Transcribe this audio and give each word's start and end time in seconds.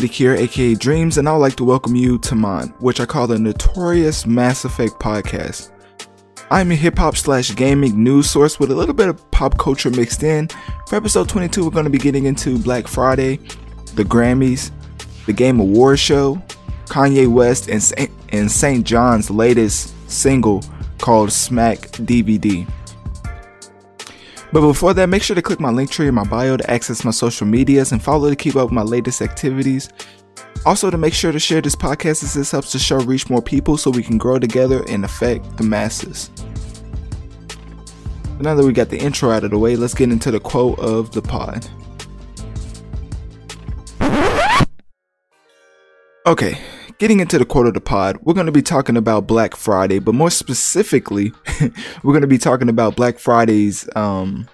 Analytic 0.00 0.16
here, 0.16 0.34
aka 0.34 0.74
Dreamz, 0.74 1.18
and 1.18 1.28
I 1.28 1.32
would 1.32 1.40
like 1.40 1.56
to 1.56 1.64
welcome 1.64 1.94
you 1.94 2.16
to 2.20 2.34
mine, 2.34 2.68
which 2.78 3.00
I 3.00 3.04
call 3.04 3.26
the 3.26 3.38
Notorious 3.38 4.24
Mass 4.24 4.64
Effect 4.64 4.94
Podcast. 4.94 5.72
I'm 6.50 6.72
a 6.72 6.74
hip 6.74 6.96
hop 6.96 7.18
slash 7.18 7.54
gaming 7.54 8.02
news 8.02 8.30
source 8.30 8.58
with 8.58 8.70
a 8.70 8.74
little 8.74 8.94
bit 8.94 9.10
of 9.10 9.30
pop 9.30 9.58
culture 9.58 9.90
mixed 9.90 10.22
in. 10.22 10.48
For 10.88 10.96
episode 10.96 11.28
22, 11.28 11.62
we're 11.62 11.70
going 11.70 11.84
to 11.84 11.90
be 11.90 11.98
getting 11.98 12.24
into 12.24 12.58
Black 12.58 12.88
Friday, 12.88 13.40
the 13.94 14.04
Grammys, 14.04 14.70
the 15.26 15.34
Game 15.34 15.60
Awards 15.60 16.00
show, 16.00 16.42
Kanye 16.86 17.28
West, 17.28 17.68
and 17.68 17.82
SAINt 17.82 18.86
JHN's 18.86 19.30
latest 19.30 19.92
single 20.10 20.64
called 20.96 21.30
Smack 21.30 21.80
DVD. 21.90 22.66
But 24.52 24.62
before 24.62 24.94
that, 24.94 25.08
make 25.08 25.22
sure 25.22 25.36
to 25.36 25.42
click 25.42 25.60
my 25.60 25.70
Linktree 25.70 26.08
in 26.08 26.14
my 26.14 26.24
bio 26.24 26.56
to 26.56 26.70
access 26.70 27.04
my 27.04 27.12
social 27.12 27.46
medias 27.46 27.92
and 27.92 28.02
follow 28.02 28.28
to 28.28 28.36
keep 28.36 28.56
up 28.56 28.64
with 28.64 28.72
my 28.72 28.82
latest 28.82 29.22
activities. 29.22 29.88
Also, 30.66 30.90
to 30.90 30.98
make 30.98 31.14
sure 31.14 31.32
to 31.32 31.38
share 31.38 31.60
this 31.60 31.76
podcast 31.76 32.22
as 32.22 32.34
this 32.34 32.50
helps 32.50 32.72
the 32.72 32.78
show 32.78 32.98
reach 32.98 33.30
more 33.30 33.40
people 33.40 33.76
so 33.76 33.90
we 33.90 34.02
can 34.02 34.18
grow 34.18 34.38
together 34.38 34.84
and 34.88 35.04
affect 35.04 35.56
the 35.56 35.62
masses. 35.62 36.30
Now 38.40 38.54
that 38.54 38.64
we 38.64 38.72
got 38.72 38.88
the 38.88 38.98
intro 38.98 39.30
out 39.30 39.44
of 39.44 39.50
the 39.50 39.58
way, 39.58 39.76
let's 39.76 39.94
get 39.94 40.10
into 40.10 40.30
the 40.30 40.40
quote 40.40 40.78
of 40.78 41.12
the 41.12 41.22
pod. 41.22 41.66
Okay, 46.26 46.58
getting 47.00 47.18
into 47.18 47.38
the 47.38 47.44
quote 47.44 47.66
of 47.66 47.74
the 47.74 47.80
pod, 47.80 48.18
we're 48.22 48.34
going 48.34 48.46
to 48.46 48.52
be 48.52 48.62
talking 48.62 48.96
about 48.96 49.26
Black 49.26 49.56
Friday, 49.56 49.98
but 49.98 50.14
more 50.14 50.30
specifically, 50.30 51.32
we're 52.04 52.12
going 52.12 52.20
to 52.20 52.28
be 52.28 52.38
talking 52.38 52.68
about 52.68 52.94
Black 52.94 53.18
Friday's 53.18 53.88
um 53.96 54.48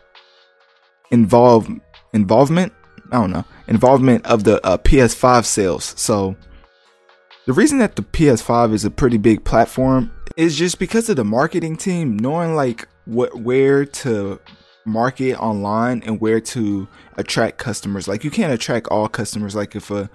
involve 1.10 1.68
involvement. 2.14 2.72
I 3.12 3.20
don't 3.20 3.30
know 3.30 3.44
involvement 3.68 4.24
of 4.26 4.44
the 4.44 4.64
uh, 4.64 4.78
PS5 4.78 5.44
sales. 5.44 5.94
So 5.96 6.36
the 7.46 7.52
reason 7.52 7.78
that 7.78 7.96
the 7.96 8.02
PS5 8.02 8.72
is 8.72 8.84
a 8.84 8.90
pretty 8.90 9.18
big 9.18 9.44
platform 9.44 10.12
is 10.36 10.56
just 10.56 10.78
because 10.78 11.08
of 11.08 11.16
the 11.16 11.24
marketing 11.24 11.76
team 11.76 12.16
knowing 12.16 12.54
like 12.54 12.88
what 13.04 13.34
where 13.40 13.84
to 13.84 14.40
market 14.84 15.34
online 15.34 16.02
and 16.04 16.20
where 16.20 16.40
to 16.40 16.86
attract 17.16 17.58
customers. 17.58 18.06
Like 18.06 18.22
you 18.22 18.30
can't 18.30 18.52
attract 18.52 18.86
all 18.88 19.08
customers. 19.08 19.54
Like 19.56 19.74
if 19.74 19.90
a 19.90 20.08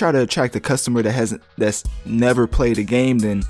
try 0.00 0.10
to 0.10 0.22
attract 0.22 0.56
a 0.56 0.60
customer 0.60 1.02
that 1.02 1.12
hasn't 1.12 1.42
that's 1.58 1.84
never 2.04 2.46
played 2.46 2.78
a 2.78 2.82
game, 2.82 3.18
then 3.18 3.44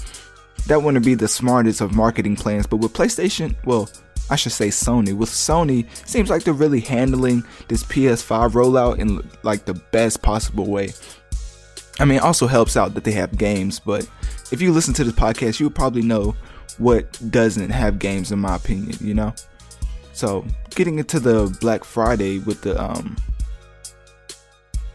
that 0.67 0.83
wouldn't 0.83 1.05
be 1.05 1.15
the 1.15 1.29
smartest 1.29 1.81
of 1.81 1.95
marketing 1.95 2.37
plans. 2.37 2.67
But 2.67 2.79
with 2.79 2.93
PlayStation, 2.93 3.55
well, 3.65 3.89
I 4.29 4.37
should 4.37 4.53
say 4.53 4.69
Sony. 4.69 5.17
With 5.17 5.31
Sony, 5.31 5.87
seems 6.07 6.29
like 6.29 6.43
they're 6.43 6.53
really 6.53 6.81
handling 6.81 7.45
this 7.69 7.85
PS5 7.85 8.51
rollout 8.51 8.99
in 8.99 9.27
like 9.45 9.65
the 9.65 9.75
best 9.75 10.23
possible 10.23 10.67
way. 10.67 10.91
I 12.01 12.05
mean, 12.05 12.19
it 12.19 12.23
also 12.23 12.47
helps 12.47 12.77
out 12.77 12.95
that 12.95 13.05
they 13.05 13.13
have 13.13 13.39
games, 13.39 13.79
but 13.79 14.09
if 14.51 14.61
you 14.61 14.73
listen 14.73 14.93
to 14.95 15.05
this 15.05 15.15
podcast, 15.15 15.61
you 15.61 15.71
probably 15.71 16.03
know 16.03 16.35
what 16.79 17.19
doesn't 17.31 17.71
have 17.71 17.99
games, 17.99 18.33
in 18.33 18.41
my 18.41 18.57
opinion. 18.57 18.97
You 19.01 19.15
know. 19.15 19.35
So 20.13 20.45
getting 20.71 20.99
into 20.99 21.21
the 21.21 21.57
Black 21.61 21.85
Friday 21.85 22.41
with 22.41 22.63
the 22.63 22.81
um 22.83 23.17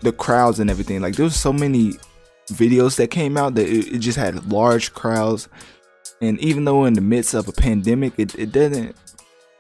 the 0.06 0.12
crowds 0.12 0.60
and 0.60 0.70
everything, 0.70 1.02
like 1.02 1.16
there 1.16 1.26
was 1.26 1.36
so 1.36 1.52
many 1.52 1.94
videos 2.48 2.96
that 2.98 3.10
came 3.10 3.38
out 3.38 3.56
that 3.56 3.68
it, 3.68 3.94
it 3.94 4.00
just 4.00 4.18
had 4.18 4.52
large 4.52 4.94
crowds. 4.94 5.50
And 6.22 6.40
even 6.40 6.66
though 6.66 6.86
in 6.86 6.94
the 6.94 7.02
midst 7.02 7.34
of 7.34 7.48
a 7.48 7.52
pandemic 7.52 8.14
it, 8.18 8.36
it 8.36 8.52
didn't 8.52 8.96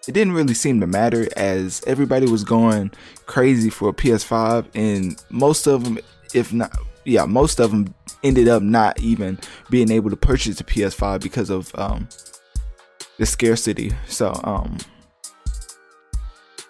it 0.07 0.13
didn't 0.13 0.33
really 0.33 0.53
seem 0.53 0.79
to 0.81 0.87
matter 0.87 1.27
as 1.35 1.83
everybody 1.87 2.27
was 2.29 2.43
going 2.43 2.91
crazy 3.25 3.69
for 3.69 3.89
a 3.89 3.93
ps5 3.93 4.67
and 4.75 5.23
most 5.31 5.65
of 5.65 5.83
them 5.83 5.97
if 6.33 6.53
not 6.53 6.71
yeah 7.05 7.25
most 7.25 7.59
of 7.59 7.71
them 7.71 7.93
ended 8.23 8.47
up 8.47 8.61
not 8.61 8.99
even 8.99 9.39
being 9.69 9.89
able 9.89 10.09
to 10.09 10.15
purchase 10.15 10.59
a 10.59 10.63
ps5 10.63 11.21
because 11.21 11.49
of 11.49 11.71
um 11.75 12.07
the 13.17 13.25
scarcity. 13.25 13.91
So 14.07 14.39
um 14.43 14.77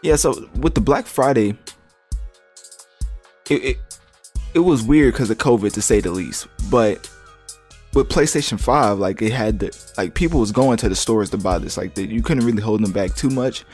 yeah 0.02 0.16
so 0.16 0.48
with 0.56 0.76
the 0.76 0.82
black 0.82 1.06
friday 1.06 1.58
it, 3.50 3.64
it 3.64 3.78
it 4.54 4.60
was 4.60 4.82
weird 4.82 5.14
because 5.14 5.30
of 5.30 5.38
COVID 5.38 5.74
to 5.74 5.82
say 5.82 6.00
the 6.00 6.12
least. 6.12 6.48
But 6.72 7.10
with 7.94 8.10
PlayStation 8.10 8.60
5, 8.60 9.00
like 9.00 9.22
it 9.22 9.32
had 9.32 9.60
the 9.60 9.94
like 9.98 10.14
people 10.14 10.40
was 10.40 10.52
going 10.52 10.78
to 10.78 10.90
the 10.90 10.96
stores 10.96 11.30
to 11.32 11.38
buy 11.38 11.58
this. 11.58 11.78
Like 11.78 11.96
the, 11.96 12.06
you 12.06 12.22
couldn't 12.24 12.46
really 12.46 12.62
hold 12.62 12.82
them 12.82 12.92
back 12.92 13.16
too 13.16 13.30
much. 13.30 13.66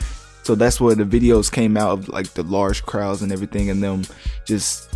So 0.44 0.56
that's 0.56 0.82
where 0.82 0.96
the 0.96 1.04
videos 1.04 1.52
came 1.52 1.78
out 1.78 1.92
of 1.92 2.10
like 2.10 2.34
the 2.34 2.44
large 2.44 2.84
crowds 2.84 3.22
and 3.22 3.32
everything 3.32 3.70
and 3.70 3.82
them 3.82 4.04
just 4.46 4.90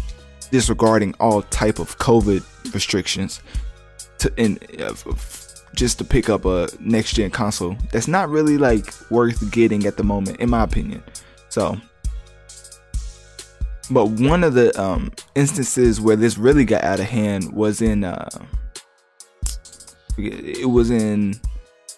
disregarding 0.52 1.14
all 1.20 1.44
type 1.44 1.80
of 1.80 1.98
COVID 2.00 2.74
restrictions 2.74 3.42
to 4.20 4.34
and 4.38 4.60
uh, 4.82 4.94
just 5.76 6.00
to 6.00 6.04
pick 6.04 6.30
up 6.30 6.46
a 6.46 6.68
next 6.80 7.14
gen 7.14 7.30
console. 7.30 7.76
That's 7.92 8.08
not 8.08 8.30
really 8.30 8.58
like 8.58 8.92
worth 9.12 9.52
getting 9.52 9.86
at 9.86 9.98
the 9.98 10.04
moment 10.04 10.40
in 10.40 10.50
my 10.50 10.64
opinion. 10.64 11.04
So 11.50 11.78
but 13.90 14.08
one 14.08 14.44
of 14.44 14.54
the 14.54 14.80
um, 14.82 15.12
instances 15.36 16.02
where 16.02 16.16
this 16.16 16.38
really 16.38 16.66
got 16.66 16.84
out 16.84 17.00
of 17.00 17.06
hand 17.06 17.52
was 17.54 17.82
in 17.82 18.04
uh, 18.04 18.30
it 20.18 20.70
was 20.70 20.92
in 20.92 21.40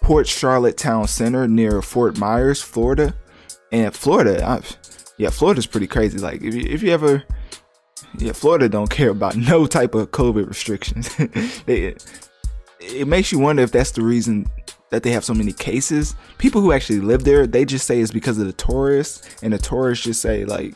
Port 0.00 0.26
Charlotte 0.26 0.76
Town 0.76 1.06
Center 1.06 1.46
near 1.46 1.82
Fort 1.82 2.18
Myers, 2.18 2.62
Florida. 2.62 3.14
And 3.70 3.94
Florida, 3.94 4.44
I, 4.44 4.62
yeah, 5.18 5.30
Florida's 5.30 5.66
pretty 5.66 5.86
crazy. 5.86 6.18
Like 6.18 6.42
if 6.42 6.54
you, 6.54 6.62
if 6.62 6.82
you 6.82 6.90
ever, 6.90 7.22
yeah, 8.16 8.32
Florida 8.32 8.68
don't 8.68 8.90
care 8.90 9.10
about 9.10 9.36
no 9.36 9.66
type 9.66 9.94
of 9.94 10.10
COVID 10.10 10.48
restrictions. 10.48 11.14
they, 11.66 11.94
it 12.80 13.06
makes 13.06 13.32
you 13.32 13.38
wonder 13.38 13.62
if 13.62 13.72
that's 13.72 13.90
the 13.90 14.02
reason 14.02 14.46
that 14.90 15.02
they 15.02 15.10
have 15.10 15.24
so 15.24 15.34
many 15.34 15.52
cases. 15.52 16.14
People 16.38 16.62
who 16.62 16.72
actually 16.72 17.00
live 17.00 17.24
there, 17.24 17.46
they 17.46 17.64
just 17.64 17.86
say 17.86 18.00
it's 18.00 18.10
because 18.10 18.38
of 18.38 18.46
the 18.46 18.52
tourists, 18.54 19.28
and 19.42 19.52
the 19.52 19.58
tourists 19.58 20.04
just 20.04 20.22
say 20.22 20.44
like, 20.44 20.74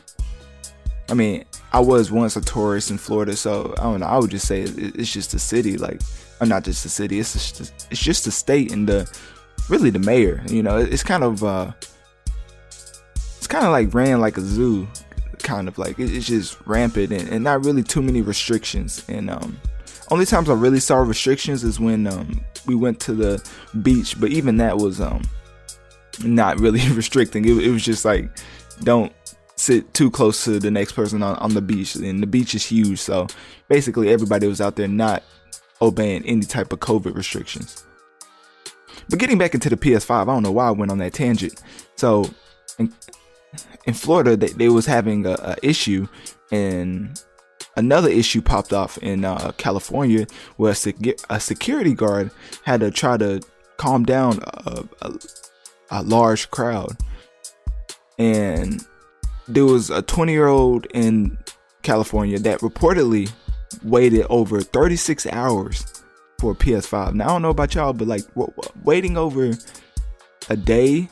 I 1.09 1.13
mean, 1.13 1.45
I 1.71 1.79
was 1.79 2.11
once 2.11 2.35
a 2.35 2.41
tourist 2.41 2.91
in 2.91 2.97
Florida, 2.97 3.35
so 3.35 3.73
I 3.77 3.83
don't 3.83 3.99
know. 3.99 4.05
I 4.05 4.17
would 4.17 4.31
just 4.31 4.47
say 4.47 4.61
it's 4.61 5.11
just 5.11 5.31
the 5.31 5.39
city, 5.39 5.77
like, 5.77 6.01
or 6.39 6.47
not 6.47 6.63
just 6.63 6.83
the 6.83 6.89
city. 6.89 7.19
It's 7.19 7.33
just 7.33 7.87
it's 7.91 8.01
just 8.01 8.25
the 8.25 8.31
state 8.31 8.71
and 8.71 8.87
the 8.87 9.11
really 9.69 9.89
the 9.89 9.99
mayor. 9.99 10.43
You 10.47 10.63
know, 10.63 10.77
it's 10.77 11.03
kind 11.03 11.23
of 11.23 11.43
uh, 11.43 11.71
it's 13.37 13.47
kind 13.47 13.65
of 13.65 13.71
like 13.71 13.93
ran 13.93 14.21
like 14.21 14.37
a 14.37 14.41
zoo, 14.41 14.87
kind 15.39 15.67
of 15.67 15.77
like 15.77 15.99
it's 15.99 16.27
just 16.27 16.57
rampant 16.65 17.11
and, 17.11 17.27
and 17.29 17.43
not 17.43 17.65
really 17.65 17.83
too 17.83 18.01
many 18.01 18.21
restrictions. 18.21 19.03
And 19.09 19.29
um, 19.29 19.59
only 20.09 20.25
times 20.25 20.49
I 20.49 20.53
really 20.53 20.79
saw 20.79 20.97
restrictions 20.97 21.63
is 21.63 21.79
when 21.79 22.07
um 22.07 22.41
we 22.65 22.75
went 22.75 22.99
to 23.01 23.13
the 23.13 23.49
beach, 23.81 24.19
but 24.19 24.29
even 24.29 24.57
that 24.57 24.77
was 24.77 25.01
um 25.01 25.23
not 26.23 26.59
really 26.59 26.87
restricting. 26.91 27.45
It, 27.45 27.57
it 27.57 27.71
was 27.71 27.83
just 27.83 28.05
like 28.05 28.29
don't 28.83 29.13
sit 29.63 29.93
too 29.93 30.11
close 30.11 30.43
to 30.43 30.59
the 30.59 30.69
next 30.69 30.91
person 30.91 31.23
on, 31.23 31.35
on 31.37 31.53
the 31.53 31.61
beach. 31.61 31.95
And 31.95 32.21
the 32.21 32.27
beach 32.27 32.53
is 32.53 32.65
huge. 32.65 32.99
So 32.99 33.27
basically, 33.69 34.09
everybody 34.09 34.47
was 34.47 34.61
out 34.61 34.75
there 34.75 34.87
not 34.87 35.23
obeying 35.81 36.25
any 36.25 36.41
type 36.41 36.73
of 36.73 36.79
COVID 36.79 37.15
restrictions. 37.15 37.85
But 39.09 39.19
getting 39.19 39.37
back 39.37 39.53
into 39.53 39.69
the 39.69 39.77
PS5, 39.77 40.21
I 40.21 40.25
don't 40.25 40.43
know 40.43 40.51
why 40.51 40.67
I 40.67 40.71
went 40.71 40.91
on 40.91 40.97
that 40.99 41.13
tangent. 41.13 41.61
So 41.95 42.29
in, 42.77 42.93
in 43.85 43.93
Florida, 43.93 44.35
they, 44.37 44.47
they 44.47 44.69
was 44.69 44.85
having 44.85 45.25
a, 45.25 45.33
a 45.33 45.55
issue 45.61 46.07
and 46.51 47.19
another 47.75 48.09
issue 48.09 48.41
popped 48.41 48.71
off 48.71 48.97
in 48.99 49.25
uh, 49.25 49.51
California 49.57 50.27
where 50.57 50.71
a, 50.71 50.75
sec- 50.75 51.19
a, 51.29 51.39
security 51.39 51.93
guard 51.93 52.31
had 52.63 52.81
to 52.81 52.91
try 52.91 53.17
to 53.17 53.41
calm 53.77 54.03
down 54.03 54.39
a, 54.43 54.83
a, 55.01 55.13
a 55.89 56.03
large 56.03 56.49
crowd. 56.51 56.95
And 58.19 58.85
there 59.47 59.65
was 59.65 59.89
a 59.89 60.01
20 60.01 60.31
year 60.31 60.47
old 60.47 60.85
in 60.93 61.37
California 61.81 62.39
that 62.39 62.59
reportedly 62.59 63.31
waited 63.83 64.25
over 64.29 64.61
36 64.61 65.27
hours 65.27 66.03
for 66.39 66.51
a 66.51 66.55
PS5. 66.55 67.13
Now, 67.13 67.25
I 67.25 67.27
don't 67.29 67.41
know 67.41 67.49
about 67.49 67.75
y'all, 67.75 67.93
but 67.93 68.07
like 68.07 68.23
waiting 68.83 69.17
over 69.17 69.53
a 70.49 70.57
day 70.57 71.09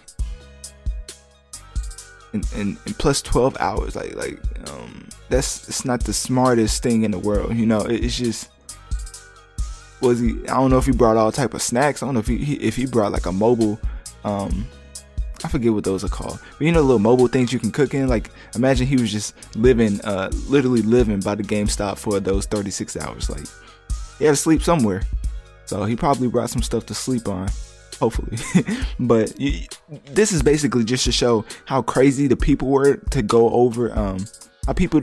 and, 2.34 2.46
and, 2.56 2.78
and 2.86 2.98
plus 2.98 3.22
12 3.22 3.58
hours, 3.60 3.96
like, 3.96 4.16
like, 4.16 4.40
um, 4.70 5.08
that's 5.30 5.68
it's 5.68 5.86
not 5.86 6.04
the 6.04 6.14
smartest 6.14 6.84
thing 6.84 7.04
in 7.04 7.12
the 7.12 7.20
world. 7.20 7.56
You 7.56 7.66
know, 7.66 7.82
it, 7.82 8.04
it's 8.04 8.18
just 8.18 8.50
was 10.02 10.20
he? 10.20 10.32
I 10.44 10.56
don't 10.56 10.70
know 10.70 10.78
if 10.78 10.86
he 10.86 10.92
brought 10.92 11.18
all 11.18 11.32
type 11.32 11.54
of 11.54 11.62
snacks. 11.62 12.02
I 12.02 12.08
don't 12.08 12.16
know 12.16 12.20
if 12.20 12.28
he, 12.28 12.38
he 12.38 12.54
if 12.56 12.76
he 12.76 12.86
brought 12.86 13.12
like 13.12 13.26
a 13.26 13.32
mobile. 13.32 13.80
Um, 14.24 14.68
I 15.44 15.48
forget 15.48 15.74
what 15.74 15.84
those 15.84 16.04
are 16.04 16.10
called. 16.10 16.40
But 16.58 16.66
you 16.66 16.72
know, 16.72 16.82
little 16.82 17.00
mobile 17.00 17.28
things 17.28 17.52
you 17.52 17.60
can 17.60 17.72
cook 17.72 17.94
in. 17.94 18.08
Like, 18.08 18.30
imagine 18.56 18.88
he 18.88 18.98
was 18.98 19.12
just 19.12 19.36
living, 19.56 20.02
uh, 20.02 20.30
literally 20.48 20.82
living 20.82 21.20
by 21.20 21.36
the 21.36 21.44
GameStop 21.44 21.98
for 21.98 22.20
those 22.20 22.46
36 22.46 22.98
hours. 22.98 23.30
Like, 23.30 23.46
he 24.20 24.26
had 24.26 24.32
to 24.32 24.36
sleep 24.36 24.62
somewhere, 24.62 25.04
so 25.66 25.84
he 25.84 25.96
probably 25.96 26.28
brought 26.28 26.50
some 26.50 26.62
stuff 26.62 26.86
to 26.88 26.94
sleep 26.94 27.28
on. 27.28 27.50
Hopefully, 28.00 28.38
but 29.00 29.40
you, 29.40 29.62
this 30.06 30.32
is 30.32 30.42
basically 30.42 30.84
just 30.84 31.06
to 31.06 31.12
show 31.12 31.46
how 31.66 31.84
crazy 31.84 32.26
the 32.26 32.36
people 32.36 32.68
were 32.68 32.98
to 32.98 33.22
go 33.22 33.50
over. 33.52 33.98
Um, 33.98 34.26
how 34.66 34.74
people, 34.74 35.02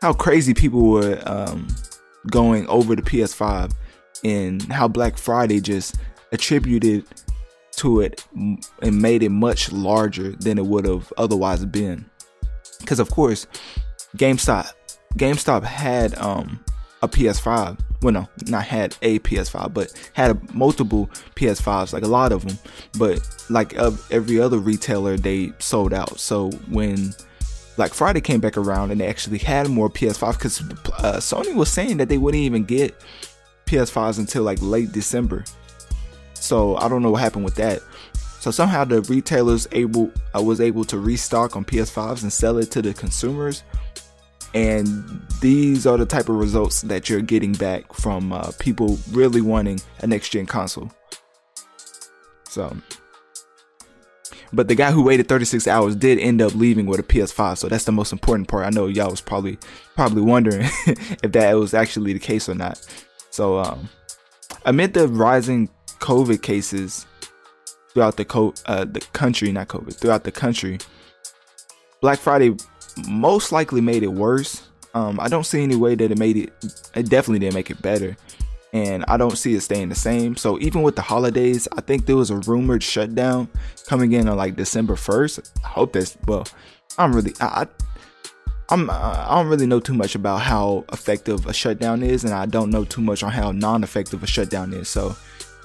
how 0.00 0.12
crazy 0.14 0.54
people 0.54 0.90
were 0.90 1.22
um, 1.26 1.66
going 2.30 2.66
over 2.68 2.96
the 2.96 3.02
PS5, 3.02 3.72
and 4.24 4.62
how 4.72 4.88
Black 4.88 5.18
Friday 5.18 5.60
just 5.60 5.96
attributed 6.32 7.04
to 7.76 8.00
it 8.00 8.26
and 8.34 9.02
made 9.02 9.22
it 9.22 9.30
much 9.30 9.72
larger 9.72 10.32
than 10.32 10.58
it 10.58 10.66
would 10.66 10.84
have 10.84 11.12
otherwise 11.16 11.64
been. 11.64 12.06
Because 12.80 12.98
of 12.98 13.10
course, 13.10 13.46
GameStop, 14.16 14.72
GameStop 15.14 15.62
had 15.62 16.16
um, 16.18 16.64
a 17.02 17.08
PS5. 17.08 17.80
Well, 18.02 18.12
no, 18.12 18.28
not 18.46 18.64
had 18.64 18.96
a 19.02 19.18
PS5, 19.20 19.72
but 19.72 20.10
had 20.12 20.30
a, 20.32 20.40
multiple 20.52 21.08
PS5s, 21.34 21.92
like 21.92 22.02
a 22.02 22.08
lot 22.08 22.32
of 22.32 22.46
them. 22.46 22.58
But 22.98 23.26
like 23.48 23.74
every 23.74 24.40
other 24.40 24.58
retailer, 24.58 25.16
they 25.16 25.52
sold 25.58 25.94
out. 25.94 26.20
So 26.20 26.50
when 26.70 27.14
Black 27.76 27.92
Friday 27.94 28.20
came 28.20 28.40
back 28.40 28.56
around 28.56 28.90
and 28.90 29.00
they 29.00 29.06
actually 29.06 29.38
had 29.38 29.68
more 29.68 29.90
PS5 29.90 30.32
because 30.32 30.60
uh, 30.60 31.18
Sony 31.18 31.54
was 31.54 31.70
saying 31.70 31.98
that 31.98 32.08
they 32.08 32.18
wouldn't 32.18 32.42
even 32.42 32.64
get 32.64 32.94
PS5s 33.66 34.18
until 34.18 34.42
like 34.42 34.58
late 34.60 34.92
December. 34.92 35.44
So 36.42 36.76
I 36.76 36.88
don't 36.88 37.02
know 37.02 37.10
what 37.10 37.20
happened 37.20 37.44
with 37.44 37.54
that. 37.56 37.82
So 38.40 38.50
somehow 38.50 38.84
the 38.84 39.02
retailers 39.02 39.66
able 39.72 40.10
I 40.34 40.40
was 40.40 40.60
able 40.60 40.84
to 40.84 40.98
restock 40.98 41.56
on 41.56 41.64
PS5s 41.64 42.22
and 42.22 42.32
sell 42.32 42.58
it 42.58 42.70
to 42.72 42.82
the 42.82 42.94
consumers. 42.94 43.62
And 44.54 45.22
these 45.40 45.86
are 45.86 45.98
the 45.98 46.06
type 46.06 46.28
of 46.28 46.36
results 46.36 46.82
that 46.82 47.10
you're 47.10 47.20
getting 47.20 47.52
back 47.52 47.92
from 47.92 48.32
uh, 48.32 48.52
people 48.58 48.98
really 49.10 49.40
wanting 49.40 49.80
a 50.00 50.06
next 50.06 50.30
gen 50.30 50.46
console. 50.46 50.90
So 52.48 52.74
but 54.52 54.68
the 54.68 54.74
guy 54.74 54.90
who 54.90 55.02
waited 55.02 55.28
36 55.28 55.66
hours 55.66 55.96
did 55.96 56.18
end 56.18 56.40
up 56.40 56.54
leaving 56.54 56.86
with 56.86 57.00
a 57.00 57.02
PS5, 57.02 57.58
so 57.58 57.68
that's 57.68 57.84
the 57.84 57.92
most 57.92 58.12
important 58.12 58.48
part. 58.48 58.64
I 58.64 58.70
know 58.70 58.86
y'all 58.86 59.10
was 59.10 59.20
probably 59.20 59.58
probably 59.94 60.22
wondering 60.22 60.62
if 60.86 61.32
that 61.32 61.52
was 61.54 61.74
actually 61.74 62.12
the 62.12 62.18
case 62.18 62.48
or 62.48 62.54
not. 62.54 62.80
So, 63.30 63.58
um, 63.58 63.88
amid 64.64 64.94
the 64.94 65.08
rising 65.08 65.68
COVID 66.06 66.40
cases 66.42 67.06
throughout 67.92 68.16
the 68.16 68.24
co- 68.24 68.54
uh, 68.66 68.84
the 68.84 69.00
country, 69.12 69.50
not 69.50 69.66
COVID, 69.68 69.96
throughout 69.96 70.22
the 70.24 70.32
country, 70.32 70.78
Black 72.00 72.18
Friday 72.18 72.56
most 73.08 73.50
likely 73.50 73.80
made 73.80 74.02
it 74.02 74.12
worse. 74.12 74.62
Um, 74.94 75.18
I 75.20 75.28
don't 75.28 75.44
see 75.44 75.62
any 75.62 75.76
way 75.76 75.94
that 75.96 76.10
it 76.10 76.18
made 76.18 76.36
it. 76.36 76.52
It 76.94 77.10
definitely 77.10 77.40
didn't 77.40 77.54
make 77.54 77.70
it 77.70 77.82
better 77.82 78.16
and 78.72 79.04
I 79.08 79.16
don't 79.16 79.36
see 79.36 79.54
it 79.54 79.62
staying 79.62 79.88
the 79.88 79.94
same. 79.94 80.36
So 80.36 80.58
even 80.60 80.82
with 80.82 80.96
the 80.96 81.02
holidays, 81.02 81.66
I 81.76 81.80
think 81.80 82.04
there 82.06 82.16
was 82.16 82.30
a 82.30 82.36
rumored 82.36 82.82
shutdown 82.82 83.48
coming 83.86 84.12
in 84.12 84.28
on 84.28 84.36
like 84.36 84.56
December 84.56 84.94
1st. 84.94 85.50
I 85.64 85.68
hope 85.68 85.92
that's 85.94 86.16
well. 86.26 86.46
I'm 86.98 87.14
really 87.14 87.32
I, 87.40 87.66
I'm 88.68 88.90
I 88.90 89.28
don't 89.30 89.48
really 89.48 89.66
know 89.66 89.80
too 89.80 89.94
much 89.94 90.14
about 90.14 90.42
how 90.42 90.84
effective 90.92 91.46
a 91.46 91.52
shutdown 91.52 92.02
is, 92.02 92.24
and 92.24 92.34
I 92.34 92.46
don't 92.46 92.70
know 92.70 92.84
too 92.84 93.00
much 93.00 93.22
on 93.22 93.32
how 93.32 93.50
non-effective 93.52 94.22
a 94.22 94.26
shutdown 94.26 94.72
is. 94.74 94.88
So 94.88 95.16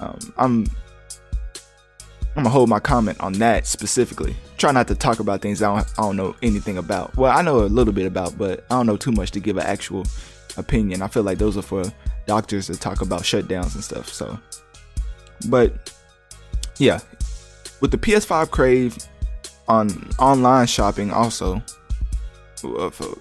um, 0.02 0.18
I'm 0.36 0.66
I'm 2.34 2.44
gonna 2.44 2.48
hold 2.48 2.68
my 2.68 2.80
comment 2.80 3.20
on 3.20 3.34
that 3.34 3.66
specifically. 3.66 4.34
Try 4.56 4.72
not 4.72 4.88
to 4.88 4.94
talk 4.94 5.20
about 5.20 5.42
things 5.42 5.62
I 5.62 5.74
don't, 5.74 5.92
I 5.98 6.02
don't 6.02 6.16
know 6.16 6.34
anything 6.42 6.78
about. 6.78 7.14
Well, 7.16 7.36
I 7.36 7.42
know 7.42 7.60
a 7.60 7.66
little 7.66 7.92
bit 7.92 8.06
about, 8.06 8.38
but 8.38 8.64
I 8.70 8.76
don't 8.76 8.86
know 8.86 8.96
too 8.96 9.12
much 9.12 9.32
to 9.32 9.40
give 9.40 9.58
an 9.58 9.66
actual 9.66 10.06
opinion. 10.56 11.02
I 11.02 11.08
feel 11.08 11.24
like 11.24 11.36
those 11.38 11.58
are 11.58 11.62
for 11.62 11.84
doctors 12.26 12.68
to 12.68 12.78
talk 12.78 13.02
about 13.02 13.22
shutdowns 13.22 13.74
and 13.74 13.84
stuff. 13.84 14.08
So, 14.08 14.38
but 15.48 15.92
yeah, 16.78 17.00
with 17.80 17.90
the 17.90 17.98
PS5 17.98 18.50
crave 18.50 18.96
on 19.68 20.10
online 20.18 20.66
shopping, 20.66 21.10
also 21.10 21.62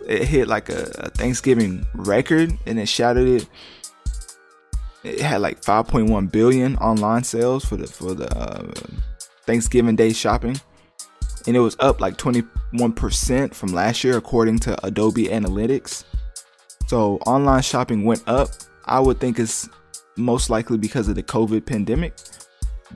it 0.07 0.23
hit 0.23 0.47
like 0.47 0.69
a, 0.69 0.89
a 1.00 1.09
Thanksgiving 1.09 1.85
record 1.93 2.57
and 2.65 2.79
it 2.79 2.88
shattered 2.88 3.27
it. 3.27 3.47
It 5.03 5.20
had 5.22 5.41
like 5.41 5.62
5.1 5.62 6.31
billion 6.31 6.75
online 6.77 7.24
sales 7.24 7.65
for 7.65 7.75
the 7.75 7.88
for 7.88 8.13
the 8.13 8.29
uh, 8.38 8.72
Thanksgiving 9.46 9.96
Day 9.96 10.13
shopping, 10.13 10.60
and 11.48 11.55
it 11.55 11.60
was 11.60 11.75
up 11.79 12.00
like 12.00 12.17
21% 12.17 13.53
from 13.53 13.74
last 13.74 14.03
year 14.03 14.17
according 14.17 14.60
to 14.60 14.86
Adobe 14.86 15.27
Analytics. 15.27 16.03
So 16.88 17.17
online 17.25 17.63
shopping 17.63 18.03
went 18.03 18.24
up. 18.27 18.50
I 18.86 19.00
would 19.00 19.20
think 19.20 19.39
it's 19.39 19.67
most 20.17 20.50
likely 20.50 20.77
because 20.77 21.08
of 21.08 21.15
the 21.15 21.24
COVID 21.24 21.65
pandemic, 21.65 22.13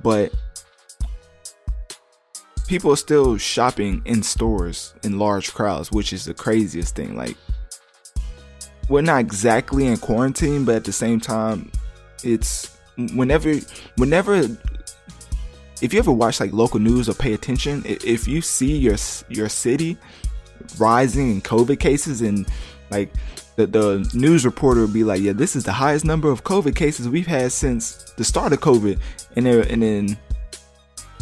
but 0.03 0.31
people 2.67 2.91
are 2.91 2.97
still 2.97 3.37
shopping 3.37 4.01
in 4.05 4.21
stores 4.21 4.93
in 5.03 5.17
large 5.19 5.53
crowds, 5.53 5.91
which 5.91 6.13
is 6.13 6.25
the 6.25 6.33
craziest 6.33 6.95
thing. 6.95 7.15
Like, 7.15 7.37
we're 8.89 9.01
not 9.01 9.19
exactly 9.19 9.87
in 9.87 9.97
quarantine, 9.97 10.65
but 10.65 10.75
at 10.75 10.83
the 10.83 10.91
same 10.91 11.19
time, 11.19 11.71
it's 12.23 12.77
whenever, 13.13 13.55
whenever, 13.97 14.47
if 15.81 15.93
you 15.93 15.99
ever 15.99 16.11
watch 16.11 16.39
like 16.39 16.53
local 16.53 16.79
news 16.79 17.09
or 17.09 17.13
pay 17.13 17.33
attention, 17.33 17.83
if 17.85 18.27
you 18.27 18.41
see 18.41 18.77
your 18.77 18.95
your 19.29 19.49
city 19.49 19.97
rising 20.77 21.31
in 21.31 21.41
COVID 21.41 21.79
cases 21.79 22.21
and 22.21 22.47
like 22.89 23.11
the, 23.55 23.67
the 23.67 24.11
news 24.13 24.45
reporter 24.45 24.81
would 24.81 24.93
be 24.93 25.03
like, 25.03 25.21
yeah, 25.21 25.33
this 25.33 25.55
is 25.55 25.63
the 25.63 25.71
highest 25.71 26.05
number 26.05 26.29
of 26.29 26.43
COVID 26.43 26.75
cases 26.75 27.07
we've 27.07 27.27
had 27.27 27.51
since 27.51 28.11
the 28.17 28.23
start 28.23 28.53
of 28.53 28.59
COVID. 28.59 28.99
And 29.35 29.45
then, 29.45 29.67
and 29.69 29.81
then 29.81 30.17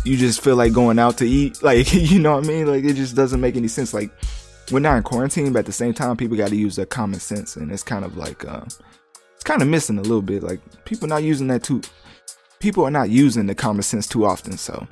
you 0.03 0.17
just 0.17 0.41
feel 0.41 0.55
like 0.55 0.73
going 0.73 0.99
out 0.99 1.17
to 1.19 1.25
eat. 1.25 1.59
Like, 1.63 1.93
you 1.93 2.19
know 2.19 2.35
what 2.35 2.43
I 2.43 2.47
mean? 2.47 2.67
Like, 2.67 2.83
it 2.83 2.95
just 2.95 3.15
doesn't 3.15 3.39
make 3.39 3.55
any 3.55 3.67
sense. 3.67 3.93
Like, 3.93 4.11
we're 4.71 4.79
not 4.79 4.97
in 4.97 5.03
quarantine, 5.03 5.53
but 5.53 5.59
at 5.59 5.65
the 5.65 5.71
same 5.71 5.93
time, 5.93 6.17
people 6.17 6.37
got 6.37 6.49
to 6.49 6.55
use 6.55 6.75
their 6.75 6.85
common 6.85 7.19
sense. 7.19 7.55
And 7.55 7.71
it's 7.71 7.83
kind 7.83 8.03
of 8.03 8.17
like, 8.17 8.45
uh, 8.45 8.65
it's 9.43 9.49
kind 9.49 9.61
of 9.61 9.67
missing 9.67 9.97
a 9.97 10.01
little 10.01 10.21
bit. 10.21 10.43
Like, 10.43 10.59
people 10.85 11.07
not 11.07 11.23
using 11.23 11.47
that 11.47 11.63
too. 11.63 11.81
People 12.59 12.85
are 12.85 12.91
not 12.91 13.09
using 13.09 13.45
the 13.45 13.55
common 13.55 13.83
sense 13.83 14.07
too 14.07 14.25
often. 14.25 14.57
So, 14.57 14.87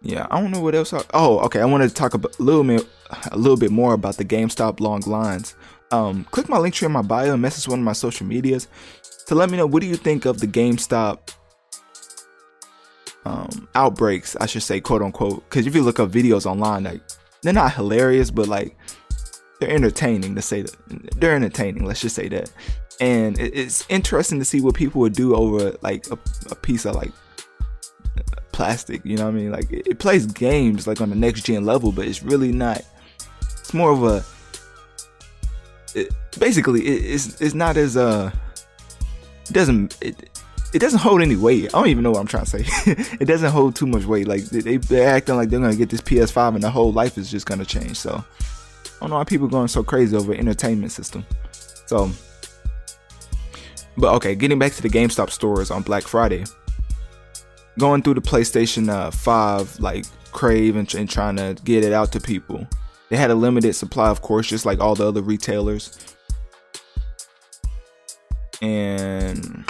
yeah, 0.00 0.26
I 0.30 0.40
don't 0.40 0.50
know 0.50 0.60
what 0.60 0.74
else. 0.74 0.92
I, 0.92 1.02
oh, 1.14 1.38
okay. 1.40 1.60
I 1.60 1.64
wanted 1.64 1.88
to 1.88 1.94
talk 1.94 2.14
about 2.14 2.38
a 2.38 2.42
little 2.42 2.64
bit, 2.64 2.86
a 3.30 3.36
little 3.36 3.56
bit 3.56 3.70
more 3.70 3.94
about 3.94 4.16
the 4.16 4.24
GameStop 4.24 4.80
long 4.80 5.00
lines 5.02 5.54
um, 5.92 6.24
click 6.30 6.48
my 6.48 6.56
Linktree 6.56 6.86
in 6.86 6.92
my 6.92 7.02
bio 7.02 7.34
and 7.34 7.42
message 7.42 7.68
one 7.68 7.78
of 7.78 7.84
my 7.84 7.92
social 7.92 8.26
medias 8.26 8.66
to 9.26 9.34
let 9.34 9.50
me 9.50 9.56
know 9.56 9.66
what 9.66 9.82
do 9.82 9.86
you 9.86 9.96
think 9.96 10.24
of 10.24 10.40
the 10.40 10.46
GameStop 10.46 11.34
um, 13.24 13.68
outbreaks, 13.74 14.34
I 14.36 14.46
should 14.46 14.62
say, 14.62 14.80
quote 14.80 15.02
unquote. 15.02 15.44
Because 15.48 15.66
if 15.66 15.76
you 15.76 15.82
look 15.82 16.00
up 16.00 16.10
videos 16.10 16.46
online, 16.46 16.84
like 16.84 17.02
they're 17.42 17.52
not 17.52 17.74
hilarious, 17.74 18.30
but 18.30 18.48
like 18.48 18.76
they're 19.60 19.70
entertaining. 19.70 20.34
To 20.34 20.42
say 20.42 20.62
that 20.62 20.74
they're 21.20 21.36
entertaining, 21.36 21.84
let's 21.84 22.00
just 22.00 22.16
say 22.16 22.28
that. 22.28 22.50
And 23.00 23.38
it's 23.38 23.84
interesting 23.88 24.38
to 24.38 24.44
see 24.44 24.60
what 24.60 24.74
people 24.74 25.00
would 25.00 25.14
do 25.14 25.34
over 25.34 25.76
like 25.82 26.06
a, 26.10 26.18
a 26.50 26.54
piece 26.54 26.84
of 26.84 26.94
like 26.94 27.10
plastic. 28.52 29.04
You 29.04 29.16
know 29.16 29.24
what 29.24 29.34
I 29.34 29.36
mean? 29.36 29.50
Like 29.50 29.72
it, 29.72 29.86
it 29.86 29.98
plays 29.98 30.26
games 30.26 30.86
like 30.86 31.00
on 31.00 31.10
the 31.10 31.16
next 31.16 31.44
gen 31.44 31.64
level, 31.64 31.90
but 31.90 32.06
it's 32.06 32.22
really 32.22 32.52
not 32.52 32.82
it's 33.40 33.74
more 33.74 33.90
of 33.90 34.04
a 34.04 34.24
it, 35.94 36.14
basically 36.38 36.86
it, 36.86 37.14
it's 37.14 37.40
it's 37.40 37.54
not 37.54 37.76
as 37.76 37.96
uh 37.96 38.30
it 39.48 39.52
doesn't 39.52 39.96
it, 40.00 40.28
it 40.72 40.78
doesn't 40.78 41.00
hold 41.00 41.20
any 41.20 41.36
weight. 41.36 41.66
I 41.66 41.78
don't 41.78 41.88
even 41.88 42.02
know 42.02 42.12
what 42.12 42.20
I'm 42.20 42.26
trying 42.26 42.44
to 42.44 42.50
say. 42.50 42.64
it 43.20 43.26
doesn't 43.26 43.50
hold 43.50 43.76
too 43.76 43.86
much 43.86 44.04
weight. 44.04 44.26
Like 44.26 44.44
they 44.44 44.76
they're 44.76 45.08
acting 45.08 45.36
like 45.36 45.50
they're 45.50 45.60
gonna 45.60 45.76
get 45.76 45.90
this 45.90 46.00
PS5 46.00 46.54
and 46.54 46.62
the 46.62 46.70
whole 46.70 46.92
life 46.92 47.18
is 47.18 47.30
just 47.30 47.46
gonna 47.46 47.64
change. 47.64 47.96
So 47.98 48.12
I 49.02 49.04
don't 49.04 49.10
know 49.10 49.16
why 49.16 49.24
people 49.24 49.48
going 49.48 49.68
so 49.68 49.82
crazy 49.82 50.16
over 50.16 50.32
entertainment 50.32 50.92
system. 50.92 51.26
So, 51.86 52.10
but 53.96 54.14
okay, 54.14 54.34
getting 54.34 54.58
back 54.58 54.72
to 54.72 54.82
the 54.82 54.88
GameStop 54.88 55.30
stores 55.30 55.70
on 55.70 55.82
Black 55.82 56.04
Friday. 56.04 56.44
Going 57.78 58.02
through 58.02 58.14
the 58.14 58.20
PlayStation 58.20 58.88
uh, 58.88 59.10
5 59.10 59.80
like 59.80 60.04
crave 60.32 60.76
and, 60.76 60.92
and 60.94 61.08
trying 61.08 61.36
to 61.36 61.56
get 61.64 61.84
it 61.84 61.92
out 61.92 62.12
to 62.12 62.20
people. 62.20 62.66
They 63.08 63.16
had 63.16 63.30
a 63.30 63.34
limited 63.34 63.74
supply, 63.74 64.08
of 64.08 64.22
course, 64.22 64.48
just 64.48 64.66
like 64.66 64.80
all 64.80 64.94
the 64.94 65.06
other 65.06 65.22
retailers. 65.22 65.98
And 68.62 69.64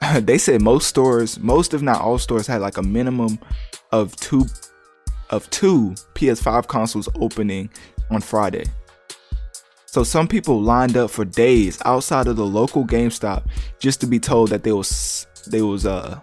they 0.20 0.38
said 0.38 0.60
most 0.60 0.88
stores, 0.88 1.38
most 1.38 1.74
if 1.74 1.82
not 1.82 2.00
all 2.00 2.18
stores, 2.18 2.46
had 2.46 2.60
like 2.60 2.76
a 2.76 2.82
minimum 2.82 3.38
of 3.92 4.14
two 4.16 4.46
of 5.30 5.48
two 5.50 5.90
PS5 6.14 6.68
consoles 6.68 7.08
opening 7.16 7.70
on 8.10 8.20
Friday. 8.20 8.64
So 9.96 10.04
some 10.04 10.28
people 10.28 10.60
lined 10.60 10.94
up 10.94 11.08
for 11.08 11.24
days 11.24 11.80
outside 11.86 12.26
of 12.26 12.36
the 12.36 12.44
local 12.44 12.84
GameStop 12.84 13.44
just 13.78 13.98
to 14.02 14.06
be 14.06 14.18
told 14.18 14.50
that 14.50 14.62
they 14.62 14.72
was 14.72 15.26
they 15.46 15.62
was 15.62 15.86
uh 15.86 16.20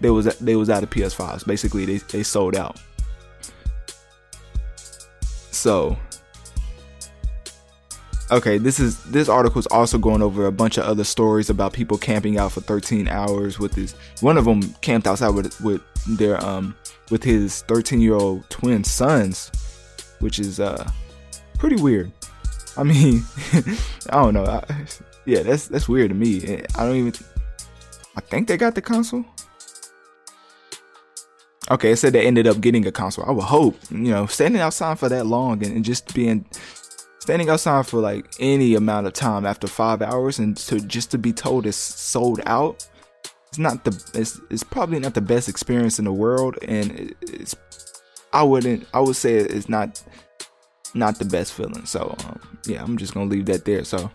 they 0.00 0.08
was 0.08 0.26
they 0.38 0.54
was 0.54 0.70
out 0.70 0.84
of 0.84 0.90
PS5s. 0.90 1.44
Basically, 1.44 1.84
they 1.84 1.96
they 1.96 2.22
sold 2.22 2.54
out. 2.54 2.80
So 5.50 5.98
okay, 8.30 8.56
this 8.56 8.78
is 8.78 9.02
this 9.06 9.28
article 9.28 9.58
is 9.58 9.66
also 9.66 9.98
going 9.98 10.22
over 10.22 10.46
a 10.46 10.52
bunch 10.52 10.78
of 10.78 10.84
other 10.84 11.02
stories 11.02 11.50
about 11.50 11.72
people 11.72 11.98
camping 11.98 12.38
out 12.38 12.52
for 12.52 12.60
13 12.60 13.08
hours 13.08 13.58
with 13.58 13.74
his. 13.74 13.96
One 14.20 14.38
of 14.38 14.44
them 14.44 14.62
camped 14.74 15.08
outside 15.08 15.30
with 15.30 15.60
with 15.60 15.82
their 16.06 16.40
um 16.46 16.76
with 17.10 17.24
his 17.24 17.62
13 17.62 18.00
year 18.00 18.14
old 18.14 18.48
twin 18.48 18.84
sons, 18.84 19.50
which 20.20 20.38
is 20.38 20.60
uh 20.60 20.88
pretty 21.62 21.80
weird. 21.80 22.10
I 22.76 22.82
mean, 22.82 23.22
I 24.10 24.20
don't 24.20 24.34
know. 24.34 24.44
I, 24.44 24.64
yeah, 25.26 25.44
that's 25.44 25.68
that's 25.68 25.88
weird 25.88 26.08
to 26.08 26.14
me. 26.14 26.60
I 26.74 26.84
don't 26.84 26.96
even. 26.96 27.12
I 28.16 28.20
think 28.20 28.48
they 28.48 28.56
got 28.56 28.74
the 28.74 28.82
console. 28.82 29.24
Okay, 31.70 31.92
it 31.92 31.96
said 31.98 32.14
they 32.14 32.26
ended 32.26 32.48
up 32.48 32.60
getting 32.60 32.84
a 32.84 32.90
console. 32.90 33.24
I 33.26 33.30
would 33.30 33.44
hope, 33.44 33.78
you 33.92 34.10
know, 34.10 34.26
standing 34.26 34.60
outside 34.60 34.98
for 34.98 35.08
that 35.08 35.26
long 35.26 35.64
and, 35.64 35.76
and 35.76 35.84
just 35.84 36.12
being 36.12 36.44
standing 37.20 37.48
outside 37.48 37.86
for 37.86 38.00
like 38.00 38.26
any 38.40 38.74
amount 38.74 39.06
of 39.06 39.12
time 39.12 39.46
after 39.46 39.68
five 39.68 40.02
hours 40.02 40.40
and 40.40 40.56
to 40.56 40.80
just 40.80 41.12
to 41.12 41.18
be 41.18 41.32
told 41.32 41.64
it's 41.64 41.76
sold 41.76 42.40
out 42.46 42.88
it's 43.46 43.58
not 43.58 43.84
the 43.84 43.90
it's, 44.14 44.40
it's 44.50 44.64
probably 44.64 44.98
not 44.98 45.14
the 45.14 45.20
best 45.20 45.48
experience 45.48 46.00
in 46.00 46.04
the 46.04 46.12
world 46.12 46.58
and 46.62 47.14
it's 47.20 47.54
i 48.32 48.42
wouldn't 48.42 48.84
i 48.92 48.98
would 48.98 49.14
say 49.14 49.36
it's 49.36 49.68
not 49.68 50.02
not 50.94 51.18
the 51.18 51.24
best 51.24 51.52
feeling 51.52 51.84
so 51.86 52.14
um, 52.24 52.40
yeah 52.66 52.82
i'm 52.82 52.96
just 52.96 53.14
gonna 53.14 53.30
leave 53.30 53.46
that 53.46 53.64
there 53.64 53.84
so 53.84 54.10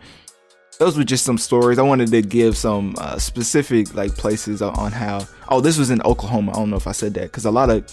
those 0.80 0.98
were 0.98 1.04
just 1.04 1.26
some 1.26 1.38
stories 1.38 1.80
i 1.80 1.82
wanted 1.82 2.10
to 2.10 2.22
give 2.22 2.56
some 2.56 2.96
uh, 3.00 3.18
specific 3.18 3.94
like 3.96 4.16
places 4.16 4.62
on 4.62 4.92
how 4.92 5.26
oh 5.50 5.60
this 5.60 5.78
was 5.78 5.90
in 5.90 6.02
oklahoma 6.04 6.52
i 6.52 6.56
don't 6.56 6.70
know 6.70 6.78
if 6.78 6.88
i 6.88 6.92
said 6.92 7.14
that 7.14 7.24
because 7.24 7.46
a 7.46 7.52
lot 7.52 7.70
of 7.70 7.84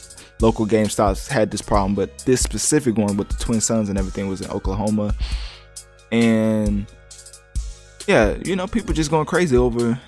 local 0.41 0.67
game 0.67 0.87
GameStops 0.87 1.29
had 1.29 1.51
this 1.51 1.63
problem, 1.63 1.95
but 1.95 2.19
this 2.21 2.41
specific 2.41 2.97
one 2.97 3.17
with 3.17 3.29
the 3.29 3.37
twin 3.43 3.61
sons 3.61 3.89
and 3.89 3.99
everything 3.99 4.29
was 4.29 4.41
in 4.41 4.51
Oklahoma. 4.51 5.15
And 6.13 6.87
yeah, 8.07 8.37
you 8.45 8.57
know, 8.57 8.67
people 8.67 8.93
just 8.95 9.11
going 9.11 9.27
crazy 9.27 9.57
over 9.57 9.99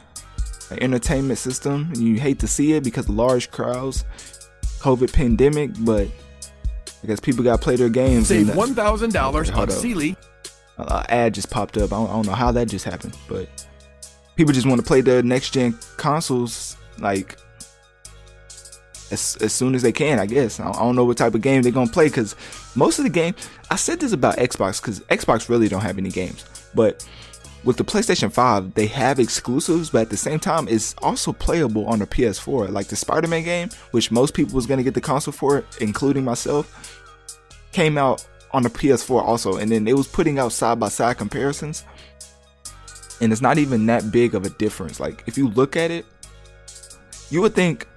an 0.70 0.82
entertainment 0.82 1.38
system. 1.38 1.92
You 1.96 2.20
hate 2.20 2.38
to 2.40 2.46
see 2.46 2.74
it 2.74 2.84
because 2.84 3.08
large 3.08 3.50
crowds, 3.50 4.04
COVID 4.80 5.12
pandemic, 5.12 5.70
but 5.80 6.08
I 7.06 7.08
guess 7.08 7.20
people 7.20 7.44
got 7.44 7.58
to 7.58 7.62
play 7.62 7.76
their 7.76 7.88
games. 7.88 8.26
Save 8.26 8.56
one 8.56 8.74
thousand 8.74 9.12
dollars 9.12 9.48
on 9.50 9.70
Sealy. 9.70 10.16
Uh, 10.76 11.04
ad 11.08 11.34
just 11.34 11.50
popped 11.50 11.78
up. 11.78 11.92
I 11.92 11.96
don't, 11.96 12.10
I 12.10 12.12
don't 12.14 12.26
know 12.26 12.32
how 12.32 12.50
that 12.50 12.66
just 12.66 12.84
happened, 12.84 13.16
but 13.28 13.48
people 14.34 14.52
just 14.52 14.66
want 14.66 14.80
to 14.80 14.86
play 14.86 15.02
the 15.02 15.22
next 15.22 15.50
gen 15.50 15.78
consoles 15.98 16.76
like 16.98 17.36
as, 19.12 19.38
as 19.40 19.52
soon 19.52 19.76
as 19.76 19.82
they 19.82 19.92
can, 19.92 20.18
I 20.18 20.26
guess. 20.26 20.58
I 20.58 20.72
don't 20.72 20.96
know 20.96 21.04
what 21.04 21.16
type 21.16 21.36
of 21.36 21.42
game 21.42 21.62
they're 21.62 21.70
gonna 21.70 21.88
play 21.88 22.06
because 22.06 22.34
most 22.74 22.98
of 22.98 23.04
the 23.04 23.10
game. 23.10 23.36
I 23.70 23.76
said 23.76 24.00
this 24.00 24.12
about 24.12 24.38
Xbox 24.38 24.82
because 24.82 24.98
Xbox 25.02 25.48
really 25.48 25.68
don't 25.68 25.82
have 25.82 25.98
any 25.98 26.10
games, 26.10 26.44
but 26.74 27.08
with 27.66 27.76
the 27.76 27.84
PlayStation 27.84 28.32
5, 28.32 28.74
they 28.74 28.86
have 28.86 29.18
exclusives, 29.18 29.90
but 29.90 30.02
at 30.02 30.10
the 30.10 30.16
same 30.16 30.38
time, 30.38 30.68
it's 30.68 30.94
also 31.02 31.32
playable 31.32 31.84
on 31.86 31.98
the 31.98 32.06
PS4. 32.06 32.70
Like 32.70 32.86
the 32.86 32.94
Spider-Man 32.94 33.42
game, 33.42 33.70
which 33.90 34.12
most 34.12 34.34
people 34.34 34.54
was 34.54 34.66
gonna 34.66 34.84
get 34.84 34.94
the 34.94 35.00
console 35.00 35.32
for, 35.32 35.64
including 35.80 36.24
myself, 36.24 37.02
came 37.72 37.98
out 37.98 38.24
on 38.52 38.62
the 38.62 38.70
PS4 38.70 39.20
also, 39.20 39.56
and 39.56 39.70
then 39.70 39.88
it 39.88 39.96
was 39.96 40.06
putting 40.06 40.38
out 40.38 40.52
side 40.52 40.78
by 40.78 40.88
side 40.88 41.18
comparisons, 41.18 41.84
and 43.20 43.32
it's 43.32 43.42
not 43.42 43.58
even 43.58 43.84
that 43.86 44.12
big 44.12 44.36
of 44.36 44.46
a 44.46 44.50
difference. 44.50 45.00
Like 45.00 45.24
if 45.26 45.36
you 45.36 45.48
look 45.48 45.76
at 45.76 45.90
it, 45.90 46.06
you 47.30 47.42
would 47.42 47.54
think 47.54 47.88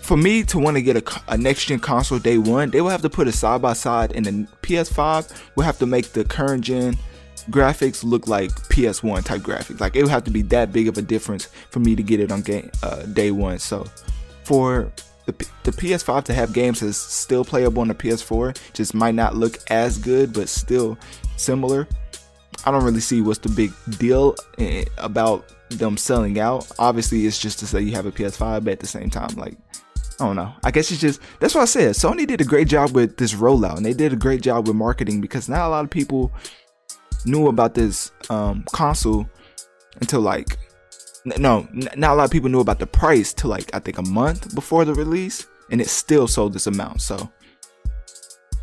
for 0.00 0.16
me 0.16 0.42
to 0.44 0.58
want 0.58 0.76
to 0.76 0.82
get 0.82 0.96
a, 0.96 1.22
a, 1.28 1.36
next 1.36 1.66
gen 1.66 1.80
console 1.80 2.18
day 2.18 2.38
one, 2.38 2.70
they 2.70 2.80
will 2.80 2.88
have 2.88 3.02
to 3.02 3.10
put 3.10 3.28
it 3.28 3.32
side 3.32 3.60
by 3.60 3.74
side, 3.74 4.12
and 4.12 4.24
the 4.24 4.48
PS5 4.62 5.30
will 5.54 5.64
have 5.64 5.78
to 5.80 5.86
make 5.86 6.12
the 6.12 6.24
current 6.24 6.64
gen 6.64 6.96
graphics 7.50 8.04
look 8.04 8.26
like 8.26 8.50
PS1 8.68 9.24
type 9.24 9.42
graphics. 9.42 9.80
Like 9.80 9.96
it 9.96 10.02
would 10.02 10.10
have 10.10 10.24
to 10.24 10.30
be 10.30 10.42
that 10.42 10.72
big 10.72 10.88
of 10.88 10.98
a 10.98 11.02
difference 11.02 11.46
for 11.70 11.80
me 11.80 11.96
to 11.96 12.02
get 12.02 12.20
it 12.20 12.32
on 12.32 12.42
game 12.42 12.70
uh, 12.82 13.02
day 13.02 13.30
one. 13.30 13.58
So 13.58 13.86
for 14.44 14.92
the, 15.26 15.32
the 15.64 15.72
PS5 15.72 16.24
to 16.24 16.34
have 16.34 16.52
games 16.52 16.80
that's 16.80 16.96
still 16.96 17.44
playable 17.44 17.82
on 17.82 17.88
the 17.88 17.94
PS4, 17.94 18.56
just 18.72 18.94
might 18.94 19.14
not 19.14 19.36
look 19.36 19.58
as 19.70 19.98
good, 19.98 20.32
but 20.32 20.48
still 20.48 20.98
similar. 21.36 21.86
I 22.64 22.70
don't 22.70 22.84
really 22.84 23.00
see 23.00 23.20
what's 23.20 23.38
the 23.38 23.48
big 23.48 23.72
deal 23.98 24.34
eh, 24.58 24.84
about 24.98 25.52
them 25.68 25.96
selling 25.96 26.38
out. 26.38 26.70
Obviously, 26.78 27.26
it's 27.26 27.38
just 27.38 27.58
to 27.60 27.66
say 27.66 27.80
you 27.80 27.92
have 27.92 28.06
a 28.06 28.12
PS5, 28.12 28.64
but 28.64 28.72
at 28.72 28.80
the 28.80 28.86
same 28.86 29.10
time, 29.10 29.34
like 29.36 29.56
I 30.18 30.24
don't 30.24 30.36
know. 30.36 30.52
I 30.64 30.70
guess 30.70 30.90
it's 30.90 31.00
just 31.00 31.20
that's 31.40 31.54
what 31.54 31.62
I 31.62 31.66
said. 31.66 31.94
Sony 31.94 32.26
did 32.26 32.40
a 32.40 32.44
great 32.44 32.68
job 32.68 32.92
with 32.92 33.18
this 33.18 33.34
rollout, 33.34 33.76
and 33.76 33.84
they 33.84 33.92
did 33.92 34.12
a 34.12 34.16
great 34.16 34.40
job 34.42 34.66
with 34.66 34.76
marketing 34.76 35.20
because 35.20 35.48
not 35.48 35.66
a 35.66 35.68
lot 35.68 35.84
of 35.84 35.90
people 35.90 36.32
knew 37.26 37.48
about 37.48 37.74
this 37.74 38.12
um, 38.30 38.64
console 38.72 39.28
until 40.00 40.20
like 40.20 40.58
no, 41.38 41.66
not 41.72 42.12
a 42.12 42.14
lot 42.14 42.24
of 42.24 42.30
people 42.30 42.48
knew 42.48 42.60
about 42.60 42.78
the 42.78 42.86
price 42.86 43.32
till 43.32 43.50
like 43.50 43.74
I 43.74 43.80
think 43.80 43.98
a 43.98 44.02
month 44.02 44.54
before 44.54 44.84
the 44.84 44.94
release, 44.94 45.46
and 45.70 45.80
it 45.80 45.88
still 45.88 46.28
sold 46.28 46.52
this 46.52 46.68
amount. 46.68 47.02
So, 47.02 47.30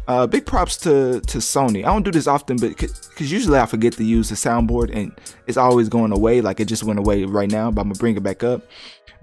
uh, 0.07 0.27
big 0.27 0.45
props 0.45 0.77
to 0.77 1.19
to 1.21 1.37
Sony. 1.39 1.79
I 1.79 1.91
don't 1.91 2.03
do 2.03 2.11
this 2.11 2.27
often, 2.27 2.57
but 2.57 2.77
because 2.77 3.31
usually 3.31 3.59
I 3.59 3.65
forget 3.65 3.93
to 3.93 4.03
use 4.03 4.29
the 4.29 4.35
soundboard, 4.35 4.95
and 4.95 5.11
it's 5.45 5.57
always 5.57 5.89
going 5.89 6.13
away. 6.13 6.39
Like 6.39 6.61
it 6.61 6.65
just 6.65 6.83
went 6.83 6.99
away 6.99 7.25
right 7.25 7.51
now, 7.51 7.69
but 7.69 7.81
I'm 7.81 7.89
gonna 7.89 7.99
bring 7.99 8.15
it 8.15 8.23
back 8.23 8.43
up. 8.43 8.63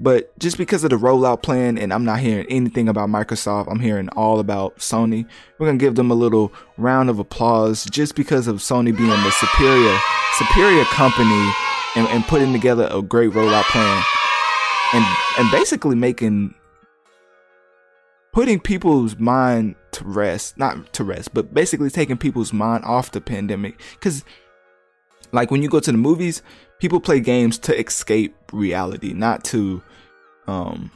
But 0.03 0.37
just 0.39 0.57
because 0.57 0.83
of 0.83 0.89
the 0.89 0.97
rollout 0.97 1.43
plan, 1.43 1.77
and 1.77 1.93
I'm 1.93 2.07
not 2.07 2.21
hearing 2.21 2.47
anything 2.49 2.89
about 2.89 3.11
Microsoft, 3.11 3.71
I'm 3.71 3.81
hearing 3.81 4.09
all 4.11 4.41
about 4.41 4.79
Sony. 4.79 5.27
We're 5.59 5.67
gonna 5.67 5.77
give 5.77 5.95
them 5.95 6.11
a 6.11 6.15
little 6.15 6.55
round 6.79 7.11
of 7.11 7.19
applause 7.19 7.85
just 7.85 8.15
because 8.15 8.47
of 8.47 8.57
Sony 8.57 8.97
being 8.97 9.11
the 9.11 9.31
superior, 9.31 9.99
superior 10.39 10.85
company 10.85 11.53
and, 11.97 12.09
and 12.09 12.25
putting 12.25 12.55
together 12.55 12.89
a 12.91 13.03
great 13.03 13.33
rollout 13.33 13.65
plan, 13.65 14.03
and 14.95 15.05
and 15.39 15.51
basically 15.51 15.97
making 15.97 16.55
putting 18.33 18.59
people's 18.59 19.19
mind 19.19 19.75
to 19.93 20.05
rest, 20.05 20.57
not 20.57 20.95
to 20.95 21.05
rest, 21.05 21.35
but 21.35 21.53
basically 21.53 21.91
taking 21.91 22.17
people's 22.17 22.55
mind 22.55 22.85
off 22.85 23.11
the 23.11 23.21
pandemic. 23.21 23.79
Because, 23.95 24.25
like, 25.33 25.51
when 25.51 25.63
you 25.63 25.69
go 25.69 25.81
to 25.81 25.93
the 25.93 25.99
movies, 25.99 26.41
people 26.79 27.01
play 27.01 27.21
games 27.21 27.59
to 27.59 27.79
escape 27.79 28.35
reality, 28.53 29.13
not 29.13 29.45
to 29.45 29.83
um, 30.47 30.91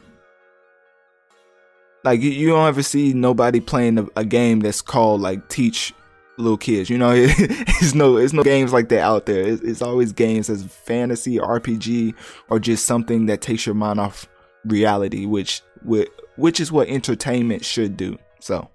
like 2.05 2.21
you, 2.21 2.31
you 2.31 2.49
don't 2.49 2.67
ever 2.67 2.83
see 2.83 3.13
nobody 3.13 3.61
playing 3.61 3.99
a, 3.99 4.07
a, 4.17 4.25
game 4.25 4.61
that's 4.61 4.83
called 4.83 5.21
like 5.21 5.49
teach 5.49 5.95
little 6.37 6.59
kids. 6.59 6.91
You 6.91 6.99
know, 6.99 7.13
it, 7.13 7.31
it's 7.39 7.95
no 7.95 8.17
it's 8.17 8.33
no 8.33 8.43
games 8.43 8.73
like 8.73 8.89
that 8.91 9.01
out 9.01 9.27
there. 9.27 9.43
It's, 9.43 9.63
it's 9.63 9.83
always 9.83 10.13
games 10.13 10.51
as 10.51 10.65
fantasy, 10.65 11.39
RPG, 11.39 12.15
or 12.49 12.59
just 12.59 12.85
something 12.85 13.27
that 13.27 13.41
takes 13.41 13.67
your 13.67 13.75
mind 13.75 14.01
off 14.01 14.29
reality, 14.65 15.27
which 15.27 15.63
which 15.83 16.61
is 16.61 16.73
what 16.73 16.89
entertainment 16.89 17.65
should 17.65 17.97
do. 17.97 18.19
So, 18.41 18.71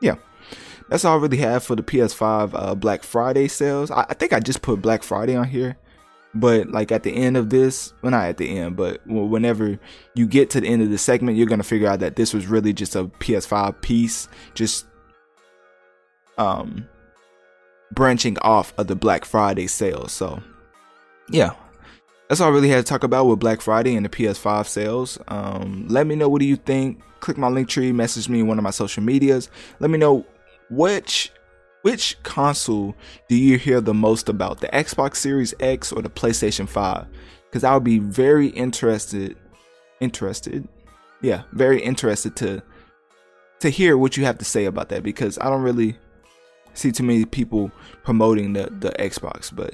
yeah. 0.00 0.16
That's 0.88 1.04
all 1.04 1.18
I 1.18 1.20
really 1.20 1.38
have 1.38 1.64
for 1.64 1.74
the 1.74 1.82
PS5 1.82 2.50
uh, 2.54 2.74
Black 2.76 3.02
Friday 3.02 3.48
sales. 3.48 3.90
I, 3.90 4.06
I 4.08 4.14
think 4.14 4.32
I 4.32 4.38
just 4.38 4.62
put 4.62 4.80
Black 4.80 5.02
Friday 5.02 5.34
on 5.34 5.48
here 5.48 5.76
but 6.40 6.70
like 6.70 6.92
at 6.92 7.02
the 7.02 7.14
end 7.14 7.36
of 7.36 7.50
this, 7.50 7.92
well, 8.02 8.10
not 8.10 8.26
at 8.26 8.36
the 8.36 8.58
end, 8.58 8.76
but 8.76 9.00
whenever 9.06 9.78
you 10.14 10.26
get 10.26 10.50
to 10.50 10.60
the 10.60 10.68
end 10.68 10.82
of 10.82 10.90
the 10.90 10.98
segment, 10.98 11.36
you're 11.36 11.46
gonna 11.46 11.62
figure 11.62 11.88
out 11.88 12.00
that 12.00 12.16
this 12.16 12.32
was 12.34 12.46
really 12.46 12.72
just 12.72 12.96
a 12.96 13.04
PS5 13.04 13.80
piece, 13.80 14.28
just 14.54 14.86
um 16.38 16.86
branching 17.92 18.38
off 18.38 18.74
of 18.78 18.86
the 18.86 18.96
Black 18.96 19.24
Friday 19.24 19.66
sales. 19.66 20.12
So, 20.12 20.42
yeah, 21.30 21.54
that's 22.28 22.40
all 22.40 22.48
I 22.48 22.52
really 22.52 22.68
had 22.68 22.84
to 22.84 22.88
talk 22.88 23.04
about 23.04 23.26
with 23.26 23.38
Black 23.38 23.60
Friday 23.60 23.94
and 23.94 24.04
the 24.04 24.10
PS5 24.10 24.66
sales. 24.66 25.18
Um, 25.28 25.86
let 25.88 26.06
me 26.06 26.16
know 26.16 26.28
what 26.28 26.40
do 26.40 26.46
you 26.46 26.56
think. 26.56 27.00
Click 27.20 27.38
my 27.38 27.48
Linktree, 27.48 27.94
message 27.94 28.28
me 28.28 28.42
one 28.42 28.58
of 28.58 28.64
my 28.64 28.70
social 28.70 29.02
medias. 29.02 29.48
Let 29.80 29.90
me 29.90 29.98
know 29.98 30.26
which 30.70 31.32
which 31.86 32.20
console 32.24 32.96
do 33.28 33.36
you 33.36 33.58
hear 33.58 33.80
the 33.80 33.94
most 33.94 34.28
about, 34.28 34.60
the 34.60 34.66
Xbox 34.70 35.18
Series 35.18 35.54
X 35.60 35.92
or 35.92 36.02
the 36.02 36.10
PlayStation 36.10 36.68
5? 36.68 37.06
Because 37.44 37.62
I 37.62 37.72
would 37.74 37.84
be 37.84 38.00
very 38.00 38.48
interested, 38.48 39.36
interested, 40.00 40.66
yeah, 41.22 41.42
very 41.52 41.80
interested 41.80 42.34
to 42.38 42.60
to 43.60 43.70
hear 43.70 43.96
what 43.96 44.16
you 44.16 44.24
have 44.24 44.36
to 44.38 44.44
say 44.44 44.64
about 44.64 44.88
that 44.88 45.04
because 45.04 45.38
I 45.38 45.48
don't 45.48 45.62
really 45.62 45.96
see 46.74 46.90
too 46.90 47.04
many 47.04 47.24
people 47.24 47.70
promoting 48.02 48.54
the 48.54 48.64
the 48.64 48.90
Xbox, 48.98 49.54
but 49.54 49.72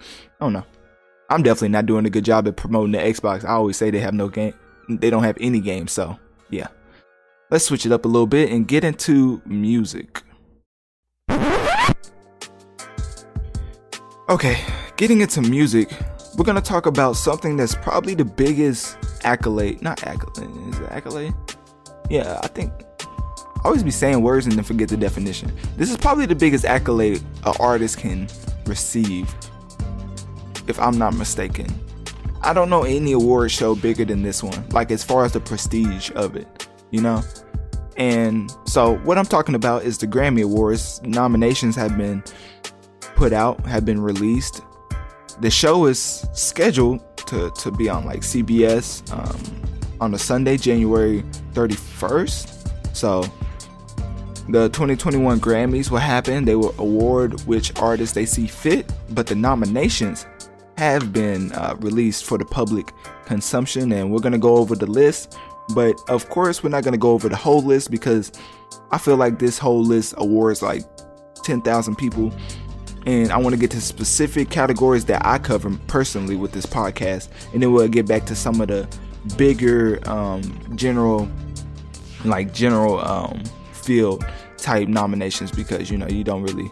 I 0.00 0.04
don't 0.40 0.54
know. 0.54 0.64
I'm 1.28 1.42
definitely 1.42 1.68
not 1.76 1.84
doing 1.84 2.06
a 2.06 2.10
good 2.10 2.24
job 2.24 2.48
at 2.48 2.56
promoting 2.56 2.92
the 2.92 2.98
Xbox. 3.00 3.44
I 3.44 3.50
always 3.50 3.76
say 3.76 3.90
they 3.90 3.98
have 3.98 4.14
no 4.14 4.28
game, 4.28 4.54
they 4.88 5.10
don't 5.10 5.24
have 5.24 5.36
any 5.42 5.60
games. 5.60 5.92
So 5.92 6.18
yeah, 6.48 6.68
let's 7.50 7.66
switch 7.66 7.84
it 7.84 7.92
up 7.92 8.06
a 8.06 8.08
little 8.08 8.26
bit 8.26 8.50
and 8.50 8.66
get 8.66 8.82
into 8.82 9.42
music. 9.44 10.22
Okay, 14.30 14.60
getting 14.98 15.22
into 15.22 15.40
music, 15.40 15.90
we're 16.36 16.44
gonna 16.44 16.60
talk 16.60 16.84
about 16.84 17.14
something 17.14 17.56
that's 17.56 17.74
probably 17.74 18.14
the 18.14 18.26
biggest 18.26 18.98
accolade. 19.24 19.80
Not 19.80 20.06
accolade, 20.06 20.50
is 20.68 20.78
it 20.78 20.90
accolade? 20.90 21.32
Yeah, 22.10 22.38
I 22.42 22.48
think 22.48 22.70
I 23.00 23.60
always 23.64 23.82
be 23.82 23.90
saying 23.90 24.20
words 24.20 24.44
and 24.44 24.54
then 24.54 24.64
forget 24.64 24.90
the 24.90 24.98
definition. 24.98 25.50
This 25.78 25.90
is 25.90 25.96
probably 25.96 26.26
the 26.26 26.34
biggest 26.34 26.66
accolade 26.66 27.22
an 27.46 27.54
artist 27.58 27.96
can 27.96 28.28
receive, 28.66 29.34
if 30.66 30.78
I'm 30.78 30.98
not 30.98 31.14
mistaken. 31.14 31.66
I 32.42 32.52
don't 32.52 32.68
know 32.68 32.82
any 32.82 33.12
award 33.12 33.50
show 33.50 33.74
bigger 33.74 34.04
than 34.04 34.22
this 34.22 34.42
one, 34.42 34.68
like 34.72 34.90
as 34.90 35.02
far 35.02 35.24
as 35.24 35.32
the 35.32 35.40
prestige 35.40 36.10
of 36.14 36.36
it, 36.36 36.68
you 36.90 37.00
know? 37.00 37.22
And 37.96 38.52
so, 38.66 38.98
what 38.98 39.16
I'm 39.16 39.24
talking 39.24 39.54
about 39.54 39.84
is 39.84 39.96
the 39.96 40.06
Grammy 40.06 40.44
Awards. 40.44 41.00
Nominations 41.02 41.74
have 41.76 41.96
been 41.96 42.22
put 43.18 43.32
out, 43.32 43.66
have 43.66 43.84
been 43.84 44.00
released. 44.00 44.62
The 45.40 45.50
show 45.50 45.86
is 45.86 46.24
scheduled 46.32 47.00
to, 47.26 47.50
to 47.50 47.72
be 47.72 47.88
on 47.88 48.04
like 48.04 48.20
CBS 48.20 49.02
um, 49.12 49.68
on 50.00 50.14
a 50.14 50.18
Sunday, 50.18 50.56
January 50.56 51.22
31st. 51.52 52.96
So 52.96 53.22
the 54.48 54.68
2021 54.68 55.40
Grammys 55.40 55.90
will 55.90 55.98
happen. 55.98 56.44
They 56.44 56.54
will 56.54 56.74
award 56.78 57.40
which 57.40 57.76
artists 57.80 58.14
they 58.14 58.24
see 58.24 58.46
fit, 58.46 58.90
but 59.10 59.26
the 59.26 59.34
nominations 59.34 60.24
have 60.76 61.12
been 61.12 61.50
uh, 61.52 61.74
released 61.80 62.24
for 62.24 62.38
the 62.38 62.44
public 62.44 62.92
consumption, 63.26 63.90
and 63.90 64.12
we're 64.12 64.20
gonna 64.20 64.38
go 64.38 64.56
over 64.58 64.76
the 64.76 64.86
list. 64.86 65.36
But 65.74 65.96
of 66.08 66.28
course, 66.28 66.62
we're 66.62 66.70
not 66.70 66.84
gonna 66.84 66.96
go 66.96 67.10
over 67.10 67.28
the 67.28 67.36
whole 67.36 67.62
list 67.62 67.90
because 67.90 68.30
I 68.92 68.98
feel 68.98 69.16
like 69.16 69.40
this 69.40 69.58
whole 69.58 69.82
list 69.82 70.14
awards 70.18 70.62
like 70.62 70.84
10,000 71.42 71.96
people 71.96 72.32
and 73.08 73.32
I 73.32 73.38
want 73.38 73.54
to 73.54 73.58
get 73.58 73.70
to 73.70 73.80
specific 73.80 74.50
categories 74.50 75.06
that 75.06 75.24
I 75.24 75.38
cover 75.38 75.74
personally 75.86 76.36
with 76.36 76.52
this 76.52 76.66
podcast, 76.66 77.30
and 77.54 77.62
then 77.62 77.72
we'll 77.72 77.88
get 77.88 78.06
back 78.06 78.26
to 78.26 78.36
some 78.36 78.60
of 78.60 78.68
the 78.68 78.86
bigger 79.38 79.98
um, 80.08 80.42
general, 80.76 81.26
like 82.26 82.52
general 82.52 83.00
um, 83.00 83.42
field 83.72 84.26
type 84.58 84.88
nominations 84.88 85.50
because 85.50 85.90
you 85.90 85.96
know 85.96 86.06
you 86.08 86.22
don't 86.22 86.42
really 86.42 86.70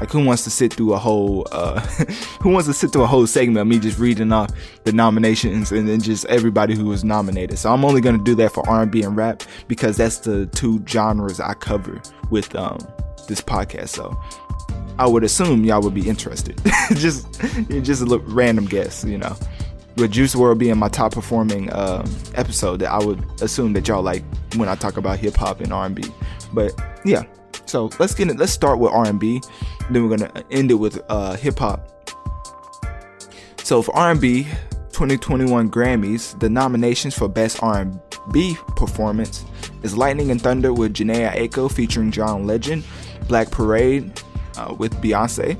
like 0.00 0.10
who 0.10 0.22
wants 0.22 0.44
to 0.44 0.50
sit 0.50 0.74
through 0.74 0.92
a 0.92 0.98
whole 0.98 1.46
uh, 1.50 1.80
who 2.42 2.50
wants 2.50 2.68
to 2.68 2.74
sit 2.74 2.92
through 2.92 3.04
a 3.04 3.06
whole 3.06 3.26
segment 3.26 3.58
of 3.58 3.66
me 3.66 3.78
just 3.78 3.98
reading 3.98 4.32
off 4.32 4.50
the 4.84 4.92
nominations 4.92 5.72
and 5.72 5.88
then 5.88 5.98
just 5.98 6.26
everybody 6.26 6.74
who 6.74 6.84
was 6.84 7.04
nominated. 7.04 7.58
So 7.58 7.72
I'm 7.72 7.86
only 7.86 8.02
gonna 8.02 8.22
do 8.22 8.34
that 8.34 8.52
for 8.52 8.68
R&B 8.68 9.02
and 9.02 9.16
rap 9.16 9.44
because 9.66 9.96
that's 9.96 10.18
the 10.18 10.44
two 10.46 10.84
genres 10.86 11.40
I 11.40 11.54
cover 11.54 12.02
with 12.28 12.54
um, 12.54 12.78
this 13.28 13.40
podcast. 13.40 13.90
So 13.90 14.20
I 14.98 15.06
would 15.06 15.24
assume 15.24 15.64
y'all 15.64 15.82
would 15.82 15.94
be 15.94 16.08
interested. 16.08 16.60
just 16.94 17.26
just 17.68 18.02
a 18.02 18.18
random 18.18 18.66
guess, 18.66 19.04
you 19.04 19.18
know. 19.18 19.36
With 19.96 20.12
Juice 20.12 20.34
WRLD 20.34 20.58
being 20.58 20.78
my 20.78 20.88
top 20.88 21.12
performing 21.12 21.72
um, 21.72 22.04
episode, 22.34 22.78
that 22.78 22.90
I 22.90 23.04
would 23.04 23.22
assume 23.42 23.72
that 23.74 23.88
y'all 23.88 24.02
like 24.02 24.22
when 24.56 24.68
I 24.68 24.74
talk 24.74 24.96
about 24.96 25.18
hip 25.18 25.34
hop 25.34 25.60
and 25.60 25.72
R&B. 25.72 26.04
But 26.52 26.72
yeah, 27.04 27.24
so 27.66 27.90
let's 27.98 28.14
get 28.14 28.28
it. 28.28 28.36
Let's 28.36 28.52
start 28.52 28.78
with 28.78 28.92
R&B, 28.92 29.40
then 29.90 30.08
we're 30.08 30.16
gonna 30.16 30.44
end 30.50 30.70
it 30.70 30.74
with 30.74 31.00
uh, 31.08 31.36
hip 31.36 31.58
hop. 31.58 31.86
So 33.62 33.82
for 33.82 33.94
R&B, 33.94 34.44
2021 34.90 35.70
Grammys, 35.70 36.38
the 36.40 36.50
nominations 36.50 37.16
for 37.16 37.28
Best 37.28 37.62
R&B 37.62 38.56
Performance 38.76 39.44
is 39.82 39.96
Lightning 39.96 40.30
and 40.30 40.42
Thunder 40.42 40.72
with 40.72 40.94
Jhené 40.94 41.32
Aiko 41.32 41.70
featuring 41.70 42.10
John 42.10 42.46
Legend, 42.46 42.84
Black 43.28 43.50
Parade 43.50 44.19
uh, 44.60 44.74
with 44.74 44.94
Beyonce. 45.02 45.58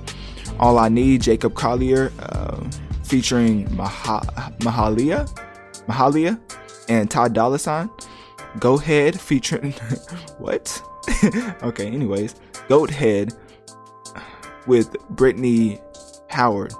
All 0.59 0.79
I 0.79 0.89
Need, 0.89 1.23
Jacob 1.23 1.55
Collier, 1.55 2.13
uh, 2.19 2.63
featuring 3.05 3.75
Maha- 3.75 4.53
Mahalia, 4.59 5.27
Mahalia, 5.87 6.39
and 6.89 7.11
Ty 7.11 7.29
Dolla 7.29 7.59
Sign. 7.59 7.89
Go 8.59 8.77
Head, 8.77 9.19
featuring 9.19 9.73
what? 10.39 10.83
okay, 11.63 11.87
anyways, 11.87 12.35
Goat 12.69 12.91
Head 12.91 13.33
with 14.67 14.97
Brittany 15.11 15.81
Howard. 16.29 16.73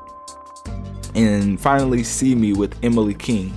And 1.15 1.61
finally, 1.61 2.05
See 2.05 2.35
Me 2.35 2.53
with 2.53 2.77
Emily 2.85 3.15
King. 3.15 3.55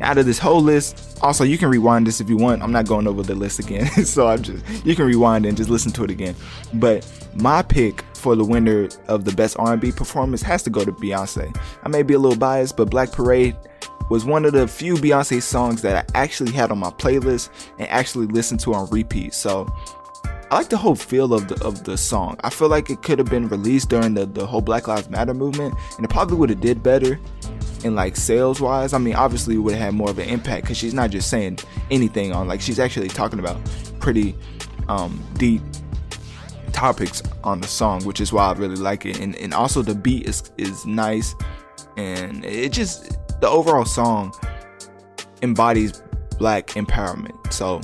Out 0.00 0.16
of 0.16 0.26
this 0.26 0.38
whole 0.38 0.62
list, 0.62 1.18
also 1.22 1.42
you 1.42 1.58
can 1.58 1.68
rewind 1.68 2.06
this 2.06 2.20
if 2.20 2.28
you 2.28 2.36
want. 2.36 2.62
I'm 2.62 2.70
not 2.70 2.86
going 2.86 3.08
over 3.08 3.22
the 3.22 3.34
list 3.34 3.58
again, 3.58 3.86
so 4.04 4.28
I'm 4.28 4.42
just 4.42 4.86
you 4.86 4.94
can 4.94 5.04
rewind 5.06 5.44
and 5.44 5.56
just 5.56 5.68
listen 5.68 5.90
to 5.92 6.04
it 6.04 6.10
again. 6.10 6.36
But 6.74 7.04
my 7.40 7.62
pick 7.62 8.04
for 8.14 8.34
the 8.34 8.44
winner 8.44 8.88
of 9.06 9.24
the 9.24 9.32
best 9.32 9.56
R&B 9.58 9.92
performance 9.92 10.42
has 10.42 10.62
to 10.64 10.70
go 10.70 10.84
to 10.84 10.92
Beyonce. 10.92 11.56
I 11.84 11.88
may 11.88 12.02
be 12.02 12.14
a 12.14 12.18
little 12.18 12.38
biased, 12.38 12.76
but 12.76 12.90
Black 12.90 13.12
Parade 13.12 13.56
was 14.10 14.24
one 14.24 14.44
of 14.44 14.52
the 14.52 14.66
few 14.66 14.94
Beyonce 14.94 15.42
songs 15.42 15.82
that 15.82 16.10
I 16.14 16.18
actually 16.18 16.52
had 16.52 16.70
on 16.70 16.78
my 16.78 16.90
playlist 16.90 17.50
and 17.78 17.88
actually 17.88 18.26
listened 18.26 18.60
to 18.60 18.74
on 18.74 18.88
repeat. 18.90 19.34
So 19.34 19.72
I 20.50 20.56
like 20.56 20.70
the 20.70 20.78
whole 20.78 20.94
feel 20.94 21.34
of 21.34 21.48
the 21.48 21.62
of 21.64 21.84
the 21.84 21.96
song. 21.96 22.38
I 22.42 22.50
feel 22.50 22.68
like 22.68 22.88
it 22.88 23.02
could 23.02 23.18
have 23.18 23.28
been 23.28 23.48
released 23.48 23.90
during 23.90 24.14
the, 24.14 24.24
the 24.24 24.46
whole 24.46 24.62
Black 24.62 24.88
Lives 24.88 25.10
Matter 25.10 25.34
movement 25.34 25.74
and 25.96 26.04
it 26.04 26.08
probably 26.10 26.38
would 26.38 26.50
have 26.50 26.60
did 26.60 26.82
better 26.82 27.20
in 27.84 27.94
like 27.94 28.16
sales 28.16 28.60
wise. 28.60 28.94
I 28.94 28.98
mean, 28.98 29.14
obviously 29.14 29.56
it 29.56 29.58
would 29.58 29.74
have 29.74 29.82
had 29.82 29.94
more 29.94 30.10
of 30.10 30.18
an 30.18 30.28
impact 30.28 30.62
because 30.62 30.78
she's 30.78 30.94
not 30.94 31.10
just 31.10 31.28
saying 31.28 31.58
anything 31.90 32.32
on 32.32 32.48
like 32.48 32.62
she's 32.62 32.78
actually 32.78 33.08
talking 33.08 33.38
about 33.38 33.58
pretty 34.00 34.34
um, 34.88 35.22
deep 35.34 35.62
topics 36.78 37.24
on 37.42 37.60
the 37.60 37.66
song, 37.66 38.04
which 38.04 38.20
is 38.20 38.32
why 38.32 38.48
I 38.48 38.52
really 38.52 38.76
like 38.76 39.04
it. 39.04 39.18
And 39.18 39.34
and 39.36 39.52
also 39.52 39.82
the 39.82 39.96
beat 39.96 40.28
is 40.28 40.50
is 40.58 40.86
nice, 40.86 41.34
and 41.96 42.44
it 42.44 42.72
just 42.72 43.18
the 43.40 43.48
overall 43.48 43.84
song 43.84 44.32
embodies 45.42 46.02
black 46.38 46.68
empowerment. 46.68 47.52
So 47.52 47.80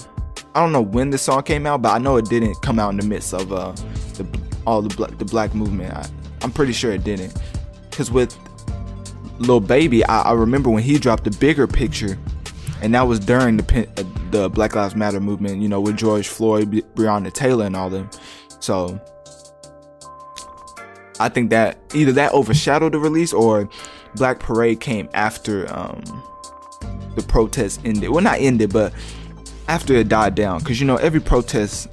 I 0.55 0.61
don't 0.61 0.71
know 0.71 0.83
when 0.83 1.11
the 1.11 1.19
song 1.19 1.43
came 1.43 1.67
out, 1.67 1.83
but 1.83 1.91
I 1.91 1.99
know 1.99 2.17
it 2.19 2.27
didn't 2.27 2.55
come 2.63 2.79
out 2.79 2.91
in 2.91 2.97
the 2.97 3.07
midst 3.07 3.35
of 3.35 3.53
uh 3.53 3.73
the 4.15 4.25
all 4.65 4.81
the 4.81 4.95
black 4.95 5.19
the 5.19 5.25
black 5.25 5.55
movement. 5.55 5.93
I, 5.93 6.07
I'm 6.43 6.53
pretty 6.53 6.73
sure 6.73 6.93
it 6.93 7.03
didn't, 7.03 7.35
because 7.91 8.13
with 8.13 8.37
Lil 9.39 9.61
Baby, 9.61 10.05
I, 10.05 10.23
I 10.31 10.33
remember 10.35 10.71
when 10.71 10.85
he 10.85 10.99
dropped 10.99 11.25
the 11.25 11.33
bigger 11.33 11.67
picture 11.67 12.17
and 12.85 12.95
that 12.95 13.03
was 13.03 13.19
during 13.19 13.57
the 13.57 13.89
uh, 13.97 14.05
the 14.31 14.51
Black 14.51 14.75
Lives 14.75 14.95
Matter 14.95 15.19
movement, 15.19 15.63
you 15.63 15.69
know, 15.69 15.81
with 15.81 15.97
George 15.97 16.29
Floyd, 16.29 16.71
Breonna 16.95 17.33
Taylor, 17.33 17.65
and 17.65 17.75
all 17.75 17.89
them. 17.89 18.11
So 18.65 18.99
I 21.21 21.29
think 21.29 21.51
that 21.51 21.77
either 21.95 22.13
that 22.13 22.33
overshadowed 22.33 22.93
the 22.93 22.99
release 22.99 23.35
or 23.35 23.69
Black 24.17 24.41
Parade 24.41 24.81
came 24.81 25.11
after 25.13 25.71
um, 25.71 26.03
the 27.15 27.23
protest 27.23 27.83
ended. 27.85 28.09
Well, 28.09 28.25
not 28.25 28.39
ended, 28.41 28.73
but 28.73 28.95
after 29.69 29.93
it 29.93 30.09
died 30.09 30.35
down. 30.35 30.61
Because 30.61 30.81
you 30.81 30.87
know, 30.87 30.97
every 30.97 31.21
protest 31.21 31.89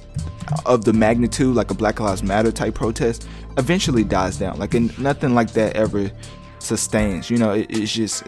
of 0.64 0.86
the 0.86 0.94
magnitude, 0.94 1.54
like 1.54 1.70
a 1.70 1.74
Black 1.74 2.00
Lives 2.00 2.22
Matter 2.22 2.50
type 2.50 2.74
protest, 2.74 3.28
eventually 3.58 4.02
dies 4.02 4.38
down. 4.38 4.58
Like, 4.58 4.72
and 4.72 4.98
nothing 4.98 5.34
like 5.34 5.52
that 5.52 5.76
ever 5.76 6.10
sustains. 6.58 7.28
You 7.28 7.36
know, 7.36 7.52
it, 7.52 7.66
it's 7.68 7.92
just, 7.92 8.24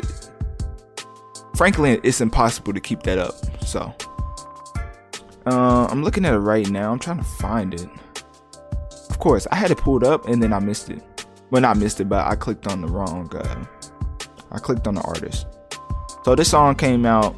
frankly, 1.56 1.98
it's 2.02 2.20
impossible 2.20 2.74
to 2.74 2.80
keep 2.80 3.04
that 3.04 3.16
up. 3.16 3.36
So, 3.64 3.94
uh, 5.46 5.86
I'm 5.90 6.04
looking 6.04 6.26
at 6.26 6.34
it 6.34 6.40
right 6.40 6.68
now. 6.68 6.92
I'm 6.92 6.98
trying 6.98 7.18
to 7.18 7.24
find 7.24 7.72
it. 7.72 7.88
Of 9.14 9.20
course, 9.20 9.46
I 9.52 9.54
had 9.54 9.70
it 9.70 9.78
pulled 9.78 10.02
up 10.02 10.26
and 10.26 10.42
then 10.42 10.52
I 10.52 10.58
missed 10.58 10.90
it. 10.90 11.00
Well, 11.52 11.62
not 11.62 11.76
missed 11.76 12.00
it, 12.00 12.08
but 12.08 12.26
I 12.26 12.34
clicked 12.34 12.66
on 12.66 12.80
the 12.80 12.88
wrong 12.88 13.30
uh, 13.32 13.64
I 14.50 14.58
clicked 14.58 14.88
on 14.88 14.96
the 14.96 15.02
artist. 15.02 15.46
So 16.24 16.34
this 16.34 16.50
song 16.50 16.74
came 16.74 17.06
out. 17.06 17.32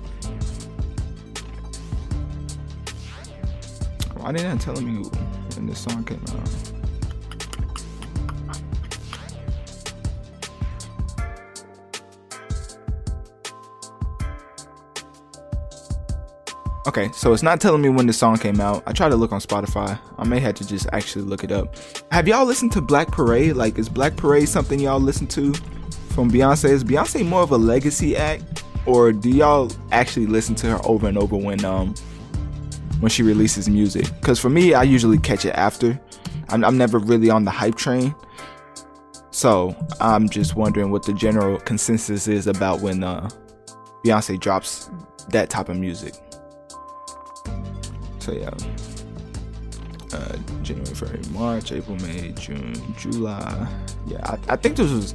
Why 4.15 4.33
didn't 4.33 4.57
it 4.57 4.61
tell 4.63 4.81
me 4.81 5.03
when 5.55 5.67
this 5.67 5.81
song 5.81 6.03
came 6.05 6.25
out? 6.31 6.76
Okay, 16.87 17.11
so 17.13 17.33
it's 17.33 17.43
not 17.43 17.61
telling 17.61 17.83
me 17.83 17.89
when 17.89 18.07
the 18.07 18.13
song 18.13 18.39
came 18.39 18.61
out. 18.61 18.85
I 18.87 18.93
tried 18.93 19.09
to 19.09 19.17
look 19.17 19.33
on 19.33 19.41
Spotify. 19.41 19.99
I 20.19 20.25
may 20.25 20.39
have 20.39 20.55
to 20.55 20.67
just 20.67 20.87
actually 20.93 21.25
look 21.25 21.43
it 21.43 21.51
up. 21.51 21.75
Have 22.13 22.29
y'all 22.29 22.47
listened 22.47 22.71
to 22.73 22.81
Black 22.81 23.09
Parade? 23.09 23.57
Like, 23.57 23.77
is 23.77 23.89
Black 23.89 24.15
Parade 24.15 24.49
something 24.49 24.79
y'all 24.79 25.01
listen 25.01 25.27
to 25.29 25.53
from 26.11 26.31
Beyonce? 26.31 26.71
Is 26.71 26.85
Beyonce 26.85 27.27
more 27.27 27.43
of 27.43 27.51
a 27.51 27.57
legacy 27.57 28.17
act, 28.17 28.63
or 28.87 29.13
do 29.13 29.31
y'all 29.31 29.73
actually 29.91 30.27
listen 30.27 30.55
to 30.57 30.69
her 30.69 30.81
over 30.85 31.09
and 31.09 31.19
over 31.19 31.37
when 31.37 31.65
um 31.65 31.93
when 33.01 33.11
she 33.11 33.25
releases 33.25 33.69
music? 33.69 34.07
Because 34.21 34.39
for 34.39 34.49
me, 34.49 34.73
I 34.73 34.85
usually 34.85 35.19
catch 35.19 35.45
it 35.45 35.57
after. 35.57 36.01
I'm, 36.51 36.65
I'm 36.65 36.79
never 36.79 37.01
really 37.01 37.31
on 37.31 37.45
the 37.45 37.51
hype 37.51 37.75
train. 37.75 38.15
So 39.33 39.75
I'm 40.01 40.29
just 40.29 40.55
wondering 40.55 40.93
what 40.93 41.03
the 41.03 41.13
general 41.13 41.59
consensus 41.59 42.29
is 42.29 42.47
about 42.47 42.81
when 42.81 43.03
uh, 43.03 43.29
Beyonce 44.05 44.39
drops 44.39 44.89
that 45.31 45.51
type 45.51 45.69
of 45.69 45.77
music. 45.77 46.15
So 48.27 48.33
yeah. 48.33 48.51
Uh, 50.13 50.37
January, 50.63 50.95
February, 50.97 51.23
March, 51.31 51.71
April, 51.71 51.97
May, 51.99 52.33
June, 52.33 52.75
July. 52.99 53.69
Yeah, 54.09 54.19
I, 54.25 54.39
I 54.49 54.57
think 54.57 54.75
this 54.75 54.91
was. 54.91 55.15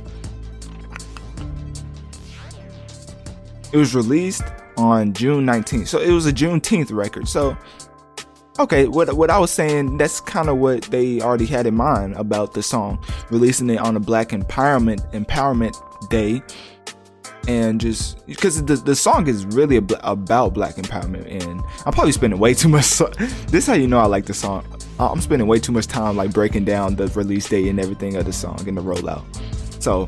It 3.73 3.77
was 3.77 3.93
released 3.93 4.43
on 4.77 5.11
June 5.11 5.45
19th, 5.45 5.89
so 5.89 5.99
it 5.99 6.11
was 6.11 6.25
a 6.25 6.31
Juneteenth 6.31 6.93
record. 6.93 7.27
So, 7.27 7.57
okay, 8.59 8.87
what 8.87 9.11
what 9.13 9.29
I 9.29 9.39
was 9.39 9.51
saying, 9.51 9.97
that's 9.97 10.21
kind 10.21 10.47
of 10.47 10.59
what 10.59 10.83
they 10.83 11.19
already 11.19 11.47
had 11.47 11.65
in 11.65 11.75
mind 11.75 12.15
about 12.15 12.53
the 12.53 12.63
song, 12.63 13.03
releasing 13.29 13.69
it 13.69 13.79
on 13.79 13.97
a 13.97 13.99
Black 13.99 14.29
Empowerment 14.29 15.01
Empowerment 15.11 15.75
Day 16.09 16.41
and 17.47 17.81
just 17.81 18.25
because 18.27 18.63
the, 18.65 18.75
the 18.75 18.95
song 18.95 19.27
is 19.27 19.45
really 19.47 19.77
ab- 19.77 19.99
about 20.03 20.53
black 20.53 20.75
empowerment 20.75 21.25
and 21.29 21.61
i'm 21.85 21.91
probably 21.93 22.11
spending 22.11 22.39
way 22.39 22.53
too 22.53 22.69
much 22.69 22.85
so- 22.85 23.07
this 23.47 23.63
is 23.63 23.65
how 23.67 23.73
you 23.73 23.87
know 23.87 23.99
i 23.99 24.05
like 24.05 24.25
the 24.25 24.33
song. 24.33 24.65
I'm 24.99 25.19
spending 25.21 25.47
way 25.47 25.57
too 25.59 25.71
much 25.71 25.87
time 25.87 26.15
like 26.15 26.31
breaking 26.31 26.65
down 26.65 26.95
the 26.95 27.07
release 27.07 27.49
date 27.49 27.67
and 27.67 27.79
everything 27.79 28.17
of 28.17 28.25
the 28.25 28.33
song 28.33 28.63
and 28.67 28.77
the 28.77 28.83
rollout. 28.83 29.23
So 29.81 30.07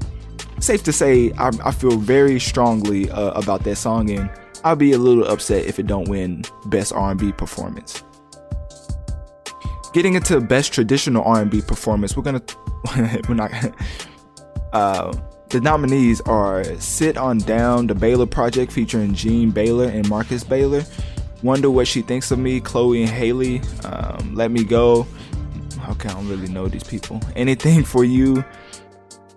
safe 0.59 0.83
to 0.83 0.93
say 0.93 1.31
i, 1.39 1.49
I 1.65 1.71
feel 1.71 1.97
very 1.97 2.39
strongly 2.39 3.09
uh, 3.09 3.31
about 3.31 3.63
that 3.63 3.75
song 3.77 4.11
and 4.11 4.29
i'll 4.63 4.75
be 4.75 4.91
a 4.93 4.97
little 4.99 5.25
upset 5.27 5.65
if 5.65 5.79
it 5.79 5.87
don't 5.87 6.07
win 6.07 6.43
best 6.67 6.93
r&b 6.93 7.31
performance. 7.33 8.03
Getting 9.93 10.13
into 10.13 10.39
best 10.41 10.71
traditional 10.73 11.23
r&b 11.23 11.61
performance 11.63 12.15
we're 12.15 12.23
gonna 12.23 12.41
we're 13.27 13.33
not 13.35 13.51
uh 14.73 15.11
the 15.53 15.61
nominees 15.61 16.19
are 16.21 16.63
Sit 16.79 17.15
On 17.15 17.37
Down, 17.37 17.85
the 17.85 17.93
Baylor 17.93 18.25
Project 18.25 18.71
featuring 18.71 19.13
Jean 19.13 19.51
Baylor 19.51 19.85
and 19.85 20.09
Marcus 20.09 20.43
Baylor. 20.43 20.83
Wonder 21.43 21.69
What 21.69 21.87
She 21.87 22.01
Thinks 22.01 22.31
of 22.31 22.39
Me, 22.39 22.59
Chloe 22.59 23.03
and 23.03 23.11
Halle. 23.11 23.61
Um, 23.85 24.33
Let 24.33 24.49
Me 24.49 24.63
Go. 24.63 25.05
Okay, 25.89 26.09
I 26.09 26.13
don't 26.13 26.27
really 26.27 26.47
know 26.47 26.67
these 26.67 26.83
people. 26.83 27.21
Anything 27.35 27.83
for 27.85 28.03
You. 28.03 28.43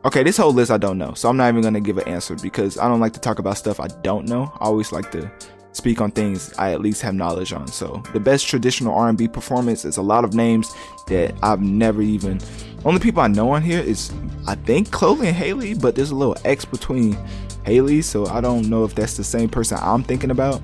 Okay, 0.07 0.23
this 0.23 0.39
whole 0.39 0.55
list 0.55 0.71
I 0.71 0.79
don't 0.79 0.97
know, 0.97 1.13
so 1.13 1.29
I'm 1.29 1.37
not 1.37 1.51
even 1.51 1.61
gonna 1.61 1.81
give 1.81 1.99
an 1.99 2.09
answer 2.09 2.35
because 2.37 2.79
I 2.79 2.89
don't 2.89 3.01
like 3.01 3.13
to 3.13 3.21
talk 3.21 3.39
about 3.39 3.59
stuff 3.59 3.79
I 3.79 3.89
don't 4.03 4.27
know. 4.27 4.45
I 4.55 4.65
always 4.65 4.93
like 4.93 5.13
to 5.13 5.31
speak 5.73 6.01
on 6.01 6.13
things 6.13 6.55
I 6.57 6.73
at 6.73 6.81
least 6.81 7.03
have 7.03 7.15
knowledge 7.15 7.53
on. 7.53 7.67
So 7.67 8.03
the 8.15 8.21
best 8.21 8.49
traditional 8.49 8.95
R&B 8.95 9.29
performance 9.29 9.85
is 9.85 9.99
a 9.99 10.03
lot 10.03 10.25
of 10.25 10.33
names 10.33 10.75
that 11.09 11.35
I've 11.43 11.61
never 11.61 12.01
even. 12.01 12.41
Only 12.87 13.01
people 13.01 13.20
I 13.20 13.27
know 13.27 13.51
on 13.51 13.62
here 13.62 13.81
is 13.81 14.12
I 14.46 14.55
think 14.55 14.92
Chloe 14.92 15.27
and 15.27 15.37
Haley, 15.37 15.75
but 15.75 15.96
there's 15.96 16.12
a 16.12 16.14
little 16.14 16.37
X 16.44 16.64
between 16.64 17.18
Haley, 17.64 18.01
so 18.01 18.27
I 18.27 18.40
don't 18.40 18.70
know 18.70 18.85
if 18.85 18.94
that's 18.94 19.16
the 19.16 19.25
same 19.25 19.49
person 19.49 19.77
I'm 19.83 20.05
thinking 20.05 20.31
about. 20.31 20.62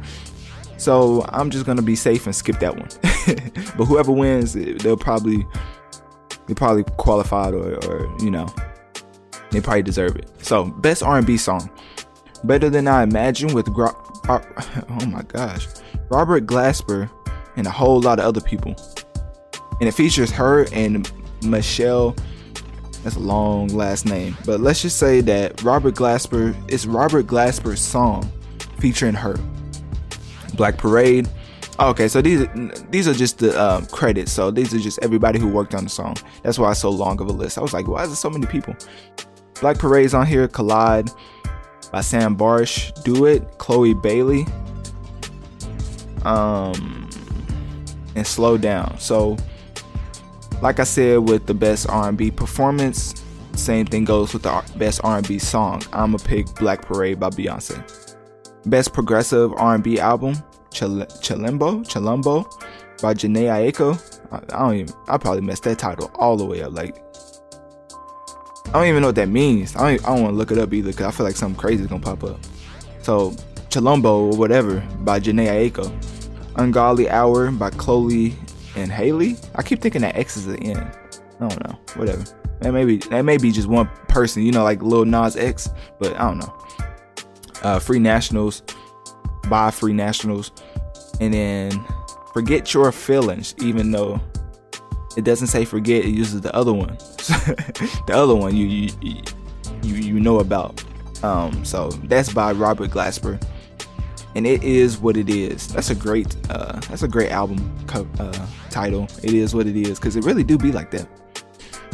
So 0.76 1.26
I'm 1.30 1.50
just 1.50 1.66
gonna 1.66 1.82
be 1.82 1.96
safe 1.96 2.26
and 2.26 2.34
skip 2.34 2.60
that 2.60 2.76
one. 2.76 2.88
but 3.76 3.86
whoever 3.86 4.12
wins, 4.12 4.52
they'll 4.52 4.96
probably 4.96 5.44
they 6.46 6.54
probably 6.54 6.84
qualified 6.96 7.54
or, 7.54 7.84
or 7.86 8.16
you 8.20 8.30
know 8.30 8.46
they 9.50 9.60
probably 9.60 9.82
deserve 9.82 10.14
it. 10.14 10.30
So 10.38 10.66
best 10.66 11.02
R&B 11.02 11.36
song, 11.36 11.68
Better 12.44 12.70
Than 12.70 12.86
I 12.86 13.02
Imagine 13.02 13.52
with 13.52 13.66
Gro- 13.72 14.00
oh 14.28 15.06
my 15.08 15.22
gosh, 15.22 15.66
Robert 16.08 16.46
Glasper 16.46 17.10
and 17.56 17.66
a 17.66 17.70
whole 17.70 18.00
lot 18.00 18.20
of 18.20 18.26
other 18.26 18.40
people, 18.40 18.76
and 19.80 19.88
it 19.88 19.92
features 19.92 20.30
her 20.30 20.66
and 20.72 21.10
Michelle. 21.44 22.16
That's 23.02 23.16
a 23.16 23.20
long 23.20 23.68
last 23.68 24.06
name, 24.06 24.36
but 24.46 24.60
let's 24.60 24.80
just 24.80 24.96
say 24.96 25.20
that 25.22 25.62
Robert 25.62 25.94
Glasper 25.96 26.54
is 26.70 26.86
Robert 26.86 27.26
Glasper's 27.26 27.80
song 27.80 28.30
featuring 28.78 29.14
her. 29.14 29.36
Black 30.54 30.76
Parade. 30.78 31.28
Okay, 31.80 32.06
so 32.06 32.22
these 32.22 32.46
these 32.90 33.08
are 33.08 33.14
just 33.14 33.38
the 33.38 33.60
um, 33.60 33.86
credits. 33.86 34.30
So 34.30 34.50
these 34.50 34.72
are 34.72 34.78
just 34.78 35.00
everybody 35.02 35.40
who 35.40 35.48
worked 35.48 35.74
on 35.74 35.84
the 35.84 35.90
song. 35.90 36.16
That's 36.42 36.58
why 36.58 36.70
it's 36.70 36.80
so 36.80 36.90
long 36.90 37.20
of 37.20 37.26
a 37.28 37.32
list. 37.32 37.58
I 37.58 37.60
was 37.60 37.72
like, 37.72 37.88
why 37.88 38.02
is 38.04 38.10
there 38.10 38.16
so 38.16 38.30
many 38.30 38.46
people? 38.46 38.76
Black 39.60 39.78
Parade's 39.78 40.14
on 40.14 40.26
here. 40.26 40.46
Collide 40.46 41.10
by 41.90 42.02
Sam 42.02 42.36
Barsh. 42.36 42.92
Do 43.02 43.26
It. 43.26 43.58
Chloe 43.58 43.94
Bailey. 43.94 44.46
Um, 46.24 47.08
and 48.14 48.26
Slow 48.26 48.56
Down. 48.56 48.98
So 49.00 49.36
like 50.62 50.78
I 50.78 50.84
said 50.84 51.28
with 51.28 51.46
the 51.46 51.54
best 51.54 51.88
R&B 51.88 52.30
performance, 52.30 53.22
same 53.54 53.84
thing 53.84 54.04
goes 54.04 54.32
with 54.32 54.44
the 54.44 54.64
best 54.76 55.00
R&B 55.02 55.38
song. 55.40 55.82
I'ma 55.92 56.18
pick 56.18 56.46
Black 56.54 56.82
Parade 56.82 57.18
by 57.18 57.30
Beyonce. 57.30 58.16
Best 58.66 58.94
progressive 58.94 59.52
R&B 59.54 59.98
album, 59.98 60.36
Chil- 60.70 61.04
Chilumbo 61.20 62.44
by 63.02 63.12
Jhené 63.12 63.72
Aiko. 63.72 64.00
I, 64.30 64.36
I 64.36 64.60
don't 64.60 64.74
even. 64.76 64.94
I 65.08 65.18
probably 65.18 65.42
messed 65.42 65.64
that 65.64 65.80
title 65.80 66.12
all 66.14 66.36
the 66.36 66.44
way 66.44 66.62
up. 66.62 66.72
Like, 66.72 66.96
I 68.68 68.72
don't 68.72 68.86
even 68.86 69.02
know 69.02 69.08
what 69.08 69.16
that 69.16 69.28
means. 69.28 69.74
I 69.74 69.96
don't. 69.96 70.04
I 70.04 70.14
don't 70.14 70.22
want 70.22 70.32
to 70.32 70.38
look 70.38 70.52
it 70.52 70.58
up 70.58 70.72
either 70.72 70.92
because 70.92 71.06
I 71.06 71.10
feel 71.10 71.26
like 71.26 71.36
something 71.36 71.60
crazy 71.60 71.82
is 71.82 71.88
gonna 71.88 72.02
pop 72.02 72.22
up. 72.22 72.38
So, 73.02 73.32
Chilumbo 73.68 74.32
or 74.32 74.36
whatever 74.36 74.80
by 75.00 75.18
Jhené 75.18 75.70
Aiko. 75.70 75.92
Ungodly 76.56 77.10
Hour 77.10 77.50
by 77.50 77.70
Chloe 77.70 78.36
and 78.76 78.90
Haley. 78.90 79.36
I 79.54 79.62
keep 79.62 79.80
thinking 79.80 80.02
that 80.02 80.16
X 80.16 80.36
is 80.36 80.46
the 80.46 80.58
end. 80.58 80.80
I 81.40 81.48
don't 81.48 81.68
know. 81.68 81.78
Whatever. 81.96 82.24
That 82.60 82.72
may 82.72 82.84
be 82.84 82.98
that 82.98 83.22
may 83.22 83.36
be 83.36 83.50
just 83.50 83.68
one 83.68 83.88
person, 84.08 84.42
you 84.42 84.52
know, 84.52 84.62
like 84.62 84.82
Lil 84.82 85.04
Nas 85.04 85.36
X, 85.36 85.68
but 85.98 86.14
I 86.14 86.28
don't 86.28 86.38
know. 86.38 86.58
Uh, 87.62 87.78
Free 87.78 87.98
Nationals 87.98 88.62
by 89.48 89.70
Free 89.70 89.92
Nationals, 89.92 90.52
and 91.20 91.34
then 91.34 91.84
Forget 92.32 92.72
Your 92.72 92.92
Feelings, 92.92 93.54
even 93.60 93.90
though 93.90 94.20
it 95.16 95.24
doesn't 95.24 95.48
say 95.48 95.64
forget, 95.64 96.04
it 96.04 96.10
uses 96.10 96.40
the 96.40 96.54
other 96.54 96.72
one. 96.72 96.96
the 98.06 98.12
other 98.14 98.34
one 98.34 98.56
you 98.56 98.66
you 98.66 99.22
you 99.82 99.94
you 99.94 100.20
know 100.20 100.38
about. 100.38 100.82
Um, 101.24 101.64
so 101.64 101.90
that's 102.04 102.32
by 102.32 102.52
Robert 102.52 102.90
Glasper 102.90 103.40
and 104.34 104.46
it 104.46 104.62
is 104.62 104.98
what 104.98 105.16
it 105.16 105.28
is. 105.28 105.68
That's 105.68 105.90
a 105.90 105.94
great, 105.94 106.34
uh, 106.50 106.80
that's 106.88 107.02
a 107.02 107.08
great 107.08 107.30
album 107.30 107.72
co- 107.86 108.08
uh, 108.18 108.46
title. 108.72 109.06
It 109.22 109.34
is 109.34 109.54
what 109.54 109.66
it 109.66 109.76
is 109.76 109.98
because 109.98 110.16
it 110.16 110.24
really 110.24 110.42
do 110.42 110.58
be 110.58 110.72
like 110.72 110.90
that. 110.90 111.08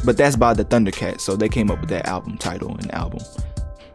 But 0.05 0.17
that's 0.17 0.37
by 0.37 0.55
the 0.55 0.65
Thundercats, 0.65 1.21
so 1.21 1.37
they 1.37 1.49
came 1.49 1.71
up 1.71 1.81
with 1.81 1.91
that 1.91 2.07
album 2.07 2.39
title 2.39 2.71
and 2.71 2.93
album. 2.95 3.21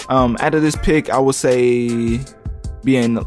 Um, 0.10 0.38
out 0.42 0.54
of 0.54 0.62
this 0.62 0.76
pick, 0.76 1.10
I 1.10 1.18
would 1.18 1.36
say 1.36 2.20
being 2.84 3.24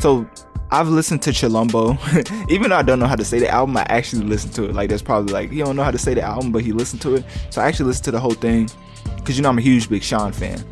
so. 0.00 0.28
I've 0.70 0.88
listened 0.88 1.22
to 1.22 1.30
Chilumbo, 1.30 1.96
even 2.50 2.70
though 2.70 2.76
I 2.76 2.82
don't 2.82 2.98
know 2.98 3.06
how 3.06 3.14
to 3.14 3.24
say 3.24 3.38
the 3.38 3.48
album. 3.48 3.76
I 3.76 3.86
actually 3.90 4.24
listened 4.24 4.54
to 4.54 4.64
it. 4.64 4.74
Like, 4.74 4.88
there's 4.88 5.02
probably 5.02 5.32
like 5.32 5.50
he 5.50 5.58
don't 5.58 5.76
know 5.76 5.84
how 5.84 5.92
to 5.92 5.98
say 5.98 6.14
the 6.14 6.22
album, 6.22 6.50
but 6.50 6.64
he 6.64 6.72
listened 6.72 7.02
to 7.02 7.16
it. 7.16 7.24
So 7.50 7.60
I 7.60 7.66
actually 7.66 7.86
listened 7.86 8.06
to 8.06 8.10
the 8.10 8.18
whole 8.18 8.32
thing 8.32 8.68
because 9.16 9.36
you 9.36 9.42
know 9.42 9.50
I'm 9.50 9.58
a 9.58 9.62
huge 9.62 9.88
Big 9.88 10.02
Sean 10.02 10.32
fan, 10.32 10.64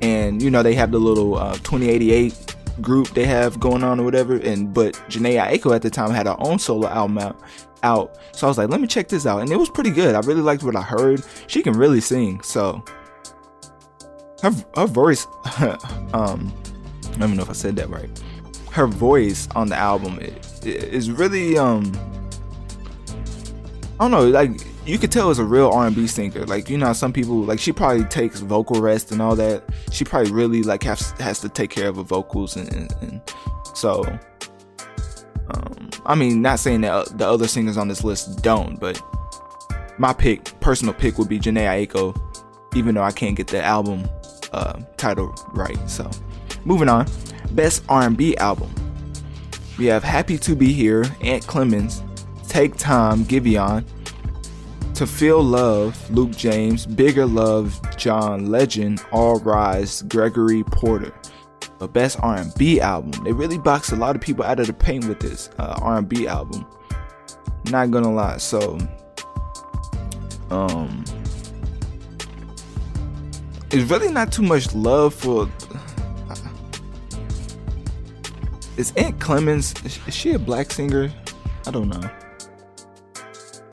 and 0.00 0.40
you 0.40 0.50
know 0.50 0.62
they 0.62 0.74
have 0.74 0.92
the 0.92 1.00
little 1.00 1.36
uh, 1.36 1.56
Twenty88 1.56 2.53
group 2.80 3.08
they 3.10 3.24
have 3.24 3.60
going 3.60 3.84
on 3.84 4.00
or 4.00 4.04
whatever. 4.04 4.36
And 4.36 4.72
but 4.72 4.94
Jhené 5.08 5.40
Aiko 5.40 5.74
at 5.74 5.82
the 5.82 5.90
time 5.90 6.10
had 6.10 6.26
her 6.26 6.36
own 6.38 6.58
solo 6.58 6.88
album 6.88 7.18
out. 7.18 7.40
Out, 7.82 8.16
so 8.32 8.46
I 8.46 8.48
was 8.48 8.56
like, 8.56 8.70
let 8.70 8.80
me 8.80 8.86
check 8.86 9.08
this 9.08 9.26
out, 9.26 9.42
and 9.42 9.52
it 9.52 9.58
was 9.58 9.68
pretty 9.68 9.90
good. 9.90 10.14
I 10.14 10.20
really 10.20 10.40
liked 10.40 10.62
what 10.62 10.74
I 10.74 10.80
heard. 10.80 11.22
She 11.48 11.62
can 11.62 11.74
really 11.74 12.00
sing, 12.00 12.40
so 12.40 12.82
her 14.40 14.52
her 14.74 14.86
voice, 14.86 15.26
um, 16.14 16.50
I 16.54 17.18
don't 17.18 17.22
even 17.24 17.36
know 17.36 17.42
if 17.42 17.50
I 17.50 17.52
said 17.52 17.76
that 17.76 17.90
right. 17.90 18.08
Her 18.70 18.86
voice 18.86 19.48
on 19.54 19.68
the 19.68 19.76
album 19.76 20.18
is 20.62 21.10
really 21.10 21.58
um, 21.58 21.92
I 24.00 24.04
don't 24.04 24.10
know, 24.10 24.28
like 24.28 24.50
you 24.86 24.98
could 24.98 25.10
tell 25.10 25.30
it's 25.30 25.38
a 25.38 25.44
real 25.44 25.70
R&B 25.70 26.06
singer. 26.06 26.44
Like 26.44 26.68
you 26.68 26.78
know, 26.78 26.92
some 26.92 27.12
people 27.12 27.42
like 27.42 27.58
she 27.58 27.72
probably 27.72 28.04
takes 28.04 28.40
vocal 28.40 28.80
rest 28.80 29.12
and 29.12 29.22
all 29.22 29.34
that. 29.36 29.64
She 29.90 30.04
probably 30.04 30.32
really 30.32 30.62
like 30.62 30.82
has 30.82 31.12
has 31.12 31.40
to 31.40 31.48
take 31.48 31.70
care 31.70 31.88
of 31.88 31.96
her 31.96 32.02
vocals 32.02 32.56
and, 32.56 32.72
and, 32.74 32.92
and 33.00 33.20
so. 33.74 34.04
Um, 35.48 35.90
I 36.06 36.14
mean, 36.14 36.40
not 36.40 36.58
saying 36.58 36.82
that 36.82 37.18
the 37.18 37.28
other 37.28 37.46
singers 37.46 37.76
on 37.76 37.88
this 37.88 38.02
list 38.02 38.42
don't, 38.42 38.80
but 38.80 39.00
my 39.98 40.12
pick, 40.12 40.58
personal 40.60 40.94
pick, 40.94 41.18
would 41.18 41.28
be 41.28 41.38
Jhené 41.38 41.86
Aiko, 41.86 42.18
even 42.74 42.94
though 42.94 43.02
I 43.02 43.12
can't 43.12 43.36
get 43.36 43.48
the 43.48 43.62
album 43.62 44.08
uh, 44.52 44.80
title 44.96 45.34
right. 45.52 45.78
So, 45.88 46.10
moving 46.64 46.88
on, 46.88 47.06
best 47.50 47.84
R&B 47.90 48.36
album. 48.38 48.74
We 49.78 49.86
have 49.86 50.02
Happy 50.02 50.38
to 50.38 50.56
Be 50.56 50.72
Here, 50.72 51.04
Ant 51.20 51.46
Clemons, 51.46 52.02
Take 52.48 52.76
Time, 52.76 53.24
Giveon, 53.24 53.84
To 54.94 55.08
Feel 55.08 55.42
Love, 55.42 56.08
Luke 56.10 56.30
James, 56.30 56.86
Bigger 56.86 57.26
Love, 57.26 57.80
John 57.96 58.46
Legend, 58.50 59.04
All 59.10 59.40
Rise, 59.40 60.02
Gregory 60.02 60.62
Porter. 60.62 61.12
The 61.78 61.88
best 61.88 62.18
R&B 62.20 62.80
album. 62.80 63.24
They 63.24 63.32
really 63.32 63.58
boxed 63.58 63.90
a 63.90 63.96
lot 63.96 64.14
of 64.14 64.22
people 64.22 64.44
out 64.44 64.60
of 64.60 64.68
the 64.68 64.72
paint 64.72 65.06
with 65.06 65.18
this 65.18 65.50
uh, 65.58 65.80
R&B 65.82 66.28
album. 66.28 66.64
Not 67.70 67.90
gonna 67.90 68.12
lie. 68.12 68.36
So, 68.36 68.78
um, 70.50 71.04
it's 73.72 73.90
really 73.90 74.12
not 74.12 74.30
too 74.30 74.42
much 74.42 74.72
love 74.76 75.12
for 75.12 75.50
is 78.76 78.92
Ant 78.96 79.18
Clemons 79.18 79.84
is 80.06 80.14
she 80.14 80.32
a 80.32 80.38
black 80.38 80.70
singer? 80.70 81.12
I 81.66 81.70
don't 81.72 81.88
know. 81.88 82.10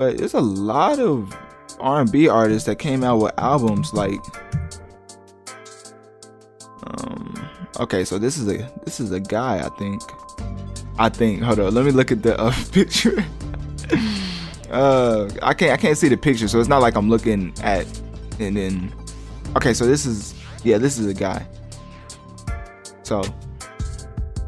But 0.01 0.17
there's 0.17 0.33
a 0.33 0.41
lot 0.41 0.97
of 0.97 1.31
R&B 1.79 2.27
artists 2.27 2.65
that 2.65 2.79
came 2.79 3.03
out 3.03 3.17
with 3.17 3.33
albums 3.37 3.93
like 3.93 4.19
um 6.87 7.47
okay, 7.79 8.03
so 8.03 8.17
this 8.17 8.35
is 8.35 8.47
a 8.47 8.67
this 8.83 8.99
is 8.99 9.11
a 9.11 9.19
guy, 9.19 9.63
I 9.63 9.69
think. 9.77 10.01
I 10.97 11.07
think. 11.09 11.43
Hold 11.43 11.59
on, 11.59 11.75
let 11.75 11.85
me 11.85 11.91
look 11.91 12.11
at 12.11 12.23
the 12.23 12.35
uh, 12.35 12.51
picture. 12.71 13.23
uh 14.71 15.29
I 15.43 15.53
can't 15.53 15.71
I 15.71 15.77
can't 15.77 15.95
see 15.95 16.07
the 16.07 16.17
picture, 16.17 16.47
so 16.47 16.59
it's 16.59 16.67
not 16.67 16.81
like 16.81 16.95
I'm 16.95 17.07
looking 17.07 17.53
at 17.61 17.85
and 18.39 18.57
then 18.57 18.91
Okay, 19.55 19.75
so 19.75 19.85
this 19.85 20.07
is 20.07 20.33
yeah, 20.63 20.79
this 20.79 20.97
is 20.97 21.05
a 21.05 21.13
guy. 21.13 21.45
So 23.03 23.21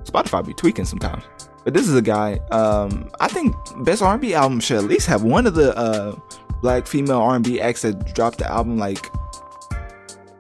Spotify 0.06 0.44
be 0.48 0.56
tweaking 0.56 0.86
sometimes. 0.86 1.24
But 1.64 1.74
this 1.74 1.88
is 1.88 1.96
a 1.96 2.02
guy. 2.02 2.40
Um, 2.52 3.10
I 3.20 3.28
think 3.28 3.56
best 3.86 4.02
R&B 4.02 4.34
album 4.34 4.60
should 4.60 4.78
at 4.78 4.84
least 4.84 5.08
have 5.08 5.24
one 5.24 5.48
of 5.48 5.56
the 5.56 5.76
uh, 5.78 6.16
black 6.62 6.88
female 6.88 7.20
R&B 7.22 7.62
acts 7.62 7.84
that 7.84 8.14
dropped 8.14 8.40
the 8.40 8.52
album, 8.52 8.78
like 8.78 9.06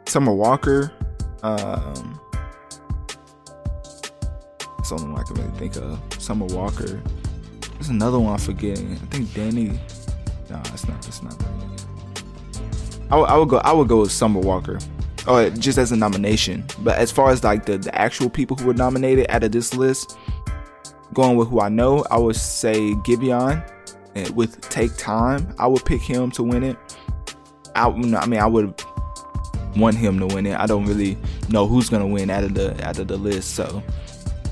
Summer 0.06 0.34
Walker. 0.34 0.92
Um, 1.44 2.20
that's 4.78 4.90
the 4.90 4.96
only 4.96 5.14
one 5.14 5.22
I 5.22 5.24
can 5.24 5.36
really 5.36 5.58
think 5.58 5.78
of. 5.78 6.00
Summer 6.22 6.46
Walker. 6.48 7.02
There's 7.74 7.90
another 7.90 8.20
one 8.20 8.34
I'm 8.34 8.40
forgetting. 8.40 8.94
I 8.94 9.06
think 9.16 9.34
Danny. 9.34 9.80
No, 10.50 10.62
it's 10.74 10.88
not. 10.88 11.08
It's 11.08 11.24
not. 11.24 11.42
I, 13.10 13.18
I 13.18 13.38
would 13.38 13.50
go. 13.50 13.58
I 13.58 13.72
would 13.72 13.88
go 13.88 14.02
with 14.02 14.12
Summer 14.12 14.40
Walker 14.40 14.80
or 15.28 15.50
just 15.52 15.78
as 15.78 15.92
a 15.92 15.96
nomination. 15.96 16.64
But 16.80 16.98
as 16.98 17.12
far 17.12 17.32
as 17.32 17.44
like 17.44 17.66
the, 17.66 17.78
the 17.78 17.94
actual 17.96 18.30
people 18.30 18.58
who 18.58 18.66
were 18.66 18.74
nominated 18.74 19.26
out 19.30 19.44
of 19.44 19.52
this 19.52 19.74
list, 19.74 20.18
going 21.13 21.38
with 21.38 21.49
who 21.49 21.62
I 21.62 21.69
know, 21.69 22.06
I 22.12 22.17
would 22.17 22.36
say 22.36 22.93
Giveon. 22.95 23.63
With 24.36 24.62
Take 24.69 24.95
Time, 24.95 25.56
I 25.58 25.65
would 25.65 25.86
pick 25.86 25.99
him 25.99 26.30
to 26.32 26.43
win 26.43 26.63
it. 26.63 26.78
I, 27.76 27.88
I 27.88 28.26
mean, 28.28 28.39
I 28.39 28.45
would 28.45 28.80
want 29.76 29.95
him 29.95 30.19
to 30.19 30.28
win 30.28 30.45
it. 30.45 30.56
I 30.56 30.67
don't 30.67 30.86
really 30.86 31.17
know 31.49 31.65
who's 31.65 31.89
gonna 31.89 32.08
win 32.08 32.30
out 32.30 32.43
of 32.43 32.54
the 32.54 32.88
out 32.88 32.99
of 32.99 33.08
the 33.08 33.17
list. 33.17 33.56
So, 33.56 33.82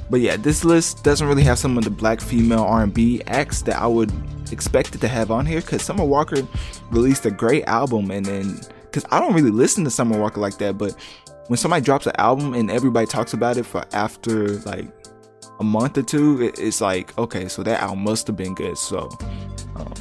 but 0.09 0.19
yeah, 0.19 0.37
this 0.37 0.63
list 0.63 1.03
doesn't 1.03 1.27
really 1.27 1.43
have 1.43 1.59
some 1.59 1.77
of 1.77 1.83
the 1.83 1.91
black 1.91 2.21
female 2.21 2.63
R&B 2.63 3.21
acts 3.27 3.61
that 3.63 3.77
I 3.77 3.85
would 3.85 4.11
expect 4.51 4.95
it 4.95 5.01
to 5.01 5.07
have 5.07 5.29
on 5.29 5.45
here. 5.45 5.61
Cause 5.61 5.83
Summer 5.83 6.05
Walker 6.05 6.47
released 6.89 7.25
a 7.25 7.31
great 7.31 7.65
album, 7.65 8.09
and 8.11 8.25
then 8.25 8.59
because 8.83 9.05
I 9.11 9.19
don't 9.19 9.33
really 9.33 9.51
listen 9.51 9.83
to 9.83 9.91
Summer 9.91 10.19
Walker 10.19 10.41
like 10.41 10.57
that, 10.57 10.77
but 10.77 10.95
when 11.47 11.57
somebody 11.57 11.83
drops 11.83 12.07
an 12.07 12.13
album 12.17 12.53
and 12.53 12.71
everybody 12.71 13.05
talks 13.05 13.33
about 13.33 13.57
it 13.57 13.65
for 13.65 13.83
after 13.93 14.49
like 14.59 14.87
a 15.61 15.63
month 15.63 15.97
or 15.97 16.01
two, 16.01 16.41
it, 16.41 16.59
it's 16.59 16.81
like 16.81 17.17
okay, 17.17 17.47
so 17.47 17.63
that 17.63 17.79
album 17.81 18.03
must 18.03 18.27
have 18.27 18.35
been 18.35 18.53
good. 18.53 18.77
So, 18.77 19.09
um, 19.75 19.93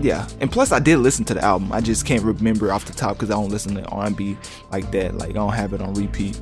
yeah, 0.00 0.26
and 0.40 0.50
plus 0.50 0.72
I 0.72 0.78
did 0.78 0.98
listen 0.98 1.24
to 1.26 1.34
the 1.34 1.44
album. 1.44 1.72
I 1.72 1.80
just 1.80 2.06
can't 2.06 2.22
remember 2.22 2.72
off 2.72 2.86
the 2.86 2.92
top 2.92 3.16
because 3.16 3.30
I 3.30 3.34
don't 3.34 3.50
listen 3.50 3.74
to 3.74 3.84
R&B 3.86 4.38
like 4.70 4.90
that. 4.92 5.16
Like 5.16 5.30
I 5.30 5.32
don't 5.32 5.52
have 5.52 5.72
it 5.72 5.82
on 5.82 5.92
repeat. 5.94 6.40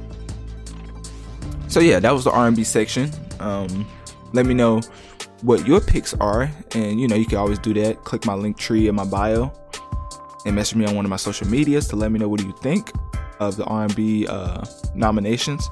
So 1.68 1.80
yeah, 1.80 1.98
that 1.98 2.12
was 2.12 2.24
the 2.24 2.30
R&B 2.30 2.62
section. 2.64 3.10
Um, 3.40 3.86
let 4.32 4.46
me 4.46 4.54
know 4.54 4.82
what 5.40 5.66
your 5.66 5.80
picks 5.80 6.12
are, 6.14 6.50
and 6.74 7.00
you 7.00 7.08
know 7.08 7.16
you 7.16 7.26
can 7.26 7.38
always 7.38 7.58
do 7.58 7.72
that. 7.74 8.04
Click 8.04 8.26
my 8.26 8.34
Linktree 8.34 8.88
in 8.88 8.94
my 8.94 9.04
bio 9.04 9.50
and 10.44 10.54
message 10.54 10.76
me 10.76 10.84
on 10.84 10.94
one 10.94 11.04
of 11.04 11.10
my 11.10 11.16
social 11.16 11.48
medias 11.48 11.88
to 11.88 11.96
let 11.96 12.12
me 12.12 12.18
know 12.18 12.28
what 12.28 12.40
do 12.40 12.46
you 12.46 12.54
think 12.60 12.92
of 13.40 13.56
the 13.56 13.64
R&B 13.64 14.26
uh, 14.26 14.64
nominations. 14.94 15.68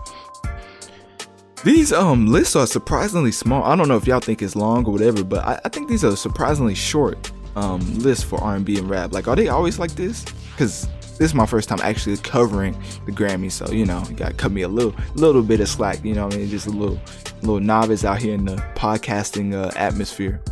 These 1.64 1.94
um 1.94 2.26
lists 2.26 2.56
are 2.56 2.66
surprisingly 2.66 3.32
small. 3.32 3.62
I 3.64 3.74
don't 3.74 3.88
know 3.88 3.96
if 3.96 4.06
y'all 4.06 4.20
think 4.20 4.42
it's 4.42 4.54
long 4.54 4.84
or 4.84 4.92
whatever, 4.92 5.24
but 5.24 5.42
I, 5.44 5.60
I 5.64 5.70
think 5.70 5.88
these 5.88 6.04
are 6.04 6.14
surprisingly 6.14 6.74
short 6.74 7.32
um 7.56 7.80
lists 8.00 8.22
for 8.22 8.38
R&B 8.42 8.78
and 8.78 8.90
rap. 8.90 9.14
Like, 9.14 9.28
are 9.28 9.34
they 9.34 9.48
always 9.48 9.78
like 9.78 9.92
this? 9.92 10.24
Because 10.52 10.86
this 11.00 11.20
is 11.20 11.34
my 11.34 11.46
first 11.46 11.70
time 11.70 11.78
actually 11.82 12.18
covering 12.18 12.76
the 13.06 13.12
Grammys, 13.12 13.52
so 13.52 13.70
you 13.72 13.86
know, 13.86 14.02
you 14.10 14.14
gotta 14.14 14.34
cut 14.34 14.52
me 14.52 14.60
a 14.60 14.68
little 14.68 14.94
little 15.14 15.42
bit 15.42 15.60
of 15.60 15.68
slack. 15.68 16.04
You 16.04 16.12
know, 16.12 16.28
I 16.28 16.36
mean, 16.36 16.50
just 16.50 16.66
a 16.66 16.70
little 16.70 17.00
little 17.40 17.60
novice 17.60 18.04
out 18.04 18.20
here 18.20 18.34
in 18.34 18.44
the 18.44 18.56
podcasting 18.74 19.54
uh, 19.54 19.70
atmosphere. 19.74 20.42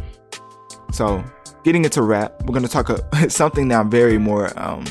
So 0.92 1.22
getting 1.62 1.85
into 1.85 2.01
rap, 2.01 2.42
we're 2.46 2.55
gonna 2.55 2.68
talk 2.68 2.88
a, 2.88 3.29
something 3.29 3.68
that 3.68 3.81
I'm 3.81 3.90
very 3.90 4.16
more 4.16 4.59
um, 4.59 4.87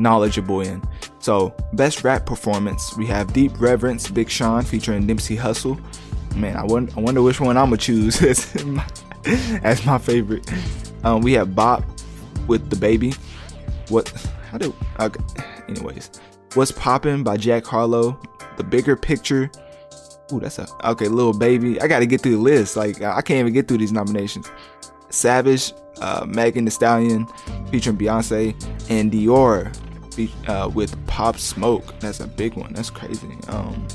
knowledgeable 0.00 0.62
in. 0.62 0.82
So, 1.26 1.52
best 1.72 2.04
rap 2.04 2.24
performance, 2.24 2.96
we 2.96 3.04
have 3.06 3.32
Deep 3.32 3.60
Reverence, 3.60 4.08
Big 4.08 4.30
Sean 4.30 4.62
featuring 4.62 5.08
Nipsey 5.08 5.36
Hussle. 5.36 5.76
Man, 6.36 6.56
I 6.56 6.62
wonder, 6.62 6.92
I 6.96 7.00
wonder 7.00 7.20
which 7.20 7.40
one 7.40 7.56
I'm 7.56 7.64
gonna 7.64 7.78
choose 7.78 8.22
as 8.22 8.64
my, 8.64 8.86
as 9.64 9.84
my 9.84 9.98
favorite. 9.98 10.48
Um, 11.02 11.22
we 11.22 11.32
have 11.32 11.52
Bop 11.52 11.82
with 12.46 12.70
the 12.70 12.76
Baby. 12.76 13.12
What? 13.88 14.08
How 14.52 14.58
do? 14.58 14.72
Okay. 15.00 15.18
Anyways, 15.68 16.12
What's 16.54 16.70
Poppin' 16.70 17.24
by 17.24 17.38
Jack 17.38 17.64
Harlow. 17.64 18.16
The 18.56 18.62
Bigger 18.62 18.94
Picture 18.94 19.50
Ooh, 20.32 20.38
that's 20.38 20.60
a 20.60 20.68
okay, 20.90 21.08
Lil 21.08 21.32
Baby. 21.32 21.80
I 21.80 21.88
got 21.88 21.98
to 21.98 22.06
get 22.06 22.20
through 22.20 22.36
the 22.36 22.38
list. 22.38 22.76
Like 22.76 23.02
I 23.02 23.20
can't 23.20 23.40
even 23.40 23.52
get 23.52 23.66
through 23.66 23.78
these 23.78 23.90
nominations. 23.90 24.48
Savage, 25.10 25.72
uh, 26.00 26.24
Megan 26.28 26.66
Thee 26.66 26.70
Stallion, 26.70 27.26
featuring 27.72 27.96
Beyonce, 27.96 28.54
and 28.88 29.10
Dior, 29.10 29.76
uh, 30.46 30.70
with 30.72 30.94
Pop 31.06 31.38
Smoke. 31.38 31.98
That's 32.00 32.20
a 32.20 32.26
big 32.26 32.54
one. 32.54 32.72
That's 32.72 32.90
crazy. 32.90 33.36
Um, 33.48 33.86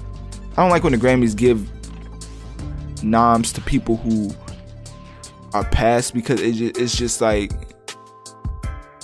I 0.53 0.61
don't 0.61 0.69
like 0.69 0.83
when 0.83 0.93
the 0.93 0.99
Grammys 0.99 1.35
give 1.35 1.69
noms 3.03 3.51
to 3.53 3.61
people 3.61 3.97
who 3.97 4.31
are 5.53 5.65
passed 5.65 6.13
because 6.13 6.39
it 6.41 6.77
it's 6.77 6.95
just 6.95 7.19
like 7.19 7.51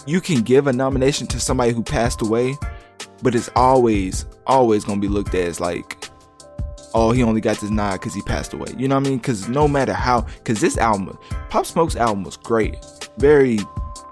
you 0.06 0.22
can 0.22 0.42
give 0.42 0.68
a 0.68 0.74
nomination 0.74 1.28
to 1.28 1.40
somebody 1.40 1.74
who 1.74 1.84
passed 1.84 2.22
away, 2.22 2.56
but 3.22 3.36
it's 3.36 3.50
always 3.56 4.26
always 4.46 4.84
gonna 4.84 5.02
be 5.02 5.08
looked 5.08 5.36
at 5.36 5.42
as 5.42 5.60
like 5.60 6.08
oh, 6.94 7.12
he 7.12 7.22
only 7.22 7.42
got 7.42 7.60
this 7.60 7.70
nod 7.70 7.94
because 7.94 8.14
he 8.14 8.22
passed 8.24 8.54
away. 8.54 8.68
You 8.76 8.88
know 8.88 8.96
what 8.96 9.06
I 9.06 9.10
mean? 9.10 9.20
Because 9.20 9.48
no 9.48 9.68
matter 9.68 9.94
how, 9.94 10.22
because 10.22 10.60
this 10.60 10.78
album, 10.78 11.18
Pop 11.50 11.66
Smoke's 11.66 11.96
album 11.96 12.24
was 12.24 12.38
great, 12.38 12.76
very, 13.18 13.60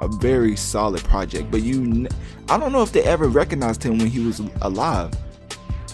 a 0.01 0.07
very 0.07 0.55
solid 0.55 1.03
project. 1.03 1.51
But 1.51 1.63
you, 1.63 2.07
I 2.49 2.57
don't 2.57 2.71
know 2.71 2.83
if 2.83 2.91
they 2.91 3.03
ever 3.03 3.27
recognized 3.27 3.83
him 3.83 3.97
when 3.97 4.07
he 4.07 4.19
was 4.19 4.39
alive. 4.61 5.13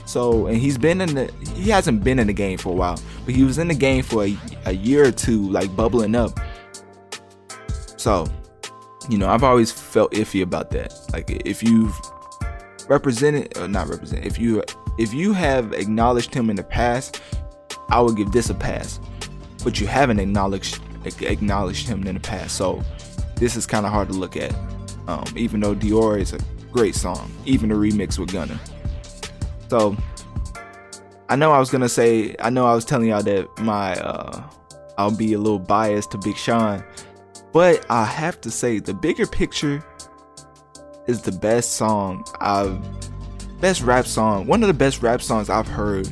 So, 0.05 0.47
and 0.47 0.57
he's 0.57 0.77
been 0.77 0.99
in 0.99 1.15
the, 1.15 1.33
he 1.55 1.69
hasn't 1.69 2.03
been 2.03 2.19
in 2.19 2.27
the 2.27 2.33
game 2.33 2.57
for 2.57 2.73
a 2.73 2.75
while, 2.75 2.99
but 3.25 3.33
he 3.33 3.43
was 3.43 3.57
in 3.57 3.69
the 3.69 3.73
game 3.75 4.03
for 4.03 4.25
a, 4.25 4.37
a 4.65 4.73
year 4.73 5.07
or 5.07 5.11
two, 5.11 5.49
like 5.49 5.73
bubbling 5.75 6.15
up. 6.15 6.37
So, 7.95 8.27
you 9.09 9.17
know, 9.17 9.29
I've 9.29 9.43
always 9.43 9.71
felt 9.71 10.11
iffy 10.11 10.41
about 10.41 10.69
that. 10.71 10.93
Like, 11.13 11.29
if 11.45 11.63
you've 11.63 11.95
represented, 12.89 13.57
or 13.57 13.67
not 13.67 13.87
represented, 13.87 14.25
if 14.25 14.37
you 14.37 14.63
if 14.97 15.13
you 15.13 15.31
have 15.33 15.71
acknowledged 15.73 16.33
him 16.33 16.49
in 16.49 16.57
the 16.57 16.63
past, 16.63 17.21
I 17.89 18.01
would 18.01 18.17
give 18.17 18.31
this 18.31 18.49
a 18.49 18.53
pass. 18.53 18.99
But 19.63 19.79
you 19.79 19.87
haven't 19.87 20.19
acknowledged 20.19 20.81
acknowledged 21.21 21.87
him 21.87 22.05
in 22.05 22.15
the 22.15 22.19
past, 22.19 22.57
so 22.57 22.83
this 23.41 23.55
is 23.55 23.65
kind 23.65 23.87
of 23.87 23.91
hard 23.91 24.07
to 24.07 24.13
look 24.13 24.37
at. 24.37 24.53
Um, 25.07 25.25
even 25.35 25.59
though 25.59 25.73
Dior 25.73 26.19
is 26.21 26.31
a 26.31 26.37
great 26.71 26.93
song, 26.93 27.29
even 27.45 27.69
the 27.69 27.75
remix 27.75 28.19
with 28.19 28.31
Gunna. 28.31 28.57
So 29.67 29.97
I 31.27 31.35
know 31.35 31.51
I 31.51 31.57
was 31.59 31.71
gonna 31.71 31.89
say, 31.89 32.35
I 32.39 32.51
know 32.51 32.67
I 32.67 32.75
was 32.75 32.85
telling 32.85 33.09
y'all 33.09 33.23
that 33.23 33.49
my 33.57 33.95
uh, 33.95 34.43
I'll 34.97 35.15
be 35.15 35.33
a 35.33 35.39
little 35.39 35.57
biased 35.59 36.11
to 36.11 36.19
Big 36.19 36.37
Sean, 36.37 36.83
But 37.51 37.83
I 37.89 38.05
have 38.05 38.39
to 38.41 38.51
say, 38.51 38.77
the 38.77 38.93
bigger 38.93 39.25
picture 39.25 39.83
is 41.07 41.23
the 41.23 41.31
best 41.31 41.73
song 41.73 42.23
I've 42.39 42.79
best 43.59 43.81
rap 43.81 44.05
song, 44.05 44.45
one 44.45 44.61
of 44.61 44.67
the 44.67 44.73
best 44.73 45.01
rap 45.01 45.21
songs 45.21 45.49
I've 45.49 45.67
heard 45.67 46.07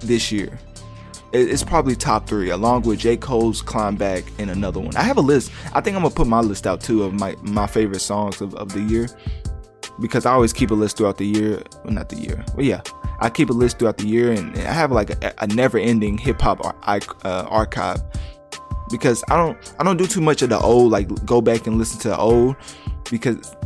this 0.00 0.32
year. 0.32 0.58
It's 1.36 1.64
probably 1.64 1.96
top 1.96 2.28
three, 2.28 2.50
along 2.50 2.82
with 2.82 3.00
J. 3.00 3.16
Cole's 3.16 3.60
Climb 3.60 3.96
Back 3.96 4.22
and 4.38 4.50
another 4.50 4.78
one. 4.78 4.94
I 4.94 5.02
have 5.02 5.16
a 5.16 5.20
list. 5.20 5.50
I 5.72 5.80
think 5.80 5.96
I'm 5.96 6.02
gonna 6.04 6.14
put 6.14 6.28
my 6.28 6.38
list 6.38 6.64
out 6.64 6.80
too 6.80 7.02
of 7.02 7.12
my, 7.12 7.34
my 7.42 7.66
favorite 7.66 7.98
songs 8.00 8.40
of, 8.40 8.54
of 8.54 8.72
the 8.72 8.80
year. 8.82 9.08
Because 10.00 10.26
I 10.26 10.32
always 10.32 10.52
keep 10.52 10.70
a 10.70 10.74
list 10.74 10.96
throughout 10.96 11.18
the 11.18 11.26
year. 11.26 11.60
Well, 11.82 11.92
not 11.92 12.08
the 12.08 12.16
year. 12.16 12.44
Well, 12.54 12.64
yeah. 12.64 12.82
I 13.18 13.30
keep 13.30 13.50
a 13.50 13.52
list 13.52 13.80
throughout 13.80 13.96
the 13.96 14.06
year 14.06 14.30
and 14.30 14.56
I 14.58 14.72
have 14.72 14.92
like 14.92 15.10
a, 15.24 15.34
a 15.38 15.48
never 15.48 15.76
ending 15.76 16.18
hip 16.18 16.40
hop 16.40 16.64
ar- 16.64 17.00
uh, 17.24 17.48
archive. 17.48 18.00
Because 18.88 19.24
I 19.28 19.34
don't 19.36 19.74
I 19.80 19.82
don't 19.82 19.96
do 19.96 20.06
too 20.06 20.20
much 20.20 20.42
of 20.42 20.50
the 20.50 20.58
old, 20.60 20.92
like 20.92 21.08
go 21.26 21.40
back 21.40 21.66
and 21.66 21.78
listen 21.78 21.98
to 22.02 22.10
the 22.10 22.16
old. 22.16 22.54
Because 23.10 23.56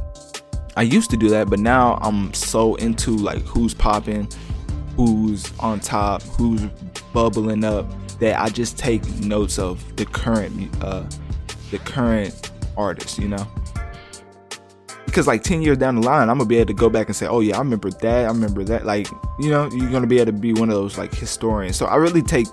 I 0.74 0.82
used 0.82 1.10
to 1.10 1.18
do 1.18 1.28
that, 1.30 1.50
but 1.50 1.58
now 1.58 1.98
I'm 2.00 2.32
so 2.32 2.76
into 2.76 3.10
like 3.10 3.42
who's 3.42 3.74
popping, 3.74 4.26
who's 4.96 5.52
on 5.60 5.80
top, 5.80 6.22
who's 6.22 6.62
bubbling 7.12 7.64
up 7.64 7.86
that 8.18 8.40
I 8.40 8.48
just 8.48 8.78
take 8.78 9.06
notes 9.20 9.58
of 9.58 9.96
the 9.96 10.04
current 10.06 10.70
uh 10.82 11.04
the 11.70 11.78
current 11.78 12.50
artist, 12.76 13.18
you 13.18 13.28
know. 13.28 13.46
Because 15.04 15.26
like 15.26 15.42
10 15.42 15.62
years 15.62 15.78
down 15.78 15.96
the 15.96 16.02
line, 16.02 16.28
I'm 16.28 16.38
gonna 16.38 16.48
be 16.48 16.56
able 16.58 16.68
to 16.68 16.74
go 16.74 16.88
back 16.88 17.06
and 17.06 17.16
say, 17.16 17.26
oh 17.26 17.40
yeah, 17.40 17.56
I 17.56 17.58
remember 17.60 17.90
that, 17.90 18.24
I 18.24 18.28
remember 18.28 18.62
that. 18.64 18.86
Like, 18.86 19.08
you 19.38 19.50
know, 19.50 19.70
you're 19.72 19.90
gonna 19.90 20.06
be 20.06 20.18
able 20.18 20.32
to 20.32 20.38
be 20.38 20.52
one 20.52 20.68
of 20.68 20.74
those 20.74 20.98
like 20.98 21.14
historians. 21.14 21.76
So 21.76 21.86
I 21.86 21.96
really 21.96 22.22
take 22.22 22.46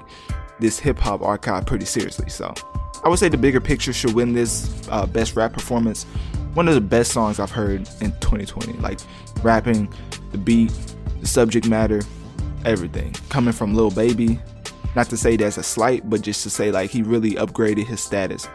this 0.59 0.79
hip 0.79 0.97
hop 0.97 1.21
archive 1.21 1.65
pretty 1.65 1.85
seriously. 1.85 2.29
So 2.29 2.53
I 3.03 3.09
would 3.09 3.19
say 3.19 3.29
the 3.29 3.37
bigger 3.37 3.61
picture 3.61 3.93
should 3.93 4.13
win 4.13 4.33
this 4.33 4.87
uh, 4.89 5.05
best 5.05 5.35
rap 5.35 5.53
performance. 5.53 6.05
One 6.53 6.67
of 6.67 6.75
the 6.75 6.81
best 6.81 7.11
songs 7.11 7.39
I've 7.39 7.51
heard 7.51 7.81
in 8.01 8.11
2020. 8.19 8.73
Like 8.79 8.99
rapping, 9.43 9.93
the 10.31 10.37
beat, 10.37 10.71
the 11.19 11.27
subject 11.27 11.67
matter, 11.67 12.01
everything 12.65 13.13
coming 13.29 13.53
from 13.53 13.73
Lil 13.73 13.91
Baby. 13.91 14.39
Not 14.95 15.09
to 15.09 15.17
say 15.17 15.35
that's 15.35 15.57
a 15.57 15.63
slight, 15.63 16.09
but 16.09 16.21
just 16.21 16.43
to 16.43 16.49
say 16.49 16.71
like 16.71 16.89
he 16.89 17.01
really 17.01 17.31
upgraded 17.31 17.85
his 17.85 18.01
status 18.01 18.47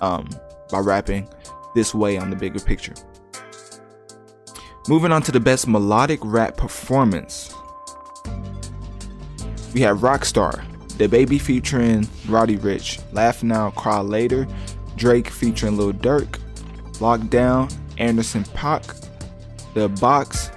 um, 0.00 0.28
by 0.70 0.80
rapping 0.80 1.28
this 1.74 1.94
way 1.94 2.16
on 2.16 2.30
the 2.30 2.36
bigger 2.36 2.60
picture. 2.60 2.94
Moving 4.88 5.12
on 5.12 5.22
to 5.22 5.32
the 5.32 5.40
best 5.40 5.68
melodic 5.68 6.18
rap 6.22 6.56
performance. 6.56 7.54
We 9.72 9.82
have 9.82 9.98
Rockstar, 9.98 10.64
DaBaby 10.98 11.40
featuring 11.40 12.08
Roddy 12.28 12.56
Ricch, 12.56 13.00
Laugh 13.12 13.42
Now, 13.44 13.70
Cry 13.70 14.00
Later, 14.00 14.48
Drake 14.96 15.28
featuring 15.28 15.76
Lil 15.76 15.92
Durk, 15.92 16.40
Lockdown, 16.94 17.72
Anderson 17.98 18.42
.Paak, 18.44 19.06
The 19.74 19.88
Box, 19.88 20.50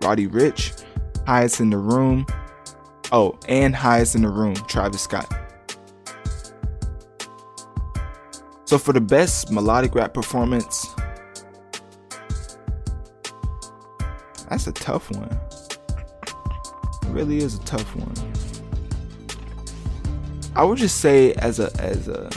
Roddy 0.00 0.28
Ricch, 0.28 0.81
Highest 1.26 1.60
in 1.60 1.70
the 1.70 1.78
Room. 1.78 2.26
Oh, 3.12 3.38
and 3.48 3.74
Highest 3.74 4.14
in 4.14 4.22
the 4.22 4.28
Room, 4.28 4.54
Travis 4.54 5.02
Scott. 5.02 5.32
So 8.64 8.78
for 8.78 8.92
the 8.92 9.00
best 9.00 9.50
melodic 9.50 9.94
rap 9.94 10.14
performance, 10.14 10.86
that's 14.48 14.66
a 14.66 14.72
tough 14.72 15.10
one. 15.10 15.38
It 17.02 17.08
really 17.08 17.38
is 17.38 17.56
a 17.56 17.60
tough 17.64 17.94
one. 17.96 18.32
I 20.56 20.64
would 20.64 20.78
just 20.78 21.00
say 21.00 21.34
as 21.34 21.60
a 21.60 21.70
as 21.80 22.08
a 22.08 22.30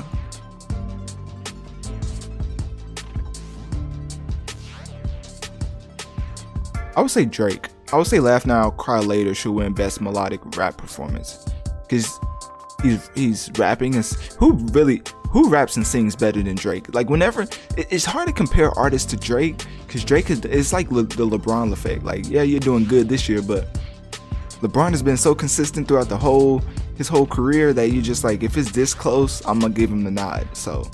I 6.96 7.02
would 7.02 7.12
say 7.12 7.26
Drake. 7.26 7.68
I 7.94 7.98
would 7.98 8.08
say 8.08 8.20
Laugh 8.20 8.46
Now, 8.46 8.72
Cry 8.72 9.00
Later 9.00 9.36
should 9.36 9.52
win 9.52 9.74
Best 9.74 10.02
Melodic 10.02 10.42
Rap 10.58 10.78
Performance. 10.78 11.46
Because 11.84 12.20
he's 12.82 13.10
he's 13.16 13.52
rapping 13.58 13.96
and 13.96 14.06
who 14.38 14.54
really 14.72 15.02
who 15.30 15.50
raps 15.50 15.76
and 15.76 15.86
sings 15.86 16.16
better 16.16 16.42
than 16.42 16.56
Drake? 16.56 16.94
Like 16.94 17.10
whenever 17.10 17.46
it's 17.78 18.06
hard 18.06 18.28
to 18.28 18.34
compare 18.34 18.72
artists 18.72 19.10
to 19.12 19.18
Drake 19.18 19.66
because 19.86 20.04
Drake 20.04 20.30
is 20.30 20.44
it's 20.46 20.74
like 20.74 20.92
Le, 20.92 21.04
the 21.04 21.28
LeBron 21.28 21.72
effect. 21.72 22.04
Like 22.04 22.28
yeah, 22.28 22.42
you're 22.42 22.60
doing 22.60 22.86
good 22.86 23.10
this 23.10 23.28
year, 23.30 23.42
but 23.42 23.68
LeBron 24.62 24.92
has 24.92 25.04
been 25.04 25.18
so 25.18 25.36
consistent 25.36 25.88
throughout 25.88 26.10
the 26.10 26.18
whole 26.18 26.62
his 26.96 27.08
whole 27.08 27.28
career 27.28 27.74
that 27.74 27.92
you 27.92 28.02
just 28.02 28.24
like 28.24 28.44
if 28.44 28.58
it's 28.58 28.72
this 28.72 28.94
close, 28.94 29.46
I'm 29.46 29.60
gonna 29.60 29.74
give 29.74 29.92
him 29.92 30.04
the 30.04 30.12
nod. 30.12 30.48
So 30.54 30.90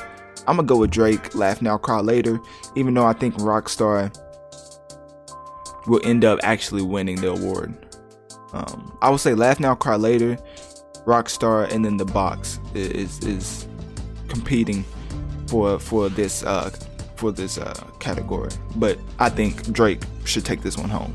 I'm 0.48 0.56
gonna 0.56 0.68
go 0.68 0.78
with 0.78 0.92
Drake. 0.92 1.36
Laugh 1.36 1.62
now, 1.62 1.78
cry 1.78 2.00
later. 2.00 2.40
Even 2.76 2.94
though 2.94 3.06
I 3.06 3.14
think 3.14 3.36
Rockstar 3.36 4.14
will 5.88 6.02
end 6.04 6.26
up 6.26 6.40
actually 6.44 6.82
winning 6.82 7.18
the 7.22 7.32
award. 7.32 7.74
Um, 8.54 8.98
I 9.02 9.10
would 9.10 9.20
say 9.20 9.34
Laugh 9.34 9.60
Now, 9.60 9.76
Cry 9.76 9.96
Later, 9.96 10.38
Rockstar, 11.06 11.72
and 11.72 11.84
then 11.86 11.98
The 11.98 12.06
Box 12.06 12.60
is 12.74 13.20
is 13.20 13.68
competing 14.28 14.84
for 15.48 15.80
for 15.80 16.10
this 16.10 16.44
uh, 16.44 16.70
for 17.16 17.32
this 17.32 17.58
uh, 17.58 17.74
category. 18.00 18.52
But 18.76 19.00
I 19.20 19.30
think 19.30 19.72
Drake 19.72 20.04
should 20.26 20.46
take 20.46 20.62
this 20.62 20.78
one 20.78 20.90
home, 20.90 21.14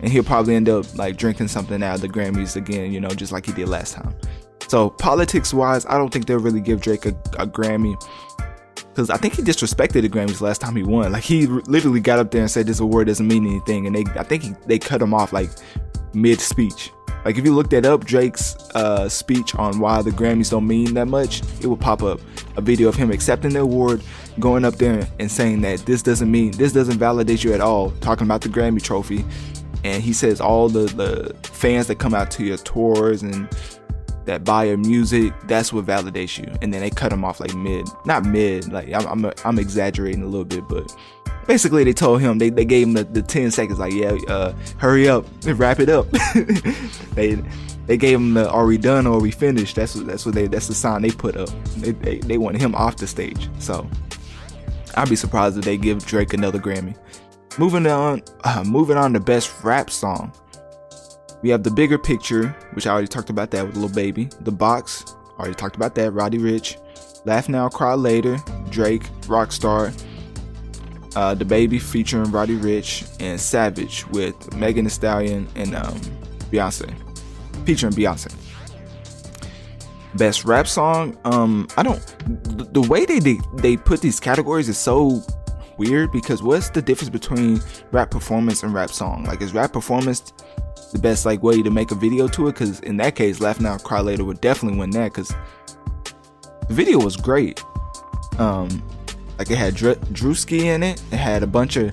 and 0.00 0.12
he'll 0.12 0.24
probably 0.24 0.54
end 0.54 0.68
up 0.68 0.94
like 0.96 1.16
drinking 1.16 1.48
something 1.48 1.82
out 1.82 1.96
of 1.96 2.00
the 2.00 2.08
Grammys 2.08 2.56
again, 2.56 2.92
you 2.92 3.00
know, 3.00 3.08
just 3.08 3.32
like 3.32 3.46
he 3.46 3.52
did 3.52 3.68
last 3.68 3.94
time. 3.94 4.14
So 4.68 4.90
politics 4.90 5.54
wise, 5.54 5.86
I 5.86 5.96
don't 5.96 6.12
think 6.12 6.26
they'll 6.26 6.38
really 6.38 6.60
give 6.60 6.82
Drake 6.82 7.06
a, 7.06 7.10
a 7.38 7.46
Grammy 7.46 7.98
because 8.82 9.10
I 9.10 9.16
think 9.16 9.34
he 9.34 9.42
disrespected 9.42 10.02
the 10.02 10.08
Grammys 10.08 10.40
last 10.40 10.60
time 10.60 10.76
he 10.76 10.82
won. 10.82 11.12
Like 11.12 11.24
he 11.24 11.46
literally 11.46 12.00
got 12.00 12.18
up 12.18 12.30
there 12.30 12.42
and 12.42 12.50
said 12.50 12.66
this 12.66 12.80
award 12.80 13.06
doesn't 13.06 13.26
mean 13.26 13.46
anything, 13.46 13.86
and 13.86 13.94
they 13.94 14.04
I 14.18 14.22
think 14.22 14.42
he, 14.42 14.54
they 14.66 14.78
cut 14.78 15.02
him 15.02 15.14
off 15.14 15.32
like 15.32 15.50
mid 16.14 16.40
speech. 16.40 16.90
Like 17.24 17.36
if 17.36 17.44
you 17.44 17.54
looked 17.54 17.70
that 17.70 17.84
up, 17.84 18.04
Drake's 18.04 18.56
uh, 18.74 19.08
speech 19.08 19.54
on 19.54 19.80
why 19.80 20.02
the 20.02 20.10
Grammys 20.10 20.50
don't 20.50 20.66
mean 20.66 20.94
that 20.94 21.08
much, 21.08 21.42
it 21.60 21.66
will 21.66 21.76
pop 21.76 22.02
up 22.02 22.20
a 22.56 22.60
video 22.60 22.88
of 22.88 22.94
him 22.94 23.10
accepting 23.10 23.52
the 23.52 23.60
award, 23.60 24.02
going 24.38 24.64
up 24.64 24.76
there 24.76 25.06
and 25.18 25.30
saying 25.30 25.60
that 25.62 25.80
this 25.80 26.02
doesn't 26.02 26.30
mean 26.30 26.52
this 26.52 26.72
doesn't 26.72 26.98
validate 26.98 27.44
you 27.44 27.52
at 27.52 27.60
all. 27.60 27.90
Talking 28.00 28.26
about 28.26 28.40
the 28.40 28.48
Grammy 28.48 28.82
trophy, 28.82 29.24
and 29.84 30.02
he 30.02 30.12
says 30.12 30.40
all 30.40 30.68
the 30.68 30.86
the 30.94 31.34
fans 31.48 31.86
that 31.88 31.98
come 31.98 32.14
out 32.14 32.30
to 32.32 32.44
your 32.44 32.56
tours 32.58 33.22
and 33.22 33.48
that 34.28 34.44
buy 34.44 34.64
your 34.64 34.76
music, 34.76 35.32
that's 35.44 35.72
what 35.72 35.86
validates 35.86 36.38
you. 36.38 36.54
And 36.62 36.72
then 36.72 36.80
they 36.80 36.90
cut 36.90 37.12
him 37.12 37.24
off 37.24 37.40
like 37.40 37.54
mid, 37.54 37.88
not 38.04 38.24
mid, 38.24 38.72
like 38.72 38.92
I'm, 38.92 39.24
I'm, 39.24 39.32
I'm 39.44 39.58
exaggerating 39.58 40.22
a 40.22 40.26
little 40.26 40.44
bit, 40.44 40.68
but 40.68 40.94
basically 41.46 41.82
they 41.82 41.92
told 41.92 42.20
him, 42.20 42.38
they, 42.38 42.50
they 42.50 42.64
gave 42.64 42.86
him 42.86 42.92
the, 42.92 43.04
the 43.04 43.22
10 43.22 43.50
seconds, 43.50 43.78
like, 43.78 43.92
yeah, 43.92 44.16
uh, 44.28 44.52
hurry 44.76 45.08
up, 45.08 45.26
and 45.46 45.58
wrap 45.58 45.80
it 45.80 45.88
up. 45.88 46.06
they, 47.14 47.42
they 47.86 47.96
gave 47.96 48.18
him 48.18 48.34
the 48.34 48.48
are 48.50 48.66
we 48.66 48.76
done 48.76 49.06
or 49.06 49.16
are 49.16 49.20
we 49.20 49.30
finished? 49.30 49.76
That's 49.76 49.96
what, 49.96 50.06
that's 50.06 50.26
what 50.26 50.34
they, 50.34 50.46
that's 50.46 50.68
the 50.68 50.74
sign 50.74 51.02
they 51.02 51.10
put 51.10 51.36
up. 51.36 51.48
They, 51.78 51.92
they, 51.92 52.18
they 52.18 52.38
wanted 52.38 52.60
him 52.60 52.74
off 52.74 52.96
the 52.96 53.06
stage. 53.06 53.48
So 53.58 53.88
I'd 54.94 55.08
be 55.08 55.16
surprised 55.16 55.56
if 55.56 55.64
they 55.64 55.78
give 55.78 56.04
Drake 56.04 56.34
another 56.34 56.58
Grammy. 56.58 56.96
Moving 57.58 57.86
on, 57.86 58.22
uh, 58.44 58.62
moving 58.64 58.98
on 58.98 59.14
to 59.14 59.20
best 59.20 59.64
rap 59.64 59.90
song. 59.90 60.32
We 61.42 61.50
have 61.50 61.62
the 61.62 61.70
bigger 61.70 61.98
picture, 61.98 62.48
which 62.72 62.86
I 62.86 62.90
already 62.90 63.08
talked 63.08 63.30
about 63.30 63.50
that 63.52 63.66
with 63.66 63.76
Lil 63.76 63.90
Baby. 63.90 64.28
The 64.40 64.52
box, 64.52 65.04
already 65.38 65.54
talked 65.54 65.76
about 65.76 65.94
that. 65.94 66.10
Roddy 66.12 66.38
Ricch. 66.38 66.76
Laugh 67.24 67.48
Now, 67.48 67.68
Cry 67.68 67.94
Later, 67.94 68.38
Drake, 68.70 69.04
Rockstar, 69.22 69.92
uh, 71.16 71.34
baby 71.34 71.78
featuring 71.78 72.30
Roddy 72.30 72.56
Ricch 72.56 73.08
and 73.20 73.40
Savage 73.40 74.06
with 74.08 74.54
Megan 74.54 74.84
Thee 74.84 74.90
Stallion 74.90 75.48
and 75.56 75.74
um, 75.74 76.00
Beyonce, 76.50 76.92
featuring 77.64 77.92
Beyonce. 77.92 78.34
Best 80.14 80.44
rap 80.44 80.66
song. 80.66 81.18
Um, 81.24 81.68
I 81.76 81.82
don't. 81.82 82.00
The, 82.56 82.64
the 82.64 82.80
way 82.82 83.04
they 83.04 83.18
they 83.56 83.76
put 83.76 84.00
these 84.00 84.18
categories 84.18 84.68
is 84.68 84.78
so 84.78 85.22
weird 85.76 86.10
because 86.12 86.42
what's 86.42 86.70
the 86.70 86.82
difference 86.82 87.10
between 87.10 87.60
rap 87.92 88.10
performance 88.10 88.62
and 88.62 88.72
rap 88.72 88.90
song? 88.90 89.24
Like, 89.24 89.42
is 89.42 89.52
rap 89.52 89.72
performance 89.72 90.32
the 90.92 90.98
best 90.98 91.26
like 91.26 91.42
way 91.42 91.62
to 91.62 91.70
make 91.70 91.90
a 91.90 91.94
video 91.94 92.28
to 92.28 92.48
it 92.48 92.52
because 92.52 92.80
in 92.80 92.96
that 92.96 93.14
case 93.14 93.40
laugh 93.40 93.60
now 93.60 93.76
cry 93.78 94.00
later 94.00 94.24
would 94.24 94.40
definitely 94.40 94.78
win 94.78 94.90
that 94.90 95.12
because 95.12 95.28
the 96.68 96.74
video 96.74 96.98
was 96.98 97.16
great. 97.16 97.62
Um 98.38 98.82
like 99.38 99.50
it 99.50 99.58
had 99.58 99.74
Dr- 99.74 100.00
Druski 100.12 100.64
in 100.64 100.82
it 100.82 101.02
it 101.12 101.16
had 101.16 101.42
a 101.42 101.46
bunch 101.46 101.76
of 101.76 101.92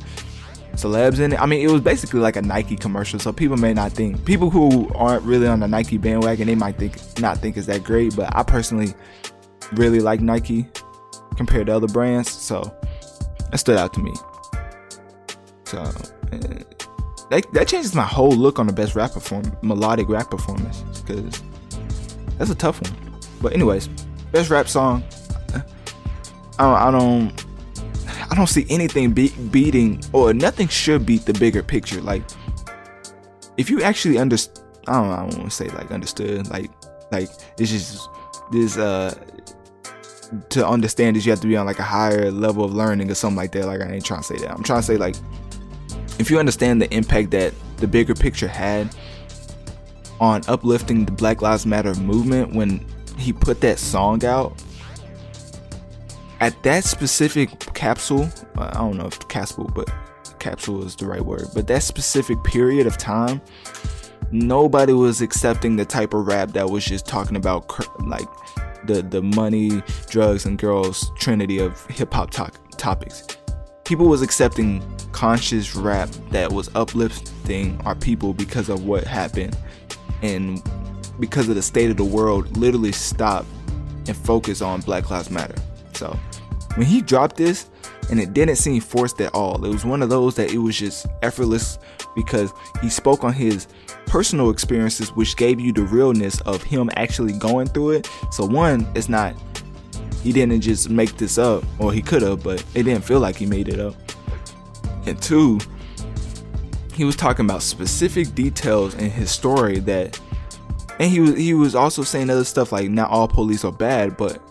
celebs 0.73 1.19
in 1.19 1.33
it. 1.33 1.41
I 1.41 1.45
mean 1.45 1.61
it 1.67 1.71
was 1.71 1.81
basically 1.81 2.19
like 2.19 2.35
a 2.35 2.41
nike 2.41 2.75
commercial 2.75 3.19
so 3.19 3.31
people 3.31 3.57
may 3.57 3.73
not 3.73 3.91
think 3.91 4.23
people 4.25 4.49
who 4.49 4.89
aren't 4.95 5.23
really 5.23 5.47
on 5.47 5.59
the 5.59 5.67
nike 5.67 5.97
bandwagon 5.97 6.47
they 6.47 6.55
might 6.55 6.77
think 6.77 6.97
not 7.19 7.37
think 7.37 7.55
it's 7.55 7.67
that 7.67 7.83
great 7.83 8.13
but 8.15 8.35
i 8.35 8.43
personally 8.43 8.93
really 9.73 10.01
like 10.01 10.19
nike 10.19 10.67
compared 11.37 11.67
to 11.67 11.73
other 11.73 11.87
brands 11.87 12.29
so 12.29 12.75
it 13.55 13.57
stood 13.57 13.77
out 13.77 13.93
to 13.93 14.01
me. 14.01 14.13
So 15.65 15.91
that, 17.29 17.51
that 17.53 17.67
changes 17.67 17.95
my 17.95 18.03
whole 18.03 18.31
look 18.31 18.59
on 18.59 18.67
the 18.67 18.73
best 18.73 18.95
rap 18.95 19.13
perform 19.13 19.55
melodic 19.61 20.07
rap 20.09 20.29
performance 20.29 20.81
because 21.01 21.41
that's 22.37 22.51
a 22.51 22.55
tough 22.55 22.81
one. 22.81 23.19
But 23.41 23.53
anyways, 23.53 23.87
best 24.31 24.49
rap 24.49 24.67
song. 24.67 25.03
I 26.57 26.89
don't, 26.91 27.43
I 28.31 28.35
don't 28.35 28.47
see 28.47 28.65
anything 28.69 29.11
be- 29.11 29.35
beating 29.51 30.03
or 30.13 30.33
nothing 30.33 30.67
should 30.67 31.05
beat 31.05 31.25
the 31.25 31.33
bigger 31.33 31.61
picture. 31.61 32.01
Like, 32.01 32.23
if 33.57 33.69
you 33.69 33.81
actually 33.81 34.17
understand, 34.17 34.65
I 34.87 34.93
don't, 34.93 35.09
I 35.11 35.15
don't 35.17 35.37
want 35.37 35.49
to 35.49 35.55
say 35.55 35.67
like 35.69 35.91
understood, 35.91 36.47
like, 36.49 36.71
like 37.11 37.29
it's 37.57 37.71
just 37.71 38.07
this 38.51 38.77
uh 38.77 39.13
to 40.49 40.67
understand 40.67 41.15
this 41.15 41.25
you 41.25 41.31
have 41.31 41.41
to 41.41 41.47
be 41.47 41.55
on 41.55 41.65
like 41.65 41.79
a 41.79 41.83
higher 41.83 42.31
level 42.31 42.63
of 42.63 42.73
learning 42.73 43.09
or 43.09 43.15
something 43.15 43.37
like 43.37 43.51
that. 43.53 43.65
Like 43.65 43.81
I 43.81 43.91
ain't 43.91 44.05
trying 44.05 44.21
to 44.21 44.25
say 44.25 44.37
that. 44.37 44.51
I'm 44.51 44.63
trying 44.63 44.79
to 44.79 44.85
say 44.85 44.97
like 44.97 45.15
if 46.19 46.29
you 46.29 46.39
understand 46.39 46.81
the 46.81 46.93
impact 46.93 47.31
that 47.31 47.53
the 47.77 47.87
bigger 47.87 48.13
picture 48.13 48.47
had 48.47 48.95
on 50.19 50.41
uplifting 50.47 51.05
the 51.05 51.11
Black 51.11 51.41
Lives 51.41 51.65
Matter 51.65 51.93
movement 51.95 52.53
when 52.53 52.85
he 53.17 53.33
put 53.33 53.61
that 53.61 53.79
song 53.79 54.23
out 54.25 54.61
at 56.39 56.61
that 56.63 56.83
specific 56.83 57.49
capsule, 57.73 58.29
I 58.57 58.73
don't 58.73 58.97
know 58.97 59.07
if 59.07 59.27
capsule, 59.27 59.69
but 59.73 59.89
capsule 60.39 60.85
is 60.85 60.95
the 60.95 61.05
right 61.05 61.23
word, 61.23 61.47
but 61.53 61.67
that 61.67 61.83
specific 61.83 62.43
period 62.43 62.87
of 62.87 62.97
time, 62.97 63.41
nobody 64.31 64.93
was 64.93 65.21
accepting 65.21 65.75
the 65.75 65.85
type 65.85 66.13
of 66.13 66.27
rap 66.27 66.51
that 66.51 66.69
was 66.69 66.85
just 66.85 67.05
talking 67.05 67.35
about 67.35 67.67
like 68.05 68.27
the 68.85 69.01
the 69.01 69.21
money, 69.21 69.81
drugs, 70.09 70.45
and 70.45 70.57
girls 70.57 71.11
trinity 71.17 71.57
of 71.59 71.85
hip 71.87 72.13
hop 72.13 72.31
to- 72.31 72.51
topics. 72.77 73.25
People 73.85 74.07
was 74.07 74.23
accepting 74.23 74.83
conscious 75.11 75.75
rap 75.75 76.09
that 76.31 76.51
was 76.51 76.69
uplifting 76.75 77.79
our 77.85 77.93
people 77.93 78.33
because 78.33 78.67
of 78.67 78.83
what 78.83 79.03
happened 79.03 79.55
and 80.23 80.59
because 81.19 81.47
of 81.47 81.55
the 81.55 81.61
state 81.61 81.91
of 81.91 81.97
the 81.97 82.03
world 82.03 82.57
literally 82.57 82.91
stop 82.91 83.45
and 84.07 84.17
focus 84.17 84.63
on 84.63 84.81
Black 84.81 85.11
Lives 85.11 85.29
Matter. 85.29 85.55
So 85.93 86.17
when 86.75 86.87
he 86.87 86.99
dropped 86.99 87.37
this 87.37 87.69
and 88.09 88.19
it 88.19 88.33
didn't 88.33 88.55
seem 88.55 88.81
forced 88.81 89.21
at 89.21 89.33
all, 89.35 89.63
it 89.63 89.69
was 89.69 89.85
one 89.85 90.01
of 90.01 90.09
those 90.09 90.35
that 90.35 90.51
it 90.51 90.57
was 90.57 90.77
just 90.77 91.05
effortless 91.21 91.77
because 92.15 92.51
he 92.81 92.89
spoke 92.89 93.23
on 93.23 93.33
his 93.33 93.67
personal 94.07 94.49
experiences, 94.49 95.09
which 95.09 95.37
gave 95.37 95.59
you 95.59 95.71
the 95.71 95.83
realness 95.83 96.41
of 96.41 96.63
him 96.63 96.89
actually 96.95 97.33
going 97.33 97.67
through 97.67 97.91
it. 97.91 98.09
So 98.31 98.45
one, 98.45 98.87
it's 98.95 99.09
not 99.09 99.35
he 100.25 100.31
didn't 100.31 100.59
just 100.61 100.89
make 100.89 101.17
this 101.17 101.37
up, 101.37 101.63
or 101.77 101.93
he 101.93 102.01
could 102.01 102.23
have, 102.23 102.41
but 102.41 102.65
it 102.73 102.81
didn't 102.81 103.03
feel 103.03 103.19
like 103.19 103.35
he 103.35 103.45
made 103.45 103.67
it 103.67 103.79
up. 103.79 103.93
And 105.05 105.21
two, 105.21 105.59
he 106.95 107.05
was 107.05 107.15
talking 107.15 107.45
about 107.45 107.61
specific 107.61 108.33
details 108.33 108.95
in 108.95 109.11
his 109.11 109.29
story 109.29 109.77
that 109.81 110.19
and 110.99 111.11
he 111.11 111.19
was 111.19 111.37
he 111.37 111.53
was 111.53 111.75
also 111.75 112.01
saying 112.01 112.31
other 112.31 112.43
stuff 112.43 112.71
like 112.71 112.89
not 112.89 113.11
all 113.11 113.27
police 113.27 113.63
are 113.63 113.71
bad, 113.71 114.17
but 114.17 114.41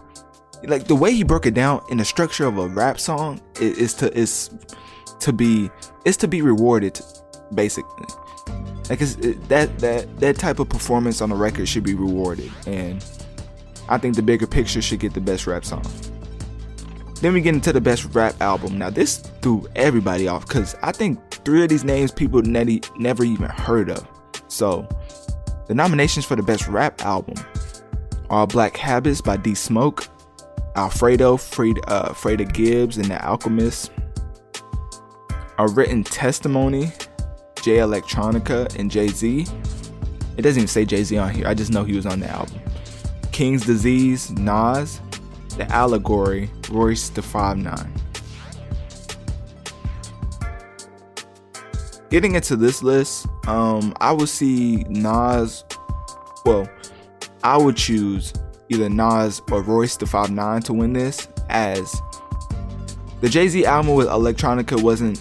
like 0.62 0.84
the 0.84 0.94
way 0.94 1.12
he 1.12 1.24
broke 1.24 1.44
it 1.44 1.54
down 1.54 1.82
in 1.90 1.98
the 1.98 2.04
structure 2.04 2.46
of 2.46 2.56
a 2.56 2.68
rap 2.68 3.00
song 3.00 3.40
is, 3.60 3.76
is 3.78 3.94
to 3.94 4.16
is 4.16 4.50
to 5.18 5.32
be 5.32 5.68
is 6.04 6.16
to 6.18 6.28
be 6.28 6.40
rewarded 6.40 7.00
basically. 7.52 8.06
Like 8.88 9.00
it, 9.00 9.48
that 9.48 9.76
that 9.80 10.20
that 10.20 10.36
type 10.36 10.60
of 10.60 10.68
performance 10.68 11.20
on 11.20 11.32
a 11.32 11.34
record 11.34 11.68
should 11.68 11.82
be 11.82 11.94
rewarded, 11.94 12.52
and 12.64 13.04
I 13.88 13.98
think 13.98 14.16
the 14.16 14.22
bigger 14.22 14.46
picture 14.46 14.80
should 14.82 15.00
get 15.00 15.14
the 15.14 15.20
best 15.20 15.46
rap 15.46 15.64
song. 15.64 15.84
Then 17.20 17.32
we 17.32 17.40
get 17.40 17.54
into 17.54 17.72
the 17.72 17.80
best 17.80 18.04
rap 18.14 18.40
album. 18.40 18.78
Now 18.78 18.90
this 18.90 19.18
threw 19.40 19.66
everybody 19.76 20.28
off 20.28 20.46
because 20.46 20.74
I 20.82 20.92
think 20.92 21.18
three 21.44 21.62
of 21.62 21.68
these 21.68 21.84
names 21.84 22.12
people 22.12 22.42
ne- 22.42 22.80
never 22.98 23.24
even 23.24 23.48
heard 23.48 23.90
of. 23.90 24.06
So 24.48 24.88
the 25.66 25.74
nominations 25.74 26.24
for 26.24 26.36
the 26.36 26.42
best 26.42 26.68
rap 26.68 27.00
album 27.02 27.36
are 28.30 28.46
Black 28.46 28.76
Habits 28.76 29.20
by 29.20 29.36
D 29.36 29.54
Smoke, 29.54 30.06
Alfredo, 30.76 31.36
Freda, 31.36 31.80
uh, 31.88 32.12
Freddie 32.12 32.44
Gibbs 32.46 32.96
and 32.96 33.06
the 33.06 33.24
Alchemist, 33.24 33.90
A 35.58 35.68
Written 35.68 36.04
Testimony, 36.04 36.92
Jay 37.62 37.78
Electronica 37.78 38.74
and 38.78 38.90
Jay 38.90 39.08
Z. 39.08 39.46
It 40.36 40.42
doesn't 40.42 40.60
even 40.60 40.68
say 40.68 40.84
Jay 40.84 41.04
Z 41.04 41.16
on 41.16 41.32
here. 41.32 41.46
I 41.46 41.54
just 41.54 41.70
know 41.70 41.84
he 41.84 41.96
was 41.96 42.06
on 42.06 42.20
the 42.20 42.28
album. 42.28 42.60
King's 43.34 43.66
Disease, 43.66 44.30
Nas, 44.30 45.00
The 45.56 45.68
Allegory, 45.72 46.48
Royce 46.70 47.08
the 47.08 47.20
Five 47.20 47.56
Nine. 47.56 47.92
Getting 52.10 52.36
into 52.36 52.54
this 52.54 52.84
list, 52.84 53.26
um, 53.48 53.92
I 54.00 54.12
would 54.12 54.28
see 54.28 54.84
Nas. 54.88 55.64
Well, 56.46 56.68
I 57.42 57.58
would 57.58 57.76
choose 57.76 58.32
either 58.68 58.88
Nas 58.88 59.42
or 59.50 59.62
Royce 59.62 59.96
the 59.96 60.06
Five 60.06 60.30
Nine 60.30 60.62
to 60.62 60.72
win 60.72 60.92
this, 60.92 61.26
as 61.48 62.00
the 63.20 63.28
Jay 63.28 63.48
Z 63.48 63.66
album 63.66 63.96
with 63.96 64.06
Electronica 64.06 64.80
wasn't. 64.80 65.20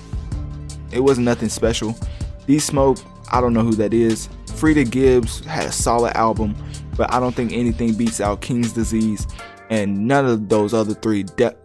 It 0.91 0.99
wasn't 0.99 1.25
nothing 1.25 1.49
special. 1.49 1.97
D 2.45 2.59
Smoke, 2.59 2.99
I 3.31 3.41
don't 3.41 3.53
know 3.53 3.63
who 3.63 3.73
that 3.73 3.91
is. 3.91 4.29
Freddie 4.53 4.83
Gibbs 4.83 5.43
had 5.45 5.65
a 5.65 5.71
solid 5.71 6.15
album, 6.15 6.55
but 6.95 7.11
I 7.13 7.19
don't 7.19 7.35
think 7.35 7.53
anything 7.53 7.93
beats 7.93 8.21
out 8.21 8.41
King's 8.41 8.73
Disease, 8.73 9.27
and 9.69 10.07
none 10.07 10.25
of 10.25 10.49
those 10.49 10.73
other 10.73 10.93
three, 10.93 11.23
de- 11.23 11.55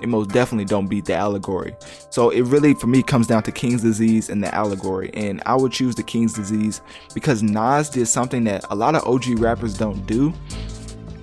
it 0.00 0.08
most 0.08 0.30
definitely 0.30 0.64
don't 0.64 0.86
beat 0.86 1.04
the 1.04 1.14
Allegory. 1.14 1.74
So 2.10 2.30
it 2.30 2.42
really, 2.42 2.74
for 2.74 2.86
me, 2.86 3.02
comes 3.02 3.26
down 3.26 3.42
to 3.44 3.52
King's 3.52 3.82
Disease 3.82 4.30
and 4.30 4.42
the 4.42 4.54
Allegory, 4.54 5.10
and 5.14 5.42
I 5.46 5.56
would 5.56 5.72
choose 5.72 5.94
the 5.94 6.02
King's 6.02 6.32
Disease 6.32 6.80
because 7.14 7.42
Nas 7.42 7.88
did 7.88 8.06
something 8.06 8.44
that 8.44 8.64
a 8.70 8.74
lot 8.74 8.94
of 8.94 9.06
OG 9.06 9.38
rappers 9.38 9.74
don't 9.74 10.04
do, 10.06 10.32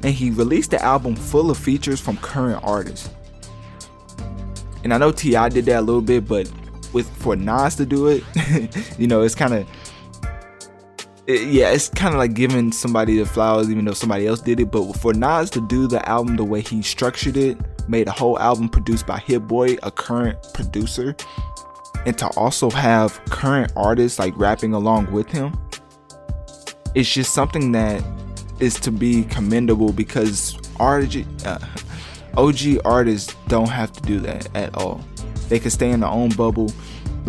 and 0.04 0.14
he 0.14 0.32
released 0.32 0.72
the 0.72 0.82
album 0.82 1.16
full 1.16 1.52
of 1.52 1.58
features 1.58 2.00
from 2.00 2.18
current 2.18 2.64
artists. 2.64 3.10
And 4.84 4.94
I 4.94 4.98
know 4.98 5.12
T.I. 5.12 5.50
did 5.50 5.66
that 5.66 5.80
a 5.80 5.82
little 5.82 6.02
bit, 6.02 6.28
but 6.28 6.50
with 6.94 7.10
for 7.18 7.36
Nas 7.36 7.76
to 7.76 7.86
do 7.86 8.08
it, 8.08 8.24
you 8.98 9.08
know, 9.08 9.22
it's 9.22 9.36
kind 9.36 9.54
of 9.54 9.68
it, 11.30 11.48
yeah, 11.48 11.70
it's 11.70 11.90
kind 11.90 12.14
of 12.14 12.18
like 12.18 12.34
giving 12.34 12.72
somebody 12.72 13.18
the 13.18 13.26
flowers 13.26 13.70
even 13.70 13.86
though 13.86 13.94
somebody 13.94 14.26
else 14.26 14.42
did 14.42 14.60
it. 14.60 14.72
But 14.72 14.94
for 14.94 15.14
Nas 15.14 15.52
to 15.52 15.66
do 15.68 15.88
the 15.88 16.08
album 16.10 16.36
the 16.36 16.44
way 16.44 16.62
he 16.62 16.82
structured 16.82 17.38
it, 17.38 17.58
made 17.88 18.08
a 18.08 18.12
whole 18.12 18.40
album 18.40 18.68
produced 18.68 19.06
by 19.06 19.20
Hit 19.20 19.48
Boy, 19.48 19.78
a 19.84 19.92
current 19.92 20.38
producer, 20.54 21.16
and 22.08 22.18
to 22.18 22.28
also 22.30 22.72
have 22.72 23.24
current 23.26 23.72
artists 23.76 24.18
like 24.18 24.34
rapping 24.38 24.74
along 24.74 25.12
with 25.12 25.30
him, 25.30 25.56
it's 26.96 27.14
just 27.14 27.34
something 27.34 27.72
that 27.74 28.04
is 28.60 28.80
to 28.80 28.92
be 28.92 29.24
commendable 29.26 29.94
because 29.94 30.56
RG, 30.80 31.28
uh, 31.46 31.60
OG 32.38 32.82
artists 32.86 33.36
don't 33.48 33.70
have 33.70 33.94
to 33.94 34.02
do 34.02 34.20
that 34.20 34.48
at 34.56 34.76
all. 34.76 35.02
They 35.48 35.60
can 35.60 35.70
stay 35.70 35.92
in 35.92 36.00
their 36.00 36.10
own 36.10 36.30
bubble, 36.30 36.72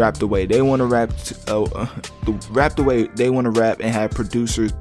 rap 0.00 0.16
the 0.16 0.26
way 0.26 0.46
they 0.46 0.62
want 0.62 0.80
to 0.80 0.86
rap, 0.86 1.12
uh, 1.48 1.62
uh, 1.62 1.86
rap 2.50 2.74
the 2.76 2.82
way 2.82 3.06
they 3.14 3.30
want 3.30 3.44
to 3.44 3.50
rap, 3.50 3.80
and 3.80 3.90
have 3.90 4.10
producers 4.10 4.72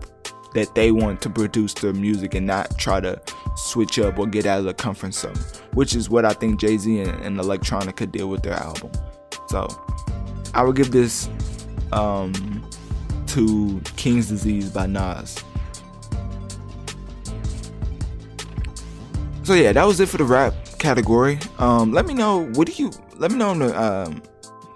that 0.55 0.73
they 0.73 0.91
want 0.91 1.21
to 1.21 1.29
produce 1.29 1.73
their 1.75 1.93
music 1.93 2.33
and 2.33 2.47
not 2.47 2.75
try 2.79 2.99
to 2.99 3.21
switch 3.55 3.99
up 3.99 4.17
or 4.17 4.25
get 4.25 4.45
out 4.45 4.59
of 4.59 4.65
the 4.65 4.73
comfort 4.73 5.13
zone, 5.13 5.35
which 5.73 5.95
is 5.95 6.09
what 6.09 6.25
I 6.25 6.33
think 6.33 6.59
Jay 6.59 6.77
Z 6.77 7.01
and, 7.01 7.21
and 7.21 7.37
Electronica 7.37 8.09
did 8.11 8.23
with 8.23 8.41
their 8.41 8.53
album. 8.53 8.91
So 9.49 9.67
I 10.53 10.63
would 10.63 10.75
give 10.75 10.91
this 10.91 11.29
um, 11.91 12.67
to 13.27 13.81
King's 13.95 14.29
Disease 14.29 14.69
by 14.71 14.87
Nas. 14.87 15.43
So 19.43 19.53
yeah, 19.53 19.73
that 19.73 19.83
was 19.83 19.99
it 19.99 20.07
for 20.07 20.17
the 20.17 20.23
rap 20.23 20.53
category. 20.79 21.39
Um, 21.57 21.91
let 21.91 22.05
me 22.05 22.13
know 22.13 22.45
what 22.53 22.67
do 22.67 22.73
you 22.73 22.91
let 23.17 23.31
me 23.31 23.37
know 23.37 23.51
in 23.51 23.59
the 23.59 23.81
um, 23.81 24.21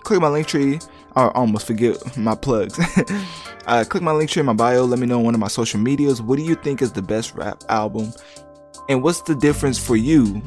click 0.03 0.21
my 0.21 0.27
Linktree. 0.27 0.87
I 1.15 1.27
almost 1.29 1.67
forget 1.67 2.17
my 2.17 2.35
plugs. 2.35 2.79
uh, 3.67 3.83
click 3.87 4.03
my 4.03 4.11
Linktree 4.11 4.37
in 4.37 4.45
my 4.45 4.53
bio. 4.53 4.83
Let 4.83 4.99
me 4.99 5.07
know 5.07 5.19
on 5.19 5.25
one 5.25 5.33
of 5.33 5.39
my 5.39 5.47
social 5.47 5.79
medias. 5.79 6.21
What 6.21 6.37
do 6.37 6.43
you 6.43 6.55
think 6.55 6.81
is 6.81 6.91
the 6.91 7.01
best 7.01 7.35
rap 7.35 7.63
album? 7.69 8.11
And 8.89 9.01
what's 9.01 9.21
the 9.21 9.35
difference 9.35 9.79
for 9.79 9.95
you 9.95 10.41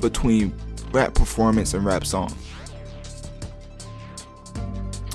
between 0.00 0.54
rap 0.92 1.14
performance 1.14 1.74
and 1.74 1.84
rap 1.84 2.06
song? 2.06 2.34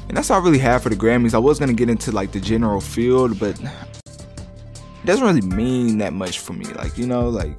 And 0.08 0.18
that's 0.18 0.32
all 0.32 0.42
I 0.42 0.44
really 0.44 0.60
have 0.60 0.84
for 0.84 0.90
the 0.90 0.96
Grammys. 0.96 1.34
I 1.34 1.38
was 1.38 1.60
gonna 1.60 1.74
get 1.74 1.90
into 1.90 2.12
like 2.12 2.32
the 2.32 2.40
general 2.40 2.82
field, 2.82 3.40
but 3.40 3.60
it 3.60 5.06
doesn't 5.06 5.26
really 5.26 5.42
mean 5.42 6.00
that 6.00 6.14
much 6.14 6.40
for 6.40 6.54
me. 6.54 6.66
Like, 6.66 6.98
you 6.98 7.06
know, 7.08 7.30
like 7.30 7.58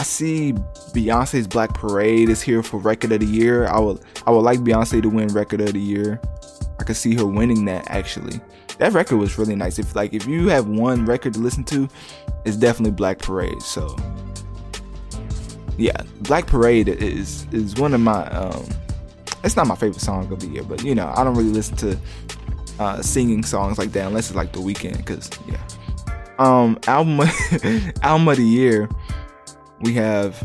I 0.00 0.02
see 0.02 0.54
Beyonce's 0.94 1.46
Black 1.46 1.74
Parade 1.74 2.30
is 2.30 2.40
here 2.40 2.62
for 2.62 2.78
Record 2.78 3.12
of 3.12 3.20
the 3.20 3.26
Year. 3.26 3.66
I 3.66 3.78
would 3.78 4.00
I 4.26 4.30
would 4.30 4.40
like 4.40 4.60
Beyonce 4.60 5.02
to 5.02 5.10
win 5.10 5.28
Record 5.28 5.60
of 5.60 5.74
the 5.74 5.78
Year. 5.78 6.18
I 6.78 6.84
could 6.84 6.96
see 6.96 7.14
her 7.16 7.26
winning 7.26 7.66
that 7.66 7.84
actually. 7.90 8.40
That 8.78 8.94
record 8.94 9.18
was 9.18 9.36
really 9.36 9.54
nice. 9.54 9.78
If 9.78 9.94
like 9.94 10.14
if 10.14 10.26
you 10.26 10.48
have 10.48 10.66
one 10.66 11.04
record 11.04 11.34
to 11.34 11.40
listen 11.40 11.64
to, 11.64 11.86
it's 12.46 12.56
definitely 12.56 12.92
Black 12.92 13.18
Parade. 13.18 13.60
So 13.60 13.94
yeah, 15.76 16.00
Black 16.22 16.46
Parade 16.46 16.88
is 16.88 17.46
is 17.52 17.74
one 17.74 17.92
of 17.92 18.00
my 18.00 18.24
um 18.28 18.66
it's 19.44 19.54
not 19.54 19.66
my 19.66 19.76
favorite 19.76 20.00
song 20.00 20.32
of 20.32 20.40
the 20.40 20.46
year, 20.46 20.62
but 20.62 20.82
you 20.82 20.94
know, 20.94 21.12
I 21.14 21.24
don't 21.24 21.36
really 21.36 21.50
listen 21.50 21.76
to 21.76 21.98
uh 22.78 23.02
singing 23.02 23.42
songs 23.42 23.76
like 23.76 23.92
that 23.92 24.06
unless 24.06 24.30
it's 24.30 24.36
like 24.36 24.52
the 24.54 24.60
Weeknd 24.60 25.04
cuz 25.04 25.28
yeah. 25.46 25.60
Um 26.38 26.78
album 26.86 27.20
album 28.02 28.28
of 28.28 28.38
the 28.38 28.46
year 28.46 28.88
we 29.80 29.94
have 29.94 30.42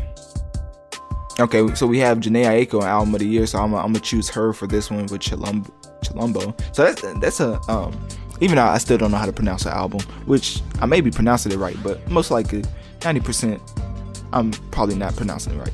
Okay, 1.38 1.74
so 1.74 1.86
we 1.86 1.98
have 1.98 2.18
Jhené 2.18 2.44
Aiko 2.46 2.82
album 2.82 3.14
of 3.14 3.20
the 3.20 3.26
year, 3.26 3.44
so 3.44 3.58
I'm, 3.58 3.74
I'm 3.74 3.92
gonna 3.92 4.00
choose 4.00 4.30
her 4.30 4.54
for 4.54 4.66
this 4.66 4.90
one 4.90 5.04
with 5.06 5.20
Chilombo. 5.20 5.70
Chilombo. 6.00 6.58
So 6.74 6.84
that's 6.84 7.02
that's 7.20 7.40
a 7.40 7.60
um. 7.70 7.94
Even 8.40 8.56
though 8.56 8.64
I 8.64 8.78
still 8.78 8.98
don't 8.98 9.10
know 9.10 9.16
how 9.16 9.26
to 9.26 9.32
pronounce 9.32 9.64
the 9.64 9.74
album, 9.74 10.00
which 10.26 10.62
I 10.80 10.86
may 10.86 11.00
be 11.00 11.10
pronouncing 11.10 11.52
it 11.52 11.56
right, 11.56 11.76
but 11.82 12.06
most 12.10 12.30
likely 12.30 12.64
90%, 13.00 13.58
I'm 14.34 14.50
probably 14.70 14.94
not 14.94 15.16
pronouncing 15.16 15.54
it 15.54 15.58
right. 15.58 15.72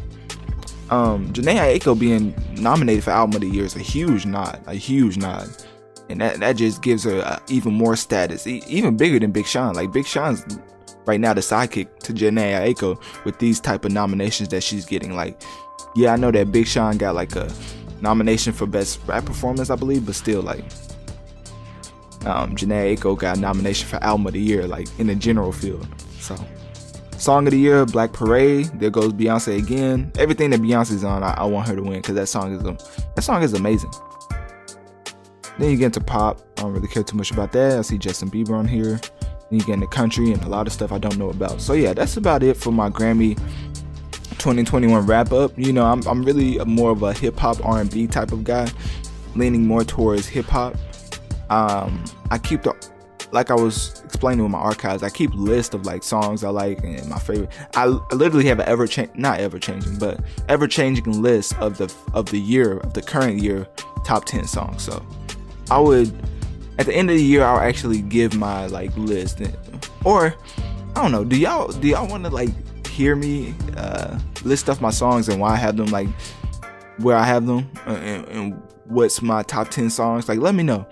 Um, 0.89 1.33
Jhené 1.33 1.57
Aiko 1.57 1.99
being 1.99 2.33
nominated 2.53 3.03
for 3.03 3.11
album 3.11 3.35
of 3.35 3.41
the 3.41 3.49
year 3.49 3.65
is 3.65 3.75
a 3.75 3.81
huge 3.81 4.27
nod, 4.27 4.63
a 4.67 4.75
huge 4.75 5.17
nod, 5.17 5.49
and 6.09 6.21
that 6.21 6.39
that 6.39 6.53
just 6.57 6.83
gives 6.83 7.03
her 7.03 7.21
uh, 7.21 7.41
even 7.49 7.73
more 7.73 7.97
status, 7.97 8.47
e- 8.47 8.63
even 8.69 8.97
bigger 8.97 9.19
than 9.19 9.33
Big 9.33 9.47
Sean. 9.47 9.75
Like 9.75 9.91
Big 9.93 10.07
Sean's 10.07 10.45
right 11.07 11.21
now 11.21 11.35
the 11.35 11.41
sidekick 11.41 11.99
to 12.01 12.13
Jhené 12.13 12.75
Aiko 12.75 13.01
with 13.25 13.39
these 13.39 13.61
type 13.61 13.85
of 13.85 13.93
nominations 13.93 14.49
that 14.51 14.63
she's 14.63 14.85
getting. 14.85 15.15
Like, 15.15 15.41
yeah, 15.95 16.13
I 16.13 16.17
know 16.17 16.31
that 16.31 16.53
Big 16.53 16.67
Sean 16.67 16.97
got 16.97 17.15
like 17.15 17.35
a 17.37 17.53
nomination 18.01 18.53
for 18.53 18.67
best 18.67 19.01
rap 19.07 19.25
performance, 19.25 19.71
I 19.71 19.77
believe, 19.77 20.07
but 20.07 20.15
still, 20.15 20.43
like, 20.43 20.65
um, 22.25 22.55
Jhené 22.57 22.97
Aiko 22.97 23.19
got 23.19 23.37
a 23.37 23.41
nomination 23.41 23.89
for 23.89 23.97
album 23.97 24.27
of 24.27 24.33
the 24.35 24.41
year, 24.41 24.67
like 24.67 24.89
in 24.99 25.09
the 25.09 25.15
general 25.15 25.53
field. 25.53 25.87
So, 26.21 26.37
song 27.19 27.47
of 27.47 27.53
the 27.53 27.59
year, 27.59 27.85
Black 27.87 28.13
Parade. 28.13 28.67
There 28.75 28.91
goes 28.91 29.13
Beyonce 29.13 29.59
again. 29.59 30.13
Everything 30.19 30.51
that 30.51 30.61
Beyonce's 30.61 31.05
on, 31.05 31.23
I, 31.23 31.35
I 31.35 31.45
want 31.45 31.69
her 31.69 31.77
to 31.77 31.83
win 31.83 32.01
because 32.01 32.15
that 32.15 32.27
song 32.29 32.55
is 32.55 32.63
a, 32.63 32.77
that 33.15 33.23
song 33.23 33.43
is 33.43 33.55
amazing. 33.55 33.91
Then 35.59 35.71
you 35.71 35.77
get 35.77 35.87
into 35.87 36.01
pop. 36.01 36.41
I 36.59 36.63
don't 36.63 36.73
really 36.73 36.89
care 36.89 37.03
too 37.03 37.17
much 37.17 37.31
about 37.31 37.53
that. 37.53 37.79
I 37.79 37.83
see 37.83 37.99
Justin 37.99 38.31
Bieber 38.31 38.53
on 38.53 38.67
here. 38.67 39.01
You 39.53 39.61
get 39.61 39.75
into 39.75 39.87
country 39.87 40.33
and 40.33 40.43
a 40.45 40.49
lot 40.49 40.67
of 40.67 40.73
stuff 40.73 40.93
I 40.93 40.99
don't 40.99 41.19
know 41.19 41.31
about. 41.31 41.61
So 41.61 41.75
yeah, 41.75 41.93
that's 41.93 42.17
about 42.17 42.43
it 42.43 42.57
for 42.57 42.73
my 42.73 42.89
Grammy 42.89 43.37
2021 44.39 45.07
wrap 45.07 45.31
up. 45.31 45.53
You 45.57 45.73
know, 45.73 45.85
I'm 45.85 46.07
I'm 46.07 46.25
really 46.25 46.59
more 46.65 46.91
of 46.91 47.03
a 47.03 47.13
hip 47.13 47.39
hop 47.39 47.65
R&B 47.65 48.07
type 48.07 48.33
of 48.33 48.45
guy, 48.45 48.69
leaning 49.37 49.67
more 49.67 49.85
towards 49.85 50.27
hip 50.27 50.47
hop. 50.47 50.75
Um, 51.51 52.03
I 52.31 52.39
keep 52.39 52.63
the 52.63 52.75
like 53.33 53.51
I 53.51 53.55
was 53.55 54.03
explaining 54.05 54.43
with 54.43 54.53
my 54.53 54.59
archives. 54.59 55.03
I 55.03 55.11
keep 55.11 55.33
list 55.35 55.75
of 55.75 55.87
like 55.87 56.03
songs 56.03 56.45
I 56.45 56.51
like 56.51 56.83
and 56.83 57.09
my 57.09 57.19
favorite. 57.19 57.51
I, 57.75 57.85
I 57.85 58.15
literally 58.15 58.47
have 58.47 58.59
an 58.59 58.69
ever 58.69 58.87
change, 58.87 59.11
not 59.15 59.41
ever 59.41 59.59
changing, 59.59 59.99
but 59.99 60.21
ever 60.49 60.67
changing 60.67 61.23
list 61.23 61.57
of 61.59 61.79
the 61.79 61.93
of 62.15 62.27
the 62.27 62.39
year 62.39 62.79
of 62.79 62.95
the 62.95 63.03
current 63.03 63.39
year 63.39 63.67
top 64.05 64.25
ten 64.25 64.47
songs. 64.47 64.83
So 64.83 65.05
I 65.71 65.79
would 65.79 66.15
at 66.79 66.87
the 66.87 66.95
end 66.95 67.11
of 67.11 67.17
the 67.17 67.23
year 67.23 67.45
I'll 67.45 67.61
actually 67.61 68.03
give 68.03 68.35
my 68.35 68.67
like 68.67 68.97
list 68.97 69.41
or 70.05 70.35
I 70.95 71.03
don't 71.03 71.13
know. 71.13 71.25
Do 71.25 71.37
y'all 71.37 71.69
do 71.69 71.89
y'all 71.89 72.09
want 72.09 72.25
to 72.25 72.31
like 72.31 72.51
hear 72.87 73.17
me 73.17 73.55
uh, 73.77 74.19
list 74.45 74.69
off 74.69 74.81
my 74.81 74.91
songs 74.91 75.29
and 75.29 75.41
why 75.41 75.53
I 75.53 75.57
have 75.57 75.77
them 75.77 75.87
like 75.87 76.09
where 76.99 77.17
I 77.17 77.25
have 77.25 77.47
them 77.47 77.71
and, 77.87 78.29
and 78.29 78.63
what's 78.87 79.23
my 79.23 79.43
top 79.43 79.69
ten 79.69 79.91
songs? 79.91 80.29
Like 80.29 80.39
let 80.39 80.55
me 80.55 80.63
know. 80.63 80.87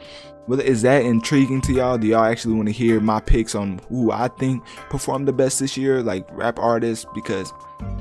Whether 0.47 0.62
is 0.62 0.83
that 0.83 1.05
intriguing 1.05 1.61
to 1.62 1.72
y'all? 1.72 1.99
Do 1.99 2.09
y'all 2.09 2.24
actually 2.24 2.55
want 2.55 2.66
to 2.68 2.72
hear 2.72 2.99
my 2.99 3.20
picks 3.20 3.55
on 3.55 3.81
who 3.89 4.11
I 4.11 4.28
think 4.28 4.64
performed 4.89 5.28
the 5.28 5.33
best 5.33 5.61
this 5.61 5.76
year, 5.76 6.03
like 6.03 6.26
rap 6.33 6.59
artists? 6.59 7.07
Because 7.14 7.53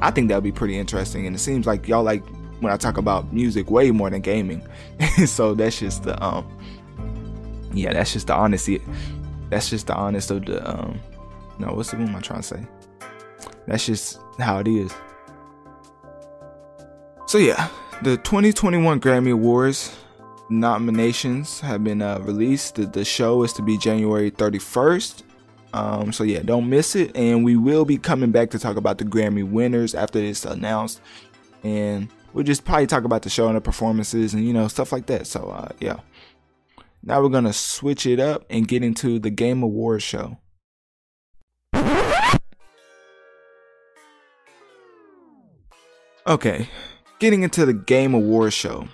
I 0.01 0.09
think 0.09 0.29
that 0.29 0.35
would 0.35 0.43
be 0.43 0.51
pretty 0.51 0.77
interesting. 0.77 1.27
And 1.27 1.35
it 1.35 1.39
seems 1.39 1.67
like 1.67 1.87
y'all 1.87 2.01
like 2.01 2.23
when 2.59 2.73
I 2.73 2.77
talk 2.77 2.97
about 2.97 3.31
music 3.31 3.69
way 3.69 3.91
more 3.91 4.09
than 4.09 4.21
gaming. 4.21 4.65
so 5.27 5.53
that's 5.53 5.79
just 5.79 6.03
the 6.03 6.21
um 6.23 6.47
yeah, 7.73 7.93
that's 7.93 8.13
just 8.13 8.27
the 8.27 8.35
honesty. 8.35 8.81
That's 9.49 9.69
just 9.69 9.87
the 9.87 9.95
honest 9.95 10.31
of 10.31 10.45
the 10.45 10.67
um 10.69 10.99
no, 11.59 11.73
what's 11.73 11.91
the 11.91 11.97
one 11.97 12.15
I'm 12.15 12.21
trying 12.21 12.41
to 12.41 12.47
say? 12.47 12.67
That's 13.67 13.85
just 13.85 14.19
how 14.39 14.59
it 14.59 14.67
is. 14.67 14.93
So 17.27 17.37
yeah, 17.37 17.67
the 18.01 18.17
2021 18.17 19.01
Grammy 19.01 19.33
Awards 19.33 19.95
nominations 20.49 21.59
have 21.59 21.83
been 21.83 22.01
uh, 22.01 22.19
released. 22.19 22.75
The, 22.75 22.85
the, 22.85 23.05
show 23.05 23.43
is 23.43 23.53
to 23.53 23.61
be 23.61 23.77
January 23.77 24.31
31st. 24.31 25.23
Um, 25.73 26.11
so 26.11 26.23
yeah, 26.23 26.41
don't 26.41 26.69
miss 26.69 26.95
it. 26.95 27.15
And 27.15 27.43
we 27.43 27.55
will 27.55 27.85
be 27.85 27.97
coming 27.97 28.31
back 28.31 28.49
to 28.51 28.59
talk 28.59 28.77
about 28.77 28.97
the 28.97 29.05
Grammy 29.05 29.47
winners 29.47 29.93
after 29.93 30.17
it's 30.17 30.45
announced. 30.45 31.01
And 31.63 32.09
we'll 32.33 32.45
just 32.45 32.65
probably 32.65 32.87
talk 32.87 33.03
about 33.03 33.21
the 33.21 33.29
show 33.29 33.47
and 33.47 33.55
the 33.55 33.61
performances 33.61 34.33
and 34.33 34.45
you 34.45 34.53
know 34.53 34.67
stuff 34.67 34.91
like 34.91 35.05
that. 35.07 35.27
So 35.27 35.49
uh, 35.49 35.69
yeah. 35.79 35.99
Now 37.01 37.21
we're 37.21 37.29
gonna 37.29 37.53
switch 37.53 38.05
it 38.05 38.19
up 38.19 38.45
and 38.49 38.67
get 38.67 38.83
into 38.83 39.19
the 39.19 39.29
Game 39.29 39.63
Awards 39.63 40.03
show. 40.03 40.37
Okay, 46.27 46.69
getting 47.19 47.43
into 47.43 47.65
the 47.65 47.73
Game 47.73 48.13
Awards 48.13 48.53
show. 48.53 48.87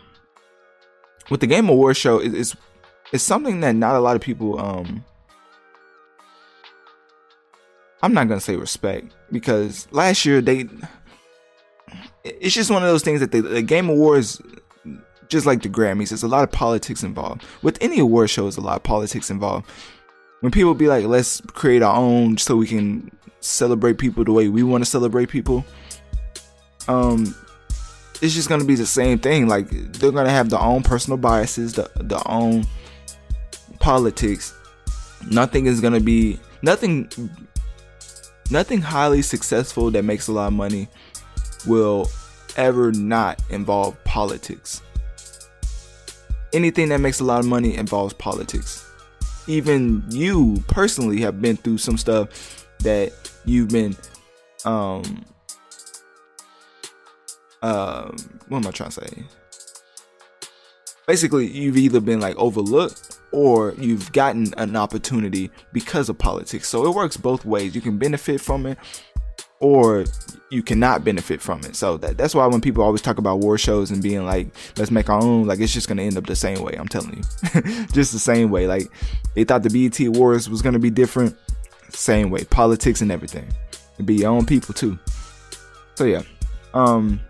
With 1.29 1.41
the 1.41 1.47
Game 1.47 1.67
Awards 1.67 1.97
show, 1.97 2.19
it's 2.19 2.55
it's 3.11 3.23
something 3.23 3.59
that 3.61 3.75
not 3.75 3.95
a 3.95 3.99
lot 3.99 4.15
of 4.15 4.21
people 4.21 4.59
um 4.59 5.03
I'm 8.03 8.13
not 8.13 8.27
gonna 8.27 8.39
say 8.39 8.55
respect 8.55 9.15
because 9.31 9.87
last 9.91 10.25
year 10.25 10.41
they 10.41 10.69
it's 12.23 12.53
just 12.53 12.69
one 12.69 12.83
of 12.83 12.89
those 12.89 13.03
things 13.03 13.19
that 13.19 13.31
they, 13.31 13.41
the 13.41 13.61
Game 13.61 13.89
Awards 13.89 14.41
just 15.30 15.45
like 15.45 15.61
the 15.61 15.69
Grammys, 15.69 16.09
there's 16.09 16.23
a 16.23 16.28
lot 16.28 16.43
of 16.43 16.51
politics 16.51 17.03
involved. 17.03 17.43
With 17.61 17.78
any 17.82 17.99
award 17.99 18.30
show, 18.30 18.43
there's 18.43 18.57
a 18.57 18.61
lot 18.61 18.78
of 18.78 18.84
politics 18.84 19.30
involved. 19.30 19.69
When 20.41 20.51
people 20.51 20.73
be 20.73 20.88
like, 20.88 21.05
let's 21.05 21.41
create 21.41 21.82
our 21.82 21.95
own 21.95 22.38
so 22.38 22.55
we 22.55 22.67
can 22.67 23.11
celebrate 23.39 23.97
people 23.97 24.23
the 24.23 24.32
way 24.32 24.47
we 24.47 24.63
want 24.63 24.84
to 24.84 24.89
celebrate 24.89 25.30
people, 25.30 25.65
um, 26.88 27.36
it's 28.21 28.34
just 28.34 28.49
gonna 28.49 28.65
be 28.65 28.76
the 28.76 28.86
same 28.86 29.19
thing. 29.19 29.47
Like 29.47 29.69
they're 29.69 30.11
gonna 30.11 30.30
have 30.30 30.49
their 30.49 30.61
own 30.61 30.84
personal 30.84 31.17
biases, 31.17 31.73
the 31.73 31.89
their 31.95 32.26
own 32.26 32.65
politics. 33.80 34.53
Nothing 35.30 35.65
is 35.65 35.82
gonna 35.82 35.99
be 35.99 36.39
nothing. 36.61 37.09
Nothing 38.51 38.80
highly 38.80 39.23
successful 39.23 39.89
that 39.89 40.03
makes 40.03 40.28
a 40.28 40.32
lot 40.32 40.47
of 40.47 40.53
money 40.53 40.88
will 41.65 42.07
ever 42.57 42.91
not 42.91 43.41
involve 43.49 44.01
politics 44.03 44.84
anything 46.55 46.89
that 46.89 46.99
makes 46.99 47.19
a 47.19 47.23
lot 47.23 47.39
of 47.39 47.45
money 47.45 47.75
involves 47.75 48.13
politics. 48.13 48.89
Even 49.47 50.03
you 50.09 50.63
personally 50.67 51.21
have 51.21 51.41
been 51.41 51.57
through 51.57 51.77
some 51.77 51.97
stuff 51.97 52.65
that 52.79 53.11
you've 53.45 53.69
been 53.69 53.95
um 54.63 55.25
uh, 57.61 58.11
what 58.47 58.59
am 58.59 58.67
I 58.67 58.71
trying 58.71 58.91
to 58.91 59.01
say? 59.01 59.23
Basically, 61.07 61.47
you've 61.47 61.77
either 61.77 61.99
been 61.99 62.19
like 62.19 62.35
overlooked 62.37 63.19
or 63.31 63.73
you've 63.79 64.11
gotten 64.11 64.53
an 64.57 64.75
opportunity 64.75 65.49
because 65.73 66.07
of 66.07 66.17
politics. 66.17 66.67
So 66.67 66.85
it 66.85 66.93
works 66.93 67.17
both 67.17 67.43
ways. 67.43 67.73
You 67.73 67.81
can 67.81 67.97
benefit 67.97 68.39
from 68.39 68.67
it 68.67 68.77
or 69.59 70.05
you 70.49 70.61
cannot 70.61 71.03
benefit 71.03 71.41
from 71.41 71.59
it. 71.61 71.75
So 71.75 71.97
that, 71.97 72.17
that's 72.17 72.35
why 72.35 72.45
when 72.47 72.61
people 72.61 72.83
always 72.83 73.01
talk 73.01 73.17
about 73.17 73.39
war 73.39 73.57
shows 73.57 73.91
and 73.91 74.01
being 74.01 74.25
like, 74.25 74.47
let's 74.77 74.91
make 74.91 75.09
our 75.09 75.21
own, 75.21 75.47
like 75.47 75.59
it's 75.59 75.73
just 75.73 75.87
gonna 75.87 76.03
end 76.03 76.17
up 76.17 76.25
the 76.25 76.35
same 76.35 76.61
way. 76.61 76.75
I'm 76.77 76.87
telling 76.87 77.17
you, 77.17 77.61
just 77.93 78.11
the 78.11 78.19
same 78.19 78.51
way. 78.51 78.67
Like 78.67 78.87
they 79.33 79.43
thought 79.43 79.63
the 79.63 79.69
BET 79.69 79.99
Awards 80.07 80.49
was 80.49 80.61
gonna 80.61 80.79
be 80.79 80.89
different, 80.89 81.35
same 81.89 82.29
way. 82.29 82.43
Politics 82.45 83.01
and 83.01 83.11
everything. 83.11 83.47
It'd 83.95 84.05
be 84.05 84.15
your 84.15 84.31
own 84.31 84.45
people 84.45 84.73
too. 84.73 84.99
So 85.95 86.03
yeah, 86.03 86.23
um, 86.73 87.21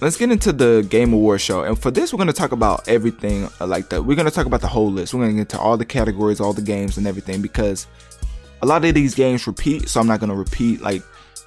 let's 0.00 0.16
get 0.16 0.30
into 0.30 0.52
the 0.52 0.86
Game 0.88 1.12
Award 1.12 1.40
show. 1.40 1.62
And 1.62 1.78
for 1.78 1.90
this, 1.90 2.12
we're 2.12 2.18
gonna 2.18 2.32
talk 2.32 2.52
about 2.52 2.86
everything 2.88 3.48
uh, 3.60 3.66
like 3.66 3.88
that. 3.88 4.02
We're 4.02 4.16
gonna 4.16 4.30
talk 4.30 4.46
about 4.46 4.60
the 4.60 4.68
whole 4.68 4.90
list. 4.90 5.14
We're 5.14 5.24
gonna 5.26 5.38
get 5.38 5.48
to 5.50 5.58
all 5.58 5.76
the 5.76 5.84
categories, 5.84 6.40
all 6.40 6.52
the 6.52 6.62
games, 6.62 6.98
and 6.98 7.06
everything 7.06 7.40
because 7.42 7.86
a 8.62 8.66
lot 8.66 8.84
of 8.84 8.94
these 8.94 9.14
games 9.14 9.46
repeat, 9.46 9.88
so 9.88 10.00
I'm 10.00 10.06
not 10.06 10.20
gonna 10.20 10.34
repeat 10.34 10.80
like 10.80 11.02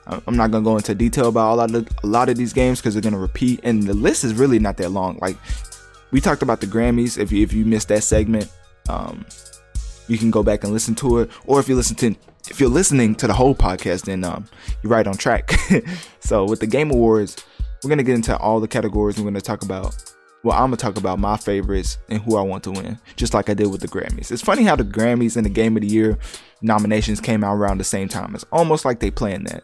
I'm 0.06 0.36
not 0.36 0.52
gonna 0.52 0.64
go 0.64 0.76
into 0.76 0.94
detail 0.94 1.30
about 1.30 1.54
a 1.54 1.56
lot 1.56 1.74
of 1.74 1.88
a 2.04 2.08
lot 2.08 2.30
of 2.30 2.36
these 2.38 2.54
games 2.54 2.80
because 2.80 2.94
they're 2.94 3.02
gonna 3.02 3.18
repeat, 3.18 3.62
and 3.64 3.84
the 3.84 3.94
list 3.94 4.24
is 4.24 4.34
really 4.34 4.60
not 4.60 4.78
that 4.78 4.90
long. 4.90 5.18
Like 5.22 5.38
we 6.12 6.20
talked 6.20 6.42
about 6.42 6.60
the 6.62 6.68
Grammys. 6.68 7.18
If 7.18 7.32
you 7.32 7.44
if 7.44 7.54
you 7.54 7.66
missed 7.66 7.88
that 7.88 8.04
segment, 8.04 8.52
um, 8.90 9.26
you 10.08 10.18
can 10.18 10.30
go 10.30 10.44
back 10.44 10.64
and 10.64 10.74
listen 10.74 10.96
to 10.96 11.20
it. 11.20 11.30
Or 11.46 11.60
if 11.60 11.70
you 11.70 11.76
listen 11.76 11.96
to 11.98 12.16
if 12.50 12.60
you're 12.60 12.70
listening 12.70 13.16
to 13.16 13.28
the 13.28 13.34
whole 13.34 13.56
podcast, 13.56 14.06
then 14.06 14.24
um, 14.24 14.46
you're 14.82 14.92
right 14.92 15.08
on 15.08 15.16
track. 15.16 15.52
so 16.20 16.44
with 16.44 16.60
the 16.60 16.68
Game 16.68 16.92
Awards, 16.92 17.38
we're 17.84 17.90
gonna 17.90 18.04
get 18.04 18.16
into 18.16 18.38
all 18.38 18.60
the 18.60 18.68
categories. 18.68 19.18
We're 19.18 19.24
gonna 19.24 19.42
talk 19.42 19.64
about 19.64 19.96
well, 20.44 20.58
I'm 20.58 20.66
gonna 20.66 20.78
talk 20.78 20.98
about 20.98 21.20
my 21.20 21.38
favorites 21.38 21.98
and 22.10 22.22
who 22.22 22.36
I 22.36 22.42
want 22.42 22.66
to 22.66 22.72
win, 22.72 23.00
just 23.16 23.34
like 23.34 23.50
I 23.50 23.54
did 23.54 23.68
with 23.68 23.80
the 23.80 23.88
Grammys. 23.88 24.30
It's 24.32 24.42
funny 24.42 24.64
how 24.64 24.76
the 24.76 24.84
Grammys 24.84 25.38
and 25.38 25.46
the 25.46 25.50
Game 25.50 25.78
of 25.78 25.82
the 25.82 25.88
Year 25.88 26.18
nominations 26.64 27.20
came 27.20 27.44
out 27.44 27.56
around 27.56 27.78
the 27.78 27.84
same 27.84 28.08
time. 28.08 28.34
It's 28.34 28.46
almost 28.52 28.86
like 28.86 29.00
they 29.00 29.12
planned 29.12 29.48
that. 29.48 29.64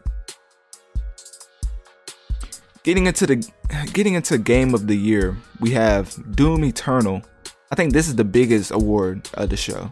Getting 2.83 3.07
into 3.07 3.25
the 3.25 3.51
getting 3.93 4.13
into 4.13 4.37
Game 4.37 4.73
of 4.73 4.87
the 4.87 4.95
Year, 4.95 5.35
we 5.59 5.71
have 5.71 6.35
Doom 6.35 6.63
Eternal. 6.63 7.23
I 7.71 7.75
think 7.75 7.93
this 7.93 8.07
is 8.07 8.15
the 8.15 8.23
biggest 8.23 8.71
award 8.71 9.29
of 9.35 9.49
the 9.49 9.57
show. 9.57 9.91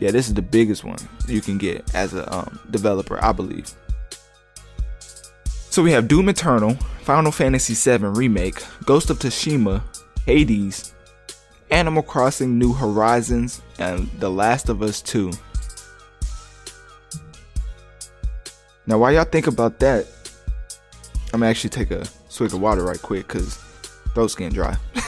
Yeah, 0.00 0.12
this 0.12 0.28
is 0.28 0.34
the 0.34 0.42
biggest 0.42 0.84
one 0.84 0.98
you 1.26 1.40
can 1.40 1.58
get 1.58 1.94
as 1.94 2.14
a 2.14 2.32
um, 2.32 2.60
developer, 2.70 3.22
I 3.22 3.32
believe. 3.32 3.70
So 5.70 5.82
we 5.82 5.90
have 5.92 6.08
Doom 6.08 6.28
Eternal, 6.28 6.74
Final 7.02 7.32
Fantasy 7.32 7.74
VII 7.74 8.06
Remake, 8.06 8.62
Ghost 8.84 9.10
of 9.10 9.18
Tsushima, 9.18 9.82
Hades, 10.24 10.94
Animal 11.70 12.02
Crossing 12.02 12.58
New 12.58 12.72
Horizons, 12.72 13.62
and 13.78 14.08
The 14.18 14.30
Last 14.30 14.68
of 14.68 14.82
Us 14.82 15.02
2. 15.02 15.30
Now, 18.88 18.98
while 18.98 19.12
y'all 19.12 19.24
think 19.24 19.46
about 19.46 19.78
that, 19.80 20.06
I'm 21.34 21.40
gonna 21.40 21.50
actually 21.50 21.68
take 21.68 21.90
a 21.90 22.06
swig 22.30 22.54
of 22.54 22.60
water 22.62 22.82
right 22.84 23.02
quick 23.02 23.28
because 23.28 23.56
throat's 24.14 24.34
getting 24.34 24.54
dry. 24.54 24.78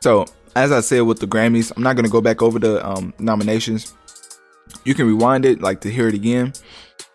so, 0.00 0.26
as 0.54 0.70
I 0.70 0.78
said 0.78 1.00
with 1.00 1.18
the 1.18 1.26
Grammys, 1.26 1.72
I'm 1.76 1.82
not 1.82 1.96
gonna 1.96 2.08
go 2.08 2.20
back 2.20 2.40
over 2.40 2.60
the 2.60 2.88
um, 2.88 3.12
nominations. 3.18 3.92
You 4.84 4.94
can 4.94 5.08
rewind 5.08 5.44
it, 5.44 5.60
like 5.60 5.80
to 5.80 5.90
hear 5.90 6.06
it 6.06 6.14
again. 6.14 6.52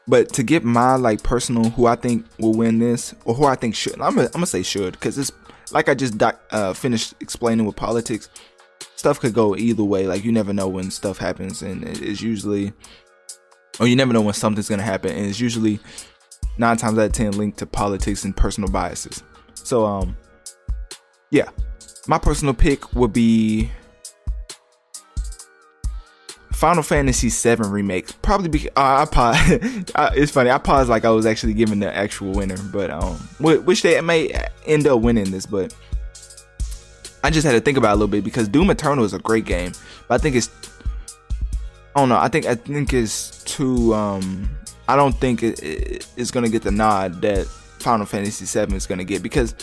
But 0.05 0.33
to 0.33 0.43
get 0.43 0.65
my 0.65 0.95
like 0.97 1.23
personal, 1.23 1.69
who 1.69 1.85
I 1.85 1.95
think 1.95 2.25
will 2.39 2.53
win 2.53 2.79
this, 2.79 3.15
or 3.23 3.35
who 3.35 3.45
I 3.45 3.55
think 3.55 3.73
should, 3.73 4.01
I'm 4.01 4.15
gonna, 4.15 4.27
I'm 4.27 4.33
gonna 4.33 4.47
say 4.47 4.63
should, 4.63 4.91
because 4.91 5.17
it's 5.17 5.31
like 5.71 5.87
I 5.87 5.93
just 5.93 6.17
doc, 6.17 6.41
uh, 6.51 6.73
finished 6.73 7.13
explaining 7.21 7.65
with 7.65 7.77
politics. 7.77 8.27
Stuff 8.95 9.19
could 9.19 9.33
go 9.33 9.55
either 9.55 9.83
way. 9.83 10.07
Like 10.07 10.23
you 10.23 10.31
never 10.31 10.53
know 10.53 10.67
when 10.67 10.91
stuff 10.91 11.17
happens, 11.17 11.61
and 11.61 11.83
it's 11.83 12.21
usually, 12.21 12.73
or 13.79 13.87
you 13.87 13.95
never 13.95 14.13
know 14.13 14.21
when 14.21 14.33
something's 14.33 14.69
gonna 14.69 14.83
happen, 14.83 15.11
and 15.11 15.25
it's 15.25 15.39
usually 15.39 15.79
nine 16.57 16.77
times 16.77 16.97
out 16.97 17.05
of 17.05 17.11
ten 17.11 17.31
linked 17.31 17.59
to 17.59 17.65
politics 17.65 18.23
and 18.23 18.35
personal 18.35 18.69
biases. 18.69 19.23
So 19.53 19.85
um, 19.85 20.15
yeah, 21.31 21.49
my 22.07 22.17
personal 22.17 22.53
pick 22.53 22.93
would 22.93 23.11
be 23.11 23.69
Final 26.55 26.83
Fantasy 26.83 27.29
VII 27.29 27.63
remake. 27.67 28.21
Probably 28.21 28.47
because 28.47 28.69
uh, 28.77 29.03
I 29.03 29.05
pause. 29.05 29.37
it's 30.15 30.31
funny. 30.31 30.49
I 30.49 30.57
paused 30.57 30.89
like 30.89 31.03
I 31.03 31.09
was 31.09 31.25
actually 31.25 31.53
giving 31.53 31.79
the 31.79 31.93
actual 31.93 32.31
winner, 32.31 32.57
but 32.71 32.89
um, 32.89 33.15
which 33.39 33.81
they 33.81 33.99
may 34.01 34.31
end 34.65 34.87
up 34.87 35.01
winning 35.01 35.31
this, 35.31 35.45
but 35.45 35.75
I 37.25 37.31
just 37.31 37.43
had 37.43 37.53
to 37.53 37.59
think 37.59 37.75
about 37.75 37.89
it 37.89 37.93
a 37.93 37.95
little 37.95 38.07
bit 38.07 38.23
because 38.23 38.47
Doom 38.47 38.69
Eternal 38.69 39.03
is 39.03 39.13
a 39.13 39.19
great 39.19 39.45
game, 39.45 39.71
but 40.07 40.13
I 40.13 40.17
think 40.19 40.35
it's. 40.35 40.51
I 41.95 41.99
don't 41.99 42.09
know. 42.09 42.17
I 42.17 42.27
think 42.27 42.45
I 42.45 42.53
think 42.53 42.93
it's 42.93 43.43
too. 43.45 43.95
Um, 43.95 44.47
I 44.87 44.95
don't 44.95 45.13
think 45.13 45.41
it, 45.41 45.63
it, 45.63 46.07
it's 46.17 46.29
gonna 46.29 46.49
get 46.49 46.61
the 46.61 46.69
nod 46.69 47.23
that 47.23 47.47
Final 47.79 48.05
Fantasy 48.05 48.45
VII 48.45 48.75
is 48.75 48.85
gonna 48.85 49.03
get 49.03 49.23
because 49.23 49.55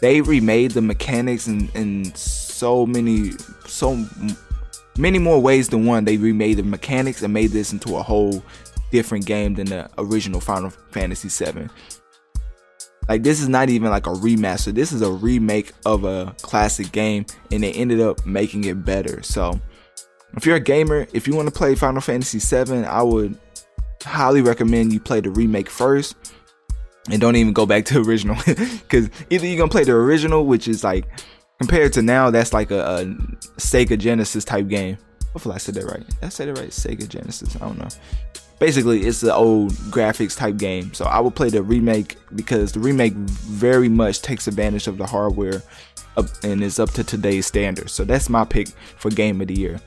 they 0.00 0.22
remade 0.22 0.70
the 0.70 0.80
mechanics 0.80 1.46
in, 1.46 1.68
in 1.74 2.14
so 2.14 2.86
many 2.86 3.32
so 3.66 4.02
many 4.96 5.18
more 5.18 5.42
ways 5.42 5.68
than 5.68 5.84
one. 5.84 6.06
They 6.06 6.16
remade 6.16 6.56
the 6.56 6.62
mechanics 6.62 7.20
and 7.20 7.34
made 7.34 7.50
this 7.50 7.74
into 7.74 7.96
a 7.96 8.02
whole 8.02 8.42
different 8.90 9.26
game 9.26 9.56
than 9.56 9.66
the 9.66 9.90
original 9.98 10.40
Final 10.40 10.70
Fantasy 10.70 11.28
VII. 11.28 11.68
Like 13.08 13.22
this 13.22 13.40
is 13.40 13.48
not 13.48 13.68
even 13.68 13.90
like 13.90 14.06
a 14.06 14.12
remaster. 14.12 14.74
This 14.74 14.92
is 14.92 15.02
a 15.02 15.10
remake 15.10 15.72
of 15.84 16.04
a 16.04 16.34
classic 16.42 16.92
game, 16.92 17.26
and 17.52 17.62
they 17.62 17.72
ended 17.72 18.00
up 18.00 18.26
making 18.26 18.64
it 18.64 18.84
better. 18.84 19.22
So, 19.22 19.60
if 20.36 20.44
you're 20.44 20.56
a 20.56 20.60
gamer, 20.60 21.06
if 21.12 21.26
you 21.26 21.36
want 21.36 21.48
to 21.48 21.54
play 21.54 21.74
Final 21.74 22.00
Fantasy 22.00 22.38
VII, 22.38 22.84
I 22.84 23.02
would 23.02 23.38
highly 24.02 24.42
recommend 24.42 24.92
you 24.92 25.00
play 25.00 25.20
the 25.20 25.30
remake 25.30 25.70
first, 25.70 26.16
and 27.10 27.20
don't 27.20 27.36
even 27.36 27.52
go 27.52 27.66
back 27.66 27.84
to 27.86 28.00
original. 28.00 28.36
Because 28.46 29.10
either 29.30 29.46
you're 29.46 29.58
gonna 29.58 29.70
play 29.70 29.84
the 29.84 29.92
original, 29.92 30.46
which 30.46 30.68
is 30.68 30.82
like 30.82 31.06
compared 31.58 31.92
to 31.94 32.02
now, 32.02 32.30
that's 32.30 32.52
like 32.52 32.70
a, 32.70 32.80
a 32.80 33.04
Sega 33.58 33.98
Genesis 33.98 34.44
type 34.44 34.68
game. 34.68 34.98
Hopefully, 35.32 35.54
I 35.54 35.58
said 35.58 35.74
that 35.74 35.84
right. 35.84 36.06
Did 36.06 36.18
I 36.22 36.28
said 36.28 36.48
it 36.48 36.58
right. 36.58 36.70
Sega 36.70 37.08
Genesis. 37.08 37.56
I 37.56 37.60
don't 37.60 37.78
know. 37.78 37.88
Basically, 38.58 39.02
it's 39.02 39.20
the 39.20 39.34
old 39.34 39.72
graphics 39.90 40.36
type 40.36 40.56
game. 40.56 40.94
So 40.94 41.04
I 41.04 41.20
would 41.20 41.34
play 41.34 41.50
the 41.50 41.62
remake 41.62 42.16
because 42.34 42.72
the 42.72 42.80
remake 42.80 43.12
very 43.12 43.88
much 43.88 44.22
takes 44.22 44.48
advantage 44.48 44.86
of 44.86 44.96
the 44.96 45.06
hardware 45.06 45.62
and 46.42 46.62
is 46.62 46.78
up 46.78 46.90
to 46.92 47.04
today's 47.04 47.46
standards. 47.46 47.92
So 47.92 48.04
that's 48.04 48.30
my 48.30 48.44
pick 48.44 48.68
for 48.96 49.10
game 49.10 49.40
of 49.40 49.48
the 49.48 49.58
year. 49.58 49.80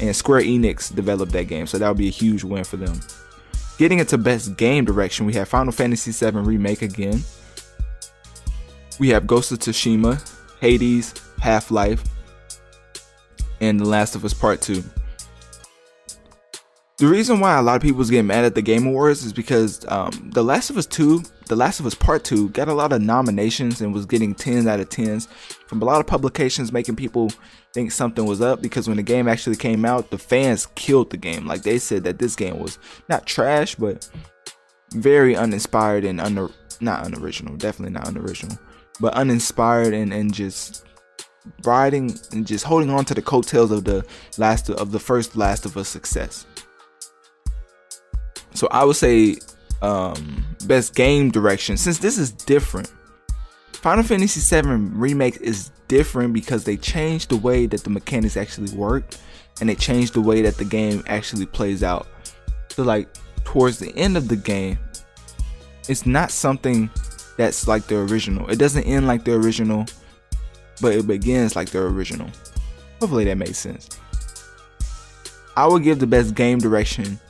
And 0.00 0.14
Square 0.14 0.42
Enix 0.42 0.94
developed 0.94 1.32
that 1.32 1.48
game, 1.48 1.66
so 1.66 1.78
that 1.78 1.88
would 1.88 1.96
be 1.96 2.08
a 2.08 2.12
huge 2.12 2.44
win 2.44 2.64
for 2.64 2.76
them. 2.76 3.00
Getting 3.78 3.98
into 3.98 4.18
best 4.18 4.56
game 4.56 4.84
direction, 4.84 5.26
we 5.26 5.34
have 5.34 5.48
Final 5.48 5.72
Fantasy 5.72 6.12
VII 6.12 6.38
Remake 6.38 6.82
again. 6.82 7.22
We 8.98 9.08
have 9.08 9.26
Ghost 9.26 9.52
of 9.52 9.58
Tsushima, 9.58 10.20
Hades, 10.60 11.14
Half 11.40 11.70
Life, 11.70 12.04
and 13.60 13.80
The 13.80 13.84
Last 13.84 14.14
of 14.14 14.24
Us 14.24 14.32
Part 14.32 14.60
2. 14.60 14.82
The 16.98 17.06
reason 17.06 17.40
why 17.40 17.58
a 17.58 17.62
lot 17.62 17.76
of 17.76 17.82
people 17.82 17.98
was 17.98 18.10
getting 18.10 18.26
mad 18.26 18.44
at 18.44 18.54
the 18.54 18.62
Game 18.62 18.86
Awards 18.86 19.22
is 19.22 19.32
because 19.32 19.84
um, 19.88 20.30
The 20.32 20.42
Last 20.42 20.70
of 20.70 20.78
Us 20.78 20.86
2, 20.86 21.22
The 21.46 21.56
Last 21.56 21.78
of 21.78 21.84
Us 21.84 21.94
Part 21.94 22.24
2 22.24 22.48
got 22.50 22.68
a 22.68 22.74
lot 22.74 22.92
of 22.92 23.02
nominations 23.02 23.82
and 23.82 23.92
was 23.92 24.06
getting 24.06 24.34
10s 24.34 24.66
out 24.66 24.80
of 24.80 24.88
10s 24.88 25.28
from 25.66 25.82
a 25.82 25.84
lot 25.84 26.00
of 26.00 26.06
publications 26.06 26.72
making 26.72 26.96
people 26.96 27.30
think 27.74 27.92
something 27.92 28.24
was 28.24 28.40
up 28.40 28.62
because 28.62 28.88
when 28.88 28.96
the 28.96 29.02
game 29.02 29.28
actually 29.28 29.56
came 29.56 29.84
out, 29.84 30.10
the 30.10 30.16
fans 30.16 30.68
killed 30.74 31.10
the 31.10 31.18
game. 31.18 31.46
Like 31.46 31.62
they 31.62 31.78
said 31.78 32.02
that 32.04 32.18
this 32.18 32.34
game 32.34 32.58
was 32.58 32.78
not 33.10 33.26
trash, 33.26 33.74
but 33.74 34.08
very 34.92 35.36
uninspired 35.36 36.04
and 36.04 36.18
under 36.18 36.48
not 36.80 37.04
unoriginal, 37.06 37.56
definitely 37.56 37.92
not 37.92 38.08
unoriginal 38.08 38.58
but 39.00 39.14
uninspired 39.14 39.94
and, 39.94 40.12
and 40.12 40.32
just 40.32 40.84
riding 41.64 42.18
and 42.32 42.46
just 42.46 42.64
holding 42.64 42.90
on 42.90 43.04
to 43.04 43.14
the 43.14 43.22
coattails 43.22 43.70
of 43.70 43.84
the 43.84 44.04
last 44.38 44.70
of 44.70 44.92
the 44.92 44.98
first 44.98 45.36
Last 45.36 45.64
of 45.64 45.76
Us 45.76 45.88
success. 45.88 46.46
So 48.56 48.68
I 48.70 48.84
would 48.84 48.96
say 48.96 49.36
um, 49.82 50.44
best 50.66 50.94
game 50.94 51.30
direction 51.30 51.76
since 51.76 51.98
this 51.98 52.18
is 52.18 52.32
different. 52.32 52.92
Final 53.72 54.02
Fantasy 54.02 54.40
VII 54.40 54.68
remake 54.68 55.36
is 55.40 55.70
different 55.88 56.32
because 56.32 56.64
they 56.64 56.76
changed 56.76 57.28
the 57.28 57.36
way 57.36 57.66
that 57.66 57.84
the 57.84 57.90
mechanics 57.90 58.36
actually 58.36 58.74
work 58.76 59.04
and 59.60 59.68
they 59.68 59.74
changed 59.74 60.14
the 60.14 60.20
way 60.20 60.42
that 60.42 60.56
the 60.56 60.64
game 60.64 61.04
actually 61.06 61.46
plays 61.46 61.82
out. 61.82 62.06
So 62.70 62.82
like 62.82 63.08
towards 63.44 63.78
the 63.78 63.94
end 63.96 64.16
of 64.16 64.28
the 64.28 64.36
game, 64.36 64.78
it's 65.88 66.06
not 66.06 66.30
something 66.30 66.90
that's 67.36 67.68
like 67.68 67.86
the 67.86 67.98
original. 67.98 68.48
It 68.48 68.58
doesn't 68.58 68.84
end 68.84 69.06
like 69.06 69.24
the 69.24 69.34
original, 69.34 69.86
but 70.80 70.94
it 70.94 71.06
begins 71.06 71.54
like 71.54 71.70
the 71.70 71.82
original. 71.82 72.28
Hopefully 73.00 73.24
that 73.26 73.36
makes 73.36 73.58
sense. 73.58 73.88
I 75.56 75.66
would 75.66 75.82
give 75.82 76.00
the 76.00 76.06
best 76.06 76.34
game 76.34 76.58
direction 76.58 77.20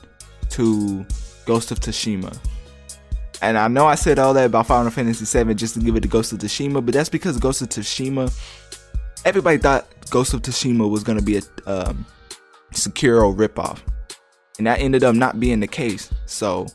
to 0.51 1.05
Ghost 1.45 1.71
of 1.71 1.79
Tsushima. 1.79 2.37
And 3.41 3.57
I 3.57 3.67
know 3.67 3.85
I 3.85 3.95
said 3.95 4.19
all 4.19 4.33
that 4.33 4.45
about 4.45 4.67
Final 4.67 4.89
Fantasy 4.91 5.43
VII 5.43 5.53
just 5.53 5.75
to 5.75 5.79
give 5.79 5.95
it 5.95 6.01
to 6.01 6.07
Ghost 6.07 6.33
of 6.33 6.39
Tsushima, 6.39 6.83
but 6.85 6.93
that's 6.93 7.09
because 7.09 7.37
Ghost 7.37 7.61
of 7.61 7.69
Tsushima, 7.69 8.33
everybody 9.25 9.57
thought 9.57 9.87
Ghost 10.09 10.33
of 10.33 10.41
Tsushima 10.41 10.89
was 10.89 11.03
going 11.03 11.19
to 11.19 11.23
be 11.23 11.37
a 11.37 11.41
um, 11.65 12.05
Sekiro 12.73 13.35
ripoff. 13.35 13.79
And 14.57 14.65
that 14.65 14.79
ended 14.79 15.03
up 15.03 15.15
not 15.15 15.39
being 15.39 15.59
the 15.59 15.67
case. 15.67 16.11
So 16.25 16.65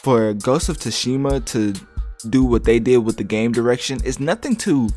for 0.00 0.34
Ghost 0.34 0.68
of 0.68 0.76
Tsushima 0.76 1.44
to 1.46 1.72
do 2.28 2.44
what 2.44 2.64
they 2.64 2.78
did 2.78 2.98
with 2.98 3.16
the 3.16 3.24
game 3.24 3.52
direction. 3.52 4.00
It's 4.04 4.20
nothing 4.20 4.56
too 4.56 4.88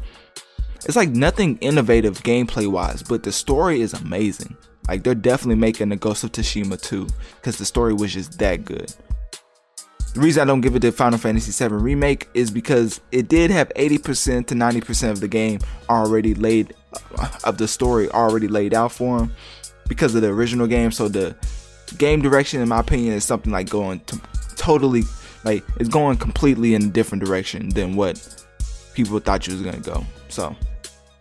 it's 0.86 0.96
like 0.96 1.10
nothing 1.10 1.58
innovative 1.58 2.22
gameplay 2.24 2.68
wise, 2.68 3.04
but 3.04 3.24
the 3.24 3.32
story 3.32 3.82
is 3.82 3.94
amazing. 3.94 4.56
Like 4.88 5.04
they're 5.04 5.16
definitely 5.16 5.56
making 5.56 5.90
the 5.90 5.96
Ghost 5.96 6.24
of 6.24 6.32
Tsushima 6.32 6.82
2 6.82 7.08
because 7.36 7.58
the 7.58 7.66
story 7.66 7.94
was 7.94 8.14
just 8.14 8.40
that 8.40 8.66
good. 8.66 8.94
The 10.14 10.22
reason 10.22 10.42
I 10.42 10.46
don't 10.46 10.62
give 10.62 10.76
it 10.76 10.80
to 10.80 10.92
Final 10.92 11.20
Fantasy 11.20 11.52
VII 11.52 11.76
Remake 11.76 12.28
is 12.34 12.50
because 12.50 13.02
it 13.12 13.28
did 13.28 13.52
have 13.52 13.70
80% 13.76 14.48
to 14.48 14.56
90% 14.56 15.12
of 15.12 15.20
the 15.20 15.28
game 15.28 15.60
already 15.90 16.34
laid 16.34 16.74
of 17.44 17.58
the 17.58 17.68
story 17.68 18.10
already 18.10 18.48
laid 18.48 18.74
out 18.74 18.92
for 18.92 19.20
him 19.20 19.32
because 19.88 20.16
of 20.16 20.22
the 20.22 20.30
original 20.30 20.66
game. 20.66 20.92
So 20.92 21.08
the 21.08 21.36
game 21.98 22.22
direction, 22.22 22.62
in 22.62 22.70
my 22.70 22.80
opinion, 22.80 23.14
is 23.14 23.26
something 23.26 23.52
like 23.52 23.70
going 23.70 24.00
to 24.02 24.20
totally 24.56 25.04
like 25.44 25.64
it's 25.80 25.90
going 25.90 26.18
completely 26.18 26.74
in 26.74 26.84
a 26.84 26.88
different 26.88 27.24
direction 27.24 27.70
than 27.70 27.96
what 27.96 28.46
people 28.94 29.20
thought 29.20 29.46
you 29.48 29.54
was 29.54 29.62
gonna 29.62 29.78
go. 29.78 30.06
So 30.30 30.56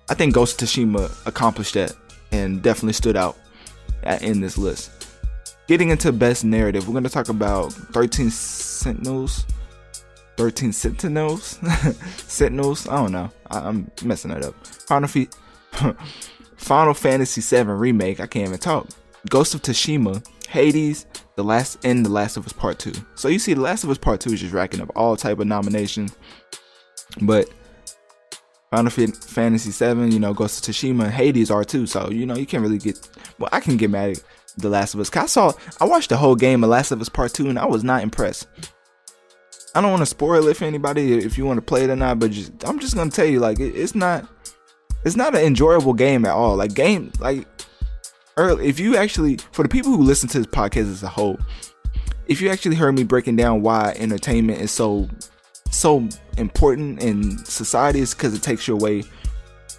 I 0.09 0.15
think 0.15 0.35
Ghost 0.35 0.61
of 0.63 0.69
Tsushima 0.69 1.27
accomplished 1.27 1.75
that 1.75 1.95
and 2.33 2.63
definitely 2.63 2.95
stood 2.95 3.17
out 3.17 3.37
in 4.23 4.41
this 4.41 4.59
list. 4.59 4.91
Getting 5.69 5.91
into 5.91 6.13
best 6.13 6.45
narrative, 6.45 6.87
we're 6.87 6.95
gonna 6.95 7.09
talk 7.09 7.29
about 7.29 7.73
13 7.73 8.31
Sentinels. 8.31 9.47
13 10.37 10.73
Sentinels? 10.73 11.59
Sentinels? 12.27 12.89
I 12.89 12.97
don't 12.97 13.13
know. 13.13 13.31
I, 13.51 13.69
am 13.69 13.91
messing 14.03 14.31
it 14.31 14.45
up. 14.45 14.55
Final, 14.67 15.09
Final 16.57 16.95
Fantasy 16.95 17.41
VII 17.41 17.71
Remake. 17.71 18.21
I 18.21 18.27
can't 18.27 18.49
even 18.49 18.59
talk. 18.59 18.89
Ghost 19.29 19.55
of 19.55 19.63
Tsushima. 19.63 20.25
Hades, 20.49 21.07
The 21.35 21.45
Last 21.45 21.85
and 21.85 22.05
The 22.05 22.11
Last 22.11 22.37
of 22.37 22.47
Us 22.47 22.53
Part 22.53 22.79
2. 22.79 22.93
So 23.15 23.29
you 23.29 23.39
see 23.39 23.55
The 23.55 23.61
Last 23.61 23.85
of 23.85 23.91
Us 23.91 23.99
Part 23.99 24.21
2 24.21 24.33
is 24.33 24.41
just 24.41 24.55
racking 24.55 24.81
up 24.81 24.91
all 24.95 25.17
type 25.17 25.39
of 25.39 25.47
nominations. 25.47 26.17
But 27.21 27.49
Final 28.77 28.91
Fantasy 28.91 29.71
7, 29.71 30.13
you 30.13 30.19
know, 30.19 30.35
Ghost 30.35 30.69
of 30.69 30.75
Tsushima, 30.75 31.11
Hades 31.11 31.51
are 31.51 31.65
too. 31.65 31.87
So, 31.87 32.11
you 32.11 32.27
know, 32.27 32.37
you 32.37 32.45
can't 32.45 32.63
really 32.63 32.77
get, 32.77 33.09
well, 33.39 33.49
I 33.51 33.61
can 33.61 33.79
get 33.79 33.89
mad 33.89 34.11
at 34.11 34.23
The 34.59 34.69
Last 34.69 34.93
of 34.93 35.01
Us. 35.01 35.15
I 35.17 35.25
saw, 35.27 35.53
I 35.81 35.85
watched 35.87 36.11
the 36.11 36.17
whole 36.19 36.37
game 36.37 36.63
of 36.63 36.69
Last 36.69 36.91
of 36.91 37.01
Us 37.01 37.09
Part 37.09 37.33
2 37.33 37.49
and 37.49 37.59
I 37.59 37.65
was 37.65 37.83
not 37.83 38.03
impressed. 38.03 38.47
I 39.75 39.81
don't 39.81 39.91
want 39.91 40.03
to 40.03 40.07
spoil 40.07 40.47
it 40.49 40.59
for 40.59 40.67
anybody 40.67 41.15
if 41.15 41.39
you 41.39 41.47
want 41.47 41.57
to 41.57 41.63
play 41.63 41.85
it 41.85 41.91
or 41.91 41.97
not, 41.97 42.19
but 42.19 42.33
just, 42.33 42.53
I'm 42.67 42.79
just 42.79 42.95
to 42.95 43.09
tell 43.09 43.25
you, 43.25 43.41
like, 43.41 43.61
it, 43.61 43.75
it's 43.75 43.95
not, 43.95 44.29
it's 45.05 45.17
not 45.17 45.35
an 45.35 45.43
enjoyable 45.43 45.95
game 45.95 46.27
at 46.27 46.33
all. 46.33 46.57
Like, 46.57 46.75
game, 46.75 47.13
like, 47.19 47.47
early, 48.37 48.67
if 48.67 48.79
you 48.79 48.97
actually, 48.97 49.39
for 49.53 49.63
the 49.63 49.71
people 49.71 49.93
who 49.93 50.03
listen 50.03 50.29
to 50.31 50.39
this 50.39 50.47
podcast 50.47 50.91
as 50.91 51.03
a 51.03 51.09
whole, 51.09 51.39
if 52.27 52.43
you 52.43 52.51
actually 52.51 52.77
heard 52.77 52.93
me 52.93 53.05
breaking 53.05 53.37
down 53.37 53.63
why 53.63 53.95
entertainment 53.97 54.61
is 54.61 54.71
so 54.71 55.09
so 55.71 56.09
important 56.37 57.03
in 57.03 57.39
society 57.45 58.01
is 58.01 58.15
because 58.15 58.35
it 58.35 58.43
takes 58.43 58.69
you 58.69 58.75
away 58.75 59.05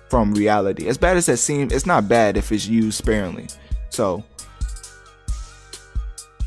from 0.10 0.34
reality. 0.34 0.88
As 0.88 0.98
bad 0.98 1.18
as 1.18 1.26
that 1.28 1.38
seems, 1.38 1.74
it's 1.74 1.86
not 1.86 2.08
bad 2.08 2.38
if 2.38 2.52
it's 2.52 2.68
used 2.68 2.98
sparingly. 2.98 3.48
So, 3.90 4.24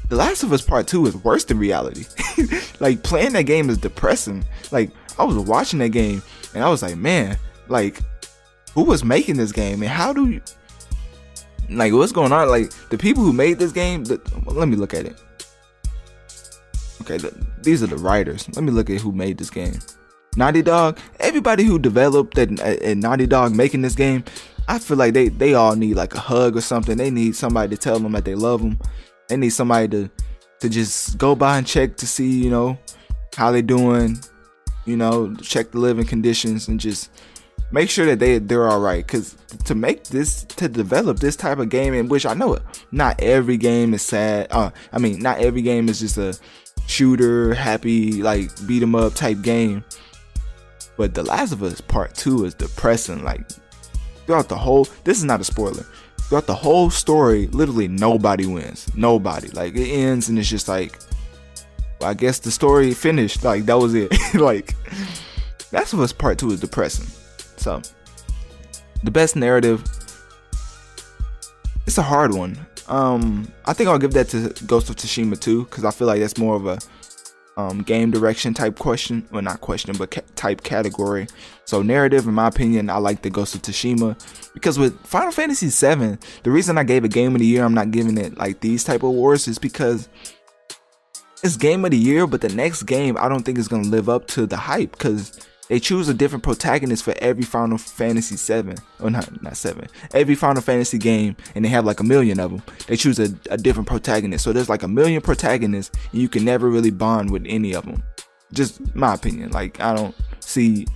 The 0.08 0.16
Last 0.16 0.42
of 0.42 0.52
Us 0.52 0.62
Part 0.62 0.86
2 0.86 1.06
is 1.06 1.16
worse 1.16 1.44
than 1.44 1.58
reality. 1.58 2.04
like, 2.80 3.02
playing 3.02 3.32
that 3.34 3.44
game 3.44 3.70
is 3.70 3.78
depressing. 3.78 4.44
Like, 4.70 4.90
I 5.18 5.24
was 5.24 5.36
watching 5.36 5.78
that 5.80 5.90
game 5.90 6.22
and 6.54 6.64
I 6.64 6.68
was 6.68 6.82
like, 6.82 6.96
man, 6.96 7.38
like, 7.68 8.00
who 8.74 8.84
was 8.84 9.04
making 9.04 9.36
this 9.36 9.52
game 9.52 9.82
and 9.82 9.90
how 9.90 10.12
do 10.12 10.28
you. 10.28 10.40
Like, 11.68 11.92
what's 11.92 12.12
going 12.12 12.32
on? 12.32 12.48
Like, 12.48 12.72
the 12.88 12.98
people 12.98 13.22
who 13.22 13.32
made 13.32 13.58
this 13.58 13.72
game, 13.72 14.04
the, 14.04 14.20
well, 14.44 14.56
let 14.56 14.68
me 14.68 14.76
look 14.76 14.94
at 14.94 15.06
it. 15.06 15.20
Okay, 17.02 17.16
the, 17.16 17.34
these 17.62 17.82
are 17.82 17.86
the 17.86 17.96
writers. 17.96 18.48
Let 18.54 18.64
me 18.64 18.72
look 18.72 18.90
at 18.90 19.00
who 19.00 19.12
made 19.12 19.38
this 19.38 19.50
game. 19.50 19.78
Naughty 20.36 20.62
Dog. 20.62 20.98
Everybody 21.18 21.64
who 21.64 21.78
developed 21.78 22.34
that 22.34 22.60
and 22.60 23.00
Naughty 23.00 23.26
Dog 23.26 23.54
making 23.54 23.82
this 23.82 23.94
game, 23.94 24.24
I 24.68 24.78
feel 24.78 24.96
like 24.96 25.14
they 25.14 25.28
they 25.28 25.54
all 25.54 25.76
need 25.76 25.94
like 25.94 26.14
a 26.14 26.20
hug 26.20 26.56
or 26.56 26.60
something. 26.60 26.96
They 26.96 27.10
need 27.10 27.36
somebody 27.36 27.74
to 27.74 27.80
tell 27.80 27.98
them 27.98 28.12
that 28.12 28.24
they 28.24 28.34
love 28.34 28.62
them. 28.62 28.78
They 29.28 29.36
need 29.36 29.50
somebody 29.50 29.88
to 29.88 30.10
to 30.60 30.68
just 30.68 31.18
go 31.18 31.34
by 31.34 31.58
and 31.58 31.66
check 31.66 31.96
to 31.96 32.06
see 32.06 32.30
you 32.30 32.50
know 32.50 32.78
how 33.36 33.50
they 33.50 33.62
doing. 33.62 34.18
You 34.86 34.96
know, 34.96 35.34
check 35.36 35.72
the 35.72 35.78
living 35.78 36.06
conditions 36.06 36.68
and 36.68 36.80
just 36.80 37.10
make 37.72 37.90
sure 37.90 38.06
that 38.06 38.18
they 38.18 38.38
they're 38.38 38.68
all 38.68 38.80
right. 38.80 39.06
Cause 39.06 39.36
to 39.64 39.74
make 39.74 40.04
this 40.04 40.44
to 40.44 40.68
develop 40.68 41.18
this 41.18 41.36
type 41.36 41.58
of 41.58 41.68
game, 41.68 41.94
in 41.94 42.08
which 42.08 42.24
I 42.24 42.34
know 42.34 42.54
it, 42.54 42.62
not 42.92 43.20
every 43.20 43.56
game 43.56 43.94
is 43.94 44.02
sad. 44.02 44.48
Uh, 44.50 44.70
I 44.92 44.98
mean, 44.98 45.18
not 45.18 45.38
every 45.38 45.62
game 45.62 45.88
is 45.88 46.00
just 46.00 46.18
a 46.18 46.38
shooter, 46.86 47.54
happy, 47.54 48.22
like 48.22 48.50
beat 48.66 48.82
'em 48.82 48.94
up 48.94 49.14
type 49.14 49.42
game. 49.42 49.84
But 51.00 51.14
The 51.14 51.22
Last 51.22 51.52
of 51.52 51.62
Us 51.62 51.80
Part 51.80 52.14
2 52.14 52.44
is 52.44 52.52
depressing. 52.52 53.24
Like 53.24 53.40
throughout 54.26 54.50
the 54.50 54.58
whole 54.58 54.86
this 55.04 55.16
is 55.16 55.24
not 55.24 55.40
a 55.40 55.44
spoiler. 55.44 55.86
Throughout 56.28 56.46
the 56.46 56.54
whole 56.54 56.90
story, 56.90 57.46
literally 57.46 57.88
nobody 57.88 58.44
wins. 58.44 58.86
Nobody. 58.94 59.48
Like 59.48 59.74
it 59.76 59.88
ends 59.88 60.28
and 60.28 60.38
it's 60.38 60.50
just 60.50 60.68
like 60.68 60.98
I 62.02 62.12
guess 62.12 62.38
the 62.38 62.50
story 62.50 62.92
finished. 62.92 63.44
Like 63.44 63.64
that 63.64 63.78
was 63.78 63.94
it. 63.94 64.12
like 64.34 64.74
Last 65.72 65.94
of 65.94 66.00
Us 66.00 66.12
Part 66.12 66.36
2 66.36 66.50
is 66.50 66.60
depressing. 66.60 67.06
So 67.56 67.80
the 69.02 69.10
best 69.10 69.36
narrative 69.36 69.82
it's 71.86 71.96
a 71.96 72.02
hard 72.02 72.34
one. 72.34 72.58
Um, 72.88 73.50
I 73.64 73.72
think 73.72 73.88
I'll 73.88 73.98
give 73.98 74.12
that 74.12 74.28
to 74.28 74.52
Ghost 74.66 74.90
of 74.90 74.96
Tsushima 74.96 75.40
too, 75.40 75.64
because 75.64 75.86
I 75.86 75.92
feel 75.92 76.08
like 76.08 76.20
that's 76.20 76.36
more 76.36 76.56
of 76.56 76.66
a 76.66 76.78
um, 77.60 77.82
game 77.82 78.10
direction 78.10 78.54
type 78.54 78.78
question. 78.78 79.26
Well, 79.30 79.42
not 79.42 79.60
question, 79.60 79.96
but 79.96 80.10
ca- 80.10 80.22
type 80.36 80.62
category. 80.62 81.26
So 81.64 81.82
narrative, 81.82 82.26
in 82.26 82.34
my 82.34 82.48
opinion, 82.48 82.90
I 82.90 82.96
like 82.96 83.22
the 83.22 83.30
Ghost 83.30 83.54
of 83.54 83.62
Tsushima 83.62 84.16
because 84.54 84.78
with 84.78 84.98
Final 85.06 85.32
Fantasy 85.32 85.68
VII, 85.68 86.18
the 86.42 86.50
reason 86.50 86.78
I 86.78 86.84
gave 86.84 87.04
it 87.04 87.12
Game 87.12 87.34
of 87.34 87.40
the 87.40 87.46
Year, 87.46 87.64
I'm 87.64 87.74
not 87.74 87.90
giving 87.90 88.18
it 88.18 88.38
like 88.38 88.60
these 88.60 88.84
type 88.84 89.02
of 89.02 89.10
awards, 89.10 89.46
is 89.46 89.58
because 89.58 90.08
it's 91.42 91.56
Game 91.56 91.84
of 91.84 91.90
the 91.90 91.98
Year, 91.98 92.26
but 92.26 92.40
the 92.40 92.48
next 92.48 92.84
game 92.84 93.16
I 93.18 93.28
don't 93.28 93.42
think 93.44 93.58
is 93.58 93.68
gonna 93.68 93.88
live 93.88 94.08
up 94.08 94.26
to 94.28 94.46
the 94.46 94.56
hype 94.56 94.92
because 94.92 95.38
they 95.70 95.78
choose 95.78 96.08
a 96.08 96.14
different 96.14 96.42
protagonist 96.42 97.04
for 97.04 97.14
every 97.18 97.44
Final 97.44 97.78
Fantasy 97.78 98.36
7 98.36 98.74
or 98.98 99.08
not 99.08 99.42
not 99.42 99.56
7 99.56 99.86
every 100.12 100.34
Final 100.34 100.60
Fantasy 100.60 100.98
game 100.98 101.36
and 101.54 101.64
they 101.64 101.68
have 101.68 101.86
like 101.86 102.00
a 102.00 102.04
million 102.04 102.40
of 102.40 102.50
them 102.50 102.62
they 102.88 102.96
choose 102.96 103.18
a, 103.18 103.32
a 103.50 103.56
different 103.56 103.88
protagonist. 103.88 104.44
So 104.44 104.52
there's 104.52 104.68
like 104.68 104.82
a 104.82 104.88
million 104.88 105.22
protagonists 105.22 105.96
and 106.12 106.20
you 106.20 106.28
can 106.28 106.44
never 106.44 106.68
really 106.68 106.90
bond 106.90 107.30
with 107.30 107.44
any 107.46 107.72
of 107.72 107.86
them 107.86 108.02
just 108.52 108.94
my 108.96 109.14
opinion. 109.14 109.52
Like 109.52 109.80
I 109.80 109.94
don't 109.94 110.14
see 110.40 110.86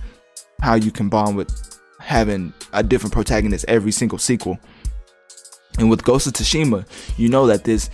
how 0.61 0.75
you 0.75 0.91
can 0.91 1.09
bond 1.09 1.37
with 1.37 1.79
having 1.99 2.53
a 2.73 2.83
different 2.83 3.13
protagonist 3.13 3.65
every 3.67 3.91
single 3.91 4.19
sequel. 4.19 4.59
And 5.79 5.89
with 5.89 6.03
Ghost 6.03 6.27
of 6.27 6.33
Tsushima 6.33 6.85
you 7.17 7.29
know 7.29 7.47
that 7.47 7.63
this 7.63 7.89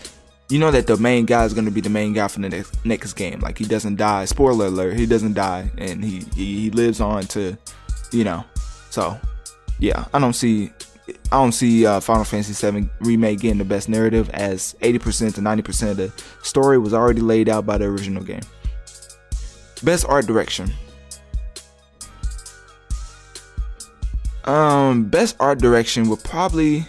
you 0.52 0.60
know 0.60 0.70
that 0.72 0.86
the 0.86 0.98
main 0.98 1.26
guy 1.26 1.46
is 1.46 1.54
going 1.54 1.66
to 1.66 1.72
be 1.72 1.80
the 1.82 1.90
main 1.90 2.12
guy 2.12 2.28
for 2.28 2.42
the 2.42 2.50
next, 2.50 2.86
next 2.86 3.14
game. 3.14 3.40
Like 3.40 3.58
he 3.58 3.64
doesn't 3.64 3.96
die. 3.96 4.26
Spoiler 4.26 4.66
alert: 4.66 4.98
he 4.98 5.06
doesn't 5.06 5.34
die, 5.34 5.72
and 5.78 6.04
he, 6.04 6.26
he 6.36 6.70
lives 6.72 7.00
on 7.00 7.24
to, 7.28 7.58
you 8.12 8.26
know. 8.26 8.44
So, 8.90 9.18
yeah, 9.80 10.06
I 10.14 10.20
don't 10.20 10.34
see 10.34 10.72
I 11.32 11.38
don't 11.38 11.54
see 11.54 11.86
uh, 11.86 12.00
Final 12.02 12.26
Fantasy 12.26 12.72
VII 12.72 12.90
remake 13.00 13.40
getting 13.40 13.58
the 13.58 13.66
best 13.66 13.88
narrative 13.88 14.30
as 14.32 14.76
80% 14.82 15.36
to 15.36 15.42
90% 15.42 15.92
of 15.92 15.98
the 15.98 16.12
story 16.44 16.78
was 16.78 16.94
already 16.94 17.22
laid 17.22 17.50
out 17.50 17.66
by 17.66 17.78
the 17.78 17.86
original 17.86 18.24
game. 18.24 18.42
Best 19.84 20.06
art 20.08 20.28
direction. 20.28 20.72
Um, 24.44 25.06
best 25.06 25.36
art 25.40 25.60
direction 25.60 26.10
would 26.10 26.24
probably. 26.24 26.86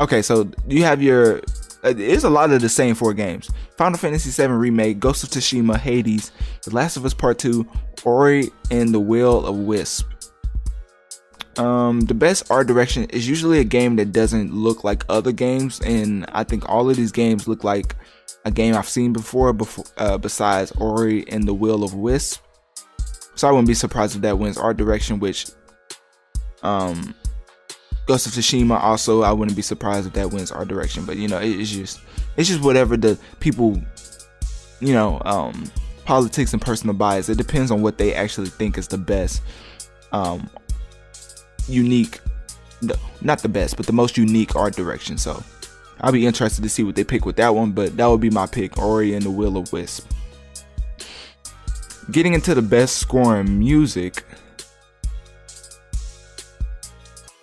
Okay, 0.00 0.22
so 0.22 0.50
you 0.66 0.84
have 0.84 1.02
your 1.02 1.40
uh, 1.84 1.94
it's 1.96 2.24
a 2.24 2.30
lot 2.30 2.50
of 2.50 2.60
the 2.60 2.68
same 2.68 2.94
four 2.94 3.14
games. 3.14 3.50
Final 3.76 3.98
Fantasy 3.98 4.30
VII 4.30 4.52
Remake, 4.52 4.98
Ghost 4.98 5.22
of 5.22 5.30
Tsushima, 5.30 5.78
Hades, 5.78 6.32
The 6.64 6.74
Last 6.74 6.96
of 6.96 7.04
Us 7.04 7.14
Part 7.14 7.38
2, 7.38 7.66
Ori, 8.04 8.50
and 8.70 8.92
The 8.92 9.00
Will 9.00 9.46
of 9.46 9.56
Wisp. 9.56 10.06
Um, 11.56 12.00
the 12.02 12.14
best 12.14 12.50
art 12.50 12.68
direction 12.68 13.04
is 13.10 13.28
usually 13.28 13.58
a 13.58 13.64
game 13.64 13.96
that 13.96 14.12
doesn't 14.12 14.54
look 14.54 14.84
like 14.84 15.04
other 15.08 15.32
games, 15.32 15.80
and 15.80 16.24
I 16.32 16.44
think 16.44 16.68
all 16.68 16.88
of 16.88 16.96
these 16.96 17.12
games 17.12 17.48
look 17.48 17.64
like 17.64 17.96
a 18.44 18.50
game 18.50 18.74
I've 18.74 18.88
seen 18.88 19.12
before, 19.12 19.52
before 19.52 19.84
uh, 19.96 20.18
besides 20.18 20.72
Ori 20.72 21.28
and 21.28 21.44
The 21.44 21.54
Will 21.54 21.82
of 21.82 21.94
Wisp. 21.94 22.42
So 23.34 23.48
I 23.48 23.52
wouldn't 23.52 23.68
be 23.68 23.74
surprised 23.74 24.16
if 24.16 24.22
that 24.22 24.38
wins 24.38 24.58
art 24.58 24.76
direction, 24.76 25.20
which 25.20 25.46
um 26.64 27.14
Ghost 28.08 28.26
of 28.26 28.32
Tsushima 28.32 28.82
also 28.82 29.22
I 29.22 29.32
wouldn't 29.32 29.54
be 29.54 29.62
surprised 29.62 30.06
if 30.06 30.14
that 30.14 30.30
wins 30.32 30.50
art 30.50 30.66
direction, 30.66 31.04
but 31.04 31.18
you 31.18 31.28
know 31.28 31.38
it's 31.38 31.70
just 31.70 32.00
it's 32.38 32.48
just 32.48 32.62
whatever 32.62 32.96
the 32.96 33.18
people 33.38 33.80
you 34.80 34.94
know 34.94 35.20
um 35.26 35.70
politics 36.06 36.54
and 36.54 36.62
personal 36.62 36.94
bias. 36.94 37.28
It 37.28 37.36
depends 37.36 37.70
on 37.70 37.82
what 37.82 37.98
they 37.98 38.14
actually 38.14 38.48
think 38.48 38.78
is 38.78 38.88
the 38.88 38.96
best 38.96 39.42
um 40.12 40.48
unique 41.68 42.20
not 43.20 43.40
the 43.40 43.48
best, 43.48 43.76
but 43.76 43.86
the 43.86 43.92
most 43.92 44.16
unique 44.16 44.56
art 44.56 44.74
direction. 44.74 45.18
So 45.18 45.42
I'll 46.00 46.12
be 46.12 46.26
interested 46.26 46.62
to 46.62 46.68
see 46.70 46.84
what 46.84 46.94
they 46.94 47.04
pick 47.04 47.26
with 47.26 47.36
that 47.36 47.54
one, 47.54 47.72
but 47.72 47.96
that 47.98 48.06
would 48.06 48.20
be 48.20 48.30
my 48.30 48.46
pick, 48.46 48.78
Ori 48.78 49.12
and 49.12 49.22
the 49.22 49.30
Will 49.30 49.58
of 49.58 49.70
Wisp. 49.72 50.10
Getting 52.10 52.32
into 52.32 52.54
the 52.54 52.62
best 52.62 52.96
scoring 52.96 53.58
music, 53.58 54.24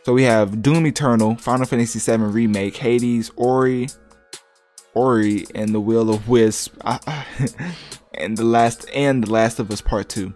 So 0.06 0.14
we 0.14 0.22
have 0.22 0.62
Doom 0.62 0.86
Eternal, 0.86 1.36
Final 1.38 1.66
Fantasy 1.66 1.98
VII 1.98 2.26
Remake, 2.26 2.78
Hades, 2.78 3.32
Ori, 3.38 3.88
Ori, 4.94 5.48
and 5.56 5.74
the 5.74 5.80
Will 5.80 6.12
of 6.12 6.30
Wisp, 6.30 6.78
ah, 6.86 7.00
ah. 7.08 7.28
and 8.14 8.38
the 8.38 8.44
last 8.44 8.88
and 8.94 9.24
the 9.24 9.32
Last 9.32 9.58
of 9.58 9.72
Us 9.72 9.82
Part 9.82 10.08
Two. 10.10 10.32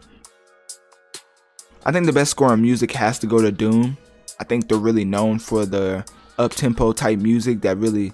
I 1.86 1.92
think 1.92 2.08
the 2.08 2.14
best 2.14 2.32
score 2.32 2.52
in 2.52 2.64
music 2.64 2.94
has 2.94 3.20
to 3.20 3.28
go 3.28 3.44
to 3.44 3.52
Doom. 3.52 3.96
I 4.40 4.44
think 4.44 4.68
they're 4.68 4.80
really 4.80 5.06
known 5.06 5.38
for 5.38 5.68
the 5.68 6.04
up 6.40 6.54
tempo 6.54 6.92
type 6.92 7.20
music 7.20 7.62
that 7.62 7.78
really. 7.78 8.12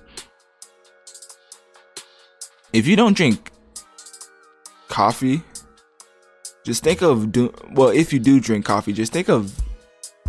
If 2.73 2.85
you 2.85 2.97
don't 2.97 3.15
drink 3.15 3.53
coffee, 4.89 5.41
just 6.65 6.83
think 6.83 7.01
of 7.01 7.31
Doom. 7.31 7.53
Well, 7.71 7.91
if 7.91 8.11
you 8.11 8.19
do 8.19 8.41
drink 8.41 8.65
coffee, 8.65 8.91
just 8.91 9.13
think 9.13 9.29
of 9.29 9.57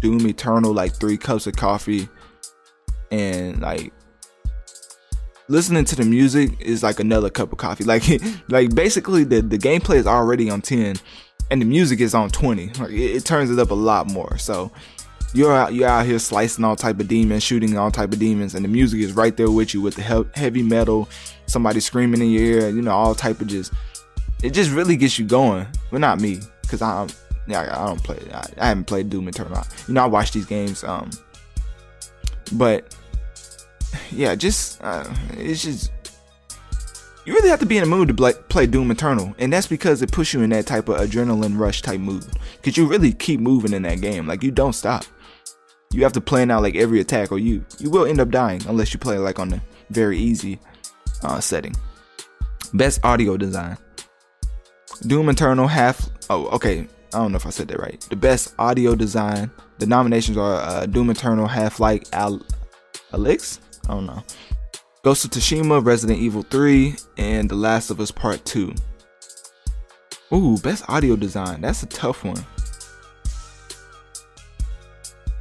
Doom 0.06 0.24
Eternal 0.28 0.72
like 0.72 0.92
three 0.92 1.16
cups 1.16 1.48
of 1.48 1.56
coffee 1.56 2.08
and 3.10 3.60
like 3.60 3.92
listening 5.48 5.84
to 5.84 5.96
the 5.96 6.04
music 6.04 6.50
is 6.60 6.84
like 6.84 7.00
another 7.00 7.28
cup 7.28 7.50
of 7.50 7.58
coffee. 7.58 7.82
Like 7.86 8.04
like 8.48 8.72
basically 8.72 9.24
the 9.24 9.42
the 9.42 9.58
gameplay 9.58 9.96
is 9.96 10.06
already 10.06 10.48
on 10.48 10.62
10 10.62 10.94
and 11.50 11.60
the 11.60 11.66
music 11.66 11.98
is 11.98 12.14
on 12.14 12.30
20. 12.30 12.68
Like 12.74 12.90
it, 12.90 13.16
it 13.16 13.24
turns 13.24 13.50
it 13.50 13.58
up 13.58 13.72
a 13.72 13.74
lot 13.74 14.08
more. 14.08 14.38
So 14.38 14.70
you're 15.34 15.52
out 15.52 15.74
you're 15.74 15.88
out 15.88 16.06
here 16.06 16.20
slicing 16.20 16.64
all 16.64 16.76
type 16.76 17.00
of 17.00 17.08
demons, 17.08 17.42
shooting 17.42 17.76
all 17.76 17.90
type 17.90 18.12
of 18.12 18.20
demons 18.20 18.54
and 18.54 18.64
the 18.64 18.68
music 18.68 19.00
is 19.00 19.12
right 19.12 19.36
there 19.36 19.50
with 19.50 19.74
you 19.74 19.80
with 19.80 19.96
the 19.96 20.02
he- 20.02 20.40
heavy 20.40 20.62
metal, 20.62 21.08
somebody 21.46 21.80
screaming 21.80 22.20
in 22.20 22.30
your 22.30 22.44
ear, 22.44 22.68
you 22.68 22.80
know, 22.80 22.92
all 22.92 23.16
type 23.16 23.40
of 23.40 23.48
just 23.48 23.72
it 24.44 24.50
just 24.50 24.70
really 24.70 24.96
gets 24.96 25.18
you 25.18 25.24
going. 25.24 25.66
But 25.90 25.98
not 25.98 26.20
me 26.20 26.38
cuz 26.68 26.80
I'm 26.80 27.08
yeah, 27.46 27.62
I 27.62 27.86
don't 27.86 28.02
play. 28.02 28.18
I, 28.32 28.46
I 28.58 28.68
haven't 28.68 28.84
played 28.84 29.10
Doom 29.10 29.28
Eternal. 29.28 29.62
You 29.86 29.94
know, 29.94 30.02
I 30.02 30.06
watch 30.06 30.32
these 30.32 30.46
games. 30.46 30.82
Um, 30.84 31.10
but 32.52 32.94
yeah, 34.10 34.34
just 34.34 34.82
uh, 34.82 35.04
it's 35.32 35.62
just 35.62 35.92
you 37.24 37.34
really 37.34 37.48
have 37.48 37.60
to 37.60 37.66
be 37.66 37.76
in 37.76 37.82
a 37.82 37.86
mood 37.86 38.08
to 38.08 38.14
play, 38.14 38.34
play 38.48 38.66
Doom 38.66 38.90
Eternal, 38.90 39.34
and 39.38 39.52
that's 39.52 39.66
because 39.66 40.00
it 40.00 40.12
puts 40.12 40.32
you 40.32 40.42
in 40.42 40.50
that 40.50 40.66
type 40.66 40.88
of 40.88 40.96
adrenaline 41.00 41.58
rush 41.58 41.82
type 41.82 42.00
mood. 42.00 42.24
Cause 42.62 42.76
you 42.76 42.86
really 42.86 43.12
keep 43.12 43.40
moving 43.40 43.72
in 43.72 43.82
that 43.82 44.00
game, 44.00 44.26
like 44.26 44.42
you 44.42 44.50
don't 44.50 44.74
stop. 44.74 45.04
You 45.92 46.02
have 46.02 46.12
to 46.12 46.20
plan 46.20 46.50
out 46.50 46.62
like 46.62 46.76
every 46.76 47.00
attack, 47.00 47.32
or 47.32 47.38
you 47.38 47.64
you 47.78 47.90
will 47.90 48.06
end 48.06 48.20
up 48.20 48.30
dying 48.30 48.62
unless 48.68 48.92
you 48.92 48.98
play 48.98 49.18
like 49.18 49.38
on 49.38 49.48
the 49.48 49.60
very 49.90 50.18
easy 50.18 50.58
uh, 51.22 51.40
setting. 51.40 51.74
Best 52.74 53.04
audio 53.04 53.36
design. 53.36 53.76
Doom 55.06 55.28
Eternal 55.28 55.66
half. 55.66 56.08
Oh, 56.30 56.46
okay. 56.48 56.88
I 57.12 57.18
don't 57.18 57.32
know 57.32 57.36
if 57.36 57.46
I 57.46 57.50
said 57.50 57.68
that 57.68 57.78
right. 57.78 58.00
The 58.10 58.16
best 58.16 58.54
audio 58.58 58.94
design. 58.94 59.50
The 59.78 59.86
nominations 59.86 60.36
are 60.36 60.54
uh, 60.54 60.86
Doom 60.86 61.10
Eternal, 61.10 61.46
Half 61.46 61.80
Life, 61.80 62.02
Alyx. 62.10 63.58
I 63.88 63.92
don't 63.92 64.06
know. 64.06 64.22
Ghost 65.02 65.24
of 65.24 65.30
Tsushima, 65.30 65.84
Resident 65.84 66.18
Evil 66.18 66.42
3, 66.42 66.94
and 67.18 67.48
The 67.48 67.54
Last 67.54 67.90
of 67.90 68.00
Us 68.00 68.10
Part 68.10 68.44
2. 68.44 68.74
Ooh, 70.32 70.58
best 70.58 70.84
audio 70.88 71.14
design. 71.14 71.60
That's 71.60 71.82
a 71.82 71.86
tough 71.86 72.24
one. 72.24 72.44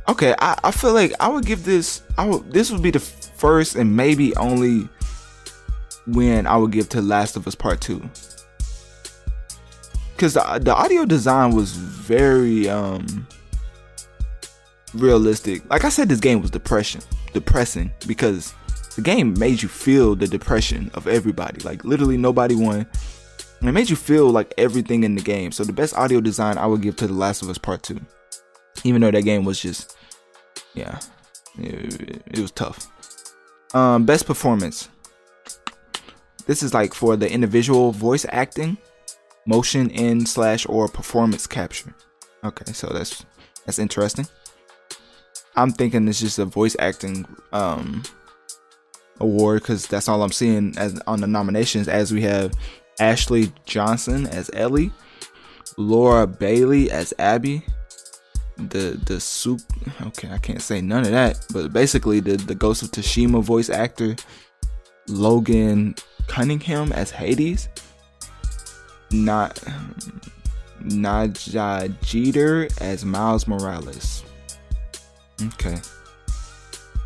Okay, 0.08 0.36
I, 0.40 0.60
I 0.64 0.72
feel 0.72 0.94
like 0.94 1.14
I 1.20 1.28
would 1.28 1.46
give 1.46 1.66
this. 1.66 2.04
I 2.18 2.26
would, 2.26 2.52
this 2.52 2.72
would 2.72 2.84
be 2.84 2.92
the 2.92 3.00
first 3.00 3.76
and 3.76 3.96
maybe 3.96 4.36
only 4.36 4.88
win 6.06 6.46
I 6.46 6.58
would 6.58 6.72
give 6.72 6.90
to 6.90 7.02
Last 7.02 7.36
of 7.36 7.48
Us 7.48 7.56
Part 7.56 7.82
2 7.82 8.08
because 10.16 10.34
the, 10.34 10.60
the 10.62 10.74
audio 10.74 11.06
design 11.06 11.52
was 11.52 11.74
very 11.74 12.70
um 12.70 13.28
realistic. 14.94 15.70
Like 15.70 15.84
I 15.84 15.90
said, 15.90 16.10
this 16.10 16.20
game 16.20 16.42
was 16.42 16.52
depression, 16.52 17.02
depressing 17.34 17.92
because 18.08 18.54
the 18.96 19.02
game 19.02 19.38
made 19.38 19.62
you 19.62 19.68
feel 19.68 20.16
the 20.16 20.28
depression 20.28 20.90
of 20.94 21.08
everybody. 21.08 21.60
Like 21.62 21.84
literally 21.84 22.18
nobody 22.18 22.56
won. 22.56 22.88
It 23.62 23.72
made 23.72 23.90
you 23.90 23.96
feel 23.96 24.30
like 24.30 24.54
everything 24.58 25.04
in 25.04 25.16
the 25.16 25.22
game. 25.22 25.52
So 25.52 25.64
the 25.64 25.74
best 25.74 25.96
audio 25.96 26.22
design 26.22 26.58
I 26.58 26.66
would 26.68 26.82
give 26.82 26.96
to 26.98 27.08
The 27.08 27.14
Last 27.14 27.42
of 27.42 27.50
Us 27.50 27.58
Part 27.58 27.84
Two, 27.84 28.00
even 28.84 29.02
though 29.02 29.12
that 29.12 29.24
game 29.24 29.44
was 29.44 29.60
just, 29.60 29.98
yeah, 30.76 31.00
it, 31.58 32.22
it 32.28 32.40
was 32.40 32.52
tough. 32.52 32.88
Um, 33.74 34.06
best 34.06 34.28
performance. 34.28 34.90
This 36.46 36.62
is 36.62 36.74
like 36.74 36.94
for 36.94 37.16
the 37.16 37.32
individual 37.32 37.92
voice 37.92 38.26
acting 38.30 38.78
motion 39.46 39.90
in 39.90 40.26
slash 40.26 40.66
or 40.68 40.88
performance 40.88 41.48
capture. 41.48 41.94
Okay, 42.44 42.72
so 42.74 42.88
that's 42.88 43.26
that's 43.66 43.80
interesting. 43.80 44.28
I'm 45.56 45.72
thinking 45.72 46.08
it's 46.08 46.20
just 46.20 46.40
a 46.40 46.46
voice 46.46 46.76
acting 46.80 47.26
um 47.54 48.04
award 49.20 49.62
because 49.62 49.88
that's 49.88 50.10
all 50.10 50.22
I'm 50.22 50.32
seeing 50.32 50.78
as 50.78 51.00
on 51.08 51.22
the 51.22 51.28
nominations. 51.28 51.88
As 51.88 52.14
we 52.14 52.22
have 52.24 52.54
Ashley 53.00 53.52
Johnson 53.66 54.28
as 54.28 54.50
Ellie, 54.54 54.92
Laura 55.78 56.28
Bailey 56.28 56.92
as 56.92 57.14
Abby, 57.20 57.64
the 58.58 59.00
the 59.06 59.20
soup. 59.20 59.62
Okay, 60.02 60.30
I 60.30 60.38
can't 60.38 60.62
say 60.62 60.82
none 60.82 61.06
of 61.06 61.12
that, 61.12 61.46
but 61.54 61.74
basically 61.74 62.20
the 62.20 62.38
the 62.38 62.56
Ghost 62.56 62.84
of 62.84 62.92
Tsushima 62.92 63.42
voice 63.42 63.70
actor 63.70 64.16
Logan 65.08 65.96
Cunningham 66.28 66.92
as 66.92 67.12
Hades, 67.12 67.70
not 69.24 69.56
Nadji 70.84 72.02
Jeter 72.02 72.68
as 72.80 73.06
Miles 73.06 73.48
Morales. 73.48 74.24
Okay, 75.42 75.78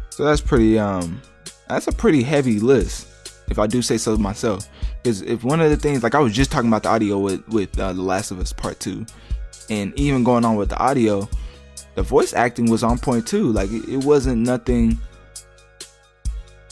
so 0.09 0.23
that's 0.23 0.41
pretty 0.41 0.77
um 0.77 1.21
that's 1.67 1.87
a 1.87 1.91
pretty 1.91 2.23
heavy 2.23 2.59
list, 2.59 3.07
if 3.49 3.59
I 3.59 3.67
do 3.67 3.81
say 3.81 3.97
so 3.97 4.17
myself. 4.17 4.67
Because 5.01 5.21
if 5.21 5.43
one 5.43 5.61
of 5.61 5.69
the 5.69 5.77
things, 5.77 6.03
like 6.03 6.15
I 6.15 6.19
was 6.19 6.33
just 6.33 6.51
talking 6.51 6.67
about 6.67 6.83
the 6.83 6.89
audio 6.89 7.17
with 7.19 7.47
with 7.47 7.79
uh, 7.79 7.93
The 7.93 8.01
Last 8.01 8.31
of 8.31 8.39
Us 8.39 8.51
Part 8.51 8.79
Two, 8.79 9.05
and 9.69 9.97
even 9.97 10.23
going 10.23 10.43
on 10.45 10.55
with 10.55 10.69
the 10.69 10.77
audio, 10.77 11.29
the 11.95 12.03
voice 12.03 12.33
acting 12.33 12.69
was 12.69 12.83
on 12.83 12.97
point 12.97 13.27
too. 13.27 13.51
Like 13.51 13.71
it, 13.71 13.87
it 13.87 14.03
wasn't 14.03 14.45
nothing 14.45 14.97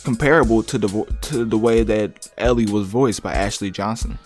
comparable 0.03 0.63
to 0.63 0.77
the 0.77 1.17
to 1.21 1.45
the 1.45 1.57
way 1.57 1.83
that 1.83 2.29
Ellie 2.37 2.65
was 2.65 2.87
voiced 2.87 3.23
by 3.23 3.33
Ashley 3.33 3.71
Johnson, 3.71 4.17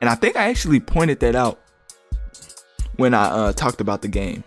and 0.00 0.10
I 0.10 0.14
think 0.14 0.36
I 0.36 0.48
actually 0.48 0.80
pointed 0.80 1.20
that 1.20 1.34
out 1.34 1.60
when 2.96 3.14
I 3.14 3.24
uh, 3.26 3.52
talked 3.52 3.80
about 3.80 4.02
the 4.02 4.08
game. 4.08 4.44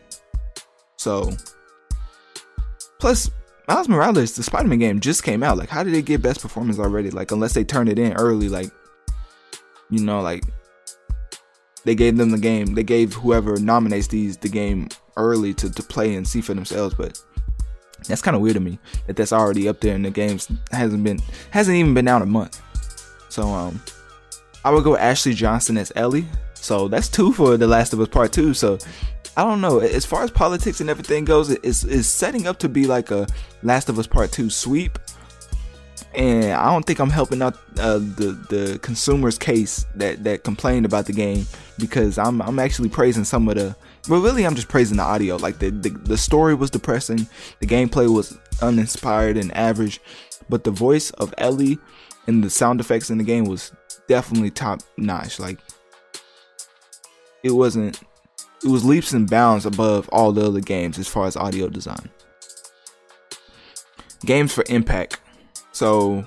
So, 0.98 1.32
plus 3.00 3.32
Miles 3.68 3.88
Morales, 3.88 4.36
the 4.36 4.44
Spider-Man 4.44 4.80
game 4.80 5.00
just 5.00 5.24
came 5.24 5.44
out. 5.44 5.58
Like, 5.58 5.70
how 5.70 5.84
did 5.84 5.94
they 5.94 6.02
get 6.02 6.22
best 6.22 6.42
performance 6.42 6.80
already? 6.80 7.12
Like, 7.12 7.32
unless 7.32 7.54
they 7.54 7.64
turned 7.64 7.90
it 7.90 8.00
in 8.00 8.14
early, 8.14 8.50
like, 8.50 8.72
you 9.90 10.04
know, 10.04 10.22
like 10.22 10.44
they 11.86 11.96
gave 11.96 12.18
them 12.18 12.32
the 12.32 12.38
game. 12.38 12.76
They 12.76 12.84
gave 12.84 13.14
whoever 13.14 13.58
nominates 13.60 14.08
these 14.08 14.38
the 14.38 14.50
game 14.50 14.90
early 15.18 15.54
to, 15.56 15.72
to 15.72 15.84
play 15.84 16.16
and 16.16 16.28
see 16.28 16.42
for 16.42 16.54
themselves. 16.54 16.94
But 16.96 17.22
that's 18.08 18.22
kind 18.22 18.36
of 18.36 18.42
weird 18.42 18.56
to 18.56 18.60
me 18.60 18.80
that 19.08 19.16
that's 19.16 19.34
already 19.34 19.68
up 19.68 19.82
there 19.82 19.96
and 19.96 20.06
the 20.06 20.12
games 20.12 20.50
hasn't 20.72 21.04
been 21.04 21.20
hasn't 21.52 21.76
even 21.76 21.94
been 21.94 22.08
out 22.08 22.22
a 22.22 22.26
month. 22.26 22.62
So 23.30 23.48
um, 23.48 23.82
I 24.64 24.72
would 24.72 24.84
go 24.84 24.98
Ashley 24.98 25.34
Johnson 25.34 25.78
as 25.78 25.92
Ellie. 25.96 26.26
So 26.54 26.88
that's 26.88 27.08
two 27.08 27.32
for 27.32 27.56
The 27.56 27.68
Last 27.68 27.94
of 27.94 28.02
Us 28.02 28.10
Part 28.10 28.34
Two. 28.34 28.54
So 28.54 28.78
I 29.40 29.44
don't 29.44 29.62
know. 29.62 29.80
As 29.80 30.06
far 30.06 30.24
as 30.24 30.32
politics 30.32 30.82
and 30.82 30.90
everything 30.90 31.24
goes, 31.24 31.50
it's, 31.50 31.86
it's 31.86 32.10
setting 32.10 32.46
up 32.46 32.60
to 32.60 32.68
be 32.68 32.86
like 32.86 33.10
a 33.10 33.26
Last 33.64 33.88
of 33.88 33.98
Us 33.98 34.06
Part 34.06 34.34
2 34.34 34.50
sweep. 34.50 35.00
And 36.14 36.52
I 36.52 36.72
don't 36.72 36.86
think 36.86 37.00
I'm 37.00 37.10
helping 37.10 37.42
out 37.42 37.56
uh, 37.78 38.00
the 38.00 38.38
the 38.50 38.80
consumer's 38.82 39.38
case 39.38 39.86
that 39.96 40.24
that 40.24 40.44
complained 40.44 40.86
about 40.86 41.06
the 41.06 41.14
game 41.14 41.46
because 41.78 42.18
I'm 42.18 42.42
I'm 42.42 42.60
actually 42.60 42.90
praising 42.90 43.24
some 43.24 43.48
of 43.48 43.56
the 43.56 43.76
well 44.10 44.20
really 44.20 44.46
I'm 44.46 44.56
just 44.56 44.68
praising 44.70 44.98
the 44.98 45.04
audio 45.04 45.36
like 45.36 45.60
the, 45.60 45.70
the 45.70 45.90
the 45.90 46.18
story 46.18 46.56
was 46.56 46.72
depressing 46.72 47.28
the 47.60 47.68
gameplay 47.68 48.12
was 48.12 48.40
uninspired 48.60 49.38
and 49.38 49.56
average 49.56 50.02
but 50.50 50.64
the 50.64 50.72
voice 50.72 51.12
of 51.12 51.32
Ellie 51.38 51.78
and 52.26 52.44
the 52.44 52.50
sound 52.50 52.80
effects 52.80 53.12
in 53.12 53.20
the 53.20 53.24
game 53.24 53.46
was 53.46 53.72
definitely 54.10 54.50
top 54.50 54.82
notch 54.98 55.40
like 55.40 55.60
it 57.44 57.52
wasn't 57.52 58.02
it 58.64 58.68
was 58.68 58.84
leaps 58.84 59.14
and 59.14 59.30
bounds 59.30 59.66
above 59.66 60.10
all 60.10 60.32
the 60.32 60.46
other 60.46 60.60
games 60.60 61.00
as 61.00 61.08
far 61.08 61.28
as 61.28 61.38
audio 61.38 61.70
design. 61.70 62.10
Games 64.26 64.54
for 64.54 64.66
impact. 64.68 65.22
So 65.72 66.26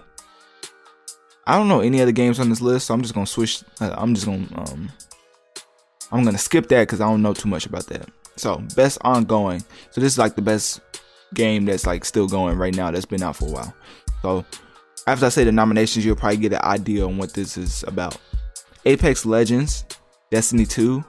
I 1.46 1.58
don't 1.58 1.68
know 1.68 1.80
any 1.80 2.00
other 2.00 2.12
games 2.12 2.40
on 2.40 2.48
this 2.48 2.62
list, 2.62 2.86
so 2.86 2.94
I'm 2.94 3.02
just 3.02 3.12
gonna 3.12 3.26
switch. 3.26 3.62
Uh, 3.80 3.94
I'm 3.98 4.14
just 4.14 4.26
gonna 4.26 4.48
um, 4.54 4.90
I'm 6.10 6.24
gonna 6.24 6.38
skip 6.38 6.68
that 6.68 6.82
because 6.82 7.02
I 7.02 7.10
don't 7.10 7.20
know 7.20 7.34
too 7.34 7.48
much 7.48 7.66
about 7.66 7.86
that. 7.88 8.08
So 8.36 8.62
best 8.76 8.96
ongoing. 9.02 9.62
So 9.90 10.00
this 10.00 10.14
is 10.14 10.18
like 10.18 10.34
the 10.34 10.42
best 10.42 10.80
game 11.34 11.66
that's 11.66 11.86
like 11.86 12.06
still 12.06 12.28
going 12.28 12.56
right 12.56 12.74
now 12.74 12.90
that's 12.90 13.04
been 13.04 13.22
out 13.22 13.36
for 13.36 13.48
a 13.48 13.50
while. 13.50 13.74
So 14.22 14.44
after 15.06 15.26
I 15.26 15.28
say 15.30 15.44
the 15.44 15.52
nominations, 15.52 16.04
you'll 16.04 16.16
probably 16.16 16.36
get 16.36 16.52
an 16.52 16.62
idea 16.62 17.04
on 17.04 17.18
what 17.18 17.32
this 17.32 17.56
is 17.56 17.82
about. 17.84 18.16
Apex 18.84 19.26
Legends, 19.26 19.84
Destiny 20.30 20.66
2, 20.66 21.04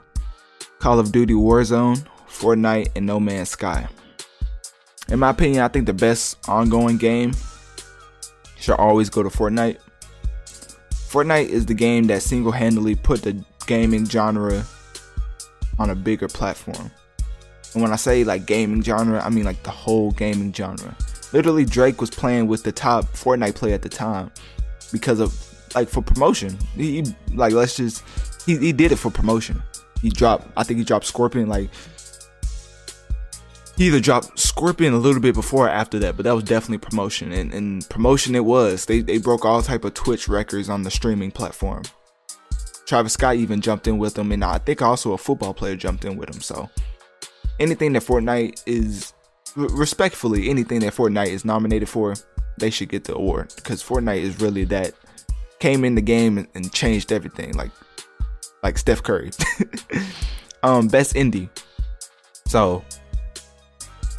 Call 0.80 1.00
of 1.00 1.12
Duty 1.12 1.34
Warzone, 1.34 2.06
Fortnite, 2.28 2.90
and 2.96 3.06
No 3.06 3.20
Man's 3.20 3.50
Sky. 3.50 3.88
In 5.10 5.20
my 5.20 5.30
opinion, 5.30 5.64
I 5.64 5.68
think 5.68 5.86
the 5.86 5.94
best 5.94 6.38
ongoing 6.50 6.98
game 6.98 7.34
should 8.60 8.76
always 8.76 9.10
go 9.10 9.22
to 9.22 9.30
Fortnite. 9.30 9.78
Fortnite 10.92 11.50
is 11.50 11.66
the 11.66 11.74
game 11.74 12.06
that 12.08 12.24
single 12.24 12.52
handedly 12.52 12.96
put 12.96 13.22
the 13.22 13.44
gaming 13.68 14.06
genre 14.06 14.66
on 15.78 15.90
a 15.90 15.96
bigger 15.96 16.28
platform. 16.28 16.92
And 17.74 17.82
when 17.82 17.92
I 17.92 17.98
say 17.98 18.24
like 18.24 18.46
gaming 18.46 18.82
genre, 18.82 19.22
I 19.24 19.30
mean 19.30 19.46
like 19.46 19.62
the 19.64 19.72
whole 19.72 20.12
gaming 20.12 20.54
genre. 20.54 20.96
Literally, 21.34 21.66
Drake 21.66 22.00
was 22.00 22.10
playing 22.10 22.48
with 22.48 22.64
the 22.64 22.72
top 22.72 23.06
Fortnite 23.14 23.56
player 23.56 23.74
at 23.74 23.82
the 23.82 23.90
time 23.90 24.32
because 24.92 25.20
of 25.20 25.34
like 25.76 25.90
for 25.90 26.02
promotion. 26.02 26.58
He 26.76 27.04
like 27.34 27.54
let's 27.54 27.76
just 27.76 28.04
he, 28.46 28.58
he 28.58 28.72
did 28.72 28.92
it 28.92 28.98
for 28.98 29.10
promotion 29.10 29.62
he 30.04 30.10
dropped 30.10 30.48
I 30.56 30.64
think 30.64 30.78
he 30.78 30.84
dropped 30.84 31.06
Scorpion 31.06 31.48
like 31.48 31.70
he 33.76 33.88
either 33.88 34.02
dropped 34.02 34.38
Scorpion 34.38 34.94
a 34.94 34.98
little 34.98 35.22
bit 35.22 35.34
before 35.34 35.66
or 35.66 35.70
after 35.70 35.98
that, 36.00 36.16
but 36.16 36.26
that 36.26 36.36
was 36.36 36.44
definitely 36.44 36.78
promotion. 36.78 37.32
And, 37.32 37.52
and 37.52 37.90
promotion 37.90 38.36
it 38.36 38.46
was. 38.46 38.86
They 38.86 39.02
they 39.02 39.18
broke 39.18 39.46
all 39.46 39.64
type 39.64 39.84
of 39.84 39.96
Twitch 39.96 40.28
records 40.28 40.70
on 40.70 40.84
the 40.84 40.92
streaming 40.92 41.32
platform. 41.32 41.82
Travis 42.86 43.14
Scott 43.14 43.38
even 43.38 43.62
jumped 43.62 43.88
in 43.88 43.98
with 43.98 44.14
them, 44.14 44.32
and 44.32 44.44
I 44.44 44.60
think 44.60 44.84
also 44.84 45.14
a 45.14 45.18
football 45.18 45.56
player 45.56 45.76
jumped 45.76 46.06
in 46.06 46.18
with 46.18 46.30
him. 46.30 46.42
So 46.42 46.70
anything 47.60 47.94
that 47.94 48.04
Fortnite 48.04 48.62
is 48.68 49.14
respectfully, 49.56 50.50
anything 50.50 50.80
that 50.82 50.94
Fortnite 50.94 51.28
is 51.28 51.46
nominated 51.46 51.90
for, 51.90 52.16
they 52.58 52.70
should 52.70 52.90
get 52.90 53.06
the 53.06 53.16
award 53.16 53.54
because 53.56 53.84
Fortnite 53.84 54.22
is 54.22 54.40
really 54.40 54.64
that 54.66 54.94
came 55.60 55.86
in 55.86 55.96
the 55.96 56.02
game 56.02 56.48
and, 56.54 56.74
changed 56.74 57.12
everything. 57.12 57.54
Like 57.54 57.72
like 58.62 58.78
Steph 58.78 59.04
Curry. 59.04 59.32
Um, 60.64 60.88
best 60.88 61.16
indie. 61.16 61.50
So, 62.48 62.86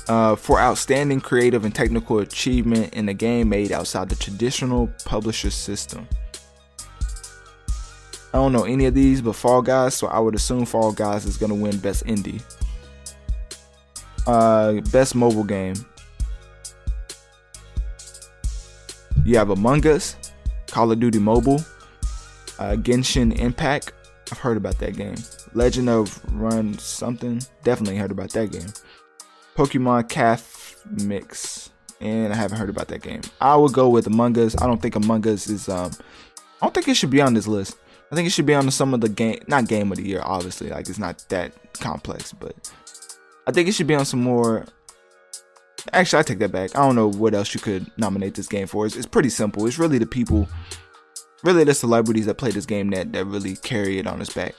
uh, 0.08 0.36
for 0.36 0.60
outstanding 0.60 1.22
creative 1.22 1.64
and 1.64 1.74
technical 1.74 2.18
achievement 2.18 2.92
in 2.92 3.08
a 3.08 3.14
game 3.14 3.48
made 3.48 3.72
outside 3.72 4.10
the 4.10 4.16
traditional 4.16 4.90
publisher 5.06 5.48
system. 5.48 6.06
I 8.34 8.38
don't 8.38 8.52
know 8.52 8.64
any 8.64 8.84
of 8.84 8.94
these, 8.94 9.22
but 9.22 9.34
Fall 9.36 9.62
Guys, 9.62 9.94
so 9.94 10.08
I 10.08 10.18
would 10.18 10.34
assume 10.34 10.66
Fall 10.66 10.92
Guys 10.92 11.24
is 11.24 11.38
gonna 11.38 11.54
win 11.54 11.78
Best 11.78 12.04
Indie. 12.04 12.42
Uh, 14.26 14.80
best 14.92 15.14
mobile 15.14 15.44
game. 15.44 15.74
You 19.24 19.36
have 19.38 19.50
Among 19.50 19.86
Us, 19.86 20.16
Call 20.66 20.92
of 20.92 21.00
Duty 21.00 21.18
Mobile, 21.18 21.60
uh, 22.58 22.76
Genshin 22.76 23.38
Impact. 23.38 23.92
I've 24.30 24.38
heard 24.38 24.56
about 24.56 24.78
that 24.78 24.96
game. 24.96 25.16
Legend 25.54 25.88
of 25.88 26.20
Run 26.32 26.76
something. 26.78 27.40
Definitely 27.62 27.96
heard 27.96 28.10
about 28.10 28.30
that 28.30 28.50
game. 28.50 28.66
Pokemon 29.56 30.08
Cafe 30.08 30.76
Mix, 31.04 31.70
and 32.00 32.32
I 32.32 32.36
haven't 32.36 32.58
heard 32.58 32.70
about 32.70 32.88
that 32.88 33.02
game. 33.02 33.20
I 33.40 33.56
would 33.56 33.72
go 33.72 33.88
with 33.88 34.06
Among 34.06 34.38
Us. 34.38 34.60
I 34.60 34.66
don't 34.66 34.82
think 34.82 34.96
Among 34.96 35.26
Us 35.26 35.48
is. 35.48 35.68
Um, 35.68 35.92
I 36.60 36.66
don't 36.66 36.74
think 36.74 36.88
it 36.88 36.94
should 36.94 37.10
be 37.10 37.20
on 37.20 37.34
this 37.34 37.46
list. 37.46 37.76
I 38.10 38.14
think 38.14 38.26
it 38.26 38.30
should 38.30 38.46
be 38.46 38.54
on 38.54 38.70
some 38.70 38.94
of 38.94 39.00
the 39.00 39.08
game, 39.08 39.40
not 39.48 39.68
game 39.68 39.90
of 39.90 39.98
the 39.98 40.06
year, 40.06 40.22
obviously. 40.24 40.68
Like 40.68 40.88
it's 40.88 40.98
not 40.98 41.24
that 41.28 41.52
complex, 41.74 42.32
but 42.32 42.54
I 43.46 43.52
think 43.52 43.68
it 43.68 43.72
should 43.72 43.86
be 43.86 43.94
on 43.94 44.04
some 44.04 44.22
more. 44.22 44.64
Actually, 45.92 46.20
I 46.20 46.22
take 46.22 46.38
that 46.38 46.52
back. 46.52 46.76
I 46.76 46.80
don't 46.80 46.94
know 46.94 47.10
what 47.10 47.34
else 47.34 47.54
you 47.54 47.60
could 47.60 47.90
nominate 47.98 48.34
this 48.34 48.48
game 48.48 48.66
for. 48.66 48.86
It's, 48.86 48.96
it's 48.96 49.06
pretty 49.06 49.28
simple. 49.28 49.66
It's 49.66 49.78
really 49.78 49.98
the 49.98 50.06
people, 50.06 50.48
really 51.42 51.64
the 51.64 51.74
celebrities 51.74 52.26
that 52.26 52.36
play 52.36 52.50
this 52.50 52.66
game 52.66 52.90
that 52.90 53.12
that 53.12 53.24
really 53.26 53.56
carry 53.56 53.98
it 53.98 54.06
on 54.06 54.20
its 54.20 54.32
back. 54.32 54.54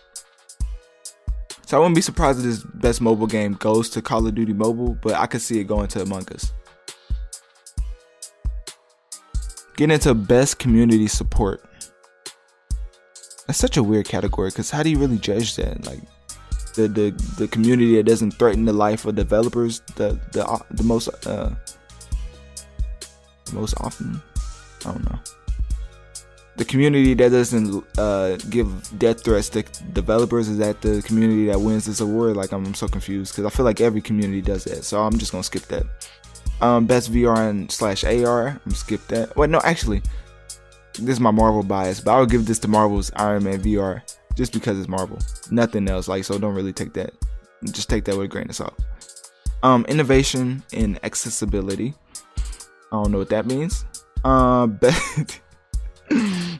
So 1.65 1.77
I 1.77 1.79
wouldn't 1.79 1.95
be 1.95 2.01
surprised 2.01 2.39
if 2.39 2.45
this 2.45 2.63
best 2.63 3.01
mobile 3.01 3.25
game 3.25 3.53
goes 3.53 3.89
to 3.91 4.01
Call 4.01 4.27
of 4.27 4.35
Duty 4.35 4.53
Mobile, 4.53 4.95
but 5.01 5.15
I 5.15 5.25
could 5.25 5.41
see 5.41 5.59
it 5.59 5.63
going 5.63 5.87
to 5.89 6.01
Among 6.03 6.31
Us. 6.31 6.53
Getting 9.75 9.95
into 9.95 10.13
best 10.13 10.59
community 10.59 11.07
support. 11.07 11.63
That's 13.47 13.57
such 13.57 13.77
a 13.77 13.83
weird 13.83 14.07
category 14.07 14.49
because 14.49 14.69
how 14.69 14.83
do 14.83 14.91
you 14.91 14.99
really 14.99 15.17
judge 15.17 15.55
that? 15.55 15.85
Like 15.85 15.99
the 16.75 16.87
the 16.87 17.11
the 17.37 17.47
community 17.47 17.95
that 17.97 18.03
doesn't 18.03 18.31
threaten 18.31 18.65
the 18.65 18.73
life 18.73 19.05
of 19.05 19.15
developers 19.15 19.81
the 19.95 20.19
the 20.31 20.45
uh, 20.45 20.59
the 20.71 20.83
most 20.83 21.09
uh 21.25 21.49
most 23.53 23.75
often. 23.79 24.21
I 24.85 24.91
don't 24.91 25.09
know. 25.09 25.19
The 26.57 26.65
community 26.65 27.13
that 27.15 27.29
doesn't 27.29 27.83
uh, 27.97 28.37
give 28.49 28.69
death 28.97 29.23
threats 29.23 29.49
to 29.49 29.63
developers 29.91 30.47
is 30.47 30.57
that 30.59 30.81
the 30.81 31.01
community 31.01 31.47
that 31.47 31.59
wins 31.59 31.85
this 31.85 31.99
award. 31.99 32.37
Like 32.37 32.51
I'm 32.53 32.73
so 32.73 32.87
confused 32.87 33.33
because 33.33 33.45
I 33.45 33.55
feel 33.55 33.65
like 33.65 33.81
every 33.81 34.01
community 34.01 34.41
does 34.41 34.63
that. 34.65 34.83
So 34.85 35.01
I'm 35.01 35.17
just 35.17 35.31
gonna 35.31 35.43
skip 35.43 35.63
that. 35.63 35.85
Um, 36.61 36.85
best 36.85 37.11
VR 37.11 37.49
and 37.49 37.69
slash 37.69 38.05
AR. 38.05 38.59
I'm 38.65 38.71
skip 38.71 39.05
that. 39.07 39.35
Wait, 39.35 39.49
no, 39.49 39.59
actually, 39.63 40.01
this 40.93 41.15
is 41.15 41.19
my 41.19 41.31
Marvel 41.31 41.63
bias, 41.63 41.99
but 41.99 42.15
I 42.15 42.19
would 42.21 42.29
give 42.29 42.45
this 42.45 42.59
to 42.59 42.69
Marvel's 42.69 43.11
Iron 43.15 43.43
Man 43.43 43.61
VR 43.61 44.01
just 44.35 44.53
because 44.53 44.77
it's 44.77 44.87
Marvel. 44.87 45.19
Nothing 45.51 45.87
else. 45.87 46.07
Like 46.07 46.23
so, 46.23 46.37
don't 46.37 46.55
really 46.55 46.73
take 46.73 46.93
that. 46.93 47.13
Just 47.65 47.89
take 47.89 48.05
that 48.05 48.15
with 48.15 48.25
a 48.25 48.27
grain 48.27 48.49
of 48.49 48.55
salt. 48.55 48.77
Um, 49.63 49.85
innovation 49.87 50.63
in 50.71 50.99
accessibility. 51.03 51.93
I 52.91 53.03
don't 53.03 53.11
know 53.11 53.17
what 53.17 53.29
that 53.29 53.45
means. 53.45 53.85
Uh, 54.23 54.67
but 54.67 55.41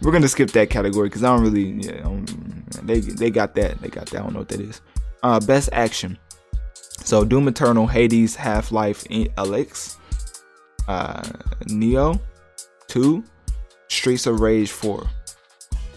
we're 0.01 0.11
gonna 0.11 0.27
skip 0.27 0.51
that 0.51 0.69
category 0.69 1.09
because 1.09 1.23
I 1.23 1.35
don't 1.35 1.43
really. 1.43 1.85
Yeah, 1.85 2.01
don't, 2.01 2.87
they 2.87 2.99
they 2.99 3.29
got 3.29 3.55
that. 3.55 3.79
They 3.81 3.89
got 3.89 4.07
that. 4.07 4.19
I 4.19 4.23
don't 4.23 4.33
know 4.33 4.39
what 4.39 4.49
that 4.49 4.61
is. 4.61 4.81
Uh, 5.21 5.39
best 5.39 5.69
action. 5.71 6.17
So 7.03 7.23
Doom 7.23 7.47
Eternal, 7.47 7.87
Hades, 7.87 8.35
Half 8.35 8.71
Life, 8.71 9.03
Alyx, 9.05 9.97
uh, 10.87 11.21
Nioh, 11.65 12.19
Two, 12.87 13.23
Streets 13.89 14.25
of 14.25 14.39
Rage 14.39 14.71
4. 14.71 15.07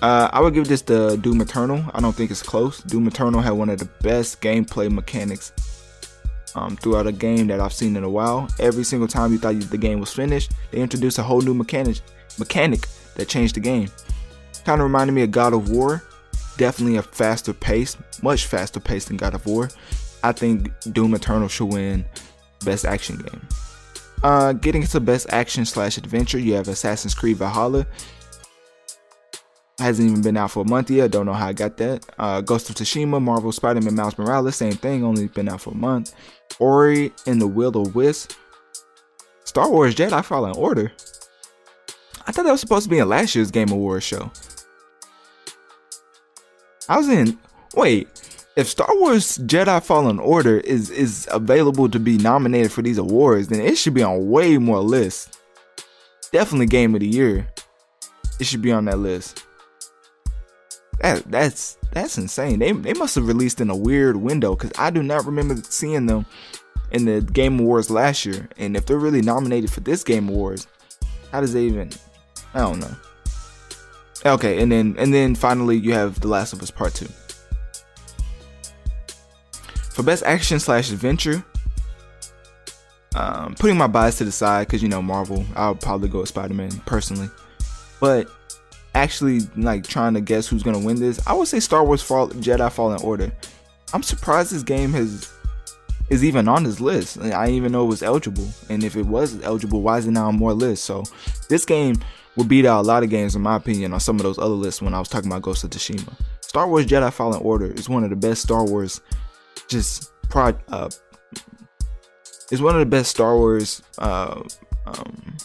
Uh, 0.01 0.30
I 0.32 0.40
would 0.40 0.55
give 0.55 0.68
this 0.68 0.82
to 0.82 1.16
Doom 1.16 1.40
Eternal. 1.40 1.84
I 1.92 2.01
don't 2.01 2.14
think 2.14 2.30
it's 2.30 2.42
close. 2.42 2.80
Doom 2.82 3.09
Eternal 3.09 3.40
had 3.40 3.53
one 3.53 3.68
of 3.68 3.78
the 3.78 3.86
best 4.01 4.40
gameplay 4.40 4.90
mechanics 4.90 5.53
um, 6.55 6.76
throughout 6.76 7.07
a 7.07 7.12
game 7.12 7.49
that 7.49 7.61
I've 7.61 7.72
seen 7.72 7.96
in 7.96 8.05
a 8.05 8.11
while. 8.11 8.49
Every 8.61 8.84
single 8.84 9.09
time 9.09 9.32
you 9.32 9.38
thought 9.38 9.59
the 9.59 9.78
game 9.78 10.01
was 10.01 10.12
finished, 10.12 10.53
they 10.70 10.78
introduced 10.80 11.18
a 11.18 11.22
whole 11.22 11.40
new 11.40 11.55
mechanic 11.55 11.99
mechanic 12.38 12.86
that 13.16 13.28
changed 13.28 13.57
the 13.57 13.61
game. 13.61 13.90
Kind 14.64 14.80
of 14.80 14.84
reminded 14.84 15.12
me 15.12 15.22
of 15.22 15.30
God 15.30 15.53
of 15.53 15.70
War. 15.70 16.03
Definitely 16.57 16.96
a 16.96 17.03
faster 17.03 17.53
pace, 17.53 17.96
much 18.22 18.46
faster 18.46 18.80
pace 18.80 19.07
than 19.07 19.16
God 19.16 19.34
of 19.34 19.46
War. 19.46 19.68
I 20.22 20.32
think 20.32 20.72
Doom 20.92 21.14
Eternal 21.14 21.49
should 21.49 21.66
win 21.72 22.05
Best 22.64 22.84
Action 22.84 23.16
Game. 23.16 23.49
Uh, 24.22 24.53
getting 24.53 24.82
into 24.82 24.99
Best 25.01 25.28
Action 25.30 25.64
slash 25.64 25.96
Adventure, 25.96 26.38
you 26.38 26.55
have 26.55 26.66
Assassin's 26.66 27.14
Creed 27.14 27.36
Valhalla. 27.36 27.86
Hasn't 29.79 30.11
even 30.11 30.22
been 30.22 30.37
out 30.37 30.51
for 30.51 30.64
a 30.64 30.68
month 30.68 30.91
yet. 30.91 31.12
Don't 31.12 31.26
know 31.26 31.33
how 31.33 31.47
I 31.47 31.53
got 31.53 31.76
that. 31.76 32.05
Uh, 32.18 32.41
Ghost 32.41 32.68
of 32.68 32.74
Tsushima, 32.74 33.22
Marvel 33.22 33.53
Spider-Man, 33.53 33.95
Miles 33.95 34.18
Morales, 34.18 34.57
same 34.57 34.72
thing. 34.72 35.05
Only 35.05 35.29
been 35.29 35.49
out 35.49 35.61
for 35.61 35.70
a 35.70 35.76
month. 35.76 36.12
Ori 36.59 37.12
and 37.26 37.41
the 37.41 37.47
Will 37.47 37.76
of 37.76 37.95
Wisp. 37.95 38.33
Star 39.45 39.70
Wars 39.70 39.95
Jedi 39.95 40.24
Fallen 40.24 40.57
Order. 40.57 40.93
I 42.26 42.33
thought 42.33 42.45
that 42.45 42.53
was 42.53 42.61
supposed 42.61 42.85
to 42.85 42.91
be 42.91 42.99
in 42.99 43.09
last 43.09 43.35
year's 43.35 43.51
Game 43.51 43.70
Awards 43.70 44.05
show. 44.05 44.31
I 46.89 46.99
was 46.99 47.09
in. 47.09 47.39
Wait, 47.74 48.09
if 48.57 48.68
Star 48.68 48.89
Wars 48.99 49.39
Jedi 49.39 49.83
Fallen 49.83 50.18
Order 50.18 50.59
is 50.59 50.91
is 50.91 51.29
available 51.31 51.89
to 51.89 52.01
be 52.01 52.18
nominated 52.18 52.72
for 52.72 52.83
these 52.83 52.99
awards, 52.99 53.49
then 53.49 53.61
it 53.61 53.79
should 53.79 53.95
be 53.95 54.03
on 54.03 54.29
way 54.29 54.59
more 54.59 54.81
lists. 54.81 55.39
Definitely 56.33 56.66
Game 56.66 56.95
of 56.95 57.01
the 57.01 57.07
Year. 57.07 57.47
It 58.41 58.47
should 58.47 58.62
be 58.62 58.72
on 58.72 58.85
that 58.87 58.99
list. 58.99 59.45
That 61.01 61.30
that's 61.30 61.78
that's 61.92 62.18
insane. 62.18 62.59
They 62.59 62.72
they 62.72 62.94
must 62.94 63.14
have 63.14 63.28
released 63.28 63.61
in 63.61 63.70
a 63.70 63.76
weird 63.76 64.16
window 64.16 64.57
because 64.57 64.72
I 64.78 64.90
do 64.90 65.03
not 65.03 65.24
remember 65.24 65.57
seeing 65.68 66.07
them 66.07 66.26
in 66.90 67.05
the 67.05 67.20
Game 67.20 67.61
Awards 67.61 67.90
last 67.90 68.24
year. 68.24 68.49
And 68.57 68.76
if 68.76 68.86
they're 68.86 68.99
really 68.99 69.22
nominated 69.22 69.70
for 69.70 69.80
this 69.80 70.03
Game 70.03 70.28
Awards, 70.28 70.66
how 71.30 71.40
does 71.40 71.53
they 71.53 71.64
even? 71.64 71.90
I 72.55 72.61
don't 72.61 72.80
know. 72.80 72.96
Okay, 74.26 74.61
and 74.61 74.72
then 74.72 74.96
and 74.99 75.14
then 75.14 75.34
finally 75.34 75.76
you 75.76 75.92
have 75.92 76.20
The 76.20 76.28
Last 76.28 76.53
of 76.53 76.62
Us 76.62 76.70
Part 76.70 76.94
Two. 76.94 77.09
For 79.92 80.03
best 80.03 80.22
action 80.24 80.61
slash 80.61 80.90
adventure, 80.90 81.44
um, 83.14 83.55
putting 83.55 83.76
my 83.76 83.86
bias 83.86 84.18
to 84.18 84.24
the 84.24 84.32
side 84.32 84.66
because 84.66 84.82
you 84.82 84.88
know 84.88 85.03
Marvel, 85.03 85.44
I'll 85.55 85.74
probably 85.74 86.09
go 86.09 86.20
with 86.20 86.28
Spider 86.28 86.55
Man 86.55 86.70
personally. 86.86 87.28
But 88.01 88.28
actually, 88.99 89.40
like 89.57 89.86
trying 89.86 90.14
to 90.14 90.20
guess 90.20 90.46
who's 90.49 90.62
gonna 90.62 90.78
win 90.78 90.99
this, 91.01 91.24
I 91.26 91.32
would 91.32 91.49
say 91.49 91.61
Star 91.61 91.84
Wars 91.84 92.03
Fall- 92.03 92.30
Jedi 92.30 92.70
Fallen 92.70 93.01
Order. 93.03 93.32
I'm 93.94 94.03
surprised 94.03 94.53
this 94.53 94.62
game 94.62 94.92
has 94.92 95.32
is 96.11 96.24
even 96.24 96.49
on 96.49 96.64
this 96.64 96.80
list. 96.80 97.18
I 97.18 97.44
didn't 97.44 97.57
even 97.57 97.72
know 97.72 97.84
it 97.84 97.88
was 97.88 98.03
eligible, 98.03 98.49
and 98.68 98.82
if 98.82 98.96
it 98.96 99.07
was 99.07 99.40
eligible, 99.42 99.82
why 99.82 99.99
is 99.99 100.07
it 100.07 100.11
now 100.11 100.28
on 100.28 100.36
more 100.36 100.53
lists? 100.53 100.84
So 100.84 101.05
this 101.49 101.64
game 101.64 101.96
will 102.36 102.44
beat 102.44 102.66
out 102.66 102.80
a 102.80 102.86
lot 102.86 103.03
of 103.03 103.11
games, 103.11 103.36
in 103.36 103.42
my 103.42 103.57
opinion, 103.57 103.92
on 103.92 104.01
some 104.01 104.16
of 104.16 104.22
those 104.22 104.38
other 104.38 104.55
lists 104.55 104.82
when 104.82 104.94
I 104.94 104.99
was 104.99 105.09
talking 105.09 105.30
about 105.30 105.42
Ghost 105.42 105.64
of 105.64 105.70
Tsushima. 105.70 106.12
Star 106.40 106.66
Wars 106.66 106.86
Jedi 106.86 107.12
Fallen 107.12 107.40
Order 107.42 107.66
is 107.72 107.88
one 107.88 108.05
of 108.05 108.11
the 108.11 108.16
best 108.16 108.42
Star 108.42 108.64
Wars 108.64 109.01
just 109.68 110.12
pro 110.30 110.55
uh 110.68 110.88
is 112.51 112.62
one 112.62 112.74
of 112.74 112.80
the 112.80 112.86
best 112.86 113.11
Star 113.11 113.36
Wars 113.36 113.82
uh 113.99 114.42
um 114.86 115.36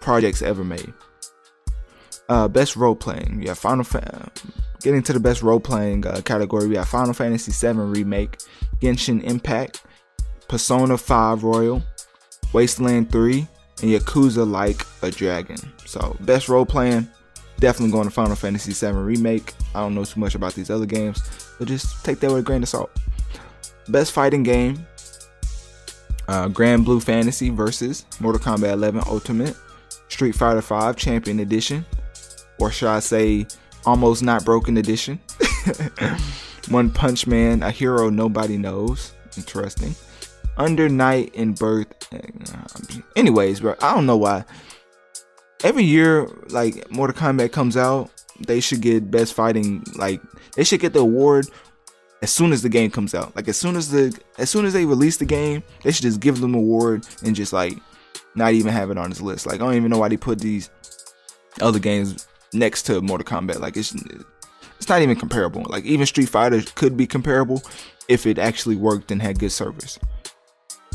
projects 0.00 0.42
ever 0.42 0.62
made. 0.62 0.92
Uh 2.28 2.48
best 2.48 2.76
role 2.76 2.94
playing. 2.94 3.42
Yeah, 3.42 3.54
Final 3.54 3.84
Fa- 3.84 4.30
getting 4.82 5.02
to 5.02 5.12
the 5.12 5.20
best 5.20 5.42
role 5.42 5.60
playing 5.60 6.06
uh, 6.06 6.20
category. 6.24 6.66
We 6.66 6.76
have 6.76 6.88
Final 6.88 7.14
Fantasy 7.14 7.52
VII 7.52 7.78
remake, 7.78 8.38
Genshin 8.80 9.22
Impact, 9.22 9.82
Persona 10.48 10.98
5 10.98 11.44
Royal, 11.44 11.82
Wasteland 12.52 13.10
3, 13.12 13.46
and 13.82 13.90
Yakuza 13.90 14.48
Like 14.50 14.84
a 15.02 15.10
Dragon. 15.10 15.56
So 15.86 16.16
best 16.20 16.48
role 16.48 16.66
playing, 16.66 17.08
definitely 17.60 17.92
going 17.92 18.08
to 18.08 18.10
Final 18.10 18.36
Fantasy 18.36 18.72
VII 18.72 18.92
remake. 18.92 19.54
I 19.74 19.80
don't 19.80 19.94
know 19.94 20.04
too 20.04 20.20
much 20.20 20.34
about 20.34 20.54
these 20.54 20.70
other 20.70 20.86
games, 20.86 21.22
but 21.58 21.68
just 21.68 22.04
take 22.04 22.18
that 22.20 22.30
with 22.30 22.40
a 22.40 22.42
grain 22.42 22.62
of 22.62 22.68
salt. 22.68 22.90
Best 23.88 24.12
fighting 24.12 24.42
game 24.42 24.84
uh, 26.28 26.48
Granblue 26.48 27.02
Fantasy 27.02 27.50
versus 27.50 28.04
Mortal 28.20 28.40
Kombat 28.40 28.72
11 28.72 29.02
Ultimate, 29.06 29.56
Street 30.08 30.32
Fighter 30.32 30.62
5 30.62 30.96
Champion 30.96 31.40
Edition, 31.40 31.84
or 32.58 32.70
should 32.70 32.88
I 32.88 33.00
say, 33.00 33.46
Almost 33.84 34.22
Not 34.22 34.44
Broken 34.44 34.76
Edition, 34.76 35.20
One 36.68 36.90
Punch 36.90 37.26
Man, 37.26 37.62
A 37.62 37.70
Hero 37.70 38.10
Nobody 38.10 38.56
Knows. 38.56 39.12
Interesting. 39.36 39.94
Under 40.56 40.88
Night 40.88 41.34
in 41.34 41.54
Birth. 41.54 41.88
Eh, 42.12 42.20
Anyways, 43.16 43.60
bro, 43.60 43.74
I 43.80 43.94
don't 43.94 44.06
know 44.06 44.16
why. 44.18 44.44
Every 45.64 45.84
year, 45.84 46.28
like 46.50 46.90
Mortal 46.90 47.16
Kombat 47.16 47.52
comes 47.52 47.76
out, 47.76 48.10
they 48.46 48.60
should 48.60 48.80
get 48.80 49.10
best 49.10 49.34
fighting. 49.34 49.84
Like 49.96 50.20
they 50.56 50.64
should 50.64 50.80
get 50.80 50.92
the 50.92 51.00
award 51.00 51.46
as 52.20 52.30
soon 52.30 52.52
as 52.52 52.62
the 52.62 52.68
game 52.68 52.90
comes 52.90 53.14
out. 53.14 53.34
Like 53.34 53.48
as 53.48 53.56
soon 53.56 53.76
as 53.76 53.90
the 53.90 54.16
as 54.38 54.50
soon 54.50 54.64
as 54.64 54.72
they 54.72 54.84
release 54.84 55.16
the 55.16 55.24
game, 55.24 55.62
they 55.82 55.92
should 55.92 56.02
just 56.02 56.20
give 56.20 56.40
them 56.40 56.54
award 56.54 57.06
and 57.24 57.34
just 57.34 57.52
like 57.52 57.78
not 58.34 58.52
even 58.52 58.72
have 58.72 58.90
it 58.90 58.98
on 58.98 59.10
his 59.10 59.22
list. 59.22 59.46
Like 59.46 59.56
I 59.56 59.58
don't 59.58 59.74
even 59.74 59.90
know 59.90 59.98
why 59.98 60.08
they 60.08 60.16
put 60.16 60.38
these 60.40 60.68
other 61.60 61.78
games 61.78 62.26
next 62.52 62.82
to 62.84 63.00
Mortal 63.00 63.24
Kombat. 63.24 63.60
Like 63.60 63.76
it's 63.76 63.94
it's 64.78 64.88
not 64.88 65.02
even 65.02 65.16
comparable. 65.16 65.64
Like 65.68 65.84
even 65.84 66.06
Street 66.06 66.28
Fighter 66.28 66.60
could 66.74 66.96
be 66.96 67.06
comparable 67.06 67.62
if 68.08 68.26
it 68.26 68.38
actually 68.38 68.76
worked 68.76 69.10
and 69.10 69.22
had 69.22 69.38
good 69.38 69.52
service. 69.52 69.98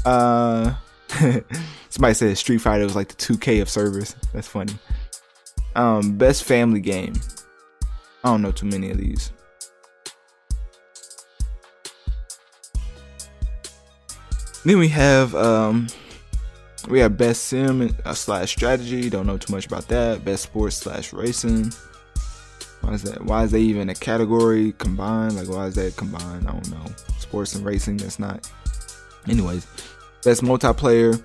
Uh 0.05 0.75
somebody 1.89 2.13
said 2.13 2.37
Street 2.37 2.59
Fighter 2.59 2.83
was 2.83 2.95
like 2.95 3.09
the 3.09 3.15
2K 3.15 3.61
of 3.61 3.69
servers. 3.69 4.15
That's 4.33 4.47
funny. 4.47 4.73
Um 5.75 6.17
best 6.17 6.43
family 6.43 6.81
game. 6.81 7.13
I 8.23 8.29
don't 8.29 8.41
know 8.41 8.51
too 8.51 8.65
many 8.65 8.91
of 8.91 8.97
these. 8.97 9.31
Then 14.65 14.79
we 14.79 14.89
have 14.89 15.33
um 15.33 15.87
we 16.87 16.99
have 16.99 17.17
best 17.17 17.43
sim 17.43 17.95
uh, 18.05 18.13
slash 18.13 18.51
strategy. 18.51 19.09
Don't 19.09 19.27
know 19.27 19.37
too 19.37 19.53
much 19.53 19.65
about 19.65 19.87
that. 19.89 20.23
Best 20.23 20.43
sports 20.43 20.77
slash 20.77 21.13
racing. 21.13 21.71
Why 22.81 22.93
is 22.93 23.03
that? 23.03 23.23
Why 23.23 23.43
is 23.43 23.51
they 23.51 23.61
even 23.61 23.89
a 23.89 23.95
category 23.95 24.73
combined? 24.73 25.35
Like 25.35 25.49
why 25.49 25.65
is 25.65 25.75
that 25.75 25.95
combined? 25.97 26.47
I 26.47 26.51
don't 26.51 26.71
know. 26.71 26.85
Sports 27.19 27.55
and 27.55 27.65
racing. 27.65 27.97
That's 27.97 28.19
not. 28.19 28.49
Anyways, 29.27 29.67
best 30.23 30.41
multiplayer. 30.41 31.21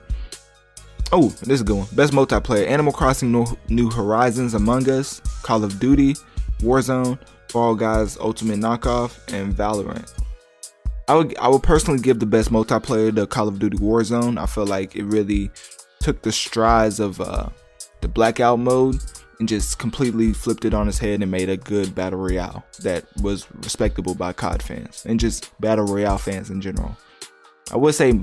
Oh, 1.12 1.28
this 1.28 1.48
is 1.48 1.60
a 1.60 1.64
good 1.64 1.76
one. 1.76 1.88
Best 1.92 2.12
multiplayer: 2.12 2.66
Animal 2.66 2.92
Crossing 2.92 3.30
New 3.68 3.90
Horizons, 3.90 4.54
Among 4.54 4.88
Us, 4.88 5.20
Call 5.42 5.62
of 5.62 5.78
Duty, 5.78 6.14
Warzone, 6.60 7.18
Fall 7.48 7.74
Guys 7.74 8.16
Ultimate 8.16 8.58
Knockoff, 8.58 9.18
and 9.32 9.54
Valorant. 9.54 10.21
I 11.08 11.14
would 11.14 11.36
I 11.38 11.48
would 11.48 11.62
personally 11.62 12.00
give 12.00 12.20
the 12.20 12.26
best 12.26 12.50
multiplayer 12.50 13.14
to 13.14 13.26
Call 13.26 13.48
of 13.48 13.58
Duty 13.58 13.78
Warzone. 13.78 14.40
I 14.40 14.46
feel 14.46 14.66
like 14.66 14.94
it 14.94 15.04
really 15.04 15.50
took 16.00 16.22
the 16.22 16.32
strides 16.32 17.00
of 17.00 17.20
uh, 17.20 17.48
the 18.00 18.08
blackout 18.08 18.58
mode 18.58 18.96
and 19.38 19.48
just 19.48 19.78
completely 19.78 20.32
flipped 20.32 20.64
it 20.64 20.74
on 20.74 20.88
its 20.88 20.98
head 20.98 21.20
and 21.22 21.30
made 21.30 21.48
a 21.48 21.56
good 21.56 21.94
battle 21.94 22.20
royale 22.20 22.64
that 22.80 23.04
was 23.20 23.46
respectable 23.54 24.14
by 24.14 24.32
COD 24.32 24.62
fans 24.62 25.04
and 25.06 25.18
just 25.18 25.50
battle 25.60 25.84
royale 25.84 26.18
fans 26.18 26.50
in 26.50 26.60
general. 26.60 26.96
I 27.72 27.76
would 27.76 27.94
say 27.94 28.20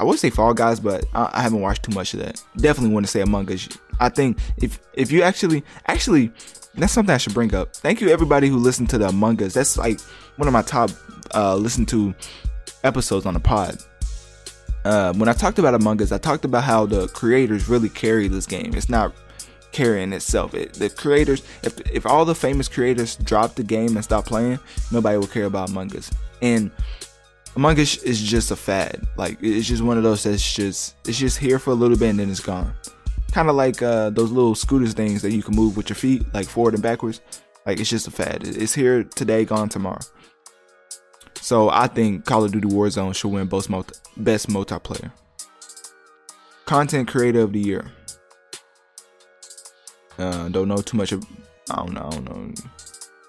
I 0.00 0.04
would 0.04 0.18
say 0.18 0.30
Fall 0.30 0.54
Guys, 0.54 0.80
but 0.80 1.04
I, 1.14 1.30
I 1.34 1.42
haven't 1.42 1.60
watched 1.60 1.84
too 1.84 1.94
much 1.94 2.14
of 2.14 2.20
that. 2.20 2.42
Definitely 2.56 2.92
want 2.92 3.06
to 3.06 3.10
say 3.10 3.20
Among 3.20 3.50
Us. 3.52 3.68
I 4.00 4.08
think 4.08 4.38
if 4.56 4.80
if 4.94 5.12
you 5.12 5.22
actually 5.22 5.64
actually 5.86 6.32
that's 6.76 6.92
something 6.92 7.14
I 7.14 7.18
should 7.18 7.34
bring 7.34 7.54
up. 7.54 7.74
Thank 7.74 8.00
you 8.00 8.08
everybody 8.08 8.48
who 8.48 8.56
listened 8.56 8.90
to 8.90 8.98
the 8.98 9.08
Among 9.08 9.42
Us. 9.42 9.54
That's 9.54 9.76
like 9.76 10.00
one 10.36 10.48
of 10.48 10.52
my 10.52 10.62
top 10.62 10.90
uh 11.34 11.56
listened 11.56 11.88
to 11.88 12.14
episodes 12.82 13.26
on 13.26 13.34
the 13.34 13.40
pod. 13.40 13.78
Uh, 14.84 15.14
when 15.14 15.28
I 15.28 15.32
talked 15.32 15.58
about 15.58 15.74
Among 15.74 16.02
Us, 16.02 16.12
I 16.12 16.18
talked 16.18 16.44
about 16.44 16.64
how 16.64 16.84
the 16.84 17.08
creators 17.08 17.68
really 17.68 17.88
carry 17.88 18.28
this 18.28 18.46
game. 18.46 18.74
It's 18.74 18.90
not 18.90 19.14
carrying 19.72 20.12
itself. 20.12 20.52
It, 20.54 20.74
the 20.74 20.90
creators, 20.90 21.42
if 21.62 21.80
if 21.90 22.06
all 22.06 22.24
the 22.24 22.34
famous 22.34 22.68
creators 22.68 23.16
drop 23.16 23.54
the 23.54 23.64
game 23.64 23.96
and 23.96 24.04
stop 24.04 24.26
playing, 24.26 24.58
nobody 24.92 25.16
will 25.16 25.26
care 25.26 25.46
about 25.46 25.70
Among 25.70 25.96
Us. 25.96 26.10
And 26.42 26.70
Among 27.56 27.78
Us 27.80 27.96
is 27.98 28.20
just 28.20 28.50
a 28.50 28.56
fad. 28.56 29.06
Like 29.16 29.38
it's 29.40 29.66
just 29.66 29.82
one 29.82 29.96
of 29.96 30.02
those 30.02 30.24
that's 30.24 30.52
just 30.52 30.96
it's 31.06 31.18
just 31.18 31.38
here 31.38 31.58
for 31.58 31.70
a 31.70 31.74
little 31.74 31.96
bit 31.96 32.10
and 32.10 32.18
then 32.18 32.30
it's 32.30 32.40
gone 32.40 32.74
kind 33.34 33.50
of 33.50 33.56
like 33.56 33.82
uh, 33.82 34.10
those 34.10 34.30
little 34.30 34.54
scooters 34.54 34.94
things 34.94 35.20
that 35.22 35.32
you 35.32 35.42
can 35.42 35.56
move 35.56 35.76
with 35.76 35.88
your 35.88 35.96
feet, 35.96 36.22
like 36.32 36.46
forward 36.46 36.72
and 36.72 36.82
backwards. 36.82 37.20
Like 37.66 37.80
it's 37.80 37.90
just 37.90 38.06
a 38.06 38.12
fad. 38.12 38.46
It's 38.46 38.72
here 38.72 39.02
today, 39.02 39.44
gone 39.44 39.68
tomorrow. 39.68 39.98
So 41.40 41.68
I 41.68 41.88
think 41.88 42.24
Call 42.24 42.44
of 42.44 42.52
Duty 42.52 42.68
Warzone 42.68 43.12
should 43.14 43.32
win 43.32 43.48
both 43.48 43.68
multi- 43.68 43.98
best 44.16 44.48
multiplayer. 44.48 45.10
Content 46.64 47.08
Creator 47.08 47.40
of 47.40 47.52
the 47.52 47.58
Year. 47.58 47.90
Uh, 50.16 50.48
don't 50.50 50.68
know 50.68 50.76
too 50.76 50.96
much. 50.96 51.10
Of, 51.10 51.24
I 51.70 51.76
don't 51.76 51.92
know. 51.92 52.06
I 52.06 52.10
don't 52.10 52.24
know. 52.24 52.70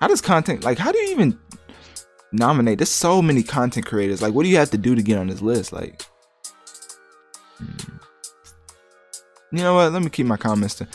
How 0.02 0.08
does 0.08 0.22
content 0.22 0.64
like? 0.64 0.78
How 0.78 0.92
do 0.92 1.00
you 1.00 1.14
even 1.14 1.40
nominate? 2.32 2.78
There's 2.78 2.92
so 2.92 3.24
many 3.24 3.42
content 3.42 3.88
creators. 3.88 4.22
Like, 4.22 4.36
what 4.36 4.44
do 4.44 4.50
you 4.50 4.58
have 4.58 4.70
to 4.70 4.78
do 4.78 4.94
to 4.94 5.02
get 5.02 5.18
on 5.18 5.28
this 5.28 5.42
list? 5.42 5.74
Like, 5.74 6.06
You 9.52 9.60
know 9.60 9.76
what? 9.76 9.94
Let 9.94 10.02
me 10.02 10.10
keep 10.10 10.26
my 10.26 10.38
comments 10.38 10.76
to 10.76 10.88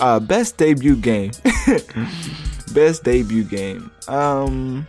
uh, 0.00 0.20
best 0.20 0.56
debut 0.56 0.96
game. 0.96 1.32
best 2.74 3.04
debut 3.04 3.44
game. 3.44 3.90
Um, 4.08 4.86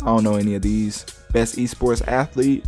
I 0.00 0.06
don't 0.06 0.24
know 0.24 0.36
any 0.36 0.54
of 0.54 0.62
these. 0.62 1.04
Best 1.32 1.56
esports 1.56 2.06
athlete. 2.06 2.64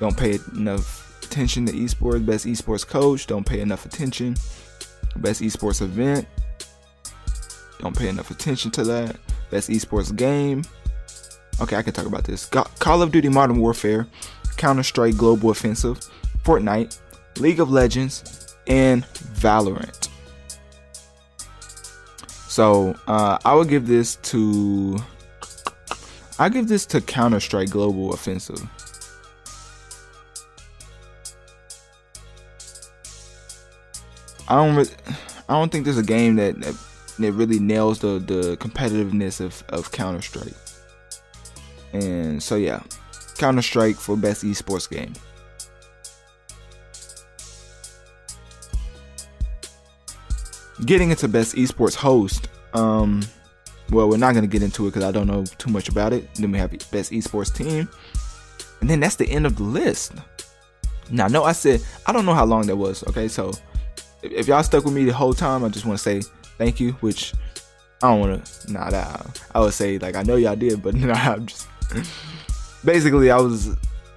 Don't 0.00 0.16
pay 0.16 0.38
enough 0.56 1.22
attention 1.24 1.66
to 1.66 1.72
esports. 1.72 2.24
Best 2.24 2.46
esports 2.46 2.86
coach. 2.86 3.26
Don't 3.26 3.44
pay 3.44 3.60
enough 3.60 3.84
attention. 3.86 4.36
Best 5.16 5.42
esports 5.42 5.82
event. 5.82 6.26
Don't 7.80 7.96
pay 7.96 8.08
enough 8.08 8.30
attention 8.30 8.70
to 8.72 8.84
that. 8.84 9.16
Best 9.50 9.68
esports 9.68 10.14
game. 10.14 10.62
Okay, 11.60 11.76
I 11.76 11.82
can 11.82 11.92
talk 11.92 12.06
about 12.06 12.24
this. 12.24 12.46
Call 12.46 13.02
of 13.02 13.12
Duty 13.12 13.28
Modern 13.28 13.58
Warfare, 13.58 14.06
Counter 14.56 14.82
Strike 14.82 15.16
Global 15.16 15.50
Offensive, 15.50 16.00
Fortnite, 16.42 16.98
League 17.38 17.60
of 17.60 17.70
Legends, 17.70 18.43
and 18.66 19.04
Valorant. 19.04 20.08
So 22.48 22.94
uh, 23.08 23.38
I 23.44 23.54
would 23.54 23.68
give 23.68 23.86
this 23.86 24.16
to 24.16 24.98
I 26.38 26.48
give 26.48 26.68
this 26.68 26.86
to 26.86 27.00
Counter 27.00 27.40
Strike 27.40 27.70
Global 27.70 28.12
Offensive. 28.12 28.62
I 34.48 34.56
don't 34.56 34.76
re- 34.76 35.14
I 35.48 35.54
don't 35.54 35.70
think 35.70 35.84
there's 35.84 35.98
a 35.98 36.02
game 36.02 36.36
that, 36.36 36.60
that 36.60 36.74
that 37.18 37.32
really 37.32 37.58
nails 37.58 38.00
the 38.00 38.18
the 38.18 38.56
competitiveness 38.58 39.40
of 39.40 39.64
of 39.68 39.90
Counter 39.92 40.22
Strike. 40.22 40.54
And 41.92 42.42
so 42.42 42.56
yeah, 42.56 42.82
Counter 43.36 43.62
Strike 43.62 43.96
for 43.96 44.16
best 44.16 44.44
esports 44.44 44.88
game. 44.88 45.12
Getting 50.84 51.10
into 51.10 51.28
best 51.28 51.54
esports 51.54 51.94
host. 51.94 52.48
Um, 52.72 53.22
well, 53.90 54.08
we're 54.08 54.16
not 54.16 54.32
going 54.32 54.44
to 54.44 54.50
get 54.50 54.62
into 54.62 54.86
it 54.86 54.90
because 54.90 55.04
I 55.04 55.12
don't 55.12 55.26
know 55.26 55.44
too 55.58 55.70
much 55.70 55.88
about 55.88 56.12
it. 56.12 56.34
Then 56.34 56.50
we 56.50 56.58
have 56.58 56.70
best 56.90 57.12
esports 57.12 57.54
team, 57.54 57.88
and 58.80 58.88
then 58.88 59.00
that's 59.00 59.16
the 59.16 59.28
end 59.28 59.46
of 59.46 59.56
the 59.56 59.62
list. 59.62 60.12
Now, 61.10 61.28
no, 61.28 61.44
I 61.44 61.52
said 61.52 61.82
I 62.06 62.12
don't 62.12 62.26
know 62.26 62.34
how 62.34 62.44
long 62.44 62.66
that 62.66 62.76
was. 62.76 63.04
Okay, 63.08 63.28
so 63.28 63.52
if, 64.22 64.32
if 64.32 64.48
y'all 64.48 64.62
stuck 64.62 64.84
with 64.84 64.94
me 64.94 65.04
the 65.04 65.12
whole 65.12 65.34
time, 65.34 65.64
I 65.64 65.68
just 65.68 65.84
want 65.84 65.98
to 65.98 66.02
say 66.02 66.22
thank 66.58 66.80
you. 66.80 66.92
Which 66.94 67.34
I 68.02 68.10
don't 68.10 68.20
want 68.20 68.44
to. 68.44 68.72
Nah, 68.72 68.88
nah, 68.88 69.16
I 69.54 69.60
would 69.60 69.74
say 69.74 69.98
like 69.98 70.16
I 70.16 70.22
know 70.22 70.36
y'all 70.36 70.56
did, 70.56 70.82
but 70.82 70.94
nah, 70.94 71.14
I'm 71.14 71.46
just 71.46 71.68
basically 72.84 73.30
I 73.30 73.36
was 73.36 73.76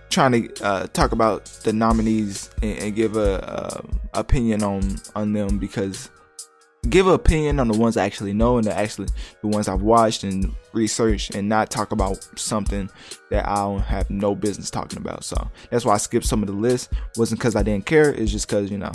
trying 0.09 0.31
to 0.31 0.63
uh, 0.63 0.87
talk 0.87 1.11
about 1.11 1.45
the 1.63 1.73
nominees 1.73 2.49
and, 2.61 2.79
and 2.79 2.95
give 2.95 3.17
a, 3.17 3.83
a 4.13 4.19
opinion 4.19 4.63
on 4.63 4.95
on 5.15 5.33
them 5.33 5.57
because 5.57 6.09
give 6.89 7.07
an 7.07 7.13
opinion 7.13 7.59
on 7.59 7.67
the 7.67 7.77
ones 7.77 7.97
I 7.97 8.05
actually 8.05 8.33
know 8.33 8.57
and 8.57 8.65
the 8.65 8.73
actually 8.73 9.07
the 9.41 9.47
ones 9.47 9.67
I've 9.67 9.81
watched 9.81 10.23
and 10.23 10.53
researched 10.73 11.35
and 11.35 11.47
not 11.49 11.69
talk 11.69 11.91
about 11.91 12.27
something 12.35 12.89
that 13.29 13.47
I 13.47 13.55
don't 13.55 13.79
have 13.81 14.09
no 14.09 14.35
business 14.35 14.69
talking 14.69 14.97
about. 14.97 15.23
So 15.23 15.49
that's 15.69 15.85
why 15.85 15.93
I 15.93 15.97
skipped 15.97 16.25
some 16.25 16.41
of 16.41 16.47
the 16.47 16.53
list. 16.53 16.91
wasn't 17.15 17.39
because 17.39 17.55
I 17.55 17.63
didn't 17.63 17.85
care. 17.85 18.13
It's 18.13 18.31
just 18.31 18.47
because 18.47 18.71
you 18.71 18.77
know, 18.77 18.91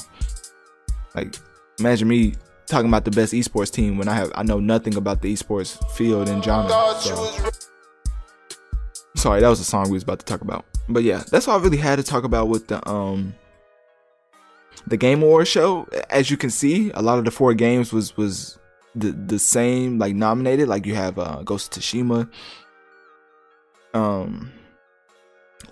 like 1.14 1.36
imagine 1.78 2.08
me 2.08 2.34
talking 2.66 2.88
about 2.88 3.04
the 3.04 3.10
best 3.10 3.32
esports 3.32 3.70
team 3.70 3.98
when 3.98 4.08
I 4.08 4.14
have 4.14 4.32
I 4.34 4.42
know 4.42 4.60
nothing 4.60 4.96
about 4.96 5.22
the 5.22 5.32
esports 5.32 5.78
field 5.92 6.28
and 6.28 6.42
genre. 6.42 6.68
So. 7.00 7.50
Sorry, 9.16 9.40
that 9.40 9.48
was 9.48 9.58
the 9.58 9.64
song 9.64 9.84
we 9.84 9.92
was 9.92 10.02
about 10.02 10.18
to 10.20 10.24
talk 10.24 10.40
about. 10.40 10.64
But 10.88 11.04
yeah, 11.04 11.22
that's 11.30 11.46
all 11.46 11.58
I 11.58 11.62
really 11.62 11.76
had 11.76 11.96
to 11.96 12.02
talk 12.02 12.24
about 12.24 12.48
with 12.48 12.66
the 12.68 12.86
um 12.88 13.34
the 14.86 14.96
Game 14.96 15.22
Awards 15.22 15.48
show, 15.48 15.86
as 16.10 16.30
you 16.30 16.36
can 16.36 16.50
see, 16.50 16.90
a 16.92 17.02
lot 17.02 17.18
of 17.18 17.24
the 17.24 17.30
four 17.30 17.54
games 17.54 17.92
was 17.92 18.16
was 18.16 18.58
the 18.94 19.12
the 19.12 19.38
same, 19.38 19.98
like 19.98 20.14
nominated. 20.14 20.68
Like 20.68 20.86
you 20.86 20.94
have 20.94 21.18
uh, 21.18 21.42
Ghost 21.42 21.76
of 21.76 21.82
Tsushima, 21.82 22.28
um, 23.94 24.52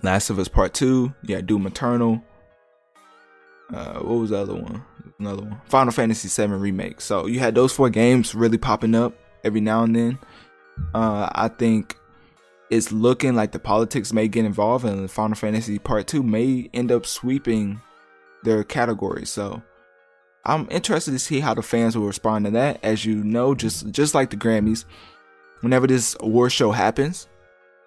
Last 0.03 0.31
of 0.31 0.39
Us 0.39 0.49
Part 0.49 0.75
Two, 0.75 1.15
yeah, 1.23 1.41
Doom 1.41 1.67
Eternal. 1.67 2.23
Uh, 3.73 4.01
what 4.01 4.19
was 4.19 4.31
the 4.31 4.39
other 4.39 4.55
one? 4.55 4.83
Another 5.19 5.43
one, 5.43 5.61
Final 5.67 5.93
Fantasy 5.93 6.29
VII 6.29 6.55
Remake. 6.55 7.01
So 7.01 7.27
you 7.27 7.41
had 7.41 7.55
those 7.55 7.73
four 7.73 7.91
games 7.91 8.35
really 8.35 8.59
popping 8.59 8.95
up 8.95 9.13
every 9.45 9.61
now 9.61 9.83
and 9.85 9.95
then. 9.95 10.19
Uh, 10.95 11.29
I 11.33 11.49
think 11.49 11.97
it's 12.71 12.91
looking 12.91 13.35
like 13.35 13.53
the 13.53 13.59
politics 13.59 14.13
may 14.13 14.29
get 14.29 14.45
involved, 14.45 14.85
and 14.85 15.11
Final 15.11 15.37
Fantasy 15.37 15.79
Part 15.79 16.07
Two 16.07 16.23
may 16.23 16.71
end 16.73 16.91
up 16.91 17.05
sweeping 17.07 17.81
their 18.43 18.65
categories. 18.65 19.31
So 19.31 19.63
I'm 20.45 20.67
interested 20.71 21.13
to 21.13 21.19
see 21.19 21.41
how 21.41 21.55
the 21.55 21.63
fans 21.63 21.97
will 21.97 22.07
respond 22.07 22.47
to 22.47 22.51
that. 22.53 22.81
As 22.83 23.05
you 23.05 23.23
know, 23.23 23.55
just 23.55 23.91
just 23.91 24.15
like 24.15 24.31
the 24.31 24.37
Grammys, 24.37 24.85
whenever 25.61 25.87
this 25.87 26.17
award 26.21 26.53
show 26.53 26.71
happens, 26.71 27.29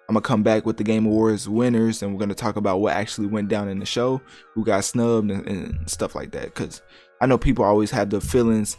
I'm 0.08 0.14
gonna 0.14 0.22
come 0.22 0.42
back 0.42 0.64
with 0.66 0.76
the 0.76 0.84
Game 0.84 1.06
Awards 1.06 1.48
winners, 1.48 2.02
and 2.02 2.12
we're 2.12 2.20
gonna 2.20 2.34
talk 2.34 2.56
about 2.56 2.80
what 2.80 2.94
actually 2.94 3.26
went 3.26 3.48
down 3.48 3.68
in 3.68 3.80
the 3.80 3.86
show, 3.86 4.20
who 4.52 4.64
got 4.64 4.84
snubbed, 4.84 5.30
and, 5.30 5.46
and 5.46 5.90
stuff 5.90 6.14
like 6.14 6.30
that. 6.32 6.44
Because 6.44 6.82
I 7.20 7.26
know 7.26 7.38
people 7.38 7.64
always 7.64 7.90
have 7.90 8.10
the 8.10 8.20
feelings 8.20 8.76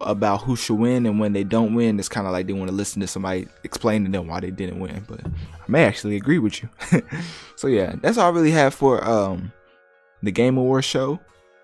about 0.00 0.42
who 0.42 0.56
should 0.56 0.78
win, 0.78 1.06
and 1.06 1.20
when 1.20 1.32
they 1.32 1.44
don't 1.44 1.74
win, 1.74 1.98
it's 1.98 2.08
kind 2.08 2.26
of 2.26 2.32
like 2.32 2.46
they 2.46 2.52
want 2.52 2.70
to 2.70 2.74
listen 2.74 3.00
to 3.00 3.06
somebody 3.06 3.48
explain 3.64 4.04
to 4.04 4.10
them 4.10 4.28
why 4.28 4.40
they 4.40 4.50
didn't 4.50 4.80
win. 4.80 5.04
But 5.06 5.26
I 5.26 5.64
may 5.68 5.84
actually 5.84 6.16
agree 6.16 6.38
with 6.38 6.62
you. 6.62 6.70
so 7.56 7.66
yeah, 7.66 7.96
that's 8.00 8.16
all 8.16 8.30
I 8.30 8.34
really 8.34 8.52
have 8.52 8.74
for 8.74 9.04
um 9.04 9.52
the 10.26 10.32
Game 10.32 10.58
Awards 10.58 10.84
show 10.84 11.16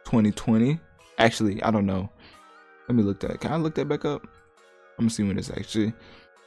2020. 0.04 0.78
Actually, 1.18 1.62
I 1.62 1.70
don't 1.70 1.84
know. 1.84 2.08
Let 2.88 2.94
me 2.94 3.02
look 3.02 3.20
that. 3.20 3.40
Can 3.40 3.52
I 3.52 3.56
look 3.56 3.74
that 3.74 3.88
back 3.88 4.04
up? 4.04 4.22
I'm 4.22 5.04
gonna 5.04 5.10
see 5.10 5.24
when 5.24 5.38
it's 5.38 5.50
actually. 5.50 5.92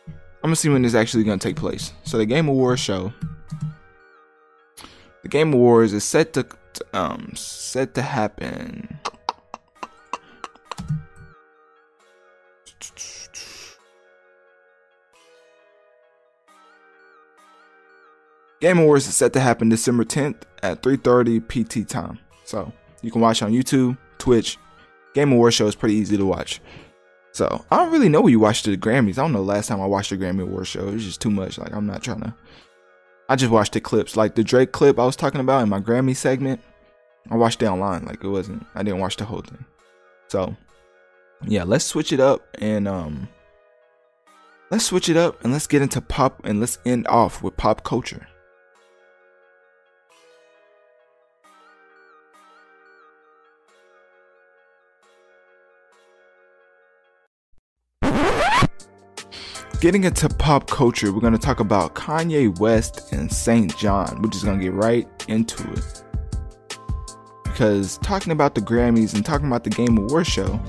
I'm 0.09 0.49
gonna 0.49 0.55
see 0.55 0.69
when 0.69 0.85
it's 0.85 0.95
actually 0.95 1.23
gonna 1.23 1.37
take 1.37 1.55
place. 1.55 1.93
So 2.03 2.17
the 2.17 2.25
Game 2.25 2.47
Awards 2.47 2.81
show. 2.81 3.13
The 5.23 5.29
Game 5.29 5.53
Awards 5.53 5.93
is 5.93 6.03
set 6.03 6.33
to 6.33 6.45
um 6.93 7.31
set 7.35 7.93
to 7.95 8.01
happen. 8.01 8.99
Game 18.61 18.79
Awards 18.79 19.07
is 19.07 19.15
set 19.15 19.33
to 19.33 19.39
happen 19.39 19.69
December 19.69 20.05
10th 20.05 20.43
at 20.63 20.81
3:30 20.81 21.41
PT 21.41 21.87
time. 21.87 22.19
So 22.45 22.71
you 23.01 23.11
can 23.11 23.21
watch 23.21 23.41
on 23.41 23.51
YouTube, 23.51 23.97
Twitch. 24.17 24.57
Game 25.13 25.31
Awards 25.31 25.55
show 25.55 25.67
is 25.67 25.75
pretty 25.75 25.95
easy 25.95 26.17
to 26.17 26.25
watch. 26.25 26.61
So 27.31 27.65
I 27.69 27.77
don't 27.77 27.91
really 27.91 28.09
know 28.09 28.21
where 28.21 28.31
you 28.31 28.39
watched 28.39 28.65
the 28.65 28.77
Grammys. 28.77 29.17
I 29.17 29.23
don't 29.23 29.33
know 29.33 29.43
last 29.43 29.67
time 29.67 29.81
I 29.81 29.85
watched 29.85 30.09
the 30.09 30.17
Grammy 30.17 30.43
Award 30.43 30.67
show. 30.67 30.87
It's 30.89 31.03
just 31.03 31.21
too 31.21 31.29
much. 31.31 31.57
Like 31.57 31.73
I'm 31.73 31.85
not 31.85 32.01
trying 32.01 32.21
to. 32.21 32.33
I 33.27 33.35
just 33.35 33.51
watched 33.51 33.73
the 33.73 33.81
clips, 33.81 34.15
like 34.15 34.35
the 34.35 34.43
Drake 34.43 34.71
clip 34.71 34.99
I 34.99 35.05
was 35.05 35.15
talking 35.15 35.41
about 35.41 35.63
in 35.63 35.69
my 35.69 35.79
Grammy 35.79 36.15
segment. 36.15 36.61
I 37.29 37.35
watched 37.35 37.61
it 37.61 37.67
online. 37.67 38.05
Like 38.05 38.23
it 38.23 38.27
wasn't. 38.29 38.65
I 38.73 38.83
didn't 38.83 38.99
watch 38.99 39.17
the 39.17 39.25
whole 39.25 39.41
thing. 39.41 39.65
So 40.29 40.55
yeah, 41.45 41.63
let's 41.63 41.85
switch 41.85 42.13
it 42.13 42.19
up 42.19 42.47
and 42.59 42.87
um. 42.87 43.27
Let's 44.71 44.85
switch 44.85 45.09
it 45.09 45.17
up 45.17 45.43
and 45.43 45.53
let's 45.53 45.67
get 45.67 45.81
into 45.81 46.01
pop 46.01 46.41
and 46.43 46.59
let's 46.59 46.79
end 46.85 47.05
off 47.07 47.43
with 47.43 47.55
pop 47.57 47.83
culture. 47.83 48.27
Getting 59.85 60.05
into 60.05 60.27
pop 60.29 60.67
culture, 60.67 61.13
we're 61.13 61.21
going 61.21 61.33
to 61.33 61.37
talk 61.37 61.59
about 61.59 61.93
Kanye 61.93 62.57
West 62.57 63.13
and 63.13 63.29
SAINt 63.29 63.73
JHN. 63.73 64.19
We're 64.19 64.31
just 64.31 64.43
going 64.43 64.57
to 64.57 64.63
get 64.63 64.73
right 64.73 65.07
into 65.27 65.61
it. 65.73 66.03
Because 67.43 67.99
talking 67.99 68.31
about 68.31 68.55
the 68.55 68.61
Grammys 68.61 69.13
and 69.13 69.23
talking 69.23 69.45
about 69.45 69.63
the 69.63 69.69
Game 69.69 69.95
Awards 69.99 70.27
show, 70.27 70.59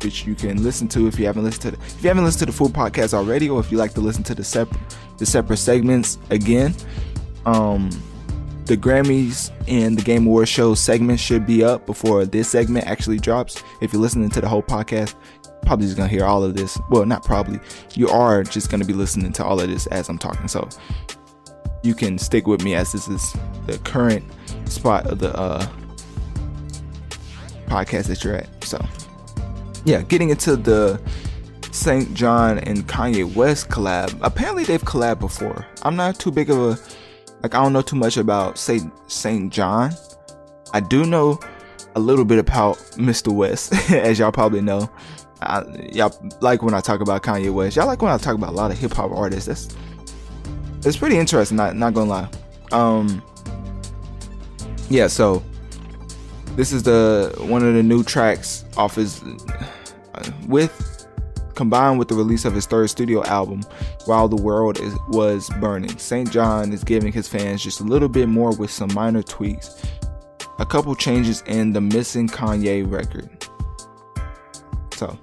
which 0.00 0.24
you 0.26 0.34
can 0.34 0.62
listen 0.62 0.88
to 0.88 1.06
if 1.06 1.18
you 1.18 1.26
haven't 1.26 1.44
listened 1.44 1.60
to 1.60 1.70
the, 1.72 1.84
if 1.84 2.02
you 2.02 2.08
haven't 2.08 2.24
listened 2.24 2.38
to 2.38 2.46
the 2.46 2.52
full 2.52 2.70
podcast 2.70 3.12
already, 3.12 3.50
or 3.50 3.60
if 3.60 3.70
you 3.70 3.76
like 3.76 3.92
to 3.92 4.00
listen 4.00 4.22
to 4.22 4.34
the 4.34 4.42
separate 4.42 4.80
the 5.18 5.26
separate 5.26 5.58
segments 5.58 6.16
again, 6.30 6.74
um, 7.44 7.90
the 8.64 8.78
Grammys 8.78 9.50
and 9.68 9.98
the 9.98 10.02
Game 10.02 10.26
Awards 10.26 10.48
show 10.48 10.74
segment 10.74 11.20
should 11.20 11.44
be 11.44 11.62
up 11.62 11.84
before 11.84 12.24
this 12.24 12.48
segment 12.48 12.86
actually 12.86 13.18
drops. 13.18 13.62
If 13.82 13.92
you're 13.92 14.00
listening 14.00 14.30
to 14.30 14.40
the 14.40 14.48
whole 14.48 14.62
podcast, 14.62 15.16
probably 15.64 15.86
just 15.86 15.96
gonna 15.96 16.08
hear 16.08 16.24
all 16.24 16.44
of 16.44 16.54
this. 16.54 16.78
Well, 16.90 17.06
not 17.06 17.24
probably. 17.24 17.60
You 17.94 18.08
are 18.08 18.42
just 18.42 18.70
gonna 18.70 18.84
be 18.84 18.92
listening 18.92 19.32
to 19.32 19.44
all 19.44 19.60
of 19.60 19.68
this 19.68 19.86
as 19.88 20.08
I'm 20.08 20.18
talking. 20.18 20.48
So 20.48 20.68
you 21.82 21.94
can 21.94 22.18
stick 22.18 22.46
with 22.46 22.62
me 22.62 22.74
as 22.74 22.92
this 22.92 23.08
is 23.08 23.36
the 23.66 23.78
current 23.78 24.24
spot 24.66 25.06
of 25.06 25.18
the 25.18 25.36
uh, 25.36 25.66
podcast 27.66 28.06
that 28.06 28.24
you're 28.24 28.36
at. 28.36 28.64
So 28.64 28.84
yeah, 29.84 30.02
getting 30.02 30.30
into 30.30 30.56
the 30.56 31.00
SAINt 31.70 32.14
JHN 32.14 32.62
and 32.66 32.86
Kanye 32.86 33.34
West 33.34 33.68
collab. 33.68 34.16
Apparently 34.22 34.64
they've 34.64 34.82
collabed 34.82 35.20
before. 35.20 35.66
I'm 35.82 35.96
not 35.96 36.18
too 36.18 36.30
big 36.30 36.50
of 36.50 36.58
a 36.58 36.78
like 37.42 37.54
I 37.54 37.62
don't 37.62 37.72
know 37.72 37.82
too 37.82 37.96
much 37.96 38.16
about 38.16 38.58
Saint 38.58 38.92
SAINt 39.08 39.52
JHN. 39.52 40.16
I 40.72 40.80
do 40.80 41.04
know 41.04 41.38
a 41.94 42.00
little 42.00 42.24
bit 42.24 42.38
about 42.38 42.76
Mr. 42.96 43.32
West, 43.32 43.72
as 43.90 44.18
y'all 44.18 44.32
probably 44.32 44.60
know. 44.60 44.90
I, 45.44 45.90
y'all 45.92 46.16
like 46.40 46.62
when 46.62 46.74
I 46.74 46.80
talk 46.80 47.00
about 47.00 47.22
Kanye 47.22 47.52
West. 47.52 47.76
Y'all 47.76 47.86
like 47.86 48.02
when 48.02 48.12
I 48.12 48.18
talk 48.18 48.34
about 48.34 48.50
a 48.50 48.56
lot 48.56 48.70
of 48.70 48.78
hip 48.78 48.92
hop 48.92 49.12
artists. 49.12 49.46
That's 49.46 49.76
it's 50.86 50.96
pretty 50.96 51.18
interesting. 51.18 51.56
Not 51.56 51.76
not 51.76 51.94
gonna 51.94 52.10
lie. 52.10 52.28
Um, 52.72 53.22
yeah. 54.88 55.06
So 55.06 55.42
this 56.56 56.72
is 56.72 56.82
the 56.82 57.34
one 57.38 57.66
of 57.66 57.74
the 57.74 57.82
new 57.82 58.02
tracks 58.02 58.64
off 58.76 58.96
his 58.96 59.22
with 60.46 60.94
combined 61.54 61.98
with 61.98 62.08
the 62.08 62.14
release 62.14 62.44
of 62.44 62.54
his 62.54 62.66
third 62.66 62.90
studio 62.90 63.24
album, 63.24 63.62
While 64.06 64.28
the 64.28 64.36
World 64.36 64.80
is, 64.80 64.94
Was 65.08 65.48
Burning. 65.60 65.96
SAINt 65.98 66.30
JHN 66.30 66.72
is 66.72 66.84
giving 66.84 67.12
his 67.12 67.28
fans 67.28 67.62
just 67.62 67.80
a 67.80 67.84
little 67.84 68.08
bit 68.08 68.28
more 68.28 68.54
with 68.56 68.70
some 68.70 68.92
minor 68.92 69.22
tweaks. 69.22 69.82
A 70.58 70.66
couple 70.66 70.94
changes 70.94 71.42
in 71.46 71.72
the 71.72 71.80
Missing 71.80 72.28
Kanye 72.28 72.90
record. 72.90 73.48
So, 74.94 75.18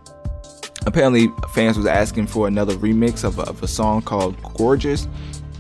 apparently 0.86 1.30
fans 1.54 1.78
was 1.78 1.86
asking 1.86 2.28
for 2.28 2.48
another 2.48 2.76
remix 2.76 3.24
of 3.24 3.40
a, 3.40 3.44
of 3.44 3.62
a 3.64 3.68
song 3.68 4.02
called 4.02 4.42
Gorgeous, 4.56 5.08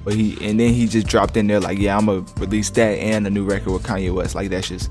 but 0.03 0.13
he 0.13 0.33
and 0.47 0.59
then 0.59 0.73
he 0.73 0.87
just 0.87 1.07
dropped 1.07 1.37
in 1.37 1.47
there 1.47 1.59
like, 1.59 1.77
yeah, 1.77 1.97
I'm 1.97 2.05
gonna 2.07 2.25
release 2.37 2.69
that 2.71 2.97
and 2.97 3.25
a 3.27 3.29
new 3.29 3.45
record 3.45 3.71
with 3.71 3.83
Kanye 3.83 4.13
West. 4.13 4.35
Like 4.35 4.49
that's 4.49 4.67
just 4.67 4.89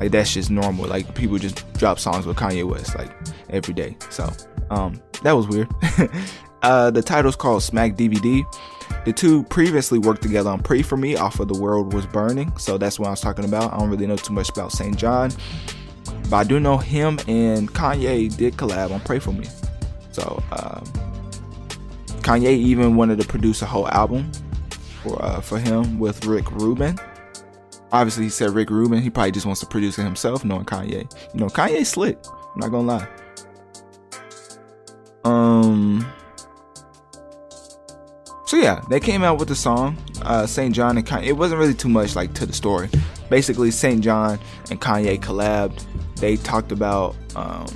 like 0.00 0.10
that's 0.10 0.34
just 0.34 0.50
normal. 0.50 0.86
Like 0.86 1.14
people 1.14 1.38
just 1.38 1.70
drop 1.74 1.98
songs 1.98 2.26
with 2.26 2.36
Kanye 2.36 2.68
West 2.68 2.96
like 2.96 3.10
every 3.50 3.74
day. 3.74 3.96
So 4.08 4.30
um, 4.70 5.00
that 5.22 5.32
was 5.32 5.46
weird. 5.46 5.68
uh, 6.62 6.90
the 6.90 7.02
title's 7.02 7.36
called 7.36 7.62
Smack 7.62 7.94
DVD. 7.94 8.42
The 9.04 9.12
two 9.12 9.44
previously 9.44 9.98
worked 9.98 10.20
together 10.20 10.50
on 10.50 10.62
Pray 10.62 10.82
For 10.82 10.96
Me 10.96 11.16
off 11.16 11.40
of 11.40 11.48
The 11.48 11.58
World 11.58 11.94
Was 11.94 12.06
Burning, 12.06 12.54
so 12.58 12.76
that's 12.76 12.98
what 12.98 13.06
I 13.06 13.10
was 13.12 13.20
talking 13.20 13.44
about. 13.44 13.72
I 13.72 13.78
don't 13.78 13.88
really 13.88 14.06
know 14.06 14.16
too 14.16 14.34
much 14.34 14.50
about 14.50 14.72
SAINt 14.72 14.96
JHN, 14.96 15.38
but 16.28 16.36
I 16.36 16.44
do 16.44 16.60
know 16.60 16.76
him 16.76 17.18
and 17.26 17.72
Kanye 17.72 18.36
did 18.36 18.56
collab 18.56 18.90
on 18.90 19.00
Pray 19.00 19.18
For 19.18 19.32
Me. 19.32 19.46
So, 20.20 20.42
um, 20.52 20.84
Kanye 22.20 22.50
even 22.50 22.94
wanted 22.96 23.18
to 23.20 23.26
produce 23.26 23.62
a 23.62 23.66
whole 23.66 23.88
album 23.88 24.30
for 25.02 25.22
uh, 25.24 25.40
for 25.40 25.58
him 25.58 25.98
with 25.98 26.26
Rick 26.26 26.50
Rubin. 26.50 26.98
Obviously, 27.90 28.24
he 28.24 28.30
said 28.30 28.50
Rick 28.50 28.70
Rubin. 28.70 29.00
He 29.00 29.08
probably 29.08 29.32
just 29.32 29.46
wants 29.46 29.60
to 29.60 29.66
produce 29.66 29.98
it 29.98 30.02
himself, 30.02 30.44
knowing 30.44 30.66
Kanye. 30.66 31.10
You 31.32 31.40
know, 31.40 31.46
Kanye's 31.46 31.88
slick. 31.88 32.18
I'm 32.54 32.60
not 32.60 32.70
gonna 32.70 32.86
lie. 32.86 33.08
Um. 35.24 36.06
So 38.46 38.56
yeah, 38.56 38.82
they 38.90 39.00
came 39.00 39.22
out 39.22 39.38
with 39.38 39.48
the 39.48 39.56
song 39.56 39.96
uh, 40.22 40.46
SAINt 40.46 40.74
JHN 40.74 40.98
and 40.98 41.06
Kanye. 41.06 41.28
It 41.28 41.32
wasn't 41.32 41.60
really 41.60 41.74
too 41.74 41.88
much 41.88 42.14
like 42.14 42.34
to 42.34 42.44
the 42.44 42.52
story. 42.52 42.90
Basically, 43.30 43.70
SAINt 43.70 44.02
JHN 44.02 44.38
and 44.70 44.80
Kanye 44.80 45.18
collabed. 45.18 45.84
They 46.16 46.36
talked 46.36 46.72
about 46.72 47.16
um, 47.36 47.66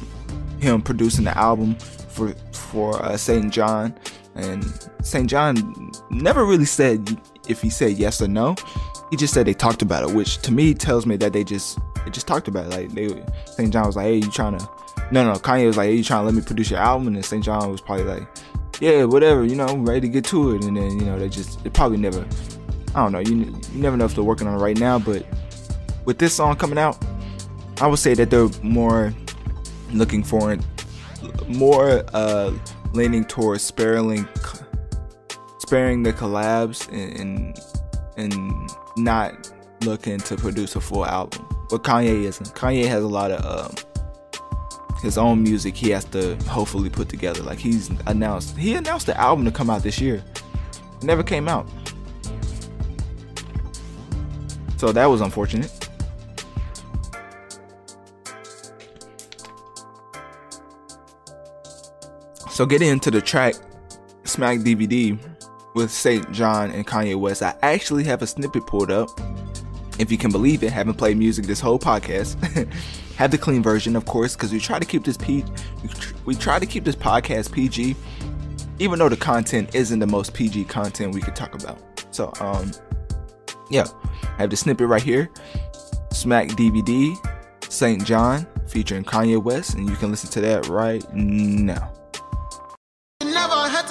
him 0.60 0.82
producing 0.82 1.24
the 1.24 1.36
album 1.38 1.76
for 2.14 2.34
for 2.52 3.02
uh, 3.02 3.16
SAINt 3.16 3.52
JHN, 3.52 3.96
and 4.34 4.64
SAINt 5.02 5.30
JHN 5.30 6.10
never 6.10 6.44
really 6.44 6.64
said 6.64 7.20
if 7.48 7.60
he 7.60 7.70
said 7.70 7.92
yes 7.92 8.22
or 8.22 8.28
no. 8.28 8.56
He 9.10 9.16
just 9.16 9.34
said 9.34 9.46
they 9.46 9.54
talked 9.54 9.82
about 9.82 10.08
it, 10.08 10.14
which 10.14 10.38
to 10.38 10.52
me 10.52 10.74
tells 10.74 11.06
me 11.06 11.16
that 11.16 11.32
they 11.32 11.44
just 11.44 11.78
they 12.04 12.10
just 12.10 12.26
talked 12.26 12.48
about 12.48 12.66
it. 12.66 12.70
Like 12.70 12.92
they 12.92 13.08
SAINt 13.52 13.72
JHN 13.72 13.86
was 13.86 13.96
like, 13.96 14.06
"Hey, 14.06 14.16
you 14.16 14.30
trying 14.30 14.58
to 14.58 14.68
no, 15.10 15.24
no, 15.24 15.38
Kanye 15.38 15.66
was 15.66 15.76
like, 15.76 15.88
hey, 15.88 15.96
you 15.96 16.04
trying 16.04 16.22
to 16.22 16.26
let 16.26 16.34
me 16.34 16.42
produce 16.42 16.70
your 16.70 16.80
album? 16.80 17.08
And 17.08 17.16
SAINt 17.24 17.44
JHN 17.44 17.70
was 17.70 17.80
probably 17.80 18.04
like, 18.04 18.26
yeah, 18.80 19.04
whatever, 19.04 19.44
you 19.44 19.54
know, 19.54 19.66
I'm 19.66 19.84
ready 19.86 20.02
to 20.02 20.08
get 20.08 20.24
to 20.26 20.54
it. 20.56 20.64
And 20.64 20.76
then, 20.76 20.98
you 20.98 21.04
know, 21.04 21.18
they 21.18 21.28
just, 21.28 21.62
they 21.62 21.70
probably 21.70 21.98
never, 21.98 22.26
I 22.94 23.02
don't 23.02 23.12
know, 23.12 23.20
you, 23.20 23.36
you 23.36 23.80
never 23.80 23.96
know 23.96 24.06
if 24.06 24.14
they're 24.14 24.24
working 24.24 24.46
on 24.46 24.54
it 24.54 24.62
right 24.62 24.78
now, 24.78 24.98
but 24.98 25.26
with 26.04 26.18
this 26.18 26.34
song 26.34 26.56
coming 26.56 26.78
out, 26.78 27.02
I 27.80 27.86
would 27.86 27.98
say 27.98 28.14
that 28.14 28.30
they're 28.30 28.48
more 28.62 29.14
looking 29.92 30.22
for 30.22 30.52
it, 30.52 30.60
more 31.48 32.04
uh, 32.12 32.52
leaning 32.92 33.24
towards 33.24 33.62
sparing, 33.62 34.28
sparing 35.58 36.02
the 36.02 36.12
collabs 36.12 36.88
and, 36.92 37.58
and 38.16 38.70
not 38.96 39.52
looking 39.82 40.18
to 40.18 40.36
produce 40.36 40.76
a 40.76 40.80
full 40.80 41.04
album. 41.06 41.46
But 41.70 41.82
Kanye 41.82 42.24
isn't. 42.24 42.54
Kanye 42.54 42.86
has 42.86 43.02
a 43.02 43.08
lot 43.08 43.30
of 43.30 43.44
um, 43.44 43.74
his 45.02 45.18
own 45.18 45.42
music 45.42 45.76
he 45.76 45.90
has 45.90 46.04
to 46.06 46.36
hopefully 46.44 46.90
put 46.90 47.08
together. 47.08 47.42
Like 47.42 47.58
he's 47.58 47.90
announced, 48.06 48.56
he 48.56 48.74
announced 48.74 49.06
the 49.06 49.18
album 49.18 49.44
to 49.44 49.50
come 49.50 49.70
out 49.70 49.82
this 49.82 50.00
year. 50.00 50.24
It 50.96 51.04
never 51.04 51.22
came 51.22 51.48
out. 51.48 51.68
So 54.76 54.92
that 54.92 55.06
was 55.06 55.20
unfortunate. 55.20 55.83
So 62.54 62.64
getting 62.64 62.86
into 62.86 63.10
the 63.10 63.20
track, 63.20 63.56
Smack 64.22 64.60
DVD 64.60 65.18
with 65.74 65.90
SAINt 65.90 66.26
JHN 66.26 66.72
and 66.72 66.86
Kanye 66.86 67.18
West. 67.18 67.42
I 67.42 67.52
actually 67.62 68.04
have 68.04 68.22
a 68.22 68.28
snippet 68.28 68.64
pulled 68.64 68.92
up. 68.92 69.08
If 69.98 70.12
you 70.12 70.16
can 70.16 70.30
believe 70.30 70.62
it, 70.62 70.72
haven't 70.72 70.94
played 70.94 71.16
music 71.16 71.46
this 71.46 71.58
whole 71.58 71.80
podcast. 71.80 72.40
have 73.16 73.32
the 73.32 73.38
clean 73.38 73.60
version, 73.60 73.96
of 73.96 74.04
course, 74.04 74.36
because 74.36 74.52
we 74.52 74.60
try 74.60 74.78
to 74.78 74.84
keep 74.84 75.02
this 75.02 75.16
P. 75.16 75.44
We 76.26 76.36
try 76.36 76.60
to 76.60 76.64
keep 76.64 76.84
this 76.84 76.94
podcast 76.94 77.50
PG, 77.50 77.96
even 78.78 79.00
though 79.00 79.08
the 79.08 79.16
content 79.16 79.74
isn't 79.74 79.98
the 79.98 80.06
most 80.06 80.32
PG 80.32 80.66
content 80.66 81.12
we 81.12 81.22
could 81.22 81.34
talk 81.34 81.60
about. 81.60 81.80
So, 82.12 82.32
um, 82.38 82.70
yeah, 83.68 83.86
I 84.22 84.42
have 84.42 84.50
the 84.50 84.56
snippet 84.56 84.86
right 84.86 85.02
here. 85.02 85.28
Smack 86.12 86.50
DVD, 86.50 87.16
SAINt 87.62 88.02
JHN, 88.02 88.70
featuring 88.70 89.02
Kanye 89.02 89.42
West, 89.42 89.74
and 89.74 89.90
you 89.90 89.96
can 89.96 90.12
listen 90.12 90.30
to 90.30 90.40
that 90.42 90.68
right 90.68 91.02
now. 91.12 91.93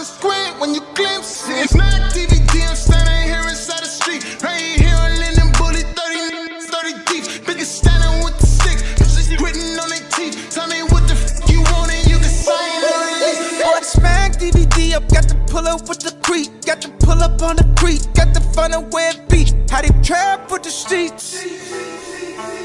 To 0.04 0.10
squint 0.10 0.60
when 0.60 0.74
you 0.74 0.82
glimpse 0.96 1.48
it. 1.48 1.70
Smack 1.70 2.12
DVD, 2.12 2.68
I'm 2.68 2.76
standing 2.76 3.24
here 3.24 3.48
inside 3.48 3.84
the 3.84 3.88
street, 3.88 4.44
right 4.44 4.60
here 4.60 4.98
on 4.98 5.16
Linden 5.16 5.50
Bully, 5.56 5.80
30, 5.80 6.60
30 6.60 7.04
deep. 7.08 7.46
Biggest 7.48 7.78
standing 7.78 8.22
with 8.22 8.38
the 8.38 8.46
six, 8.46 8.84
just 9.00 9.38
quitting 9.38 9.80
on 9.80 9.88
their 9.88 10.04
teeth. 10.12 10.50
Tell 10.52 10.68
me 10.68 10.84
what 10.92 11.08
the 11.08 11.16
f 11.16 11.50
you 11.50 11.62
want 11.72 11.94
and 11.94 12.06
you 12.06 12.18
can 12.18 12.28
sign 12.28 12.84
it. 12.84 13.86
Smack 13.86 14.34
DVD, 14.34 14.94
I've 14.94 15.08
got 15.08 15.30
to 15.30 15.36
pull 15.48 15.66
up 15.70 15.88
with 15.88 16.00
the 16.00 16.12
creek, 16.22 16.52
got 16.66 16.82
to 16.82 16.90
pull 17.00 17.24
up 17.24 17.42
on 17.42 17.56
the 17.56 17.74
creek, 17.80 18.02
got 18.14 18.34
to 18.34 18.42
find 18.42 18.74
a 18.74 18.82
way 18.82 19.08
it 19.16 19.30
be. 19.30 19.48
How 19.72 19.82
they 19.82 19.94
trap 20.04 20.52
with 20.52 20.64
the 20.64 20.70
streets 20.70 21.62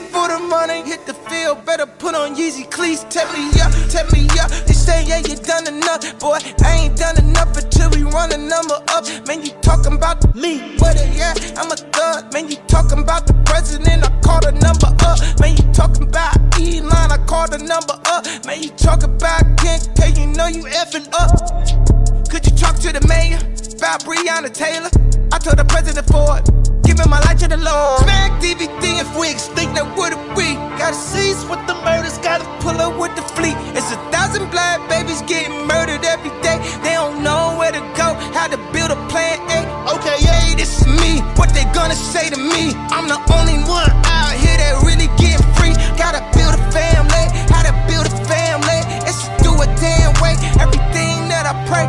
for 0.09 0.28
the 0.28 0.39
money, 0.39 0.82
hit 0.82 1.06
the 1.06 1.14
field, 1.14 1.64
better 1.64 1.86
put 1.86 2.14
on 2.14 2.35
Yeezy 2.36 2.68
cleats. 2.70 3.05
Tap 3.05 3.28
me 3.32 3.48
up, 3.60 3.72
tap 3.90 4.10
me 4.12 4.26
up. 4.40 4.51
They 4.66 4.72
say 4.72 5.05
yeah, 5.05 5.18
you 5.18 5.36
done 5.36 5.66
enough, 5.66 6.02
boy. 6.18 6.39
I 6.64 6.76
ain't 6.80 6.97
done 6.97 7.18
enough 7.18 7.56
until 7.56 7.90
we 7.90 8.02
run 8.02 8.32
a 8.32 8.39
number 8.39 8.78
up. 8.89 9.05
Man, 9.26 9.44
you 9.44 9.52
talking 9.60 9.94
about 9.94 10.18
me? 10.35 10.76
What 10.78 10.97
it 10.97 11.14
yeah? 11.14 11.35
I'm 11.56 11.70
a 11.70 11.76
thug. 11.76 12.32
Man, 12.32 12.48
you 12.48 12.56
talking 12.66 12.98
about 12.98 13.26
the 13.26 13.35
president? 13.44 14.05
I 14.05 14.10
called 14.20 14.44
a 14.44 14.52
number 14.52 14.90
up. 15.05 15.18
Man, 15.40 15.56
you 15.56 15.64
talking 15.72 16.05
about 16.05 16.36
Elon? 16.59 17.12
I 17.12 17.18
called 17.26 17.55
a 17.55 17.59
number 17.59 17.97
up. 18.06 18.24
Man, 18.47 18.62
you 18.62 18.70
talk 18.70 19.02
about 19.02 19.44
Ken 19.59 19.80
K? 19.94 20.12
You 20.20 20.26
know 20.28 20.47
you 20.47 20.64
effing 20.64 21.09
up. 21.12 22.28
Could 22.28 22.47
you 22.47 22.55
talk 22.56 22.76
to 22.80 22.93
the 22.93 23.05
mayor 23.09 23.40
about 23.76 24.05
Breonna 24.05 24.52
Taylor? 24.52 24.90
I 25.32 25.39
told 25.39 25.59
the 25.59 25.64
president 25.64 26.06
for 26.09 26.39
it 26.39 26.68
giving 26.98 27.10
my 27.10 27.20
life 27.20 27.38
to 27.38 27.48
the 27.48 27.56
Lord. 27.56 28.00
Smack 28.02 28.42
DVD 28.42 29.00
if 29.00 29.10
we 29.14 29.30
extinct, 29.30 29.74
then 29.74 29.86
what 29.94 30.12
if 30.12 30.22
we? 30.36 30.54
Gotta 30.78 30.94
cease 30.94 31.44
with 31.48 31.62
the 31.66 31.74
murders, 31.86 32.18
gotta 32.18 32.44
pull 32.58 32.74
up 32.80 32.98
with 32.98 33.14
the 33.14 33.22
fleet. 33.34 33.54
It's 33.78 33.90
a 33.92 33.98
thousand 34.10 34.50
black 34.50 34.82
babies 34.88 35.22
getting 35.22 35.66
murdered 35.66 36.04
every 36.04 36.30
day. 36.42 36.58
They 36.82 36.94
don't 36.94 37.22
know 37.22 37.54
where 37.58 37.72
to 37.72 37.82
go, 37.94 38.14
how 38.34 38.48
to 38.48 38.58
build 38.74 38.90
a 38.90 38.98
plan 39.08 39.38
A. 39.54 39.58
Okay, 39.94 40.18
yeah, 40.20 40.54
this 40.56 40.82
is 40.82 40.86
me. 40.86 41.20
What 41.38 41.54
they 41.54 41.64
gonna 41.70 41.94
say 41.94 42.30
to 42.30 42.38
me? 42.38 42.74
I'm 42.90 43.06
the 43.06 43.20
only 43.30 43.58
one 43.68 43.90
out 44.06 44.34
here 44.34 44.58
that 44.58 44.82
really 44.82 45.08
getting 45.22 45.44
free. 45.54 45.74
Gotta 45.94 46.22
build 46.34 46.54
a 46.54 46.62
family, 46.74 47.24
how 47.52 47.62
to 47.62 47.74
build 47.86 48.06
a 48.06 48.14
family. 48.26 48.80
It's 49.06 49.22
do 49.42 49.54
a 49.54 49.66
damn 49.78 50.14
way. 50.18 50.34
Everything 50.58 51.30
that 51.30 51.46
I 51.46 51.54
pray. 51.70 51.86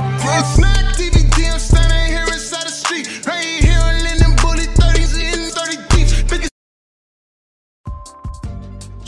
Smack 0.55 0.78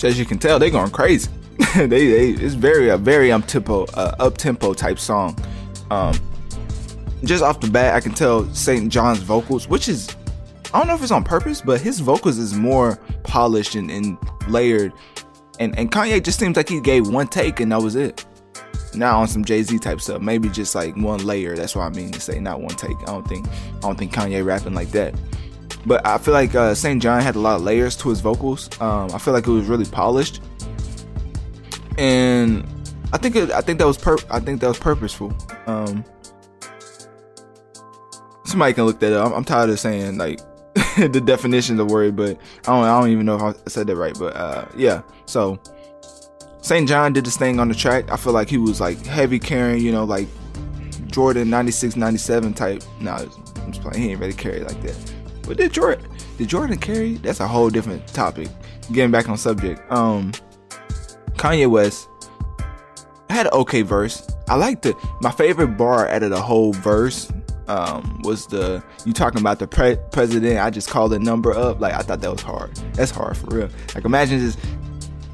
So 0.02 0.08
as 0.08 0.18
you 0.18 0.26
can 0.26 0.40
tell, 0.40 0.58
they're 0.58 0.72
going 0.72 0.90
crazy. 0.90 1.30
they, 1.76 1.86
they 1.88 2.30
it's 2.32 2.56
very 2.56 2.90
a 2.90 2.98
very 2.98 3.32
up 3.32 3.46
tempo 3.46 3.84
uh, 3.94 4.16
up 4.18 4.36
tempo 4.36 4.74
type 4.74 4.98
song. 4.98 5.38
Um, 5.92 6.20
just 7.24 7.44
off 7.44 7.60
the 7.60 7.70
bat, 7.70 7.94
I 7.94 8.00
can 8.00 8.12
tell 8.12 8.46
SAINt 8.46 8.92
JHN's 8.92 9.20
vocals, 9.20 9.68
which 9.68 9.88
is 9.88 10.10
I 10.74 10.80
don't 10.80 10.88
know 10.88 10.96
if 10.96 11.04
it's 11.04 11.12
on 11.12 11.24
purpose, 11.24 11.62
but 11.62 11.82
his 11.82 12.00
vocals 12.00 12.40
is 12.40 12.56
more 12.56 12.98
polished 13.22 13.76
and, 13.76 13.92
and 13.92 14.18
layered. 14.48 14.92
And 15.60 15.78
and 15.78 15.92
Kanye 15.92 16.24
just 16.24 16.40
seems 16.40 16.58
like 16.58 16.68
he 16.70 16.82
gave 16.82 17.08
one 17.08 17.28
take 17.28 17.60
and 17.60 17.72
that 17.72 17.84
was 17.84 17.94
it. 17.96 18.26
Now 18.96 19.20
on 19.20 19.28
some 19.28 19.46
Jay 19.46 19.62
Z 19.62 19.78
type 19.78 20.02
stuff, 20.02 20.20
maybe 20.20 20.50
just 20.50 20.74
like 20.74 20.96
one 20.96 21.24
layer. 21.24 21.56
That's 21.56 21.76
what 21.76 21.84
I 21.84 21.90
mean 21.90 22.12
to 22.14 22.20
say, 22.20 22.40
not 22.40 22.60
one 22.60 22.74
take. 22.76 22.98
I 23.04 23.06
don't 23.06 23.28
think 23.28 23.48
I 23.48 23.82
don't 23.82 24.00
think 24.00 24.12
Kanye 24.12 24.44
rapping 24.44 24.74
like 24.74 24.90
that. 24.94 25.14
But 25.86 26.06
I 26.06 26.18
feel 26.18 26.34
like 26.34 26.54
uh, 26.54 26.76
SAINt 26.76 27.02
JHN 27.02 27.22
had 27.22 27.36
a 27.36 27.40
lot 27.40 27.56
of 27.56 27.64
layers 27.64 27.96
to 27.98 28.10
his 28.10 28.22
vocals. 28.22 28.70
Um, 28.80 29.10
I 29.14 29.18
feel 29.18 29.34
like 29.34 29.48
it 29.48 29.52
was 29.52 29.68
really 29.68 29.86
polished, 29.86 30.42
and 31.98 32.66
I 33.14 33.18
think 33.18 33.36
it, 33.36 33.52
I 33.52 33.62
think 33.62 33.80
that 33.80 33.88
was 33.88 33.98
pur- 33.98 34.18
I 34.30 34.40
think 34.40 34.62
that 34.62 34.68
was 34.68 34.80
purposeful. 34.80 35.36
Um, 35.66 36.06
somebody 38.46 38.74
can 38.74 38.86
look 38.86 39.00
that 39.00 39.14
up. 39.14 39.28
I'm, 39.28 39.34
I'm 39.34 39.44
tired 39.44 39.70
of 39.70 39.80
saying 39.80 40.18
like 40.18 40.40
the 40.98 41.22
definition 41.26 41.80
of 41.80 41.88
the 41.88 41.94
word, 41.94 42.16
but 42.16 42.38
I 42.68 42.68
don't 42.68 42.84
I 42.84 43.00
don't 43.00 43.10
even 43.10 43.26
know 43.26 43.36
if 43.36 43.42
I 43.42 43.70
said 43.70 43.88
that 43.88 43.96
right. 43.96 44.18
But 44.18 44.36
uh, 44.36 44.66
yeah, 44.78 45.02
so 45.26 45.60
SAINt 46.62 46.90
JHN 46.90 47.14
did 47.14 47.26
this 47.26 47.38
thing 47.38 47.60
on 47.60 47.68
the 47.70 47.76
track. 47.76 48.12
I 48.12 48.18
feel 48.18 48.34
like 48.34 48.50
he 48.50 48.58
was 48.58 48.80
like 48.80 49.04
heavy 49.06 49.40
carrying, 49.40 49.84
you 49.84 49.92
know, 49.92 50.04
like 50.04 50.28
Jordan 51.08 51.50
96, 51.50 51.96
97 51.96 52.54
type. 52.54 52.84
Nah, 53.00 53.26
I'm 53.58 53.72
just 53.72 53.82
playing. 53.82 54.02
He 54.02 54.12
ain't 54.12 54.20
really 54.20 54.34
carry 54.34 54.62
like 54.62 54.82
that. 54.84 55.14
Did 55.58 55.74
Jordan 55.74 56.08
did 56.38 56.50
Jordan 56.50 56.78
carry? 56.78 57.16
That's 57.16 57.40
a 57.40 57.48
whole 57.48 57.70
different 57.70 58.08
topic. 58.08 58.48
Getting 58.92 59.12
back 59.12 59.30
on 59.30 59.38
subject. 59.38 59.82
Um 59.92 60.32
Kanye 61.34 61.70
West 61.70 62.08
had 63.30 63.48
an 63.48 63.54
okay 63.54 63.82
verse. 63.82 64.28
I 64.48 64.56
liked 64.56 64.86
it. 64.86 64.96
My 65.22 65.32
favorite 65.32 65.78
bar 65.78 66.08
out 66.08 66.24
of 66.24 66.30
the 66.30 66.42
whole 66.42 66.74
verse 66.74 67.32
um, 67.68 68.22
was 68.24 68.48
the 68.48 68.84
you 69.06 69.14
talking 69.14 69.40
about 69.40 69.60
the 69.60 69.68
pre- 69.68 69.98
president. 70.12 70.60
I 70.60 70.70
just 70.70 70.90
called 70.90 71.12
the 71.14 71.20
number 71.20 71.54
up. 71.54 71.80
Like 71.80 71.94
I 71.94 72.00
thought 72.00 72.22
that 72.22 72.32
was 72.32 72.42
hard. 72.42 72.76
That's 72.94 73.12
hard 73.12 73.38
for 73.38 73.48
real. 73.48 73.70
Like 73.96 74.06
imagine 74.06 74.40
just 74.40 74.60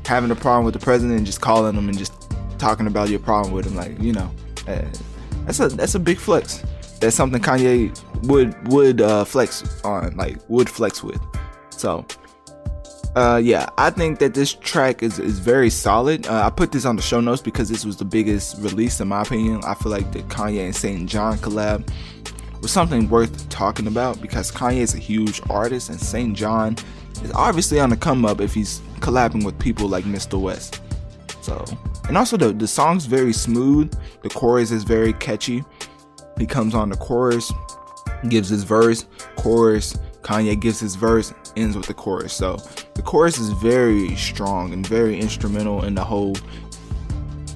having 0.05 0.31
a 0.31 0.35
problem 0.35 0.65
with 0.65 0.73
the 0.73 0.79
president 0.79 1.17
and 1.17 1.25
just 1.25 1.41
calling 1.41 1.75
him 1.75 1.89
and 1.89 1.97
just 1.97 2.13
talking 2.59 2.87
about 2.87 3.09
your 3.09 3.19
problem 3.19 3.53
with 3.53 3.65
him. 3.65 3.75
Like 3.75 3.99
you 3.99 4.13
know, 4.13 4.31
uh, 4.67 4.85
that's 5.45 5.59
a 5.59 5.69
that's 5.69 5.95
a 5.95 5.99
big 5.99 6.17
flex 6.17 6.63
that's 6.99 7.15
something 7.15 7.41
Kanye 7.41 7.93
would 8.27 8.67
would 8.67 9.01
uh, 9.01 9.23
flex 9.23 9.81
on, 9.83 10.15
like 10.15 10.37
would 10.49 10.69
flex 10.69 11.03
with. 11.03 11.21
So, 11.69 12.05
uh, 13.15 13.39
yeah, 13.43 13.67
I 13.77 13.89
think 13.89 14.19
that 14.19 14.33
this 14.33 14.53
track 14.53 15.03
is 15.03 15.19
is 15.19 15.39
very 15.39 15.69
solid. 15.69 16.27
Uh, 16.27 16.45
I 16.45 16.49
put 16.49 16.71
this 16.71 16.85
on 16.85 16.95
the 16.95 17.01
show 17.01 17.19
notes 17.19 17.41
because 17.41 17.69
this 17.69 17.85
was 17.85 17.97
the 17.97 18.05
biggest 18.05 18.57
release 18.59 18.99
in 18.99 19.07
my 19.07 19.21
opinion. 19.21 19.61
I 19.65 19.75
feel 19.75 19.91
like 19.91 20.11
the 20.11 20.19
Kanye 20.23 20.65
and 20.65 20.75
SAINt 20.75 21.09
JHN 21.09 21.37
collab 21.37 21.89
was 22.61 22.71
something 22.71 23.09
worth 23.09 23.47
talking 23.49 23.87
about 23.87 24.21
because 24.21 24.51
Kanye 24.51 24.77
is 24.77 24.95
a 24.95 24.99
huge 24.99 25.41
artist 25.49 25.89
and 25.89 25.99
SAINt 25.99 26.35
JHN 26.35 26.83
is 27.23 27.31
obviously 27.33 27.79
on 27.79 27.89
the 27.89 27.97
come 27.97 28.25
up 28.25 28.41
if 28.41 28.53
he's 28.53 28.79
collabing 28.99 29.45
with 29.45 29.57
people 29.59 29.87
like 29.87 30.05
Mr. 30.05 30.39
West. 30.39 30.81
So, 31.41 31.63
and 32.07 32.17
also 32.17 32.37
the 32.37 32.51
the 32.51 32.67
song's 32.67 33.05
very 33.05 33.33
smooth. 33.33 33.93
The 34.21 34.29
chorus 34.29 34.71
is 34.71 34.83
very 34.83 35.13
catchy. 35.13 35.63
He 36.37 36.45
comes 36.45 36.75
on 36.75 36.89
the 36.89 36.97
chorus, 36.97 37.51
gives 38.29 38.49
his 38.49 38.63
verse, 38.63 39.05
chorus, 39.35 39.97
Kanye 40.21 40.59
gives 40.59 40.79
his 40.79 40.95
verse, 40.95 41.33
ends 41.55 41.77
with 41.77 41.85
the 41.85 41.93
chorus. 41.93 42.33
So 42.33 42.57
the 42.95 43.01
chorus 43.01 43.37
is 43.39 43.49
very 43.51 44.15
strong 44.15 44.73
and 44.73 44.85
very 44.85 45.19
instrumental 45.19 45.85
in 45.85 45.95
the 45.95 46.03
whole 46.03 46.35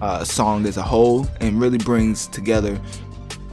uh, 0.02 0.24
song 0.24 0.66
as 0.66 0.78
a 0.78 0.82
whole, 0.82 1.28
and 1.41 1.60
really 1.60 1.78
brings 1.78 2.28
together 2.28 2.80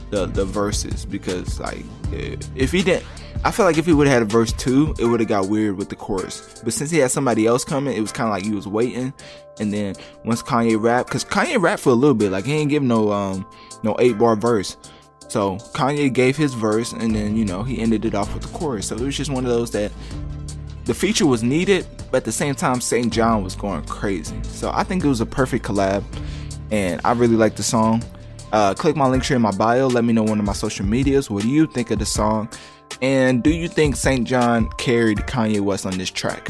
the 0.09 0.25
the 0.25 0.45
verses 0.45 1.05
because 1.05 1.59
like 1.59 1.83
if 2.11 2.71
he 2.71 2.81
didn't. 2.81 3.05
I 3.45 3.51
feel 3.51 3.65
like 3.65 3.77
if 3.77 3.85
he 3.85 3.93
would 3.93 4.05
have 4.05 4.15
had 4.15 4.21
a 4.23 4.25
verse 4.25 4.51
two, 4.51 4.93
it 4.99 5.05
would 5.05 5.21
have 5.21 5.29
got 5.29 5.47
weird 5.47 5.77
with 5.77 5.87
the 5.87 5.95
chorus. 5.95 6.61
But 6.61 6.73
since 6.73 6.91
he 6.91 6.97
had 6.97 7.09
somebody 7.09 7.45
else 7.45 7.63
coming, 7.63 7.95
it 7.95 8.01
was 8.01 8.11
kind 8.11 8.27
of 8.27 8.33
like 8.33 8.43
he 8.43 8.51
was 8.51 8.67
waiting. 8.67 9.13
And 9.61 9.71
then 9.71 9.95
once 10.25 10.43
Kanye 10.43 10.81
rapped, 10.81 11.07
because 11.07 11.23
Kanye 11.23 11.61
rapped 11.61 11.81
for 11.81 11.91
a 11.91 11.93
little 11.93 12.15
bit, 12.15 12.31
like 12.31 12.45
he 12.45 12.53
ain't 12.53 12.69
give 12.69 12.83
no 12.83 13.11
um 13.11 13.45
no 13.83 13.95
eight 13.99 14.17
bar 14.17 14.35
verse. 14.35 14.75
So 15.29 15.57
Kanye 15.73 16.11
gave 16.11 16.35
his 16.35 16.53
verse 16.53 16.91
and 16.91 17.15
then, 17.15 17.37
you 17.37 17.45
know, 17.45 17.63
he 17.63 17.79
ended 17.79 18.03
it 18.03 18.15
off 18.15 18.33
with 18.33 18.43
the 18.43 18.57
chorus. 18.57 18.87
So 18.87 18.95
it 18.95 19.01
was 19.01 19.15
just 19.15 19.31
one 19.31 19.45
of 19.45 19.51
those 19.51 19.71
that 19.71 19.91
the 20.85 20.93
feature 20.93 21.27
was 21.27 21.43
needed, 21.43 21.85
but 22.09 22.17
at 22.17 22.25
the 22.25 22.31
same 22.31 22.55
time, 22.55 22.81
SAINt 22.81 23.13
JHN 23.13 23.43
was 23.43 23.55
going 23.55 23.85
crazy. 23.85 24.39
So 24.43 24.71
I 24.73 24.83
think 24.83 25.05
it 25.05 25.07
was 25.07 25.21
a 25.21 25.25
perfect 25.25 25.63
collab 25.63 26.03
and 26.71 26.99
I 27.05 27.11
really 27.11 27.35
like 27.35 27.55
the 27.55 27.63
song. 27.63 28.03
Uh, 28.51 28.73
click 28.73 28.95
my 28.95 29.05
Linktree 29.05 29.35
in 29.35 29.41
my 29.43 29.51
bio. 29.51 29.87
Let 29.87 30.03
me 30.03 30.13
know 30.13 30.23
one 30.23 30.39
of 30.39 30.45
my 30.45 30.53
social 30.53 30.85
medias. 30.85 31.29
What 31.29 31.43
do 31.43 31.49
you 31.49 31.67
think 31.67 31.91
of 31.91 31.99
the 31.99 32.05
song? 32.05 32.49
And 33.01 33.43
do 33.43 33.51
you 33.51 33.67
think 33.67 33.95
SAINt 33.95 34.27
JHN 34.27 34.77
carried 34.79 35.19
Kanye 35.19 35.61
West 35.61 35.85
on 35.85 35.95
this 35.97 36.09
track? 36.09 36.49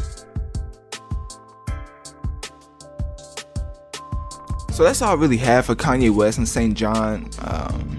So 4.71 4.85
that's 4.85 5.01
all 5.01 5.11
I 5.11 5.19
really 5.19 5.37
have 5.37 5.65
for 5.65 5.75
Kanye 5.75 6.09
West 6.09 6.37
and 6.37 6.47
SAINt 6.47 6.75
JHN. 6.75 7.73
Um, 7.75 7.98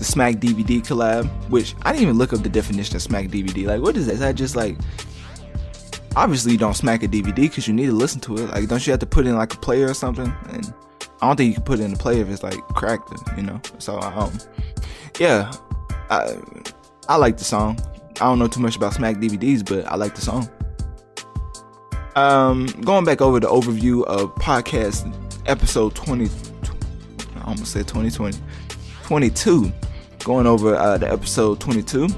the 0.00 0.04
Smack 0.04 0.36
DVD 0.36 0.80
collab, 0.80 1.26
which 1.50 1.76
I 1.82 1.92
didn't 1.92 2.02
even 2.02 2.18
look 2.18 2.32
up 2.32 2.42
the 2.42 2.48
definition 2.48 2.96
of 2.96 3.02
Smack 3.02 3.26
DVD. 3.26 3.66
Like, 3.66 3.82
what 3.82 3.96
is 3.96 4.06
that? 4.06 4.14
Is 4.14 4.20
that 4.20 4.34
just 4.34 4.56
like 4.56 4.76
obviously 6.16 6.52
you 6.52 6.58
don't 6.58 6.74
smack 6.74 7.02
a 7.02 7.08
DVD 7.08 7.34
because 7.34 7.68
you 7.68 7.74
need 7.74 7.86
to 7.86 7.92
listen 7.92 8.20
to 8.22 8.36
it. 8.36 8.46
Like, 8.50 8.68
don't 8.68 8.84
you 8.86 8.92
have 8.92 9.00
to 9.00 9.06
put 9.06 9.26
in 9.26 9.36
like 9.36 9.54
a 9.54 9.58
player 9.58 9.88
or 9.88 9.94
something? 9.94 10.32
And 10.48 10.74
I 11.22 11.26
don't 11.26 11.36
think 11.36 11.48
you 11.48 11.54
can 11.54 11.64
put 11.64 11.80
in 11.80 11.92
a 11.92 11.96
player 11.96 12.22
if 12.22 12.30
it's 12.30 12.42
like 12.42 12.58
cracked, 12.68 13.12
you 13.36 13.42
know. 13.42 13.60
So 13.78 14.00
um, 14.00 14.32
yeah, 15.18 15.52
I 16.08 16.36
I 17.08 17.16
like 17.16 17.36
the 17.36 17.44
song. 17.44 17.78
I 18.16 18.24
don't 18.24 18.38
know 18.38 18.48
too 18.48 18.60
much 18.60 18.76
about 18.76 18.94
Smack 18.94 19.16
DVDs, 19.16 19.64
but 19.64 19.86
I 19.86 19.96
like 19.96 20.14
the 20.14 20.20
song. 20.20 20.48
Um, 22.16 22.66
going 22.82 23.04
back 23.04 23.20
over 23.20 23.38
the 23.38 23.46
overview 23.46 24.04
of 24.04 24.34
podcast 24.34 25.14
episode 25.46 25.94
20, 25.94 26.28
I 27.36 27.40
almost 27.42 27.72
said 27.72 27.86
2020, 27.86 28.36
22. 29.04 29.72
Going 30.24 30.46
over 30.46 30.74
uh, 30.74 30.98
the 30.98 31.10
episode 31.10 31.60
22. 31.60 32.08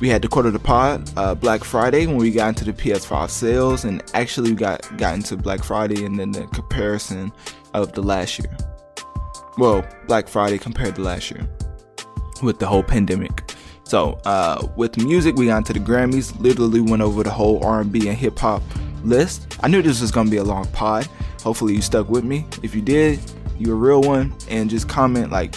We 0.00 0.08
had 0.08 0.20
the 0.20 0.28
quarter 0.28 0.48
of 0.48 0.52
the 0.52 0.58
pod, 0.58 1.10
uh, 1.16 1.34
Black 1.34 1.64
Friday, 1.64 2.06
when 2.06 2.16
we 2.16 2.30
got 2.30 2.48
into 2.48 2.64
the 2.64 2.72
PS5 2.72 3.30
sales, 3.30 3.84
and 3.84 4.02
actually 4.14 4.50
we 4.50 4.56
got 4.56 4.96
got 4.98 5.14
into 5.14 5.36
Black 5.36 5.62
Friday 5.62 6.04
and 6.04 6.18
then 6.18 6.32
the 6.32 6.46
comparison 6.48 7.32
of 7.72 7.92
the 7.92 8.02
last 8.02 8.38
year. 8.38 8.56
Well, 9.58 9.86
Black 10.08 10.28
Friday 10.28 10.58
compared 10.58 10.96
to 10.96 11.02
last 11.02 11.30
year 11.30 11.48
with 12.42 12.58
the 12.58 12.66
whole 12.66 12.82
pandemic. 12.82 13.52
So, 13.84 14.18
uh, 14.24 14.66
with 14.76 14.96
music, 14.96 15.36
we 15.36 15.46
got 15.46 15.58
into 15.58 15.74
the 15.74 15.80
Grammys. 15.80 16.38
Literally 16.40 16.80
went 16.80 17.02
over 17.02 17.22
the 17.22 17.30
whole 17.30 17.64
R&B 17.64 18.08
and 18.08 18.16
hip 18.16 18.38
hop 18.38 18.62
list. 19.04 19.58
I 19.62 19.68
knew 19.68 19.82
this 19.82 20.00
was 20.00 20.10
gonna 20.10 20.30
be 20.30 20.38
a 20.38 20.44
long 20.44 20.66
pod. 20.72 21.06
Hopefully, 21.42 21.74
you 21.74 21.82
stuck 21.82 22.08
with 22.08 22.24
me. 22.24 22.46
If 22.62 22.74
you 22.74 22.82
did, 22.82 23.20
you 23.58 23.72
a 23.72 23.74
real 23.74 24.00
one. 24.00 24.34
And 24.48 24.68
just 24.68 24.88
comment 24.88 25.30
like, 25.30 25.56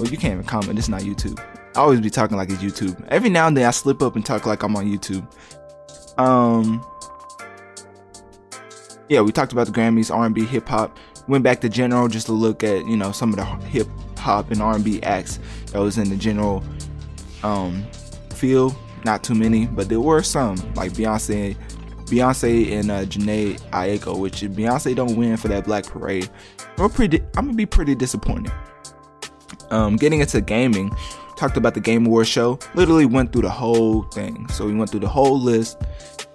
well, 0.00 0.10
you 0.10 0.16
can't 0.16 0.32
even 0.32 0.46
comment. 0.46 0.78
It's 0.78 0.88
not 0.88 1.02
YouTube. 1.02 1.38
I 1.76 1.80
always 1.80 2.00
be 2.00 2.08
talking 2.08 2.36
like 2.36 2.48
it's 2.48 2.62
YouTube. 2.62 3.04
Every 3.08 3.28
now 3.28 3.46
and 3.46 3.56
then, 3.56 3.66
I 3.66 3.70
slip 3.70 4.00
up 4.00 4.16
and 4.16 4.24
talk 4.24 4.46
like 4.46 4.62
I'm 4.62 4.74
on 4.74 4.86
YouTube. 4.86 5.26
Um, 6.18 6.84
yeah, 9.10 9.20
we 9.20 9.30
talked 9.30 9.52
about 9.52 9.66
the 9.66 9.72
Grammys, 9.72 10.14
R&B, 10.14 10.46
hip 10.46 10.66
hop. 10.66 10.96
Went 11.28 11.44
back 11.44 11.60
to 11.60 11.68
general 11.68 12.08
just 12.08 12.26
to 12.26 12.32
look 12.32 12.64
at 12.64 12.86
you 12.86 12.96
know 12.96 13.12
some 13.12 13.28
of 13.30 13.36
the 13.36 13.44
hip 13.66 13.88
hop 14.16 14.50
and 14.50 14.62
R&B 14.62 15.02
acts 15.02 15.38
that 15.66 15.78
was 15.78 15.98
in 15.98 16.08
the 16.08 16.16
general 16.16 16.64
um, 17.42 17.84
field. 18.30 18.74
Not 19.04 19.22
too 19.22 19.34
many, 19.34 19.66
but 19.66 19.90
there 19.90 20.00
were 20.00 20.22
some 20.22 20.56
like 20.74 20.92
Beyonce, 20.92 21.56
Beyonce 22.06 22.72
and 22.72 22.90
uh, 22.90 23.04
Jhené 23.04 23.60
Aiko. 23.70 24.18
Which 24.18 24.40
Beyonce 24.40 24.96
don't 24.96 25.16
win 25.16 25.36
for 25.36 25.48
that 25.48 25.66
Black 25.66 25.84
Parade, 25.84 26.30
we're 26.78 26.88
pretty. 26.88 27.20
I'm 27.36 27.44
gonna 27.44 27.52
be 27.52 27.66
pretty 27.66 27.94
disappointed. 27.94 28.50
Um, 29.70 29.96
getting 29.96 30.20
into 30.20 30.40
gaming, 30.40 30.94
talked 31.36 31.56
about 31.56 31.74
the 31.74 31.80
Game 31.80 32.06
Awards 32.06 32.28
show. 32.28 32.58
Literally 32.74 33.06
went 33.06 33.32
through 33.32 33.42
the 33.42 33.50
whole 33.50 34.02
thing. 34.04 34.48
So 34.48 34.66
we 34.66 34.74
went 34.74 34.90
through 34.90 35.00
the 35.00 35.08
whole 35.08 35.40
list, 35.40 35.80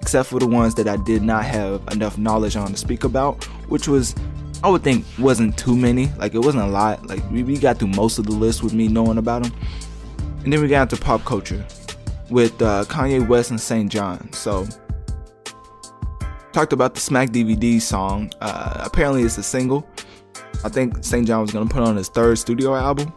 except 0.01 0.29
for 0.29 0.39
the 0.39 0.47
ones 0.47 0.75
that 0.75 0.87
I 0.87 0.97
did 0.97 1.21
not 1.21 1.45
have 1.45 1.81
enough 1.91 2.17
knowledge 2.17 2.55
on 2.55 2.71
to 2.71 2.77
speak 2.77 3.03
about, 3.03 3.43
which 3.69 3.87
was 3.87 4.15
I 4.63 4.69
would 4.69 4.83
think 4.83 5.05
wasn't 5.19 5.57
too 5.57 5.75
many. 5.75 6.07
Like 6.17 6.33
it 6.33 6.39
wasn't 6.39 6.63
a 6.63 6.67
lot. 6.67 7.05
Like 7.05 7.29
we, 7.29 7.43
we 7.43 7.57
got 7.57 7.77
through 7.77 7.89
most 7.89 8.17
of 8.17 8.25
the 8.25 8.31
list 8.31 8.63
with 8.63 8.73
me 8.73 8.87
knowing 8.87 9.17
about 9.17 9.43
them. 9.43 9.53
And 10.43 10.51
then 10.51 10.61
we 10.61 10.67
got 10.67 10.91
into 10.91 10.97
pop 10.97 11.23
culture 11.23 11.65
with 12.29 12.59
uh, 12.61 12.85
Kanye 12.85 13.27
West 13.27 13.51
and 13.51 13.59
SAINt 13.59 13.91
JHN. 13.91 14.33
So 14.33 14.65
talked 16.51 16.73
about 16.73 16.95
the 16.95 17.01
Smack 17.01 17.29
DVD 17.29 17.81
song. 17.81 18.31
Uh, 18.41 18.81
apparently 18.83 19.23
it's 19.23 19.37
a 19.37 19.43
single. 19.43 19.87
I 20.63 20.69
think 20.69 21.03
SAINt 21.03 21.27
JHN 21.27 21.41
was 21.41 21.51
gonna 21.51 21.69
put 21.69 21.83
on 21.83 21.95
his 21.95 22.09
third 22.09 22.39
studio 22.39 22.75
album. 22.75 23.13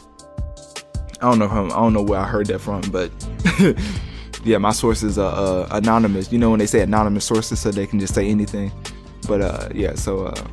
I 1.20 1.31
don't 1.31 1.39
know 1.39 1.49
from 1.49 1.73
I 1.73 1.77
don't 1.77 1.93
know 1.93 2.03
where 2.03 2.20
I 2.20 2.27
heard 2.27 2.47
that 2.47 2.61
from, 2.61 2.82
but 2.93 3.11
yeah, 4.45 4.59
my 4.59 4.73
sources 4.73 5.19
are 5.19 5.35
uh, 5.35 5.69
anonymous. 5.73 6.31
You 6.31 6.39
know 6.39 6.51
when 6.51 6.61
they 6.61 6.66
say 6.66 6.81
anonymous 6.81 7.24
sources, 7.24 7.61
so 7.61 7.70
they 7.70 7.86
can 7.86 7.99
just 7.99 8.15
say 8.15 8.28
anything. 8.28 8.70
But 9.27 9.40
uh, 9.40 9.69
yeah, 9.74 9.95
so 9.95 10.27
uh, 10.27 10.47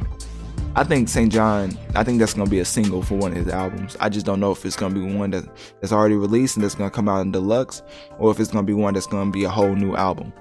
I 0.76 0.84
think 0.84 1.08
SAINt 1.08 1.32
JHN, 1.32 1.96
I 1.96 2.04
think 2.04 2.20
that's 2.20 2.34
gonna 2.34 2.50
be 2.50 2.60
a 2.60 2.66
single 2.66 3.02
for 3.02 3.16
one 3.16 3.32
of 3.32 3.38
his 3.38 3.48
albums. 3.48 3.96
I 4.02 4.10
just 4.10 4.26
don't 4.26 4.42
know 4.42 4.52
if 4.52 4.66
it's 4.66 4.76
gonna 4.76 4.94
be 4.94 5.02
one 5.02 5.32
that, 5.32 5.46
that's 5.80 5.94
already 5.94 6.16
released 6.16 6.58
and 6.58 6.64
that's 6.64 6.76
gonna 6.76 6.92
come 6.92 7.08
out 7.08 7.22
in 7.22 7.32
deluxe, 7.32 7.82
or 8.20 8.30
if 8.32 8.40
it's 8.42 8.52
gonna 8.52 8.64
be 8.64 8.74
one 8.74 8.94
that's 8.94 9.08
gonna 9.08 9.32
be 9.32 9.46
a 9.46 9.50
whole 9.50 9.74
new 9.74 9.96
album. 9.96 10.34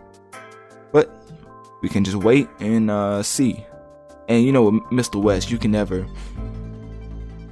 But 0.91 1.11
we 1.83 1.89
can 1.89 2.03
just 2.03 2.17
wait 2.17 2.49
and 2.59 2.91
uh, 2.91 3.23
see. 3.23 3.65
And 4.29 4.43
you 4.45 4.51
know, 4.51 4.73
Mr. 4.91 5.23
West, 5.23 5.53
you 5.53 5.59
can 5.59 5.71
never, 5.71 6.05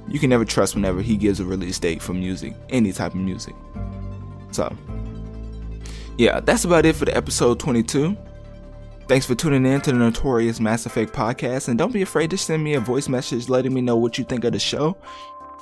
you 0.07 0.19
can 0.19 0.29
never 0.29 0.45
trust 0.45 0.75
whenever 0.75 1.01
he 1.01 1.17
gives 1.17 1.39
a 1.39 1.45
release 1.45 1.79
date 1.79 2.01
for 2.01 2.13
music, 2.13 2.53
any 2.69 2.91
type 2.91 3.13
of 3.13 3.19
music. 3.19 3.55
So, 4.51 4.75
yeah, 6.17 6.39
that's 6.39 6.65
about 6.65 6.85
it 6.85 6.95
for 6.95 7.05
the 7.05 7.15
episode 7.15 7.59
22. 7.59 8.15
Thanks 9.07 9.25
for 9.25 9.35
tuning 9.35 9.65
in 9.65 9.81
to 9.81 9.91
the 9.91 9.97
Notorious 9.97 10.59
Mass 10.59 10.85
Effect 10.85 11.13
podcast, 11.13 11.67
and 11.67 11.77
don't 11.77 11.91
be 11.91 12.01
afraid 12.01 12.29
to 12.29 12.37
send 12.37 12.63
me 12.63 12.75
a 12.75 12.79
voice 12.79 13.09
message 13.09 13.49
letting 13.49 13.73
me 13.73 13.81
know 13.81 13.97
what 13.97 14.17
you 14.17 14.23
think 14.23 14.43
of 14.43 14.53
the 14.53 14.59
show 14.59 14.95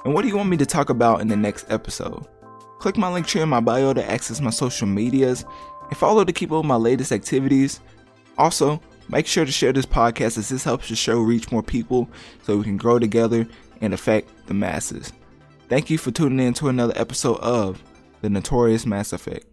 and 0.05 0.13
what 0.13 0.23
do 0.23 0.27
you 0.27 0.38
want 0.38 0.49
me 0.49 0.57
to 0.57 0.65
talk 0.65 0.89
about 0.89 1.22
in 1.22 1.27
the 1.27 1.35
next 1.35 1.65
episode. 1.69 2.26
Click 2.80 2.97
my 2.97 3.07
Linktree 3.07 3.41
in 3.41 3.49
my 3.49 3.59
bio 3.59 3.93
to 3.93 4.09
access 4.09 4.41
my 4.41 4.49
social 4.49 4.88
medias 4.88 5.45
and 5.89 5.97
follow 5.97 6.23
to 6.23 6.34
keep 6.34 6.51
up 6.51 6.57
with 6.57 6.65
my 6.65 6.76
latest 6.76 7.11
activities. 7.11 7.80
Also, 8.38 8.81
make 9.09 9.27
sure 9.27 9.45
to 9.45 9.51
share 9.51 9.73
this 9.73 9.85
podcast 9.85 10.38
as 10.38 10.49
this 10.49 10.63
helps 10.63 10.89
the 10.89 10.95
show 10.95 11.19
reach 11.19 11.51
more 11.51 11.63
people 11.63 12.09
so 12.43 12.57
we 12.57 12.63
can 12.63 12.77
grow 12.77 12.97
together 12.99 13.47
and 13.81 13.93
affect 13.93 14.47
the 14.47 14.53
masses. 14.53 15.11
Thank 15.67 15.89
you 15.89 15.97
for 15.97 16.11
tuning 16.11 16.45
in 16.45 16.53
to 16.55 16.69
another 16.69 16.93
episode 16.95 17.39
of 17.39 17.83
The 18.21 18.29
Notorious 18.29 18.85
Mass 18.85 19.13
Effect. 19.13 19.45